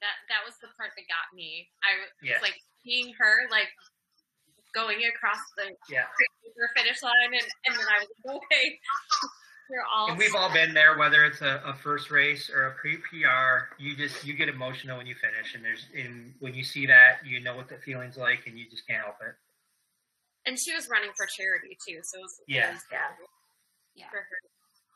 That 0.00 0.14
that 0.30 0.44
was 0.46 0.54
the 0.62 0.68
part 0.78 0.92
that 0.96 1.04
got 1.08 1.34
me. 1.34 1.68
I 1.84 1.98
was 2.00 2.08
Yes. 2.22 2.40
like 2.40 2.56
seeing 2.84 3.12
her 3.18 3.48
like 3.50 3.68
going 4.74 4.98
across 5.04 5.38
the 5.56 5.70
Yeah. 5.92 6.04
finish 6.76 7.02
line, 7.02 7.12
and, 7.32 7.46
and 7.66 7.74
then 7.76 7.86
I 7.88 7.98
was 8.00 8.08
like, 8.24 8.36
okay, 8.36 8.78
we're 9.70 9.84
all. 9.92 10.08
And 10.10 10.18
we've 10.18 10.34
all 10.34 10.52
been 10.52 10.72
there, 10.74 10.96
whether 10.98 11.24
it's 11.24 11.40
a, 11.42 11.60
a 11.64 11.74
first 11.74 12.10
race 12.10 12.50
or 12.50 12.66
a 12.68 12.72
pre 12.74 12.96
PR. 12.96 13.72
You 13.78 13.94
just 13.96 14.24
you 14.24 14.34
get 14.34 14.48
emotional 14.48 14.96
when 14.98 15.06
you 15.06 15.14
finish, 15.14 15.54
and 15.54 15.64
there's 15.64 15.86
and 15.96 16.34
when 16.40 16.54
you 16.54 16.64
see 16.64 16.86
that, 16.86 17.18
you 17.24 17.40
know 17.40 17.56
what 17.56 17.68
the 17.68 17.76
feeling's 17.76 18.16
like, 18.16 18.46
and 18.46 18.58
you 18.58 18.64
just 18.70 18.86
can't 18.86 19.02
help 19.02 19.16
it. 19.20 19.34
And 20.46 20.58
she 20.58 20.74
was 20.74 20.88
running 20.88 21.10
for 21.16 21.26
charity 21.26 21.76
too, 21.86 22.00
so 22.02 22.18
it 22.18 22.22
was 22.22 22.40
Yeah. 22.48 22.70
it 22.70 22.72
was 22.74 22.82
Yeah. 22.90 22.98
Yeah. 23.94 24.08
for 24.10 24.16
her. 24.16 24.38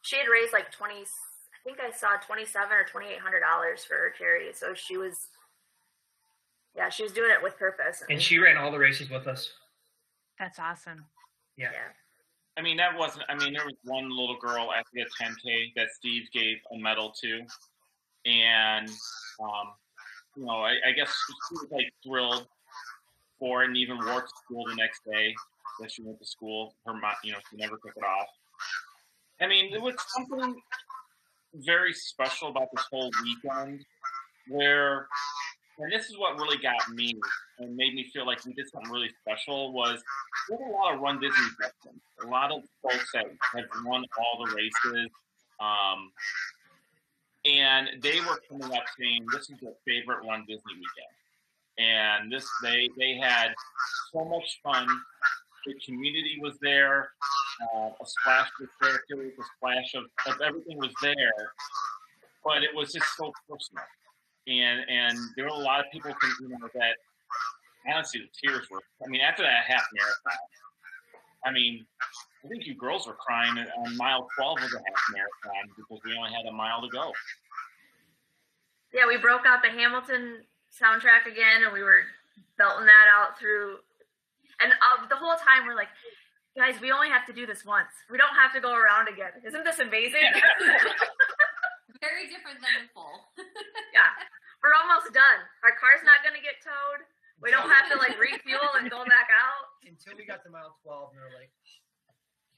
She 0.03 0.17
had 0.17 0.27
raised 0.29 0.53
like 0.53 0.73
twenty. 0.73 1.03
I 1.03 1.59
think 1.65 1.79
I 1.81 1.91
saw 1.97 2.17
twenty 2.27 2.45
seven 2.47 2.73
or 2.73 2.85
twenty 2.85 3.09
eight 3.09 3.21
hundred 3.21 3.41
dollars 3.41 3.85
for 3.85 3.95
her 3.95 4.13
charity. 4.19 4.53
So 4.55 4.75
she 4.75 4.97
was. 4.97 5.15
Yeah, 6.75 6.89
she 6.89 7.03
was 7.03 7.13
doing 7.13 7.31
it 7.31 7.43
with 7.43 7.59
purpose. 7.59 8.03
And 8.09 8.21
she 8.23 8.39
ran 8.39 8.57
all 8.57 8.73
the 8.73 8.79
races 8.79 9.11
with 9.11 9.27
us. 9.27 9.53
That's 10.43 10.59
awesome. 10.59 11.05
Yeah. 11.57 11.71
Yeah. 11.73 11.93
I 12.57 12.63
mean, 12.63 12.77
that 12.79 12.99
wasn't. 12.99 13.25
I 13.29 13.37
mean, 13.37 13.53
there 13.53 13.65
was 13.65 13.77
one 13.85 14.11
little 14.11 14.37
girl 14.41 14.71
at 14.77 14.85
the 14.93 15.03
10K 15.03 15.73
that 15.77 15.93
Steve 15.95 16.25
gave 16.35 16.57
a 16.75 16.77
medal 16.77 17.15
to, 17.23 17.43
and 18.27 18.89
um, 19.41 19.69
you 20.37 20.45
know, 20.45 20.57
I, 20.57 20.73
I 20.89 20.93
guess 20.97 21.15
she 21.49 21.55
was 21.55 21.69
like 21.71 21.93
thrilled 22.05 22.49
for 23.39 23.63
it, 23.63 23.69
and 23.69 23.77
even 23.77 23.99
wore 23.99 24.23
to 24.23 24.29
school 24.45 24.65
the 24.67 24.75
next 24.75 25.03
day 25.09 25.33
that 25.79 25.93
she 25.93 26.03
went 26.03 26.19
to 26.19 26.27
school. 26.27 26.75
Her, 26.87 26.95
mo- 26.95 27.13
you 27.23 27.31
know, 27.31 27.39
she 27.49 27.57
never 27.59 27.77
took 27.77 27.97
it 27.97 28.05
off. 28.05 28.27
I 29.41 29.47
mean, 29.47 29.73
it 29.73 29.81
was 29.81 29.95
something 30.09 30.57
very 31.55 31.93
special 31.93 32.49
about 32.49 32.67
this 32.75 32.85
whole 32.91 33.13
weekend, 33.23 33.85
where, 34.49 35.07
and 35.79 35.93
this 35.93 36.09
is 36.09 36.19
what 36.19 36.37
really 36.37 36.59
got 36.59 36.77
me 36.95 37.15
and 37.59 37.77
made 37.77 37.95
me 37.95 38.09
feel 38.13 38.27
like 38.27 38.45
we 38.45 38.53
did 38.53 38.69
something 38.71 38.91
really 38.91 39.11
special 39.21 39.73
was 39.73 40.03
we 40.51 40.57
had 40.57 40.69
a 40.69 40.73
lot 40.73 40.95
of 40.95 41.01
Run 41.01 41.21
Disney 41.21 41.47
veterans, 41.61 42.03
a 42.25 42.27
lot 42.27 42.53
of 42.53 42.63
folks 42.83 43.11
that 43.15 43.27
have 43.55 43.65
won 43.85 44.05
all 44.19 44.45
the 44.45 44.53
races. 44.55 45.11
Um, 45.61 46.13
and 47.45 48.03
they 48.03 48.21
were 48.21 48.41
coming 48.49 48.77
up 48.77 48.85
saying 48.99 49.25
this 49.33 49.51
is 49.51 49.57
their 49.61 49.73
favorite 49.87 50.27
Run 50.27 50.45
Disney 50.47 50.75
weekend. 50.75 51.15
And 51.79 52.31
this 52.31 52.47
they 52.63 52.89
they 52.99 53.15
had 53.17 53.49
so 54.13 54.25
much 54.25 54.61
fun. 54.63 54.87
The 55.67 55.75
community 55.85 56.39
was 56.41 56.59
there. 56.61 57.11
Uh, 57.75 57.91
a 58.01 58.07
splash 58.07 58.49
of 58.61 58.69
characters, 58.81 59.33
a 59.39 59.43
splash 59.57 59.95
of, 59.95 60.05
of 60.27 60.41
everything 60.41 60.79
was 60.79 60.93
there, 61.03 61.33
but 62.45 62.63
it 62.63 62.75
was 62.75 62.93
just 62.93 63.07
so 63.17 63.33
personal. 63.49 63.85
And 64.47 64.81
and 64.89 65.19
there 65.37 65.45
were 65.45 65.51
a 65.51 65.65
lot 65.65 65.81
of 65.81 65.87
people 65.93 66.13
you 66.41 66.49
know 66.49 66.69
that 66.75 66.97
honestly 67.93 68.21
the 68.21 68.49
tears 68.49 68.67
were 68.71 68.81
I 69.05 69.09
mean 69.09 69.21
after 69.21 69.43
that 69.43 69.65
half 69.67 69.85
marathon, 69.95 70.43
I 71.45 71.53
mean 71.53 71.87
I 72.45 72.49
think 72.49 72.67
you 72.67 72.75
girls 72.75 73.07
were 73.07 73.15
crying 73.15 73.55
on 73.57 73.97
mile 73.97 74.27
twelve 74.37 74.59
of 74.59 74.71
the 74.71 74.79
half 74.79 75.03
marathon 75.15 75.71
because 75.77 76.01
we 76.05 76.17
only 76.17 76.33
had 76.33 76.47
a 76.47 76.53
mile 76.53 76.83
to 76.83 76.89
go. 76.89 77.13
Yeah, 78.93 79.07
we 79.07 79.17
broke 79.17 79.47
out 79.47 79.63
the 79.63 79.71
Hamilton 79.71 80.43
soundtrack 80.69 81.31
again, 81.31 81.65
and 81.65 81.73
we 81.73 81.83
were 81.83 82.03
belting 82.59 82.87
that 82.87 83.07
out 83.09 83.39
through. 83.39 83.77
And 84.61 84.73
uh, 84.73 85.07
the 85.09 85.17
whole 85.17 85.37
time 85.37 85.67
we're 85.67 85.75
like, 85.75 85.89
guys, 86.57 86.81
we 86.81 86.93
only 86.93 87.09
have 87.09 87.27
to 87.27 87.33
do 87.33 87.47
this 87.47 87.65
once. 87.65 87.89
We 88.11 88.19
don't 88.19 88.35
have 88.35 88.53
to 88.53 88.61
go 88.61 88.75
around 88.75 89.09
again. 89.09 89.33
Isn't 89.47 89.65
this 89.65 89.79
amazing? 89.79 90.21
Very 92.03 92.27
different 92.27 92.59
than 92.59 92.75
the 92.83 92.91
full. 92.91 93.31
yeah, 93.97 94.11
we're 94.59 94.75
almost 94.75 95.15
done. 95.15 95.39
Our 95.63 95.79
car's 95.79 96.03
not 96.03 96.27
gonna 96.27 96.43
get 96.43 96.59
towed. 96.59 97.07
We 97.39 97.55
don't 97.55 97.71
have 97.71 97.87
to 97.95 97.97
like 97.99 98.19
refuel 98.19 98.75
and 98.79 98.91
go 98.91 99.07
back 99.07 99.31
out. 99.31 99.71
Until 99.87 100.19
we 100.19 100.27
got 100.27 100.43
to 100.43 100.51
mile 100.51 100.75
12, 100.83 101.15
and 101.15 101.19
we 101.19 101.23
are 101.23 101.35
like, 101.35 101.55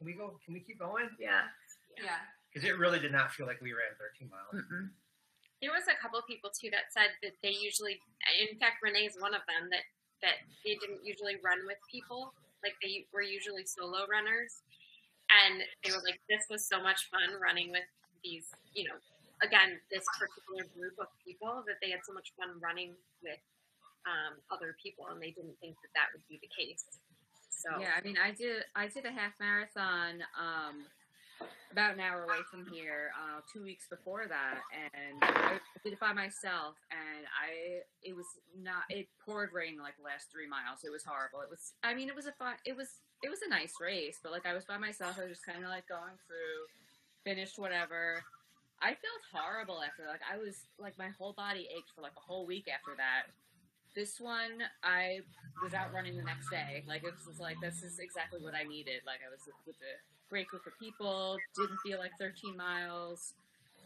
can 0.00 0.04
we 0.08 0.16
go? 0.16 0.40
Can 0.44 0.56
we 0.56 0.60
keep 0.64 0.80
going? 0.80 1.12
Yeah. 1.20 1.48
Yeah. 1.96 2.24
Because 2.48 2.68
it 2.68 2.76
really 2.76 3.00
did 3.00 3.12
not 3.12 3.32
feel 3.32 3.44
like 3.44 3.60
we 3.60 3.72
ran 3.72 3.92
13 4.00 4.28
miles. 4.32 4.52
Mm-mm. 4.52 4.92
There 5.60 5.72
was 5.72 5.88
a 5.88 5.96
couple 5.96 6.20
people 6.28 6.52
too 6.52 6.68
that 6.72 6.92
said 6.92 7.12
that 7.24 7.36
they 7.40 7.56
usually, 7.56 8.00
in 8.36 8.56
fact, 8.60 8.84
Renee 8.84 9.08
is 9.08 9.16
one 9.20 9.32
of 9.32 9.44
them 9.48 9.68
that 9.72 9.84
that 10.24 10.40
they 10.64 10.76
didn't 10.80 11.04
usually 11.04 11.36
run 11.44 11.64
with 11.68 11.80
people. 11.88 12.32
Like 12.64 12.76
they 12.80 13.04
were 13.12 13.24
usually 13.24 13.68
solo 13.68 14.08
runners, 14.08 14.64
and 15.28 15.64
they 15.84 15.92
were 15.92 16.04
like, 16.04 16.20
"This 16.28 16.48
was 16.48 16.64
so 16.64 16.80
much 16.80 17.08
fun 17.12 17.36
running 17.40 17.72
with 17.72 17.88
these, 18.24 18.48
you 18.72 18.88
know, 18.88 18.96
again, 19.44 19.78
this 19.92 20.04
particular 20.16 20.64
group 20.72 20.96
of 20.98 21.12
people 21.20 21.62
that 21.68 21.76
they 21.84 21.92
had 21.92 22.00
so 22.02 22.12
much 22.16 22.32
fun 22.40 22.56
running 22.58 22.96
with 23.22 23.40
um, 24.08 24.40
other 24.50 24.76
people, 24.80 25.06
and 25.12 25.20
they 25.20 25.30
didn't 25.30 25.56
think 25.60 25.76
that 25.84 25.92
that 25.94 26.08
would 26.16 26.24
be 26.28 26.40
the 26.40 26.50
case." 26.50 26.84
So 27.52 27.80
Yeah, 27.80 27.92
I 27.96 28.00
mean, 28.02 28.16
I 28.16 28.32
did 28.32 28.64
I 28.74 28.88
did 28.88 29.04
a 29.04 29.12
half 29.12 29.32
marathon 29.38 30.24
um, 30.36 30.84
about 31.72 31.94
an 31.94 32.00
hour 32.00 32.24
away 32.24 32.42
from 32.50 32.66
here 32.70 33.10
uh, 33.18 33.40
two 33.52 33.62
weeks 33.62 33.86
before 33.88 34.26
that, 34.28 34.60
and 34.72 35.18
I 35.22 35.58
did 35.82 35.94
it 35.94 36.00
by 36.00 36.12
myself. 36.12 36.76
And 36.90 37.26
I 37.30 37.82
it 38.02 38.14
was 38.14 38.26
not 38.60 38.84
it 38.90 39.08
poured 39.24 39.52
rain 39.52 39.78
like 39.78 39.94
last 40.02 40.30
three 40.30 40.48
miles. 40.48 40.84
It 40.84 40.90
was 40.90 41.04
horrible. 41.04 41.40
It 41.40 41.50
was 41.50 41.72
I 41.82 41.94
mean 41.94 42.08
it 42.08 42.16
was 42.16 42.26
a 42.26 42.32
fun 42.32 42.54
it 42.64 42.76
was 42.76 43.00
it 43.22 43.30
was 43.30 43.40
a 43.42 43.48
nice 43.48 43.74
race, 43.80 44.18
but 44.22 44.32
like 44.32 44.46
I 44.46 44.54
was 44.54 44.64
by 44.64 44.78
myself. 44.78 45.18
I 45.18 45.22
was 45.24 45.40
just 45.40 45.46
kind 45.46 45.64
of 45.64 45.70
like 45.70 45.88
going 45.88 46.18
through, 46.26 46.68
finished 47.24 47.58
whatever. 47.58 48.22
I 48.84 48.92
felt 48.92 49.24
horrible 49.32 49.80
after 49.80 50.04
like 50.04 50.20
I 50.28 50.36
was 50.36 50.68
like 50.78 50.98
my 50.98 51.08
whole 51.16 51.32
body 51.32 51.66
ached 51.74 51.96
for 51.96 52.02
like 52.02 52.12
a 52.12 52.20
whole 52.20 52.44
week 52.46 52.68
after 52.68 52.92
that. 52.98 53.32
This 53.96 54.20
one, 54.20 54.60
I 54.82 55.20
was 55.62 55.72
out 55.72 55.94
running 55.94 56.18
the 56.18 56.22
next 56.22 56.50
day. 56.50 56.84
Like 56.86 57.02
it 57.02 57.14
was 57.26 57.40
like 57.40 57.56
this 57.62 57.82
is 57.82 57.98
exactly 57.98 58.40
what 58.44 58.54
I 58.54 58.64
needed. 58.64 59.00
Like 59.06 59.24
I 59.24 59.32
was 59.32 59.40
with 59.66 59.76
a 59.80 59.96
great 60.28 60.48
group 60.48 60.66
of 60.66 60.76
people, 60.78 61.38
didn't 61.56 61.78
feel 61.80 61.98
like 61.98 62.12
13 62.20 62.56
miles, 62.58 63.32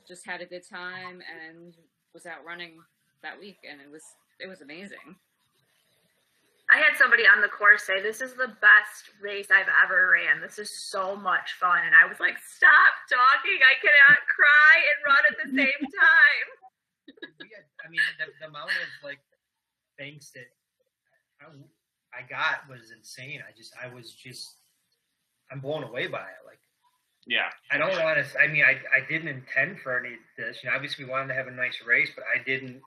just 0.08 0.26
had 0.26 0.40
a 0.40 0.46
good 0.46 0.66
time, 0.68 1.22
and 1.30 1.74
was 2.12 2.26
out 2.26 2.44
running 2.44 2.82
that 3.22 3.38
week, 3.38 3.58
and 3.70 3.80
it 3.80 3.90
was 3.90 4.02
it 4.40 4.48
was 4.48 4.62
amazing. 4.62 5.14
I 6.78 6.80
had 6.80 6.94
somebody 6.96 7.24
on 7.26 7.42
the 7.42 7.48
course 7.48 7.82
say, 7.82 8.00
"This 8.00 8.20
is 8.20 8.34
the 8.34 8.54
best 8.62 9.10
race 9.20 9.50
I've 9.50 9.66
ever 9.82 10.14
ran. 10.14 10.40
This 10.40 10.60
is 10.60 10.70
so 10.70 11.16
much 11.16 11.54
fun." 11.58 11.82
And 11.84 11.92
I 11.92 12.06
was 12.06 12.20
like, 12.20 12.38
"Stop 12.38 12.94
talking! 13.10 13.58
I 13.66 13.74
cannot 13.82 14.18
cry 14.30 14.74
and 14.86 14.98
run 15.02 15.22
at 15.26 15.36
the 15.42 15.50
same 15.50 15.82
time." 15.98 16.46
we 17.40 17.50
had, 17.50 17.66
I 17.84 17.90
mean, 17.90 17.98
the, 18.20 18.26
the 18.38 18.46
amount 18.46 18.70
of 18.70 18.90
like 19.02 19.18
things 19.98 20.30
that 20.36 20.46
I, 21.42 21.50
I 22.16 22.22
got 22.22 22.68
was 22.70 22.92
insane. 22.96 23.42
I 23.42 23.50
just, 23.56 23.74
I 23.74 23.92
was 23.92 24.12
just, 24.12 24.46
I'm 25.50 25.58
blown 25.58 25.82
away 25.82 26.06
by 26.06 26.30
it. 26.30 26.46
Like, 26.46 26.60
Yeah. 27.26 27.50
I 27.72 27.78
don't 27.78 27.90
want 28.04 28.24
to. 28.24 28.38
I 28.38 28.46
mean, 28.46 28.62
I, 28.62 28.78
I 28.94 29.00
didn't 29.08 29.28
intend 29.28 29.80
for 29.80 29.98
any 29.98 30.14
of 30.14 30.20
this. 30.36 30.62
You 30.62 30.70
know, 30.70 30.76
obviously 30.76 31.06
we 31.06 31.10
wanted 31.10 31.28
to 31.28 31.34
have 31.34 31.48
a 31.48 31.50
nice 31.50 31.82
race, 31.84 32.10
but 32.14 32.24
I 32.32 32.40
didn't. 32.44 32.80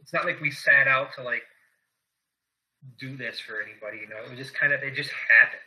It's 0.00 0.14
not 0.14 0.24
like 0.24 0.40
we 0.40 0.50
sat 0.50 0.88
out 0.88 1.12
to 1.16 1.22
like 1.22 1.42
do 2.98 3.16
this 3.16 3.38
for 3.38 3.62
anybody. 3.62 3.98
You 4.02 4.08
know, 4.08 4.22
it 4.24 4.30
was 4.30 4.38
just 4.38 4.54
kind 4.54 4.72
of 4.72 4.82
it 4.82 4.94
just 4.94 5.10
happened. 5.10 5.62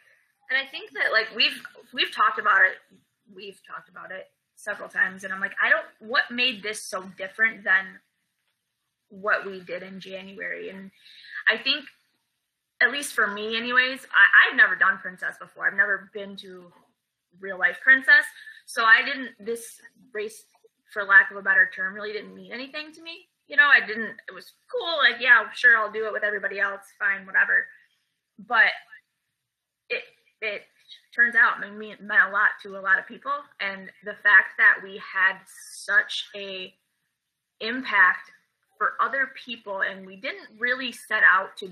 And 0.49 0.59
I 0.59 0.69
think 0.69 0.91
that 0.93 1.11
like 1.11 1.27
we've 1.35 1.61
we've 1.93 2.11
talked 2.11 2.39
about 2.39 2.61
it. 2.61 2.77
We've 3.33 3.59
talked 3.65 3.89
about 3.89 4.11
it 4.11 4.27
several 4.55 4.89
times, 4.89 5.23
and 5.23 5.33
I'm 5.33 5.41
like, 5.41 5.55
I 5.61 5.69
don't. 5.69 5.85
What 5.99 6.29
made 6.29 6.61
this 6.61 6.81
so 6.81 7.03
different 7.17 7.63
than 7.63 7.99
what 9.09 9.45
we 9.45 9.61
did 9.61 9.83
in 9.83 9.99
January? 9.99 10.69
And 10.69 10.91
I 11.49 11.57
think, 11.57 11.85
at 12.81 12.91
least 12.91 13.13
for 13.13 13.27
me, 13.27 13.57
anyways, 13.57 14.05
I, 14.05 14.51
I've 14.51 14.55
never 14.55 14.75
done 14.75 14.97
Princess 14.97 15.35
before. 15.39 15.67
I've 15.67 15.77
never 15.77 16.09
been 16.13 16.35
to 16.37 16.71
real 17.39 17.57
life 17.57 17.79
Princess, 17.83 18.25
so 18.65 18.83
I 18.83 19.03
didn't. 19.03 19.31
This 19.39 19.79
race, 20.13 20.43
for 20.93 21.03
lack 21.03 21.31
of 21.31 21.37
a 21.37 21.41
better 21.41 21.69
term, 21.75 21.95
really 21.95 22.13
didn't 22.13 22.35
mean 22.35 22.51
anything 22.51 22.91
to 22.93 23.01
me. 23.01 23.27
You 23.47 23.57
know, 23.57 23.67
I 23.67 23.85
didn't. 23.85 24.17
It 24.27 24.33
was 24.33 24.53
cool. 24.71 24.97
Like, 24.97 25.21
yeah, 25.21 25.43
sure, 25.53 25.77
I'll 25.77 25.91
do 25.91 26.05
it 26.05 26.13
with 26.13 26.23
everybody 26.23 26.59
else. 26.59 26.81
Fine, 26.99 27.25
whatever. 27.25 27.67
But 28.39 28.71
it 29.89 30.03
it 30.41 30.63
turns 31.15 31.35
out 31.35 31.59
meant 31.59 32.01
a 32.01 32.31
lot 32.31 32.49
to 32.63 32.77
a 32.77 32.81
lot 32.81 32.99
of 32.99 33.07
people 33.07 33.31
and 33.59 33.89
the 34.03 34.15
fact 34.21 34.57
that 34.57 34.75
we 34.83 35.01
had 35.13 35.37
such 35.47 36.25
a 36.35 36.73
impact 37.61 38.31
for 38.77 38.93
other 39.01 39.29
people 39.45 39.81
and 39.81 40.05
we 40.05 40.17
didn't 40.17 40.47
really 40.59 40.91
set 40.91 41.23
out 41.23 41.55
to 41.57 41.71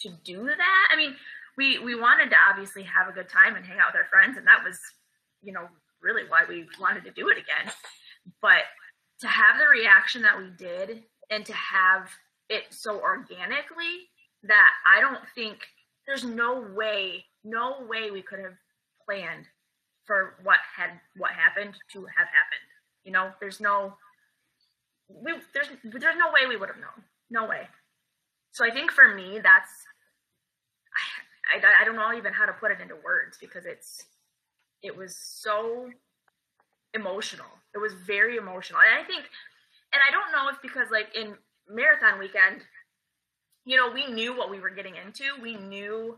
to 0.00 0.10
do 0.24 0.44
that. 0.44 0.88
I 0.92 0.96
mean, 0.96 1.14
we 1.56 1.78
we 1.78 1.94
wanted 1.94 2.30
to 2.30 2.36
obviously 2.48 2.82
have 2.84 3.08
a 3.08 3.12
good 3.12 3.28
time 3.28 3.54
and 3.54 3.64
hang 3.64 3.78
out 3.78 3.92
with 3.92 4.02
our 4.02 4.08
friends 4.08 4.36
and 4.36 4.46
that 4.46 4.64
was, 4.64 4.78
you 5.42 5.52
know, 5.52 5.68
really 6.02 6.22
why 6.28 6.44
we 6.48 6.66
wanted 6.80 7.04
to 7.04 7.10
do 7.10 7.28
it 7.28 7.38
again. 7.38 7.72
But 8.42 8.64
to 9.20 9.28
have 9.28 9.58
the 9.58 9.66
reaction 9.66 10.22
that 10.22 10.38
we 10.38 10.50
did 10.56 11.02
and 11.30 11.44
to 11.46 11.52
have 11.52 12.08
it 12.48 12.64
so 12.70 13.00
organically 13.00 14.08
that 14.42 14.70
I 14.86 15.00
don't 15.00 15.20
think 15.34 15.58
there's 16.06 16.24
no 16.24 16.66
way, 16.74 17.24
no 17.44 17.86
way 17.88 18.10
we 18.10 18.22
could 18.22 18.40
have 18.40 18.56
planned 19.06 19.46
for 20.06 20.36
what 20.42 20.58
had 20.76 20.90
what 21.16 21.30
happened 21.32 21.74
to 21.92 22.00
have 22.00 22.26
happened. 22.26 22.68
You 23.04 23.12
know, 23.12 23.30
there's 23.40 23.60
no 23.60 23.94
we 25.08 25.32
there's 25.54 25.68
there's 25.84 26.16
no 26.18 26.32
way 26.32 26.46
we 26.48 26.56
would 26.56 26.68
have 26.68 26.78
known. 26.78 27.04
No 27.30 27.46
way. 27.46 27.68
So 28.52 28.64
I 28.64 28.70
think 28.70 28.90
for 28.90 29.14
me 29.14 29.38
that's 29.42 29.70
I, 31.52 31.58
I, 31.58 31.82
I 31.82 31.84
don't 31.84 31.96
know 31.96 32.12
even 32.16 32.32
how 32.32 32.46
to 32.46 32.52
put 32.52 32.70
it 32.70 32.80
into 32.80 32.96
words 33.04 33.38
because 33.40 33.66
it's 33.66 34.04
it 34.82 34.96
was 34.96 35.16
so 35.16 35.88
emotional. 36.94 37.46
It 37.74 37.78
was 37.78 37.92
very 38.06 38.36
emotional. 38.36 38.80
And 38.80 38.98
I 38.98 39.06
think 39.06 39.24
and 39.92 40.02
I 40.06 40.10
don't 40.10 40.32
know 40.32 40.48
if 40.50 40.60
because 40.62 40.90
like 40.90 41.14
in 41.14 41.34
marathon 41.68 42.18
weekend, 42.18 42.62
you 43.64 43.76
know, 43.76 43.90
we 43.90 44.06
knew 44.06 44.36
what 44.36 44.50
we 44.50 44.60
were 44.60 44.70
getting 44.70 44.94
into. 44.96 45.40
We 45.42 45.56
knew 45.56 46.16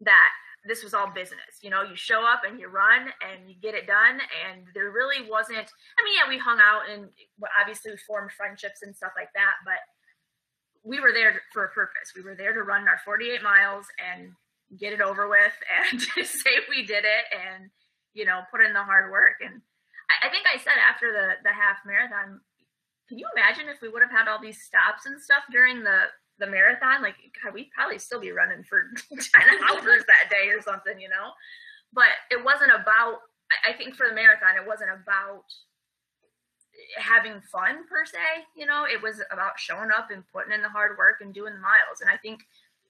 that 0.00 0.30
this 0.64 0.82
was 0.82 0.94
all 0.94 1.10
business. 1.10 1.62
You 1.62 1.70
know, 1.70 1.82
you 1.82 1.96
show 1.96 2.22
up 2.24 2.42
and 2.46 2.58
you 2.58 2.68
run 2.68 3.08
and 3.22 3.48
you 3.48 3.56
get 3.60 3.74
it 3.74 3.86
done. 3.86 4.18
And 4.18 4.66
there 4.74 4.90
really 4.90 5.28
wasn't, 5.28 5.66
I 5.66 6.00
mean, 6.04 6.14
yeah, 6.14 6.28
we 6.28 6.38
hung 6.38 6.58
out 6.60 6.82
and 6.90 7.08
obviously 7.58 7.92
we 7.92 7.98
formed 8.06 8.32
friendships 8.32 8.82
and 8.82 8.94
stuff 8.94 9.12
like 9.16 9.32
that, 9.34 9.54
but 9.64 9.80
we 10.84 11.00
were 11.00 11.12
there 11.12 11.40
for 11.52 11.64
a 11.64 11.70
purpose. 11.70 12.12
We 12.14 12.22
were 12.22 12.34
there 12.34 12.52
to 12.52 12.62
run 12.62 12.88
our 12.88 13.00
48 13.04 13.42
miles 13.42 13.86
and 13.98 14.32
get 14.78 14.92
it 14.92 15.00
over 15.00 15.28
with 15.28 15.54
and 15.92 16.00
say 16.26 16.54
we 16.68 16.84
did 16.84 17.04
it 17.04 17.24
and, 17.32 17.70
you 18.14 18.24
know, 18.24 18.42
put 18.50 18.64
in 18.64 18.72
the 18.72 18.82
hard 18.82 19.10
work. 19.10 19.38
And 19.40 19.60
I, 20.10 20.26
I 20.26 20.30
think 20.30 20.46
I 20.46 20.58
said 20.58 20.78
after 20.98 21.12
the, 21.12 21.48
the 21.48 21.54
half 21.54 21.78
marathon, 21.86 22.40
can 23.08 23.18
you 23.18 23.26
imagine 23.36 23.68
if 23.68 23.80
we 23.80 23.88
would 23.88 24.02
have 24.02 24.10
had 24.10 24.26
all 24.26 24.42
these 24.42 24.62
stops 24.62 25.06
and 25.06 25.20
stuff 25.20 25.44
during 25.50 25.84
the 25.84 26.10
the 26.40 26.46
marathon, 26.46 27.02
like 27.02 27.16
God, 27.42 27.52
we'd 27.52 27.70
probably 27.74 27.98
still 27.98 28.20
be 28.20 28.30
running 28.30 28.62
for 28.62 28.90
10 29.10 29.18
hours 29.68 30.04
that 30.06 30.30
day 30.30 30.50
or 30.50 30.62
something, 30.62 31.00
you 31.00 31.08
know? 31.08 31.34
But 31.92 32.14
it 32.30 32.44
wasn't 32.44 32.70
about, 32.70 33.18
I 33.66 33.72
think 33.72 33.96
for 33.96 34.06
the 34.06 34.14
marathon, 34.14 34.54
it 34.54 34.64
wasn't 34.64 34.90
about 34.90 35.42
having 36.96 37.40
fun 37.50 37.88
per 37.88 38.04
se, 38.04 38.46
you 38.56 38.66
know? 38.66 38.86
It 38.88 39.02
was 39.02 39.20
about 39.32 39.58
showing 39.58 39.90
up 39.90 40.12
and 40.12 40.22
putting 40.32 40.52
in 40.52 40.62
the 40.62 40.68
hard 40.68 40.96
work 40.96 41.16
and 41.22 41.34
doing 41.34 41.54
the 41.54 41.60
miles. 41.60 42.02
And 42.02 42.10
I 42.10 42.16
think 42.18 42.38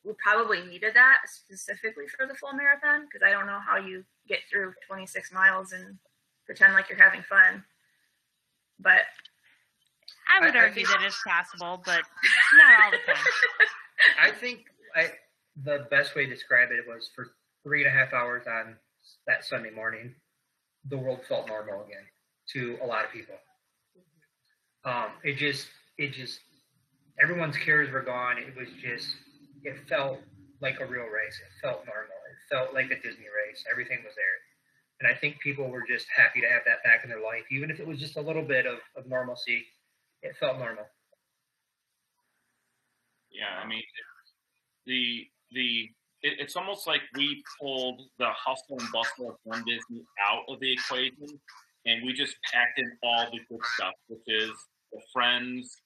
we 0.04 0.12
probably 0.22 0.61
needed 0.66 0.92
that 0.92 1.20
specifically 1.24 2.04
for 2.06 2.26
the 2.26 2.34
full 2.34 2.52
marathon 2.52 3.09
because 3.09 3.26
I 3.26 3.30
don't 3.30 3.46
know 3.46 3.61
how 3.64 3.78
you 3.78 4.04
get 4.28 4.40
through 4.50 4.74
26 4.86 5.32
miles 5.32 5.72
and 5.72 5.96
pretend 6.48 6.72
like 6.72 6.88
you're 6.88 6.98
having 6.98 7.22
fun. 7.22 7.62
But 8.81 9.03
I 10.29 10.45
would 10.45 10.57
I, 10.57 10.61
argue 10.61 10.83
I 10.83 10.87
think, 10.87 10.89
that 10.89 11.07
it's 11.07 11.22
possible, 11.26 11.83
but 11.85 12.03
not 12.57 12.85
all 12.85 12.91
the 12.91 12.99
time. 13.07 13.24
I 14.22 14.31
think 14.31 14.61
I, 14.95 15.11
the 15.64 15.87
best 15.91 16.14
way 16.14 16.26
to 16.26 16.33
describe 16.33 16.70
it 16.70 16.85
was 16.87 17.11
for 17.14 17.29
three 17.64 17.85
and 17.85 17.89
a 17.89 17.99
half 17.99 18.12
hours 18.12 18.45
on 18.47 18.76
that 19.26 19.45
Sunday 19.45 19.70
morning, 19.70 20.14
the 20.89 20.97
world 20.97 21.20
felt 21.29 21.49
normal 21.49 21.85
again 21.85 22.05
to 22.53 22.79
a 22.83 22.87
lot 22.87 23.05
of 23.05 23.11
people. 23.12 23.35
Um, 24.85 25.09
it 25.24 25.37
just, 25.37 25.66
it 25.99 26.12
just, 26.12 26.41
everyone's 27.20 27.57
cares 27.57 27.91
were 27.91 28.03
gone. 28.03 28.39
It 28.39 28.57
was 28.57 28.68
just, 28.81 29.09
it 29.64 29.76
felt 29.89 30.20
like 30.61 30.81
a 30.81 30.87
real 30.87 31.05
race. 31.05 31.39
It 31.41 31.61
felt 31.61 31.85
normal. 31.85 32.16
It 32.31 32.55
felt 32.55 32.74
like 32.74 32.87
a 32.87 32.97
Disney 32.97 33.26
race. 33.26 33.64
Everything 33.70 33.99
was 34.05 34.14
there. 34.14 34.39
And 35.01 35.11
I 35.11 35.14
think 35.14 35.38
people 35.40 35.68
were 35.68 35.84
just 35.86 36.07
happy 36.14 36.40
to 36.40 36.49
have 36.49 36.62
that 36.66 36.82
back 36.84 37.05
in 37.05 37.11
their 37.11 37.22
life, 37.22 37.44
even 37.53 37.70
if 37.70 37.78
it 37.78 37.86
was 37.86 38.01
just 38.01 38.16
a 38.16 38.20
little 38.20 38.42
bit 38.42 38.66
of, 38.66 38.78
of 38.96 39.07
normalcy 39.07 39.64
it 40.22 40.36
felt 40.38 40.59
normal. 40.59 40.84
Yeah, 43.30 43.62
I 43.62 43.66
mean, 43.66 43.82
the 44.86 45.26
the 45.53 45.88
it, 46.22 46.40
it's 46.40 46.57
almost 46.57 46.86
like 46.86 47.03
we 47.14 47.42
pulled 47.61 48.03
the 48.18 48.30
hustle 48.30 48.78
and 48.78 48.88
bustle 48.92 49.30
of 49.30 49.36
Run 49.44 49.62
Disney 49.66 50.05
out 50.24 50.42
of 50.49 50.59
the 50.61 50.72
equation, 50.72 51.38
and 51.86 52.05
we 52.05 52.12
just 52.12 52.36
packed 52.53 52.78
in 52.78 52.90
all 53.03 53.26
the 53.30 53.38
good 53.49 53.64
stuff, 53.74 53.94
which 54.09 54.22
is 54.26 54.51
the 54.92 55.01
friends, 55.12 55.76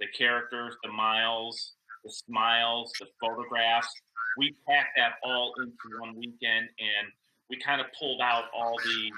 the 0.00 0.06
characters, 0.16 0.76
the 0.82 0.92
miles, 0.92 1.74
the 2.04 2.10
smiles, 2.10 2.92
the 3.00 3.06
photographs. 3.20 3.92
We 4.36 4.54
packed 4.68 4.96
that 4.96 5.12
all 5.24 5.54
into 5.58 6.00
one 6.00 6.14
weekend, 6.16 6.68
and 6.78 7.08
we 7.50 7.58
kind 7.58 7.80
of 7.80 7.86
pulled 7.98 8.20
out 8.20 8.44
all 8.54 8.76
the, 8.84 9.10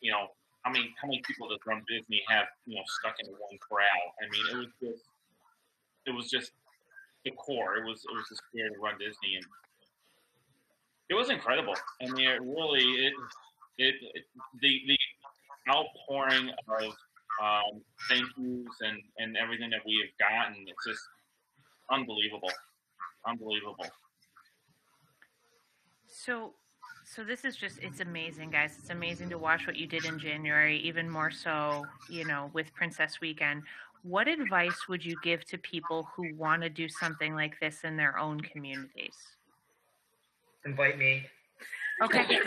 you 0.00 0.12
know, 0.12 0.28
how 0.62 0.70
many 0.70 0.94
how 1.00 1.08
many 1.08 1.22
people 1.26 1.48
does 1.48 1.58
Run 1.66 1.82
Disney 1.88 2.22
have 2.28 2.46
you 2.66 2.76
know 2.76 2.82
stuck 2.86 3.14
in 3.18 3.30
one 3.32 3.58
corral? 3.58 4.14
I 4.22 4.30
mean, 4.30 4.46
it 4.50 4.56
was 4.56 4.72
just 4.80 5.04
it 6.06 6.10
was 6.14 6.30
just 6.30 6.52
the 7.24 7.32
core. 7.32 7.76
It 7.76 7.84
was 7.84 8.04
it 8.04 8.14
was 8.14 8.26
the 8.30 8.36
spirit 8.48 8.72
of 8.76 8.82
Run 8.82 8.94
Disney, 8.98 9.36
and 9.36 9.46
it 11.08 11.14
was 11.14 11.30
incredible. 11.30 11.74
I 12.00 12.10
mean, 12.12 12.28
it 12.28 12.40
really 12.42 12.84
it 13.06 13.12
it, 13.78 13.94
it 14.14 14.24
the 14.60 14.80
the 14.86 14.98
outpouring 15.68 16.50
of 16.68 16.92
um, 17.42 17.82
thank 18.08 18.26
yous 18.36 18.76
and 18.82 19.02
and 19.18 19.36
everything 19.36 19.70
that 19.70 19.80
we 19.84 19.98
have 20.06 20.14
gotten. 20.18 20.64
It's 20.68 20.86
just 20.86 21.02
unbelievable, 21.90 22.52
unbelievable. 23.26 23.86
So 26.06 26.54
so 27.14 27.22
this 27.24 27.44
is 27.44 27.56
just 27.56 27.78
it's 27.82 28.00
amazing 28.00 28.50
guys. 28.50 28.76
It's 28.78 28.90
amazing 28.90 29.28
to 29.30 29.38
watch 29.38 29.66
what 29.66 29.76
you 29.76 29.86
did 29.86 30.04
in 30.06 30.18
january 30.18 30.78
even 30.78 31.08
more 31.10 31.30
so 31.30 31.84
you 32.08 32.24
know 32.24 32.50
with 32.54 32.72
princess 32.74 33.20
weekend. 33.20 33.62
What 34.02 34.28
advice 34.28 34.88
would 34.88 35.04
you 35.04 35.16
give 35.22 35.44
to 35.46 35.58
people 35.58 36.08
who 36.16 36.34
want 36.34 36.62
to 36.62 36.70
do 36.70 36.88
something 36.88 37.34
like 37.34 37.60
this 37.60 37.84
in 37.84 37.96
their 37.96 38.18
own 38.18 38.40
communities? 38.40 39.14
Invite 40.64 40.98
me. 40.98 41.24
Okay. 42.02 42.24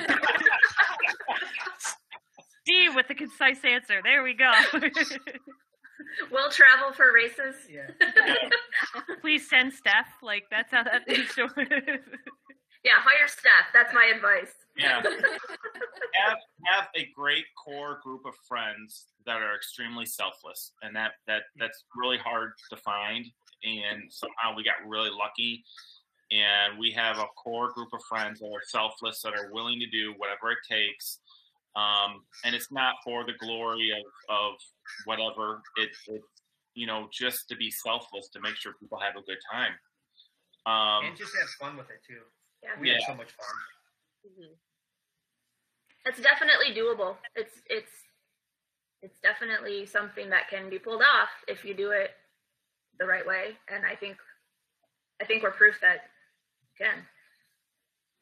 Steve 2.63 2.95
with 2.95 3.07
the 3.07 3.15
concise 3.15 3.63
answer. 3.63 4.01
There 4.03 4.23
we 4.23 4.33
go. 4.33 4.51
We'll 6.31 6.49
travel 6.49 6.93
for 6.93 7.13
races. 7.13 7.55
Yeah. 7.69 7.87
Please 9.21 9.49
send 9.49 9.73
steph 9.73 10.07
like 10.21 10.43
that's 10.49 10.71
how 10.71 10.83
that 10.83 11.07
needs 11.07 11.33
to 11.35 11.47
yeah, 12.85 13.01
hire 13.01 13.27
Steph. 13.27 13.73
That's 13.73 13.91
my 13.93 14.13
advice. 14.15 14.53
Yeah. 14.77 15.01
have 16.13 16.37
have 16.65 16.87
a 16.95 17.09
great 17.15 17.45
core 17.57 17.99
group 18.03 18.25
of 18.27 18.35
friends 18.47 19.07
that 19.25 19.41
are 19.41 19.55
extremely 19.55 20.05
selfless, 20.05 20.71
and 20.83 20.95
that 20.95 21.13
that 21.25 21.43
that's 21.57 21.83
really 21.95 22.19
hard 22.19 22.51
to 22.69 22.77
find. 22.77 23.25
And 23.63 24.03
somehow 24.11 24.55
we 24.55 24.63
got 24.63 24.75
really 24.87 25.09
lucky, 25.09 25.63
and 26.31 26.77
we 26.77 26.91
have 26.91 27.17
a 27.17 27.25
core 27.35 27.71
group 27.71 27.89
of 27.91 28.01
friends 28.07 28.39
that 28.39 28.47
are 28.47 28.61
selfless, 28.67 29.21
that 29.23 29.33
are 29.33 29.51
willing 29.51 29.79
to 29.79 29.87
do 29.87 30.13
whatever 30.17 30.51
it 30.51 30.59
takes. 30.69 31.19
Um, 31.75 32.21
and 32.45 32.55
it's 32.55 32.71
not 32.71 32.95
for 33.03 33.25
the 33.25 33.33
glory 33.39 33.91
of 33.91 34.05
of 34.29 34.53
whatever. 35.05 35.63
It, 35.77 35.89
it's 36.07 36.27
you 36.75 36.85
know 36.85 37.07
just 37.11 37.49
to 37.49 37.55
be 37.55 37.71
selfless 37.71 38.29
to 38.29 38.39
make 38.41 38.55
sure 38.57 38.73
people 38.79 38.99
have 38.99 39.15
a 39.15 39.25
good 39.25 39.39
time. 39.51 39.73
Um, 40.67 41.09
and 41.09 41.17
just 41.17 41.33
have 41.39 41.49
fun 41.59 41.77
with 41.77 41.89
it 41.89 42.01
too. 42.07 42.21
Yeah. 42.65 42.81
We 42.81 42.89
yeah. 42.89 42.93
had 42.95 43.03
so 43.05 43.15
much 43.15 43.29
fun. 43.29 43.55
Mm-hmm. 44.25 44.53
It's 46.09 46.21
definitely 46.21 46.73
doable. 46.73 47.15
It's 47.35 47.53
it's 47.69 47.93
it's 49.01 49.19
definitely 49.21 49.85
something 49.85 50.29
that 50.31 50.49
can 50.49 50.69
be 50.69 50.79
pulled 50.79 51.01
off 51.01 51.29
if 51.47 51.63
you 51.63 51.75
do 51.75 51.91
it 51.91 52.11
the 52.97 53.05
right 53.05 53.25
way. 53.25 53.53
And 53.69 53.85
I 53.85 53.95
think 53.95 54.17
I 55.21 55.25
think 55.25 55.43
we're 55.43 55.51
proof 55.51 55.79
that 55.81 56.09
you 56.65 56.85
can. 56.85 56.97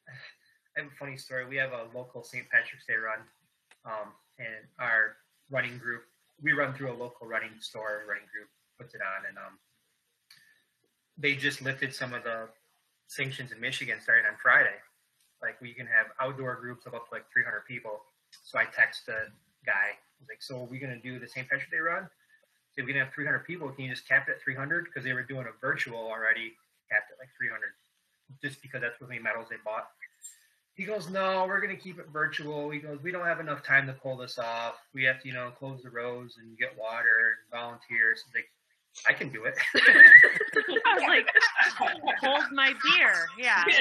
I 0.76 0.82
have 0.82 0.92
a 0.92 0.96
funny 1.00 1.18
story. 1.18 1.46
We 1.46 1.58
have 1.58 1.72
a 1.72 1.88
local 1.96 2.24
St. 2.24 2.50
Patrick's 2.50 2.86
Day 2.86 2.96
run, 2.96 3.20
um, 3.86 4.12
and 4.40 4.68
our 4.80 5.16
running 5.50 5.78
group. 5.78 6.02
We 6.42 6.52
run 6.52 6.74
through 6.74 6.92
a 6.92 6.98
local 6.98 7.28
running 7.28 7.56
store. 7.60 8.04
Running 8.08 8.28
group 8.34 8.50
puts 8.80 8.96
it 8.96 9.02
on, 9.02 9.30
and 9.30 9.38
um, 9.38 9.60
they 11.18 11.36
just 11.36 11.62
lifted 11.62 11.94
some 11.94 12.14
of 12.14 12.24
the 12.24 12.50
sanctions 13.14 13.52
in 13.52 13.60
Michigan 13.60 14.00
starting 14.02 14.26
on 14.26 14.36
Friday. 14.42 14.76
Like 15.42 15.60
we 15.62 15.74
can 15.74 15.86
have 15.86 16.08
outdoor 16.20 16.56
groups 16.56 16.86
of 16.86 16.94
up 16.94 17.08
to 17.10 17.14
like 17.14 17.26
300 17.32 17.66
people. 17.68 18.02
So 18.44 18.58
I 18.58 18.66
text 18.66 19.06
the 19.06 19.30
guy. 19.66 19.94
I 19.94 20.24
like, 20.28 20.42
so 20.42 20.62
are 20.62 20.66
we 20.66 20.80
going 20.80 20.94
to 20.94 21.00
do 21.00 21.20
the 21.20 21.28
St. 21.28 21.48
Patrick's 21.48 21.72
Day 21.72 21.78
run? 21.78 22.10
So 22.76 22.84
we 22.84 22.92
can 22.92 23.02
have 23.02 23.14
300 23.14 23.46
people. 23.46 23.70
Can 23.70 23.86
you 23.86 23.92
just 23.92 24.08
cap 24.08 24.28
it 24.28 24.32
at 24.34 24.42
300? 24.42 24.86
Because 24.86 25.04
they 25.04 25.14
were 25.14 25.24
doing 25.24 25.46
a 25.46 25.60
virtual 25.62 26.00
already, 26.00 26.54
capped 26.90 27.12
at 27.12 27.20
like 27.20 27.30
300, 27.38 27.70
just 28.42 28.62
because 28.62 28.82
that's 28.82 28.96
how 29.00 29.06
many 29.06 29.20
medals 29.20 29.48
they 29.50 29.58
bought. 29.64 29.90
He 30.76 30.86
goes, 30.86 31.08
no, 31.08 31.46
we're 31.46 31.62
going 31.62 31.76
to 31.76 31.82
keep 31.82 32.00
it 32.00 32.08
virtual. 32.12 32.72
He 32.72 32.80
goes, 32.80 32.98
we 33.04 33.12
don't 33.12 33.26
have 33.26 33.40
enough 33.40 33.64
time 33.64 33.86
to 33.86 33.94
pull 33.94 34.18
this 34.18 34.40
off. 34.40 34.76
We 34.92 35.04
have 35.04 35.22
to, 35.22 35.28
you 35.28 35.34
know, 35.36 35.52
close 35.60 35.84
the 35.84 35.92
roads 35.92 36.38
and 36.42 36.58
get 36.58 36.76
water 36.76 37.38
and 37.38 37.62
volunteers. 37.62 38.24
Like, 38.34 38.50
I 39.08 39.14
can 39.14 39.30
do 39.30 39.46
it. 39.46 39.56
I 40.86 40.94
was 40.96 41.04
like, 41.08 41.28
hold 42.22 42.44
my 42.54 42.74
beer. 42.84 43.28
Yeah. 43.40 43.64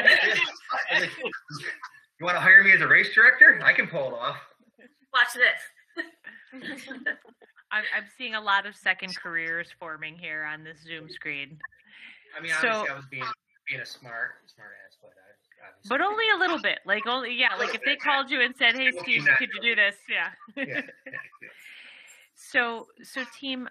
Like, 0.92 1.10
you 2.20 2.26
want 2.26 2.36
to 2.36 2.40
hire 2.40 2.62
me 2.62 2.72
as 2.72 2.80
a 2.80 2.86
race 2.86 3.12
director? 3.14 3.60
I 3.64 3.72
can 3.72 3.86
pull 3.88 4.08
it 4.08 4.14
off. 4.14 4.36
Watch 5.12 5.34
this. 5.34 6.04
I'm, 7.72 7.84
I'm 7.96 8.04
seeing 8.16 8.34
a 8.34 8.40
lot 8.40 8.66
of 8.66 8.76
second 8.76 9.16
careers 9.16 9.68
forming 9.78 10.16
here 10.16 10.44
on 10.44 10.62
this 10.62 10.78
Zoom 10.86 11.08
screen, 11.08 11.58
I 12.36 12.40
mean, 12.42 12.52
So- 12.60 12.68
obviously, 12.68 12.90
I 12.90 12.94
was 12.96 13.04
being 13.10 13.24
being 13.68 13.80
a 13.80 13.86
smart 13.86 14.32
smart 14.46 14.70
ass, 14.86 14.96
but 15.00 15.10
I 15.10 15.68
obviously. 15.68 15.88
but 15.88 16.00
only 16.00 16.24
a 16.34 16.38
little 16.38 16.60
bit. 16.60 16.80
Like 16.86 17.06
only, 17.06 17.34
yeah. 17.34 17.54
Like 17.58 17.74
if 17.74 17.82
they 17.84 17.96
called 17.96 18.30
you 18.30 18.40
and 18.40 18.54
said, 18.58 18.74
"Hey, 18.74 18.90
Steve, 18.90 19.26
could 19.38 19.48
you 19.54 19.60
do 19.62 19.74
this?" 19.76 19.96
Yeah. 20.08 20.28
yeah, 20.56 20.64
yeah, 20.66 20.82
yeah. 21.06 21.48
So, 22.34 22.86
so 23.02 23.22
team, 23.38 23.68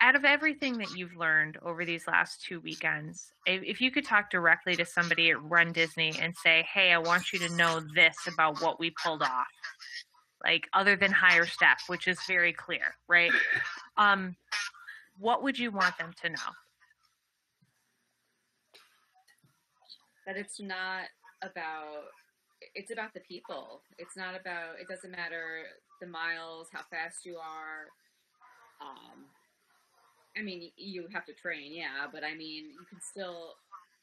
out 0.00 0.14
of 0.14 0.24
everything 0.24 0.78
that 0.78 0.96
you've 0.96 1.16
learned 1.16 1.58
over 1.62 1.84
these 1.84 2.06
last 2.06 2.42
two 2.42 2.60
weekends, 2.60 3.32
if, 3.46 3.62
if 3.62 3.80
you 3.80 3.90
could 3.90 4.04
talk 4.04 4.30
directly 4.30 4.76
to 4.76 4.84
somebody 4.84 5.30
at 5.30 5.42
Run 5.42 5.72
Disney 5.72 6.12
and 6.20 6.34
say, 6.36 6.66
"Hey, 6.72 6.92
I 6.92 6.98
want 6.98 7.32
you 7.32 7.38
to 7.40 7.56
know 7.56 7.80
this 7.94 8.16
about 8.26 8.60
what 8.62 8.78
we 8.78 8.94
pulled 9.02 9.22
off," 9.22 9.46
like 10.44 10.68
other 10.72 10.96
than 10.96 11.10
hire 11.10 11.46
Steph, 11.46 11.82
which 11.88 12.06
is 12.06 12.18
very 12.26 12.52
clear, 12.52 12.94
right? 13.08 13.32
Um, 13.96 14.36
what 15.18 15.42
would 15.42 15.58
you 15.58 15.70
want 15.70 15.98
them 15.98 16.12
to 16.22 16.30
know? 16.30 16.52
that 20.26 20.36
it's 20.36 20.60
not 20.60 21.04
about 21.42 22.04
it's 22.74 22.90
about 22.90 23.12
the 23.12 23.20
people 23.20 23.82
it's 23.98 24.16
not 24.16 24.34
about 24.38 24.80
it 24.80 24.88
doesn't 24.88 25.10
matter 25.10 25.64
the 26.00 26.06
miles 26.06 26.68
how 26.72 26.80
fast 26.90 27.24
you 27.24 27.36
are 27.36 27.88
um 28.80 29.24
i 30.36 30.42
mean 30.42 30.70
you 30.76 31.06
have 31.12 31.24
to 31.24 31.32
train 31.32 31.72
yeah 31.72 32.06
but 32.12 32.24
i 32.24 32.34
mean 32.34 32.64
you 32.66 32.84
can 32.88 33.00
still 33.00 33.54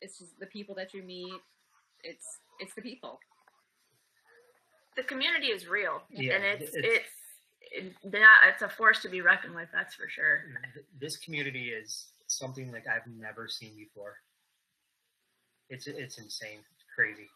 it's 0.01 0.17
just 0.19 0.39
the 0.39 0.45
people 0.47 0.73
that 0.75 0.93
you 0.93 1.03
meet 1.03 1.39
it's 2.03 2.39
it's 2.59 2.73
the 2.75 2.81
people 2.81 3.19
the 4.97 5.03
community 5.03 5.47
is 5.47 5.67
real, 5.67 6.01
Yeah, 6.09 6.35
and 6.35 6.43
it's 6.43 6.75
it's- 6.75 7.05
it's 7.71 7.95
it, 8.03 8.11
not, 8.11 8.29
it's 8.49 8.61
a 8.61 8.67
force 8.67 9.01
to 9.03 9.07
be 9.07 9.21
reckoned 9.21 9.55
with. 9.55 9.69
That's 9.71 9.95
for 9.95 10.09
sure. 10.09 10.43
This 10.99 11.15
community 11.15 11.69
is 11.69 12.07
something 12.27 12.69
like 12.73 12.85
I've 12.87 13.07
never 13.07 13.47
seen 13.47 13.73
before. 13.77 14.17
It's 15.69 15.87
it's 15.87 16.17
insane. 16.17 16.59
It's 16.75 16.83
crazy. 16.93 17.29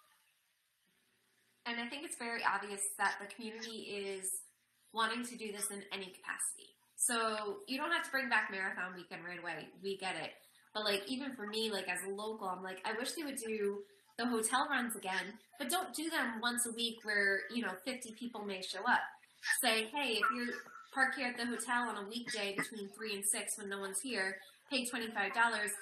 And 1.65 1.79
I 1.79 1.87
think 1.87 2.03
it's 2.03 2.17
very 2.17 2.41
obvious 2.43 2.89
that 2.97 3.15
the 3.21 3.33
community 3.33 3.87
is 3.87 4.31
wanting 4.95 5.23
to 5.25 5.35
do 5.35 5.51
this 5.51 5.69
in 5.69 5.83
any 5.91 6.07
capacity. 6.07 6.71
So 6.95 7.57
you 7.67 7.77
don't 7.77 7.91
have 7.91 8.05
to 8.05 8.11
bring 8.11 8.29
back 8.29 8.49
marathon 8.49 8.95
weekend 8.95 9.21
right 9.27 9.39
away. 9.39 9.67
We 9.83 9.97
get 9.97 10.15
it. 10.15 10.31
But 10.73 10.85
like 10.85 11.03
even 11.07 11.35
for 11.35 11.45
me, 11.45 11.69
like 11.69 11.87
as 11.89 11.99
a 12.07 12.09
local, 12.09 12.47
I'm 12.47 12.63
like, 12.63 12.79
I 12.85 12.97
wish 12.97 13.11
they 13.11 13.23
would 13.23 13.37
do 13.37 13.83
the 14.17 14.25
hotel 14.25 14.67
runs 14.71 14.95
again, 14.95 15.35
but 15.59 15.69
don't 15.69 15.93
do 15.93 16.09
them 16.09 16.39
once 16.41 16.65
a 16.65 16.71
week 16.71 16.95
where, 17.03 17.41
you 17.53 17.61
know, 17.61 17.75
50 17.83 18.15
people 18.17 18.45
may 18.45 18.61
show 18.61 18.79
up. 18.87 19.03
Say, 19.61 19.91
hey, 19.93 20.13
if 20.13 20.25
you're 20.33 20.55
park 20.95 21.13
here 21.19 21.27
at 21.27 21.35
the 21.35 21.45
hotel 21.45 21.91
on 21.91 21.99
a 21.99 22.07
weekday 22.07 22.55
between 22.55 22.87
three 22.95 23.13
and 23.13 23.25
six 23.27 23.59
when 23.59 23.67
no 23.67 23.79
one's 23.79 23.99
here, 23.99 24.39
pay 24.71 24.87
$25, 24.87 25.11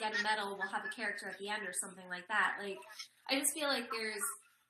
get 0.01 0.19
a 0.19 0.23
medal, 0.23 0.57
we'll 0.57 0.73
have 0.73 0.83
a 0.83 0.95
character 0.95 1.29
at 1.29 1.37
the 1.37 1.47
end 1.47 1.61
or 1.69 1.71
something 1.71 2.09
like 2.09 2.27
that. 2.27 2.57
Like, 2.59 2.81
I 3.29 3.39
just 3.39 3.53
feel 3.53 3.69
like 3.69 3.85
there's 3.93 4.25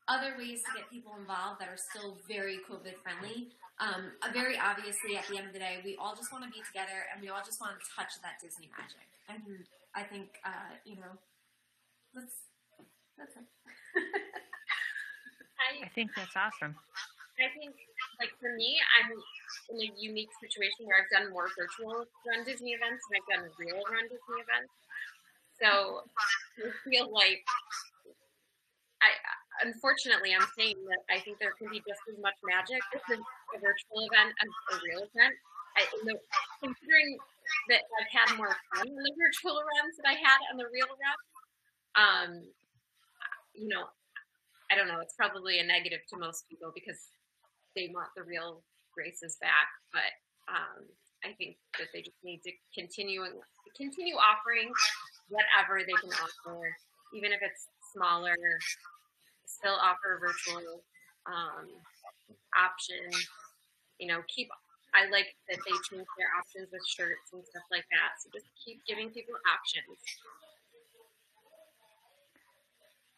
other 0.08 0.36
ways 0.38 0.60
to 0.68 0.76
get 0.76 0.92
people 0.92 1.16
involved 1.18 1.62
that 1.62 1.70
are 1.72 1.80
still 1.80 2.20
very 2.28 2.60
COVID 2.70 3.00
friendly. 3.02 3.56
Um, 3.84 4.16
uh, 4.24 4.32
very 4.32 4.56
obviously, 4.56 5.20
at 5.20 5.28
the 5.28 5.36
end 5.36 5.52
of 5.52 5.54
the 5.54 5.60
day, 5.60 5.84
we 5.84 6.00
all 6.00 6.16
just 6.16 6.32
want 6.32 6.48
to 6.48 6.52
be 6.56 6.64
together 6.64 7.04
and 7.12 7.20
we 7.20 7.28
all 7.28 7.44
just 7.44 7.60
want 7.60 7.76
to 7.76 7.84
touch 7.92 8.16
that 8.24 8.40
Disney 8.40 8.72
magic. 8.72 9.04
And 9.28 9.68
I 9.92 10.08
think, 10.08 10.40
uh, 10.48 10.80
you 10.88 10.96
know, 10.96 11.20
let's, 12.16 12.48
that's 13.20 13.36
it. 13.36 13.44
I 15.60 15.84
I 15.84 15.90
think 15.92 16.16
that's 16.16 16.32
awesome. 16.32 16.80
I 17.36 17.52
think, 17.52 17.76
like 18.24 18.32
for 18.40 18.56
me, 18.56 18.80
I'm 18.96 19.12
in 19.76 19.78
a 19.84 19.90
unique 20.00 20.32
situation 20.40 20.88
where 20.88 21.04
I've 21.04 21.12
done 21.12 21.34
more 21.36 21.52
virtual 21.52 22.08
Run 22.24 22.48
Disney 22.48 22.72
events 22.72 23.04
than 23.12 23.20
I've 23.20 23.28
done 23.28 23.44
real 23.60 23.84
Run 23.84 24.08
Disney 24.08 24.40
events. 24.40 24.72
So 25.60 26.08
I 26.08 26.72
feel 26.88 27.12
like 27.12 27.44
I, 29.04 29.12
unfortunately, 29.64 30.36
I'm 30.36 30.48
saying 30.58 30.78
that 30.92 31.02
I 31.10 31.20
think 31.24 31.40
there 31.40 31.56
can 31.56 31.72
be 31.72 31.80
just 31.88 32.04
as 32.12 32.20
much 32.20 32.36
magic 32.44 32.84
with 32.92 33.20
a 33.20 33.58
virtual 33.58 34.00
event 34.12 34.36
as 34.36 34.52
a 34.76 34.76
real 34.84 35.02
event. 35.08 35.36
I, 35.74 35.82
know, 36.06 36.20
considering 36.62 37.18
that 37.70 37.82
I've 37.98 38.12
had 38.14 38.38
more 38.38 38.54
fun 38.72 38.86
in 38.86 38.94
the 38.94 39.16
virtual 39.18 39.58
runs 39.58 39.98
than 39.98 40.06
I 40.06 40.18
had 40.20 40.40
on 40.52 40.62
the 40.62 40.70
real 40.70 40.86
run, 40.86 41.20
um, 41.98 42.30
you 43.56 43.68
know, 43.68 43.90
I 44.70 44.76
don't 44.76 44.88
know. 44.88 45.02
It's 45.02 45.18
probably 45.18 45.60
a 45.60 45.66
negative 45.66 46.02
to 46.14 46.18
most 46.18 46.46
people 46.50 46.72
because 46.74 47.00
they 47.76 47.90
want 47.94 48.10
the 48.16 48.24
real 48.24 48.62
races 48.98 49.38
back. 49.42 49.70
But 49.92 50.14
um, 50.50 50.86
I 51.26 51.34
think 51.38 51.58
that 51.80 51.90
they 51.94 52.02
just 52.02 52.18
need 52.24 52.42
to 52.44 52.52
continue 52.74 53.24
continue 53.78 54.16
offering 54.16 54.70
whatever 55.30 55.82
they 55.82 55.98
can 55.98 56.14
offer, 56.14 56.62
even 57.14 57.32
if 57.32 57.40
it's 57.42 57.68
smaller. 57.94 58.36
Still 59.64 59.80
offer 59.80 60.18
a 60.18 60.20
virtual 60.20 60.84
um, 61.24 61.72
option. 62.52 63.08
You 63.98 64.08
know, 64.12 64.20
keep. 64.28 64.50
I 64.94 65.10
like 65.10 65.32
that 65.50 65.58
they 65.64 65.72
change 65.90 66.06
their 66.20 66.28
options 66.38 66.68
with 66.70 66.86
shirts 66.86 67.32
and 67.32 67.42
stuff 67.48 67.64
like 67.72 67.88
that. 67.90 68.20
So 68.20 68.30
just 68.36 68.46
keep 68.60 68.84
giving 68.86 69.10
people 69.10 69.34
options. 69.48 69.98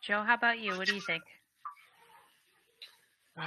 Joe, 0.05 0.21
how 0.21 0.35
about 0.35 0.59
you? 0.59 0.77
What 0.77 0.87
do 0.87 0.93
you 0.93 1.01
think? 1.01 1.23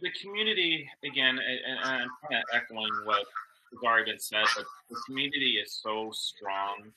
the 0.00 0.10
community 0.22 0.88
again, 1.04 1.38
and, 1.38 1.58
and 1.66 1.78
I'm 1.80 2.08
kind 2.22 2.38
of 2.38 2.44
echoing 2.54 2.92
what 3.04 3.26
has 3.72 3.82
already 3.84 4.12
been 4.12 4.20
said, 4.20 4.44
but 4.56 4.64
the 4.88 4.96
community 5.06 5.58
is 5.62 5.78
so 5.82 6.10
strong. 6.12 6.92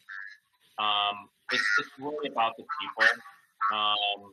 Um, 0.79 1.29
it's, 1.51 1.63
it's 1.79 1.89
really 1.99 2.29
about 2.29 2.55
the 2.57 2.63
people. 2.63 3.21
Um, 3.73 4.31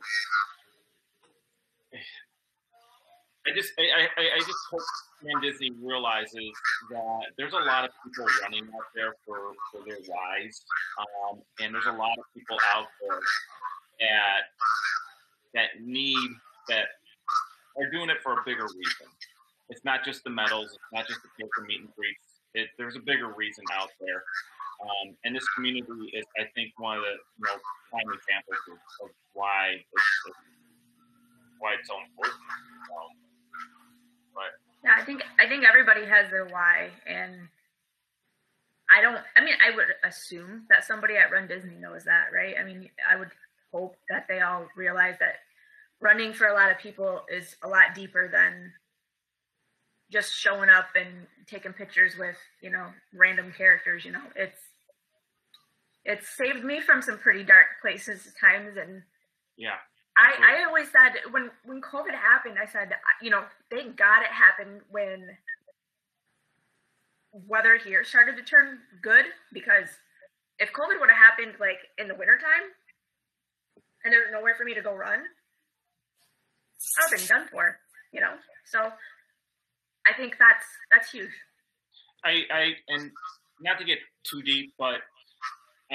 I 3.47 3.55
just, 3.55 3.71
I, 3.79 4.07
I, 4.17 4.23
I 4.35 4.39
just 4.39 4.59
hope 4.69 4.81
Disney 5.41 5.71
realizes 5.81 6.51
that 6.91 7.21
there's 7.37 7.53
a 7.53 7.63
lot 7.65 7.83
of 7.85 7.91
people 8.03 8.25
running 8.43 8.65
out 8.65 8.87
there 8.93 9.15
for, 9.25 9.53
for 9.71 9.81
their 9.87 9.97
lives, 9.97 10.63
um, 10.99 11.39
and 11.59 11.73
there's 11.73 11.87
a 11.87 11.91
lot 11.91 12.17
of 12.17 12.25
people 12.35 12.57
out 12.75 12.87
there 13.01 13.19
that 13.99 14.41
that 15.53 15.81
need 15.81 16.29
that 16.67 16.85
are 17.77 17.89
doing 17.91 18.09
it 18.09 18.17
for 18.21 18.33
a 18.33 18.43
bigger 18.45 18.63
reason. 18.63 19.07
It's 19.69 19.83
not 19.85 20.03
just 20.03 20.23
the 20.23 20.29
medals. 20.29 20.69
It's 20.71 20.93
not 20.93 21.07
just 21.07 21.21
the 21.21 21.29
character 21.37 21.65
meet 21.67 21.81
and 21.81 21.89
greets. 21.95 22.41
It, 22.53 22.69
there's 22.77 22.95
a 22.95 23.03
bigger 23.05 23.33
reason 23.35 23.63
out 23.73 23.89
there, 23.99 24.23
um, 24.81 25.15
and 25.23 25.35
this 25.35 25.47
community 25.55 26.11
is, 26.13 26.25
I 26.39 26.47
think, 26.55 26.71
one 26.77 26.97
of 26.97 27.03
the 27.03 27.11
you 27.11 27.43
know 27.43 27.59
prime 27.91 28.07
examples 28.15 28.59
of, 28.71 29.07
of 29.07 29.09
why 29.33 29.75
it's, 29.75 30.37
why 31.59 31.75
it's 31.77 31.87
so 31.87 31.95
important. 31.99 32.39
Um, 32.95 33.11
but 34.33 34.51
Yeah, 34.83 34.95
I 34.95 35.03
think 35.03 35.23
I 35.37 35.47
think 35.47 35.65
everybody 35.67 36.05
has 36.05 36.31
their 36.31 36.45
why, 36.45 36.89
and 37.05 37.35
I 38.89 39.01
don't. 39.01 39.19
I 39.35 39.43
mean, 39.43 39.55
I 39.59 39.75
would 39.75 39.91
assume 40.03 40.65
that 40.69 40.85
somebody 40.85 41.15
at 41.17 41.31
Run 41.31 41.47
Disney 41.47 41.75
knows 41.75 42.05
that, 42.05 42.27
right? 42.33 42.55
I 42.59 42.63
mean, 42.63 42.89
I 43.03 43.17
would 43.17 43.31
hope 43.73 43.95
that 44.09 44.27
they 44.29 44.39
all 44.39 44.67
realize 44.77 45.15
that 45.19 45.35
running 45.99 46.31
for 46.31 46.47
a 46.47 46.53
lot 46.53 46.71
of 46.71 46.79
people 46.79 47.23
is 47.29 47.57
a 47.63 47.67
lot 47.67 47.93
deeper 47.93 48.29
than 48.31 48.71
just 50.09 50.33
showing 50.33 50.69
up 50.69 50.87
and 50.95 51.27
taking 51.45 51.73
pictures 51.73 52.17
with 52.17 52.37
you 52.61 52.69
know 52.69 52.87
random 53.13 53.53
characters. 53.55 54.05
You 54.05 54.13
know, 54.13 54.23
it's 54.37 54.68
it's 56.09 56.27
saved 56.27 56.63
me 56.63 56.81
from 56.81 57.01
some 57.01 57.19
pretty 57.19 57.43
dark 57.43 57.67
places 57.81 58.25
at 58.25 58.33
times, 58.39 58.77
and 58.77 59.03
yeah, 59.57 59.77
I, 60.17 60.57
I 60.57 60.65
always 60.65 60.87
said 60.91 61.31
when 61.31 61.51
when 61.65 61.81
COVID 61.81 62.13
happened, 62.13 62.57
I 62.61 62.65
said, 62.65 62.91
you 63.21 63.29
know, 63.29 63.43
thank 63.69 63.95
God 63.95 64.21
it 64.21 64.33
happened 64.33 64.81
when 64.89 65.37
weather 67.31 67.77
here 67.77 68.03
started 68.03 68.35
to 68.37 68.43
turn 68.43 68.79
good 69.03 69.25
because 69.53 69.87
if 70.57 70.73
COVID 70.73 70.99
would 70.99 71.09
have 71.09 71.17
happened 71.17 71.53
like 71.59 71.77
in 71.99 72.07
the 72.07 72.15
wintertime 72.15 72.73
and 74.03 74.11
there's 74.11 74.31
nowhere 74.31 74.55
for 74.57 74.65
me 74.65 74.73
to 74.73 74.81
go 74.81 74.93
run, 74.95 75.19
I 75.19 77.05
would 77.05 77.19
have 77.19 77.27
been 77.27 77.37
done 77.37 77.47
for, 77.51 77.77
you 78.11 78.19
know. 78.19 78.33
So 78.65 78.79
I 80.07 80.13
think 80.17 80.37
that's 80.39 80.65
that's 80.91 81.11
huge. 81.11 81.31
I, 82.25 82.43
I 82.51 82.73
and 82.87 83.11
not 83.61 83.77
to 83.77 83.85
get 83.85 83.99
too 84.23 84.41
deep, 84.41 84.73
but 84.79 84.99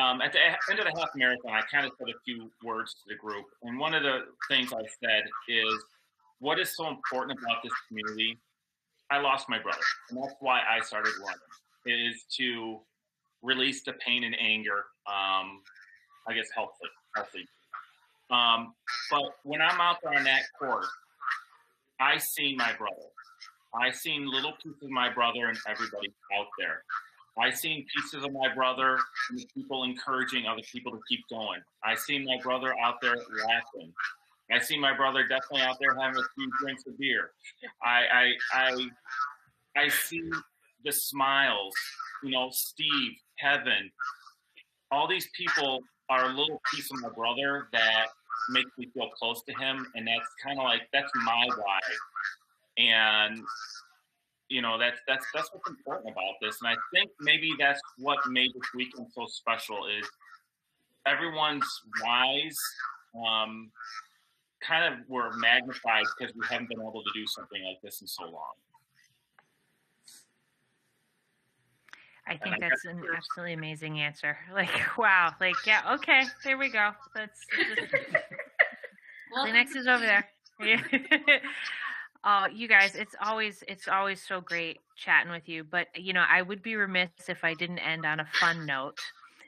um, 0.01 0.21
at 0.21 0.33
the 0.33 0.39
end 0.71 0.81
of 0.81 0.87
the 0.87 1.01
half 1.01 1.11
marathon, 1.15 1.53
I 1.53 1.63
kind 1.73 1.87
of 1.87 1.93
said 1.99 2.09
a 2.09 2.19
few 2.25 2.51
words 2.65 2.95
to 2.95 3.01
the 3.09 3.15
group, 3.15 3.47
and 3.63 3.79
one 3.79 3.95
of 3.95 4.03
the 4.03 4.21
things 4.49 4.73
I 4.73 4.83
said 5.03 5.25
is, 5.49 5.85
"What 6.41 6.59
is 6.59 6.77
so 6.77 6.89
important 6.89 7.39
about 7.39 7.63
this 7.63 7.73
community?" 7.89 8.39
I 9.11 9.19
lost 9.19 9.49
my 9.49 9.59
brother, 9.59 9.85
and 10.11 10.23
that's 10.23 10.35
why 10.41 10.63
I 10.69 10.81
started 10.81 11.13
running. 11.21 11.39
Is 11.87 12.25
to 12.39 12.81
release 13.43 13.83
the 13.85 13.93
pain 13.95 14.25
and 14.25 14.35
anger. 14.41 14.87
Um, 15.07 15.61
I 16.27 16.33
guess 16.35 16.49
healthy, 16.55 16.89
healthy. 17.15 17.47
Um, 18.31 18.75
but 19.11 19.23
when 19.43 19.61
I'm 19.61 19.81
out 19.81 19.99
there 20.03 20.15
on 20.19 20.25
that 20.25 20.43
court, 20.59 20.87
I 22.01 22.19
see 22.19 22.57
my 22.57 22.73
brother. 22.73 22.97
I 23.75 23.91
seen 23.91 24.31
little 24.31 24.53
pieces 24.63 24.83
of 24.83 24.91
my 24.91 25.13
brother 25.13 25.47
and 25.49 25.59
everybody 25.69 26.13
out 26.39 26.47
there. 26.59 26.85
I 27.39 27.51
seen 27.51 27.85
pieces 27.95 28.25
of 28.25 28.33
my 28.33 28.55
brother 28.55 28.99
and 29.31 29.45
people 29.55 29.85
encouraging 29.85 30.47
other 30.47 30.63
people 30.71 30.93
to 30.93 31.01
keep 31.09 31.21
going. 31.29 31.61
I 31.83 31.95
seen 31.95 32.25
my 32.25 32.39
brother 32.43 32.75
out 32.83 32.97
there 33.03 33.17
laughing. 33.17 33.93
I 34.53 34.59
see 34.59 34.79
my 34.79 34.97
brother 34.97 35.23
definitely 35.27 35.63
out 35.63 35.79
there 35.81 35.95
having 35.99 36.19
a 36.19 36.27
few 36.35 36.51
drinks 36.61 36.85
of 36.87 36.99
beer. 36.99 37.31
I 37.83 38.05
I 38.13 38.33
I, 38.53 38.89
I 39.77 39.89
see 39.89 40.23
the 40.85 40.93
smiles. 40.93 41.75
You 42.23 42.31
know, 42.31 42.49
Steve, 42.53 43.13
Kevin, 43.41 43.91
all 44.91 45.09
these 45.09 45.29
people 45.37 45.81
are 46.11 46.27
a 46.27 46.29
little 46.29 46.61
piece 46.73 46.91
of 46.93 47.01
my 47.01 47.09
brother 47.09 47.69
that 47.73 48.07
makes 48.51 48.71
me 48.79 48.89
feel 48.95 49.09
close 49.11 49.43
to 49.49 49.55
him, 49.55 49.87
and 49.95 50.07
that's 50.07 50.29
kind 50.43 50.59
of 50.59 50.65
like 50.65 50.83
that's 50.93 51.11
my 51.25 51.49
why. 51.57 51.81
And 52.79 53.43
you 54.49 54.61
know 54.61 54.79
that's 54.79 55.01
that's 55.07 55.27
that's 55.35 55.51
what's 55.53 55.69
important 55.69 56.11
about 56.11 56.35
this 56.41 56.59
and 56.63 56.69
i 56.69 56.77
think 56.93 57.11
maybe 57.21 57.53
that's 57.59 57.81
what 57.99 58.19
made 58.29 58.51
this 58.55 58.69
weekend 58.75 59.07
so 59.15 59.27
special 59.27 59.87
is 59.87 60.07
everyone's 61.07 61.83
whys 62.03 62.59
um, 63.27 63.71
kind 64.61 64.93
of 64.93 65.09
were 65.09 65.31
magnified 65.37 66.05
because 66.19 66.35
we 66.35 66.43
haven't 66.51 66.69
been 66.69 66.81
able 66.81 67.03
to 67.03 67.11
do 67.15 67.27
something 67.27 67.63
like 67.65 67.81
this 67.83 68.01
in 68.01 68.07
so 68.07 68.25
long 68.25 68.53
I 72.27 72.39
think 72.39 72.57
that's 72.59 72.87
an 72.87 73.03
absolutely 73.15 73.53
amazing 73.53 74.01
answer. 74.01 74.39
Like, 74.55 74.71
wow. 74.97 75.35
Like, 75.41 75.57
yeah, 75.67 75.95
okay, 75.97 76.25
there 76.43 76.57
we 76.57 76.71
go. 76.71 76.93
That's, 77.15 77.39
that's 77.77 77.93
Well, 79.35 79.47
Kleenex 79.47 79.77
is 79.77 79.87
over 79.87 80.05
there. 80.05 80.27
Yeah. 80.61 80.81
Oh, 82.27 82.47
you 82.47 82.69
guys, 82.69 82.95
it's 82.95 83.15
always 83.23 83.63
it's 83.69 83.87
always 83.87 84.23
so 84.23 84.41
great 84.41 84.81
chatting 84.97 85.31
with 85.31 85.49
you. 85.49 85.65
But 85.65 85.89
you 85.95 86.13
know, 86.13 86.25
I 86.29 86.43
would 86.43 86.63
be 86.63 86.77
remiss 86.77 87.11
if 87.29 87.45
I 87.45 87.55
didn't 87.55 87.81
end 87.81 88.07
on 88.07 88.21
a 88.21 88.27
fun 88.41 88.65
note. 88.65 88.99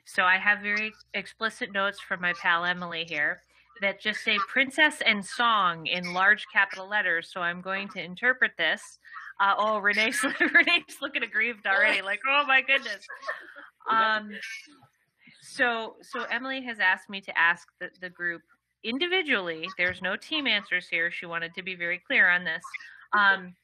So 0.05 0.23
I 0.23 0.37
have 0.37 0.61
very 0.61 0.93
explicit 1.15 1.73
notes 1.73 1.99
from 2.01 2.21
my 2.21 2.33
pal 2.35 2.65
Emily 2.65 3.05
here 3.09 3.41
that 3.81 4.01
just 4.01 4.21
say 4.23 4.39
princess 4.49 5.03
and 5.05 5.25
song 5.25 5.87
in 5.87 6.15
large 6.15 6.47
capital 6.53 6.89
letters. 6.89 7.31
So 7.33 7.41
I'm 7.41 7.61
going 7.61 7.89
to 7.91 8.03
interpret 8.03 8.53
this. 8.57 8.99
Uh, 9.41 9.55
oh, 9.59 9.79
Renee's 9.79 10.23
Renee's 10.41 10.97
looking 11.01 11.23
aggrieved 11.23 11.67
already. 11.67 12.03
Like, 12.03 12.21
oh 12.29 12.45
my 12.47 12.63
goodness. 12.63 13.07
Um, 13.89 14.33
so 15.41 15.95
so 16.03 16.25
Emily 16.25 16.61
has 16.63 16.81
asked 16.81 17.09
me 17.09 17.21
to 17.21 17.39
ask 17.39 17.69
the, 17.79 17.89
the 18.01 18.11
group 18.11 18.43
individually. 18.87 19.69
There's 19.77 20.01
no 20.01 20.17
team 20.17 20.47
answers 20.47 20.89
here. 20.89 21.11
She 21.11 21.27
wanted 21.27 21.55
to 21.55 21.63
be 21.63 21.75
very 21.75 21.99
clear 21.99 22.29
on 22.29 22.45
this. 22.45 22.63
Um, 23.13 23.55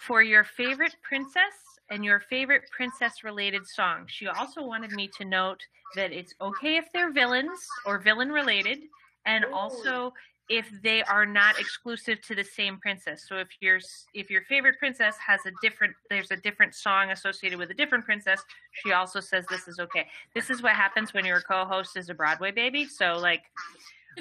for 0.00 0.22
your 0.22 0.44
favorite 0.44 0.96
princess 1.02 1.54
and 1.90 2.04
your 2.04 2.20
favorite 2.20 2.62
princess 2.70 3.24
related 3.24 3.66
song. 3.66 4.04
She 4.06 4.26
also 4.26 4.62
wanted 4.62 4.92
me 4.92 5.10
to 5.18 5.24
note 5.24 5.60
that 5.96 6.12
it's 6.12 6.34
okay 6.40 6.76
if 6.76 6.86
they're 6.92 7.12
villains 7.12 7.66
or 7.84 7.98
villain 7.98 8.30
related, 8.30 8.78
and 9.26 9.44
also 9.44 10.12
if 10.48 10.68
they 10.82 11.02
are 11.04 11.26
not 11.26 11.60
exclusive 11.60 12.20
to 12.22 12.34
the 12.34 12.44
same 12.44 12.78
princess. 12.78 13.24
So 13.28 13.36
if 13.36 13.48
your 13.60 13.80
if 14.14 14.30
your 14.30 14.42
favorite 14.42 14.78
princess 14.78 15.16
has 15.24 15.40
a 15.46 15.52
different 15.62 15.94
there's 16.08 16.30
a 16.30 16.36
different 16.36 16.74
song 16.74 17.10
associated 17.10 17.58
with 17.58 17.70
a 17.70 17.74
different 17.74 18.04
princess, 18.04 18.42
she 18.72 18.92
also 18.92 19.20
says 19.20 19.44
this 19.48 19.68
is 19.68 19.78
okay. 19.78 20.06
This 20.34 20.50
is 20.50 20.62
what 20.62 20.72
happens 20.72 21.12
when 21.12 21.24
your 21.24 21.40
co-host 21.40 21.96
is 21.96 22.08
a 22.08 22.14
Broadway 22.14 22.50
baby. 22.50 22.86
So 22.86 23.18
like 23.18 23.42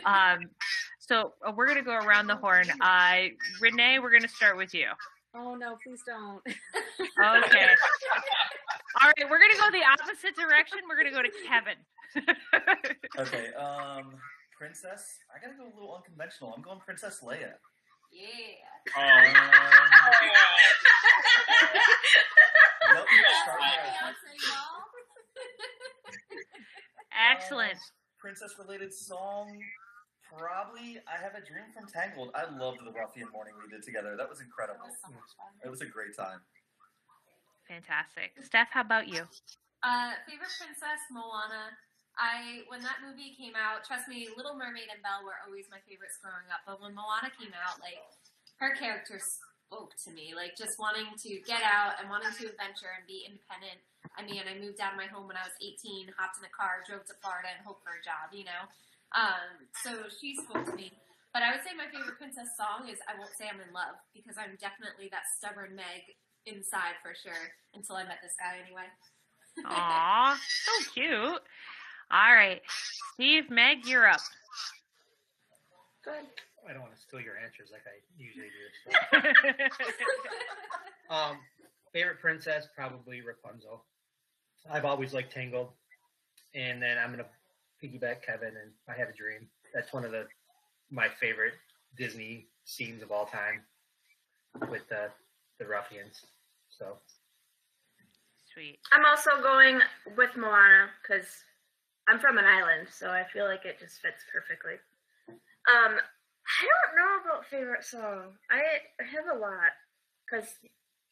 um 0.06 0.50
so 1.00 1.34
uh, 1.46 1.52
we're 1.56 1.66
going 1.66 1.78
to 1.80 1.84
go 1.84 1.96
around 1.96 2.28
the 2.28 2.36
horn. 2.36 2.70
Uh 2.82 3.30
Renee, 3.60 3.98
we're 4.00 4.12
going 4.12 4.22
to 4.22 4.28
start 4.30 4.56
with 4.58 4.74
you. 4.74 4.88
Oh 5.36 5.56
no, 5.56 5.78
please 5.84 6.02
don't. 6.06 6.42
Okay. 6.46 6.56
All 9.02 9.08
right, 9.08 9.30
we're 9.30 9.38
going 9.40 9.52
to 9.52 9.58
go 9.60 9.70
the 9.72 9.84
opposite 9.86 10.36
direction. 10.36 10.80
We're 10.90 10.96
going 10.96 11.08
to 11.14 11.16
go 11.16 11.22
to 11.22 11.32
Kevin. 11.48 11.78
Okay, 13.20 13.54
um, 13.54 14.16
princess. 14.58 15.20
I 15.34 15.38
gotta 15.40 15.54
go 15.58 15.66
a 15.66 15.74
little 15.76 15.94
unconventional. 15.96 16.54
I'm 16.56 16.62
going 16.64 16.80
Princess 16.80 17.20
Leia. 17.24 17.54
Yeah. 18.12 18.28
um, 18.98 19.04
Um, 19.04 19.34
nope, 22.96 23.08
start 23.44 23.62
Beyonce, 23.62 24.34
there. 28.24 28.32
Beyonce, 28.32 28.40
y'all. 28.42 28.56
Excellent. 28.56 28.56
Princess 28.56 28.56
related 28.60 28.94
song. 28.94 29.60
Probably, 30.30 31.02
I 31.10 31.18
have 31.18 31.34
a 31.34 31.42
dream 31.42 31.66
from 31.74 31.90
Tangled. 31.90 32.30
I 32.38 32.46
loved 32.54 32.86
the 32.86 32.92
ruffian 32.94 33.30
morning 33.34 33.54
we 33.58 33.66
did 33.72 33.82
together. 33.82 34.14
That 34.16 34.30
was 34.30 34.38
That 34.38 34.46
incredible. 34.46 34.86
was 34.86 35.02
so 35.02 35.10
much 35.10 35.34
fun. 35.34 35.50
It 35.66 35.70
was 35.70 35.82
a 35.82 35.90
great 35.90 36.14
time. 36.16 36.42
Fantastic. 37.68 38.34
Steph, 38.46 38.70
how 38.70 38.82
about 38.82 39.08
you? 39.08 39.26
Uh, 39.82 40.14
favorite 40.30 40.54
princess, 40.58 41.02
Moana. 41.10 41.74
I 42.20 42.66
when 42.68 42.84
that 42.84 43.00
movie 43.00 43.32
came 43.38 43.56
out, 43.56 43.86
trust 43.88 44.10
me, 44.12 44.28
Little 44.36 44.54
Mermaid 44.58 44.92
and 44.92 45.00
Belle 45.02 45.24
were 45.24 45.40
always 45.48 45.72
my 45.72 45.80
favorites 45.88 46.20
growing 46.20 46.50
up. 46.52 46.62
But 46.68 46.82
when 46.84 46.92
Moana 46.92 47.32
came 47.32 47.54
out, 47.56 47.80
like 47.80 48.02
her 48.60 48.76
character 48.76 49.22
spoke 49.70 49.94
to 49.94 50.10
me, 50.10 50.34
like 50.34 50.58
just 50.58 50.82
wanting 50.82 51.14
to 51.22 51.38
get 51.46 51.62
out 51.62 52.02
and 52.02 52.10
wanting 52.10 52.34
to 52.34 52.50
adventure 52.50 52.90
and 52.98 53.06
be 53.06 53.22
independent. 53.30 53.78
I 54.18 54.26
mean, 54.26 54.42
I 54.42 54.58
moved 54.58 54.82
out 54.82 54.98
of 54.98 55.00
my 55.00 55.06
home 55.06 55.30
when 55.30 55.38
I 55.38 55.46
was 55.46 55.54
18, 55.62 56.10
hopped 56.18 56.42
in 56.42 56.50
a 56.50 56.50
car, 56.50 56.82
drove 56.90 57.06
to 57.06 57.16
Florida, 57.22 57.54
and 57.54 57.62
hoped 57.62 57.86
for 57.86 57.94
a 57.94 58.02
job. 58.02 58.34
You 58.34 58.50
know, 58.50 58.64
um, 59.14 59.70
so 59.86 60.10
she 60.10 60.34
spoke 60.34 60.66
to 60.66 60.74
me. 60.74 60.90
But 61.30 61.46
I 61.46 61.54
would 61.54 61.62
say 61.62 61.78
my 61.78 61.86
favorite 61.94 62.18
princess 62.18 62.50
song 62.58 62.90
is 62.90 62.98
"I 63.06 63.14
Won't 63.22 63.38
Say 63.38 63.46
I'm 63.46 63.62
in 63.62 63.70
Love" 63.70 64.02
because 64.18 64.42
I'm 64.42 64.58
definitely 64.58 65.14
that 65.14 65.30
stubborn 65.38 65.78
Meg 65.78 66.18
inside 66.50 66.98
for 67.06 67.14
sure. 67.14 67.54
Until 67.78 68.02
I 68.02 68.10
met 68.10 68.26
this 68.26 68.34
guy, 68.42 68.58
anyway. 68.58 68.90
Aw, 69.70 70.34
so 70.66 70.74
cute. 70.98 71.46
All 72.10 72.34
right. 72.34 72.66
Steve, 73.14 73.54
Meg, 73.54 73.86
you're 73.86 74.10
up. 74.10 74.26
Good. 76.02 76.26
I 76.68 76.74
don't 76.74 76.82
want 76.82 76.96
to 76.96 77.02
steal 77.02 77.20
your 77.20 77.38
answers 77.38 77.70
like 77.72 77.84
I 77.88 78.00
usually 78.18 78.48
do. 78.48 78.92
so. 78.92 79.92
Um, 81.10 81.40
favorite 81.92 82.20
princess, 82.20 82.68
probably 82.76 83.22
Rapunzel. 83.22 83.84
I've 84.70 84.86
always 84.86 85.12
liked 85.12 85.34
Tangled, 85.34 85.70
and 86.54 86.80
then 86.80 87.00
I'm 87.00 87.10
gonna 87.10 87.26
piggyback 87.84 88.22
Kevin, 88.24 88.50
and 88.50 88.72
I 88.88 88.94
have 88.94 89.10
a 89.10 89.14
dream. 89.14 89.48
That's 89.74 89.92
one 89.92 90.06
of 90.06 90.12
the 90.12 90.28
my 90.92 91.08
favorite 91.20 91.54
Disney 91.98 92.48
scenes 92.66 93.02
of 93.02 93.12
all 93.12 93.26
time 93.26 93.64
with 94.70 94.88
the 94.90 95.10
the 95.58 95.66
ruffians. 95.66 96.22
So 96.70 96.98
Sweet. 98.54 98.80
I'm 98.92 99.06
also 99.06 99.32
going 99.42 99.80
with 100.18 100.36
Moana 100.36 100.90
because 101.02 101.26
I'm 102.08 102.20
from 102.20 102.38
an 102.38 102.46
island, 102.46 102.88
so 102.92 103.10
I 103.10 103.24
feel 103.32 103.46
like 103.46 103.66
it 103.66 103.80
just 103.80 104.02
fits 104.02 104.24
perfectly. 104.32 104.76
Um, 105.70 105.98
I 106.50 106.66
don't 106.66 106.98
know 106.98 107.14
about 107.22 107.46
favorite 107.46 107.86
song. 107.86 108.34
I 108.50 108.82
have 109.06 109.30
a 109.30 109.38
lot 109.38 109.78
because 110.26 110.50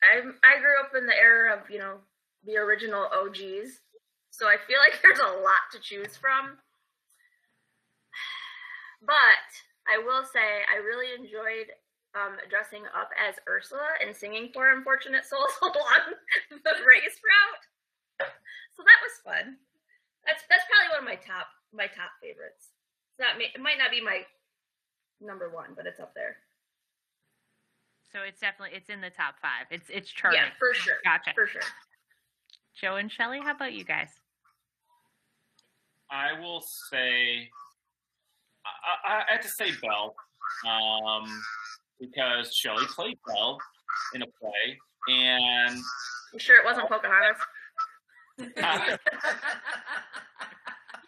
I 0.01 0.25
I 0.41 0.59
grew 0.59 0.73
up 0.81 0.97
in 0.97 1.05
the 1.05 1.15
era 1.15 1.53
of 1.53 1.69
you 1.69 1.77
know 1.77 2.01
the 2.43 2.57
original 2.57 3.05
OGs, 3.13 3.85
so 4.31 4.47
I 4.47 4.57
feel 4.65 4.81
like 4.81 4.97
there's 5.03 5.21
a 5.21 5.37
lot 5.45 5.69
to 5.73 5.79
choose 5.79 6.17
from. 6.17 6.57
But 8.97 9.45
I 9.85 10.01
will 10.01 10.25
say 10.25 10.65
I 10.65 10.81
really 10.81 11.13
enjoyed 11.13 11.69
um, 12.17 12.41
dressing 12.49 12.81
up 12.97 13.13
as 13.13 13.37
Ursula 13.45 13.85
and 14.01 14.09
singing 14.09 14.49
Poor 14.49 14.73
Unfortunate 14.73 15.21
Souls 15.21 15.53
along 15.61 16.17
the 16.49 16.75
race 16.81 17.17
route. 17.21 17.63
So 18.73 18.81
that 18.81 18.99
was 19.05 19.21
fun. 19.21 19.61
That's 20.25 20.41
that's 20.49 20.65
probably 20.65 20.97
one 20.97 21.05
of 21.05 21.11
my 21.13 21.21
top 21.21 21.47
my 21.69 21.85
top 21.85 22.17
favorites. 22.17 22.73
It's 23.13 23.21
not 23.21 23.37
it 23.37 23.61
might 23.61 23.77
not 23.77 23.93
be 23.93 24.01
my 24.01 24.25
number 25.21 25.49
one, 25.49 25.69
but 25.75 25.85
it's 25.85 25.99
up 25.99 26.13
there. 26.15 26.37
So 28.11 28.19
it's 28.21 28.39
definitely 28.39 28.77
it's 28.77 28.89
in 28.89 29.01
the 29.01 29.09
top 29.09 29.35
five. 29.41 29.67
It's 29.69 29.89
it's 29.89 30.09
charting. 30.09 30.39
Yeah, 30.41 30.49
for 30.57 30.73
sure. 30.73 30.95
Gotcha. 31.03 31.31
For 31.35 31.47
sure. 31.47 31.61
Joe 32.79 32.95
and 32.95 33.11
Shelly, 33.11 33.39
how 33.43 33.51
about 33.55 33.73
you 33.73 33.83
guys? 33.83 34.09
I 36.09 36.39
will 36.39 36.61
say, 36.89 37.49
I, 38.65 39.09
I, 39.09 39.23
I 39.29 39.31
have 39.33 39.41
to 39.41 39.49
say 39.49 39.71
Belle 39.81 40.15
um, 40.65 41.25
because 41.99 42.55
Shelley 42.55 42.85
played 42.95 43.17
Belle 43.27 43.57
in 44.13 44.21
a 44.21 44.27
play, 44.39 44.77
and 45.09 45.75
You 46.33 46.39
sure 46.39 46.57
it 46.57 46.65
wasn't 46.65 46.87
Pocahontas? 46.87 47.41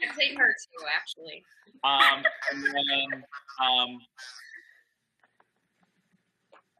I'd 0.02 0.38
her 0.38 0.56
too, 0.56 0.86
actually. 0.94 1.44
um, 1.84 2.24
and 2.52 2.64
then 2.64 3.24
um, 3.62 4.00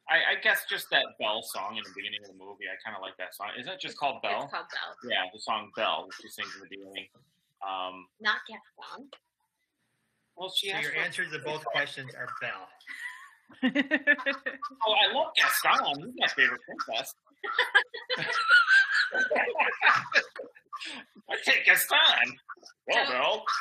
I, 0.10 0.34
I 0.34 0.36
guess 0.42 0.66
just 0.70 0.90
that 0.90 1.06
Belle 1.20 1.44
song 1.44 1.78
in 1.78 1.84
the 1.84 1.92
beginning 1.96 2.20
of 2.24 2.30
the 2.30 2.34
movie. 2.38 2.66
I 2.66 2.76
kind 2.84 2.96
of 2.98 3.02
like 3.02 3.16
that 3.18 3.36
song. 3.36 3.50
Is 3.58 3.66
that 3.68 3.80
just 3.80 3.98
called 3.98 4.22
Belle? 4.22 4.44
It's 4.44 4.52
called 4.52 4.66
Belle. 4.72 5.12
Yeah, 5.12 5.26
the 5.32 5.40
song 5.40 5.72
Belle, 5.76 6.06
which 6.08 6.18
she 6.22 6.28
sings 6.30 6.50
in 6.56 6.62
the 6.62 6.68
beginning. 6.70 7.08
Um, 7.62 8.08
Not 8.20 8.38
Gaston. 8.48 9.10
well, 10.36 10.50
she 10.50 10.72
So 10.72 10.80
your 10.80 10.96
answers 10.96 11.32
to 11.32 11.40
both 11.40 11.64
questions 11.66 12.16
are 12.16 12.28
Belle. 12.42 12.68
Oh, 13.64 14.94
I 14.94 15.12
love 15.14 15.34
Gaston. 15.36 16.06
He's 16.06 16.14
my 16.18 16.28
favorite 16.28 16.62
princess. 16.66 17.14
I 21.30 21.36
take 21.46 21.66
Gaston. 21.66 22.38
Well, 22.88 23.06
Belle. 23.08 23.44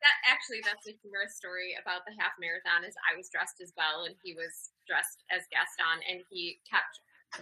That 0.00 0.16
actually, 0.32 0.64
that's 0.64 0.88
a 0.88 0.96
humorous 1.04 1.36
story 1.36 1.76
about 1.76 2.08
the 2.08 2.16
half 2.16 2.32
marathon. 2.40 2.88
Is 2.88 2.96
I 3.04 3.12
was 3.20 3.28
dressed 3.28 3.60
as 3.60 3.68
Belle 3.76 4.08
and 4.08 4.16
he 4.24 4.32
was 4.32 4.72
dressed 4.88 5.20
as 5.28 5.44
Gaston, 5.52 6.00
and 6.08 6.24
he 6.32 6.56
kept 6.64 6.96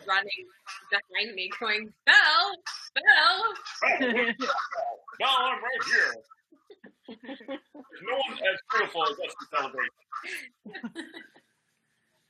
running 0.07 0.43
behind 0.91 1.35
me, 1.39 1.47
going 1.55 1.87
Belle, 2.07 2.51
Belle. 2.99 4.35
No, 5.19 5.27
I'm 5.27 5.59
right 5.59 5.85
here. 5.87 6.15
No 7.09 8.15
one 8.15 8.37
as 8.37 8.59
beautiful 8.71 9.03
as 9.03 9.17
us 9.17 9.35
to 9.35 9.45
celebrate. 9.51 9.95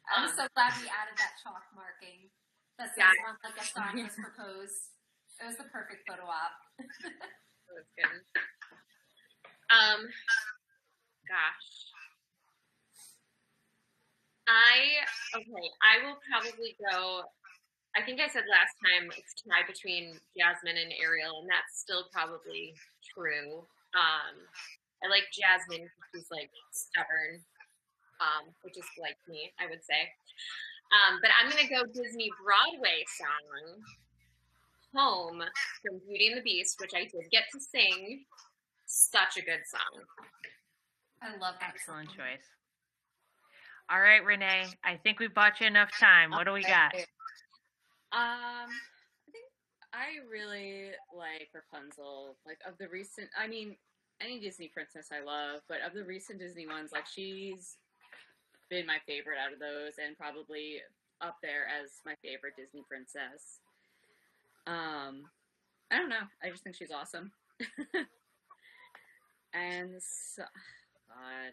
I'm 0.08 0.30
so 0.30 0.46
glad 0.54 0.72
we 0.80 0.88
added 0.88 1.18
that 1.18 1.34
chalk 1.42 1.66
marking 1.74 2.30
that 2.78 2.94
says 2.94 2.98
Yeah. 2.98 3.28
on 3.28 3.36
the 3.42 3.64
song 3.64 3.94
was 4.02 4.14
proposed. 4.24 4.94
It 5.40 5.46
was 5.46 5.56
the 5.56 5.68
perfect 5.70 6.06
photo 6.08 6.24
op. 6.26 6.54
That's 6.78 7.90
good. 7.94 8.22
Um, 9.70 10.08
gosh. 11.28 11.68
I 14.48 15.04
okay. 15.36 15.66
I 15.84 15.94
will 16.08 16.16
probably 16.24 16.72
go. 16.80 17.22
I 17.96 18.00
think 18.02 18.20
I 18.20 18.28
said 18.32 18.48
last 18.48 18.72
time 18.80 19.12
it's 19.12 19.36
tied 19.44 19.68
between 19.68 20.16
Jasmine 20.36 20.80
and 20.80 20.92
Ariel, 20.96 21.44
and 21.44 21.48
that's 21.50 21.76
still 21.80 22.08
probably 22.12 22.72
true. 23.12 23.66
Um, 23.92 24.34
I 25.04 25.08
like 25.12 25.28
Jasmine 25.36 25.84
because 25.84 26.10
she's 26.14 26.30
like 26.32 26.48
stubborn, 26.72 27.44
um, 28.24 28.48
which 28.64 28.76
is 28.80 28.88
like 28.96 29.20
me, 29.28 29.52
I 29.60 29.68
would 29.68 29.84
say. 29.84 30.08
Um, 30.88 31.18
but 31.20 31.30
I'm 31.38 31.50
gonna 31.50 31.68
go 31.68 31.84
Disney 31.92 32.30
Broadway 32.42 33.04
song 33.06 33.82
home 34.94 35.42
from 35.82 36.00
Beauty 36.08 36.28
and 36.28 36.38
the 36.38 36.42
Beast, 36.42 36.76
which 36.80 36.92
I 36.94 37.04
did 37.04 37.30
get 37.30 37.44
to 37.52 37.60
sing. 37.60 38.24
Such 38.86 39.36
a 39.36 39.42
good 39.42 39.60
song. 39.68 40.02
I 41.22 41.30
love 41.38 41.54
that. 41.60 41.74
Excellent 41.74 42.08
song. 42.08 42.16
choice. 42.16 42.46
All 43.90 44.00
right, 44.00 44.24
Renee. 44.24 44.66
I 44.84 44.96
think 44.96 45.18
we've 45.18 45.34
bought 45.34 45.60
you 45.60 45.66
enough 45.66 45.90
time. 45.98 46.30
What 46.30 46.44
do 46.44 46.52
we 46.52 46.62
got? 46.62 46.94
Um, 48.12 48.68
I 48.68 49.30
think 49.32 49.44
I 49.92 50.06
really 50.30 50.90
like 51.16 51.48
Rapunzel. 51.54 52.36
Like 52.46 52.58
of 52.66 52.76
the 52.78 52.88
recent, 52.88 53.28
I 53.38 53.46
mean, 53.46 53.76
any 54.20 54.40
Disney 54.40 54.68
princess 54.68 55.08
I 55.12 55.22
love, 55.24 55.60
but 55.68 55.78
of 55.86 55.94
the 55.94 56.04
recent 56.04 56.38
Disney 56.38 56.66
ones, 56.66 56.90
like 56.92 57.06
she's 57.06 57.76
been 58.68 58.86
my 58.86 58.98
favorite 59.06 59.38
out 59.38 59.52
of 59.52 59.58
those, 59.58 59.98
and 59.98 60.16
probably 60.16 60.80
up 61.20 61.36
there 61.42 61.66
as 61.66 62.00
my 62.04 62.14
favorite 62.22 62.54
Disney 62.56 62.82
princess. 62.88 63.60
Um, 64.66 65.24
I 65.90 65.96
don't 65.98 66.10
know. 66.10 66.26
I 66.42 66.50
just 66.50 66.62
think 66.62 66.76
she's 66.76 66.92
awesome. 66.92 67.32
and 69.54 69.90
so, 70.00 70.44
God, 71.08 71.52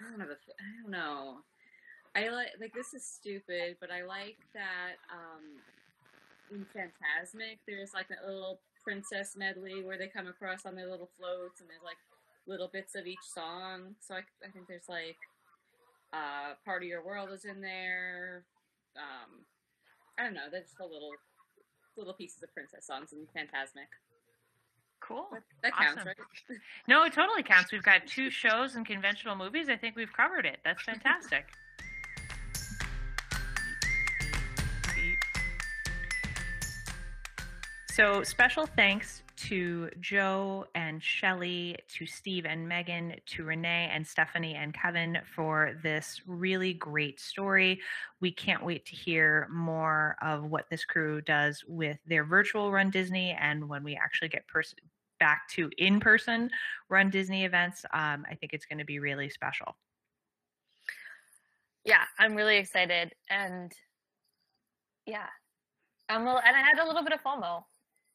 I 0.00 0.10
don't 0.10 0.20
have 0.20 0.30
a. 0.30 0.38
I 0.38 0.82
don't 0.82 0.90
know. 0.90 1.38
I 2.14 2.28
like 2.28 2.52
like 2.60 2.74
this 2.74 2.92
is 2.94 3.04
stupid, 3.04 3.76
but 3.80 3.90
I 3.90 4.04
like 4.04 4.36
that 4.52 5.00
um 5.10 5.62
in 6.50 6.66
Fantasmic 6.76 7.58
there's 7.66 7.94
like 7.94 8.08
a 8.10 8.26
little 8.26 8.60
princess 8.84 9.34
medley 9.36 9.82
where 9.82 9.96
they 9.96 10.08
come 10.08 10.26
across 10.26 10.66
on 10.66 10.74
their 10.74 10.90
little 10.90 11.08
floats 11.18 11.60
and 11.60 11.70
there's 11.70 11.84
like 11.84 11.96
little 12.46 12.68
bits 12.68 12.94
of 12.94 13.06
each 13.06 13.22
song. 13.22 13.94
So 14.00 14.14
I, 14.14 14.22
I 14.44 14.50
think 14.50 14.66
there's 14.66 14.88
like 14.88 15.16
uh 16.12 16.54
Part 16.64 16.82
of 16.82 16.88
Your 16.88 17.04
World 17.04 17.30
is 17.32 17.44
in 17.44 17.60
there. 17.60 18.44
Um 18.96 19.44
I 20.18 20.24
don't 20.24 20.34
know, 20.34 20.48
there's 20.50 20.66
just 20.66 20.80
a 20.80 20.84
little 20.84 21.10
little 21.96 22.14
pieces 22.14 22.42
of 22.42 22.52
princess 22.54 22.86
songs 22.86 23.12
and 23.12 23.26
Fantasmic. 23.36 23.88
Cool. 25.00 25.26
That, 25.32 25.42
that 25.62 25.72
counts, 25.76 25.96
Awesome. 26.02 26.06
right? 26.06 26.58
No, 26.88 27.02
it 27.04 27.12
totally 27.12 27.42
counts. 27.42 27.72
We've 27.72 27.82
got 27.82 28.06
two 28.06 28.30
shows 28.30 28.76
and 28.76 28.86
conventional 28.86 29.34
movies. 29.36 29.68
I 29.68 29.76
think 29.76 29.96
we've 29.96 30.12
covered 30.12 30.46
it. 30.46 30.58
That's 30.64 30.82
fantastic. 30.82 31.44
So, 37.90 38.22
special 38.22 38.64
thanks 38.66 39.22
to 39.48 39.90
Joe 40.00 40.66
and 40.74 41.02
Shelly, 41.02 41.76
to 41.96 42.06
Steve 42.06 42.46
and 42.46 42.68
Megan, 42.68 43.14
to 43.26 43.44
Renee 43.44 43.90
and 43.92 44.06
Stephanie 44.06 44.54
and 44.54 44.72
Kevin 44.72 45.18
for 45.34 45.78
this 45.82 46.20
really 46.26 46.74
great 46.74 47.18
story. 47.18 47.80
We 48.20 48.30
can't 48.30 48.64
wait 48.64 48.86
to 48.86 48.94
hear 48.94 49.48
more 49.50 50.16
of 50.22 50.44
what 50.44 50.66
this 50.70 50.84
crew 50.84 51.20
does 51.20 51.64
with 51.66 51.98
their 52.06 52.24
virtual 52.24 52.70
Run 52.70 52.90
Disney 52.90 53.36
and 53.40 53.68
when 53.68 53.82
we 53.82 53.96
actually 53.96 54.28
get 54.28 54.46
pers- 54.46 54.74
back 55.18 55.48
to 55.50 55.70
in 55.78 55.98
person 55.98 56.50
Run 56.88 57.10
Disney 57.10 57.44
events. 57.44 57.84
Um, 57.92 58.24
I 58.30 58.34
think 58.34 58.52
it's 58.52 58.66
going 58.66 58.78
to 58.78 58.84
be 58.84 58.98
really 58.98 59.28
special. 59.28 59.76
Yeah, 61.84 62.04
I'm 62.18 62.36
really 62.36 62.58
excited, 62.58 63.12
and 63.28 63.72
yeah, 65.04 65.26
I'm 66.08 66.28
a, 66.28 66.40
and 66.46 66.56
I 66.56 66.60
had 66.60 66.78
a 66.78 66.86
little 66.86 67.02
bit 67.02 67.12
of 67.12 67.20
FOMO. 67.24 67.64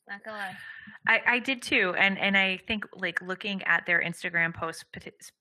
Not 0.08 0.24
gonna 0.24 0.38
lie. 0.38 0.58
I, 1.08 1.22
I 1.26 1.40
did 1.40 1.62
too, 1.62 1.96
and 1.98 2.20
and 2.20 2.38
I 2.38 2.60
think 2.68 2.86
like 2.96 3.22
looking 3.22 3.64
at 3.64 3.86
their 3.86 4.04
Instagram 4.04 4.54
posts, 4.54 4.84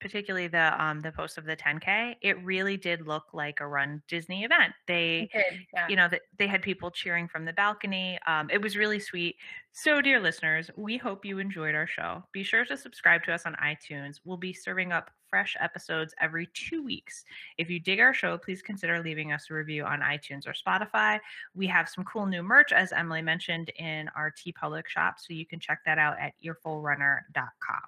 particularly 0.01 0.47
the 0.47 0.83
um 0.83 1.01
the 1.01 1.11
post 1.11 1.39
of 1.39 1.45
the 1.45 1.57
10k, 1.57 2.15
it 2.23 2.43
really 2.45 2.77
did 2.77 3.07
look 3.07 3.25
like 3.33 3.61
a 3.61 3.67
Run 3.67 4.01
Disney 4.07 4.45
event. 4.45 4.73
They, 4.87 5.29
did, 5.33 5.61
yeah. 5.75 5.89
you 5.89 5.97
know, 5.97 6.09
that 6.09 6.23
they 6.39 6.47
had 6.47 6.63
people 6.63 6.91
cheering 6.91 7.27
from 7.27 7.45
the 7.45 7.53
balcony. 7.53 8.19
Um, 8.27 8.49
it 8.49 8.63
was 8.63 8.77
really 8.77 9.01
sweet. 9.01 9.37
So, 9.79 10.01
dear 10.01 10.21
listeners, 10.21 10.71
we 10.75 10.97
hope 10.97 11.27
you 11.27 11.39
enjoyed 11.39 11.75
our 11.75 11.87
show. 11.87 12.25
Be 12.33 12.43
sure 12.43 12.65
to 12.65 12.79
subscribe 12.79 13.23
to 13.25 13.35
us 13.35 13.45
on 13.45 13.55
iTunes. 13.63 14.21
We'll 14.25 14.39
be 14.39 14.55
serving 14.55 14.91
up 14.91 15.11
fresh 15.29 15.55
episodes 15.61 16.15
every 16.19 16.49
two 16.55 16.83
weeks. 16.83 17.27
If 17.59 17.69
you 17.69 17.79
dig 17.79 18.01
our 18.01 18.15
show, 18.15 18.39
please 18.39 18.63
consider 18.63 19.03
leaving 19.03 19.33
us 19.33 19.49
a 19.51 19.55
review 19.55 19.85
on 19.85 20.01
iTunes 20.01 20.47
or 20.47 20.55
Spotify. 20.55 21.21
We 21.55 21.67
have 21.67 21.91
some 21.91 22.05
cool 22.05 22.25
new 22.25 22.43
merch, 22.43 22.73
as 22.73 22.91
Emily 22.91 23.21
mentioned, 23.21 23.71
in 23.79 24.09
our 24.17 24.33
TeePublic 24.33 24.89
shop, 24.89 25.17
so 25.19 25.35
you 25.35 25.45
can 25.45 25.61
check 25.61 25.81
that 25.85 25.99
out 25.99 26.19
at 26.19 26.33
earfulrunner.com. 26.43 27.83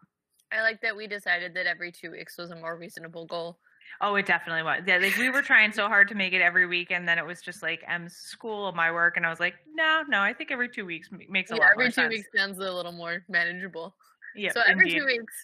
I 0.52 0.60
like 0.60 0.82
that 0.82 0.94
we 0.94 1.06
decided 1.06 1.54
that 1.54 1.64
every 1.64 1.90
two 1.90 2.10
weeks 2.10 2.36
was 2.36 2.50
a 2.50 2.56
more 2.56 2.76
reasonable 2.76 3.24
goal. 3.24 3.60
Oh, 4.00 4.14
it 4.14 4.26
definitely 4.26 4.62
was. 4.62 4.82
Yeah, 4.86 4.98
like 4.98 5.16
we 5.16 5.30
were 5.30 5.42
trying 5.42 5.72
so 5.72 5.88
hard 5.88 6.08
to 6.08 6.14
make 6.14 6.32
it 6.32 6.40
every 6.40 6.66
week, 6.66 6.90
and 6.90 7.06
then 7.08 7.18
it 7.18 7.26
was 7.26 7.40
just 7.40 7.62
like 7.62 7.82
M's 7.86 8.14
school, 8.14 8.72
my 8.72 8.92
work, 8.92 9.16
and 9.16 9.26
I 9.26 9.30
was 9.30 9.40
like, 9.40 9.54
no, 9.74 10.02
no, 10.08 10.20
I 10.20 10.32
think 10.32 10.50
every 10.50 10.68
two 10.68 10.86
weeks 10.86 11.08
makes 11.28 11.50
a 11.50 11.54
Yeah, 11.54 11.60
lot 11.62 11.72
every 11.72 11.86
two 11.86 11.92
sense. 11.92 12.10
weeks 12.14 12.28
sounds 12.36 12.58
a 12.58 12.72
little 12.72 12.92
more 12.92 13.24
manageable. 13.28 13.94
Yeah, 14.36 14.52
so 14.52 14.60
every 14.66 14.84
indeed. 14.84 15.00
two 15.00 15.06
weeks, 15.06 15.34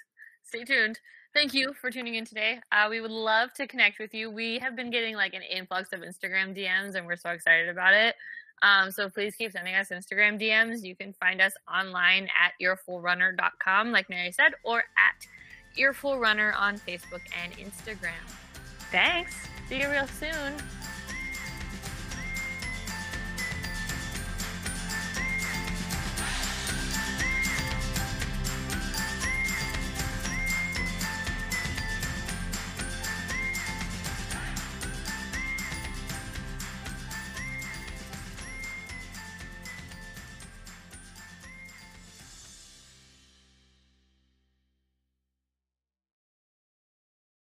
stay 0.44 0.64
tuned. 0.64 1.00
Thank 1.34 1.52
you 1.52 1.74
for 1.80 1.90
tuning 1.90 2.14
in 2.14 2.24
today. 2.24 2.60
Uh, 2.70 2.86
we 2.88 3.00
would 3.00 3.10
love 3.10 3.52
to 3.54 3.66
connect 3.66 3.98
with 3.98 4.14
you. 4.14 4.30
We 4.30 4.60
have 4.60 4.76
been 4.76 4.90
getting 4.90 5.16
like 5.16 5.34
an 5.34 5.42
influx 5.42 5.92
of 5.92 6.00
Instagram 6.00 6.56
DMs, 6.56 6.94
and 6.94 7.06
we're 7.06 7.16
so 7.16 7.30
excited 7.30 7.68
about 7.68 7.92
it. 7.92 8.14
Um, 8.62 8.92
so 8.92 9.10
please 9.10 9.34
keep 9.34 9.50
sending 9.50 9.74
us 9.74 9.88
Instagram 9.88 10.40
DMs. 10.40 10.84
You 10.84 10.94
can 10.94 11.12
find 11.14 11.40
us 11.40 11.52
online 11.68 12.28
at 12.40 12.52
earfulrunner.com, 12.62 13.90
like 13.90 14.08
Mary 14.08 14.30
said, 14.30 14.52
or 14.62 14.78
at 14.78 15.26
earfulrunner 15.76 16.54
on 16.58 16.78
Facebook 16.78 17.20
and 17.42 17.52
Instagram. 17.54 18.24
Thanks. 18.90 19.34
See 19.68 19.80
you 19.80 19.90
real 19.90 20.06
soon. 20.06 20.54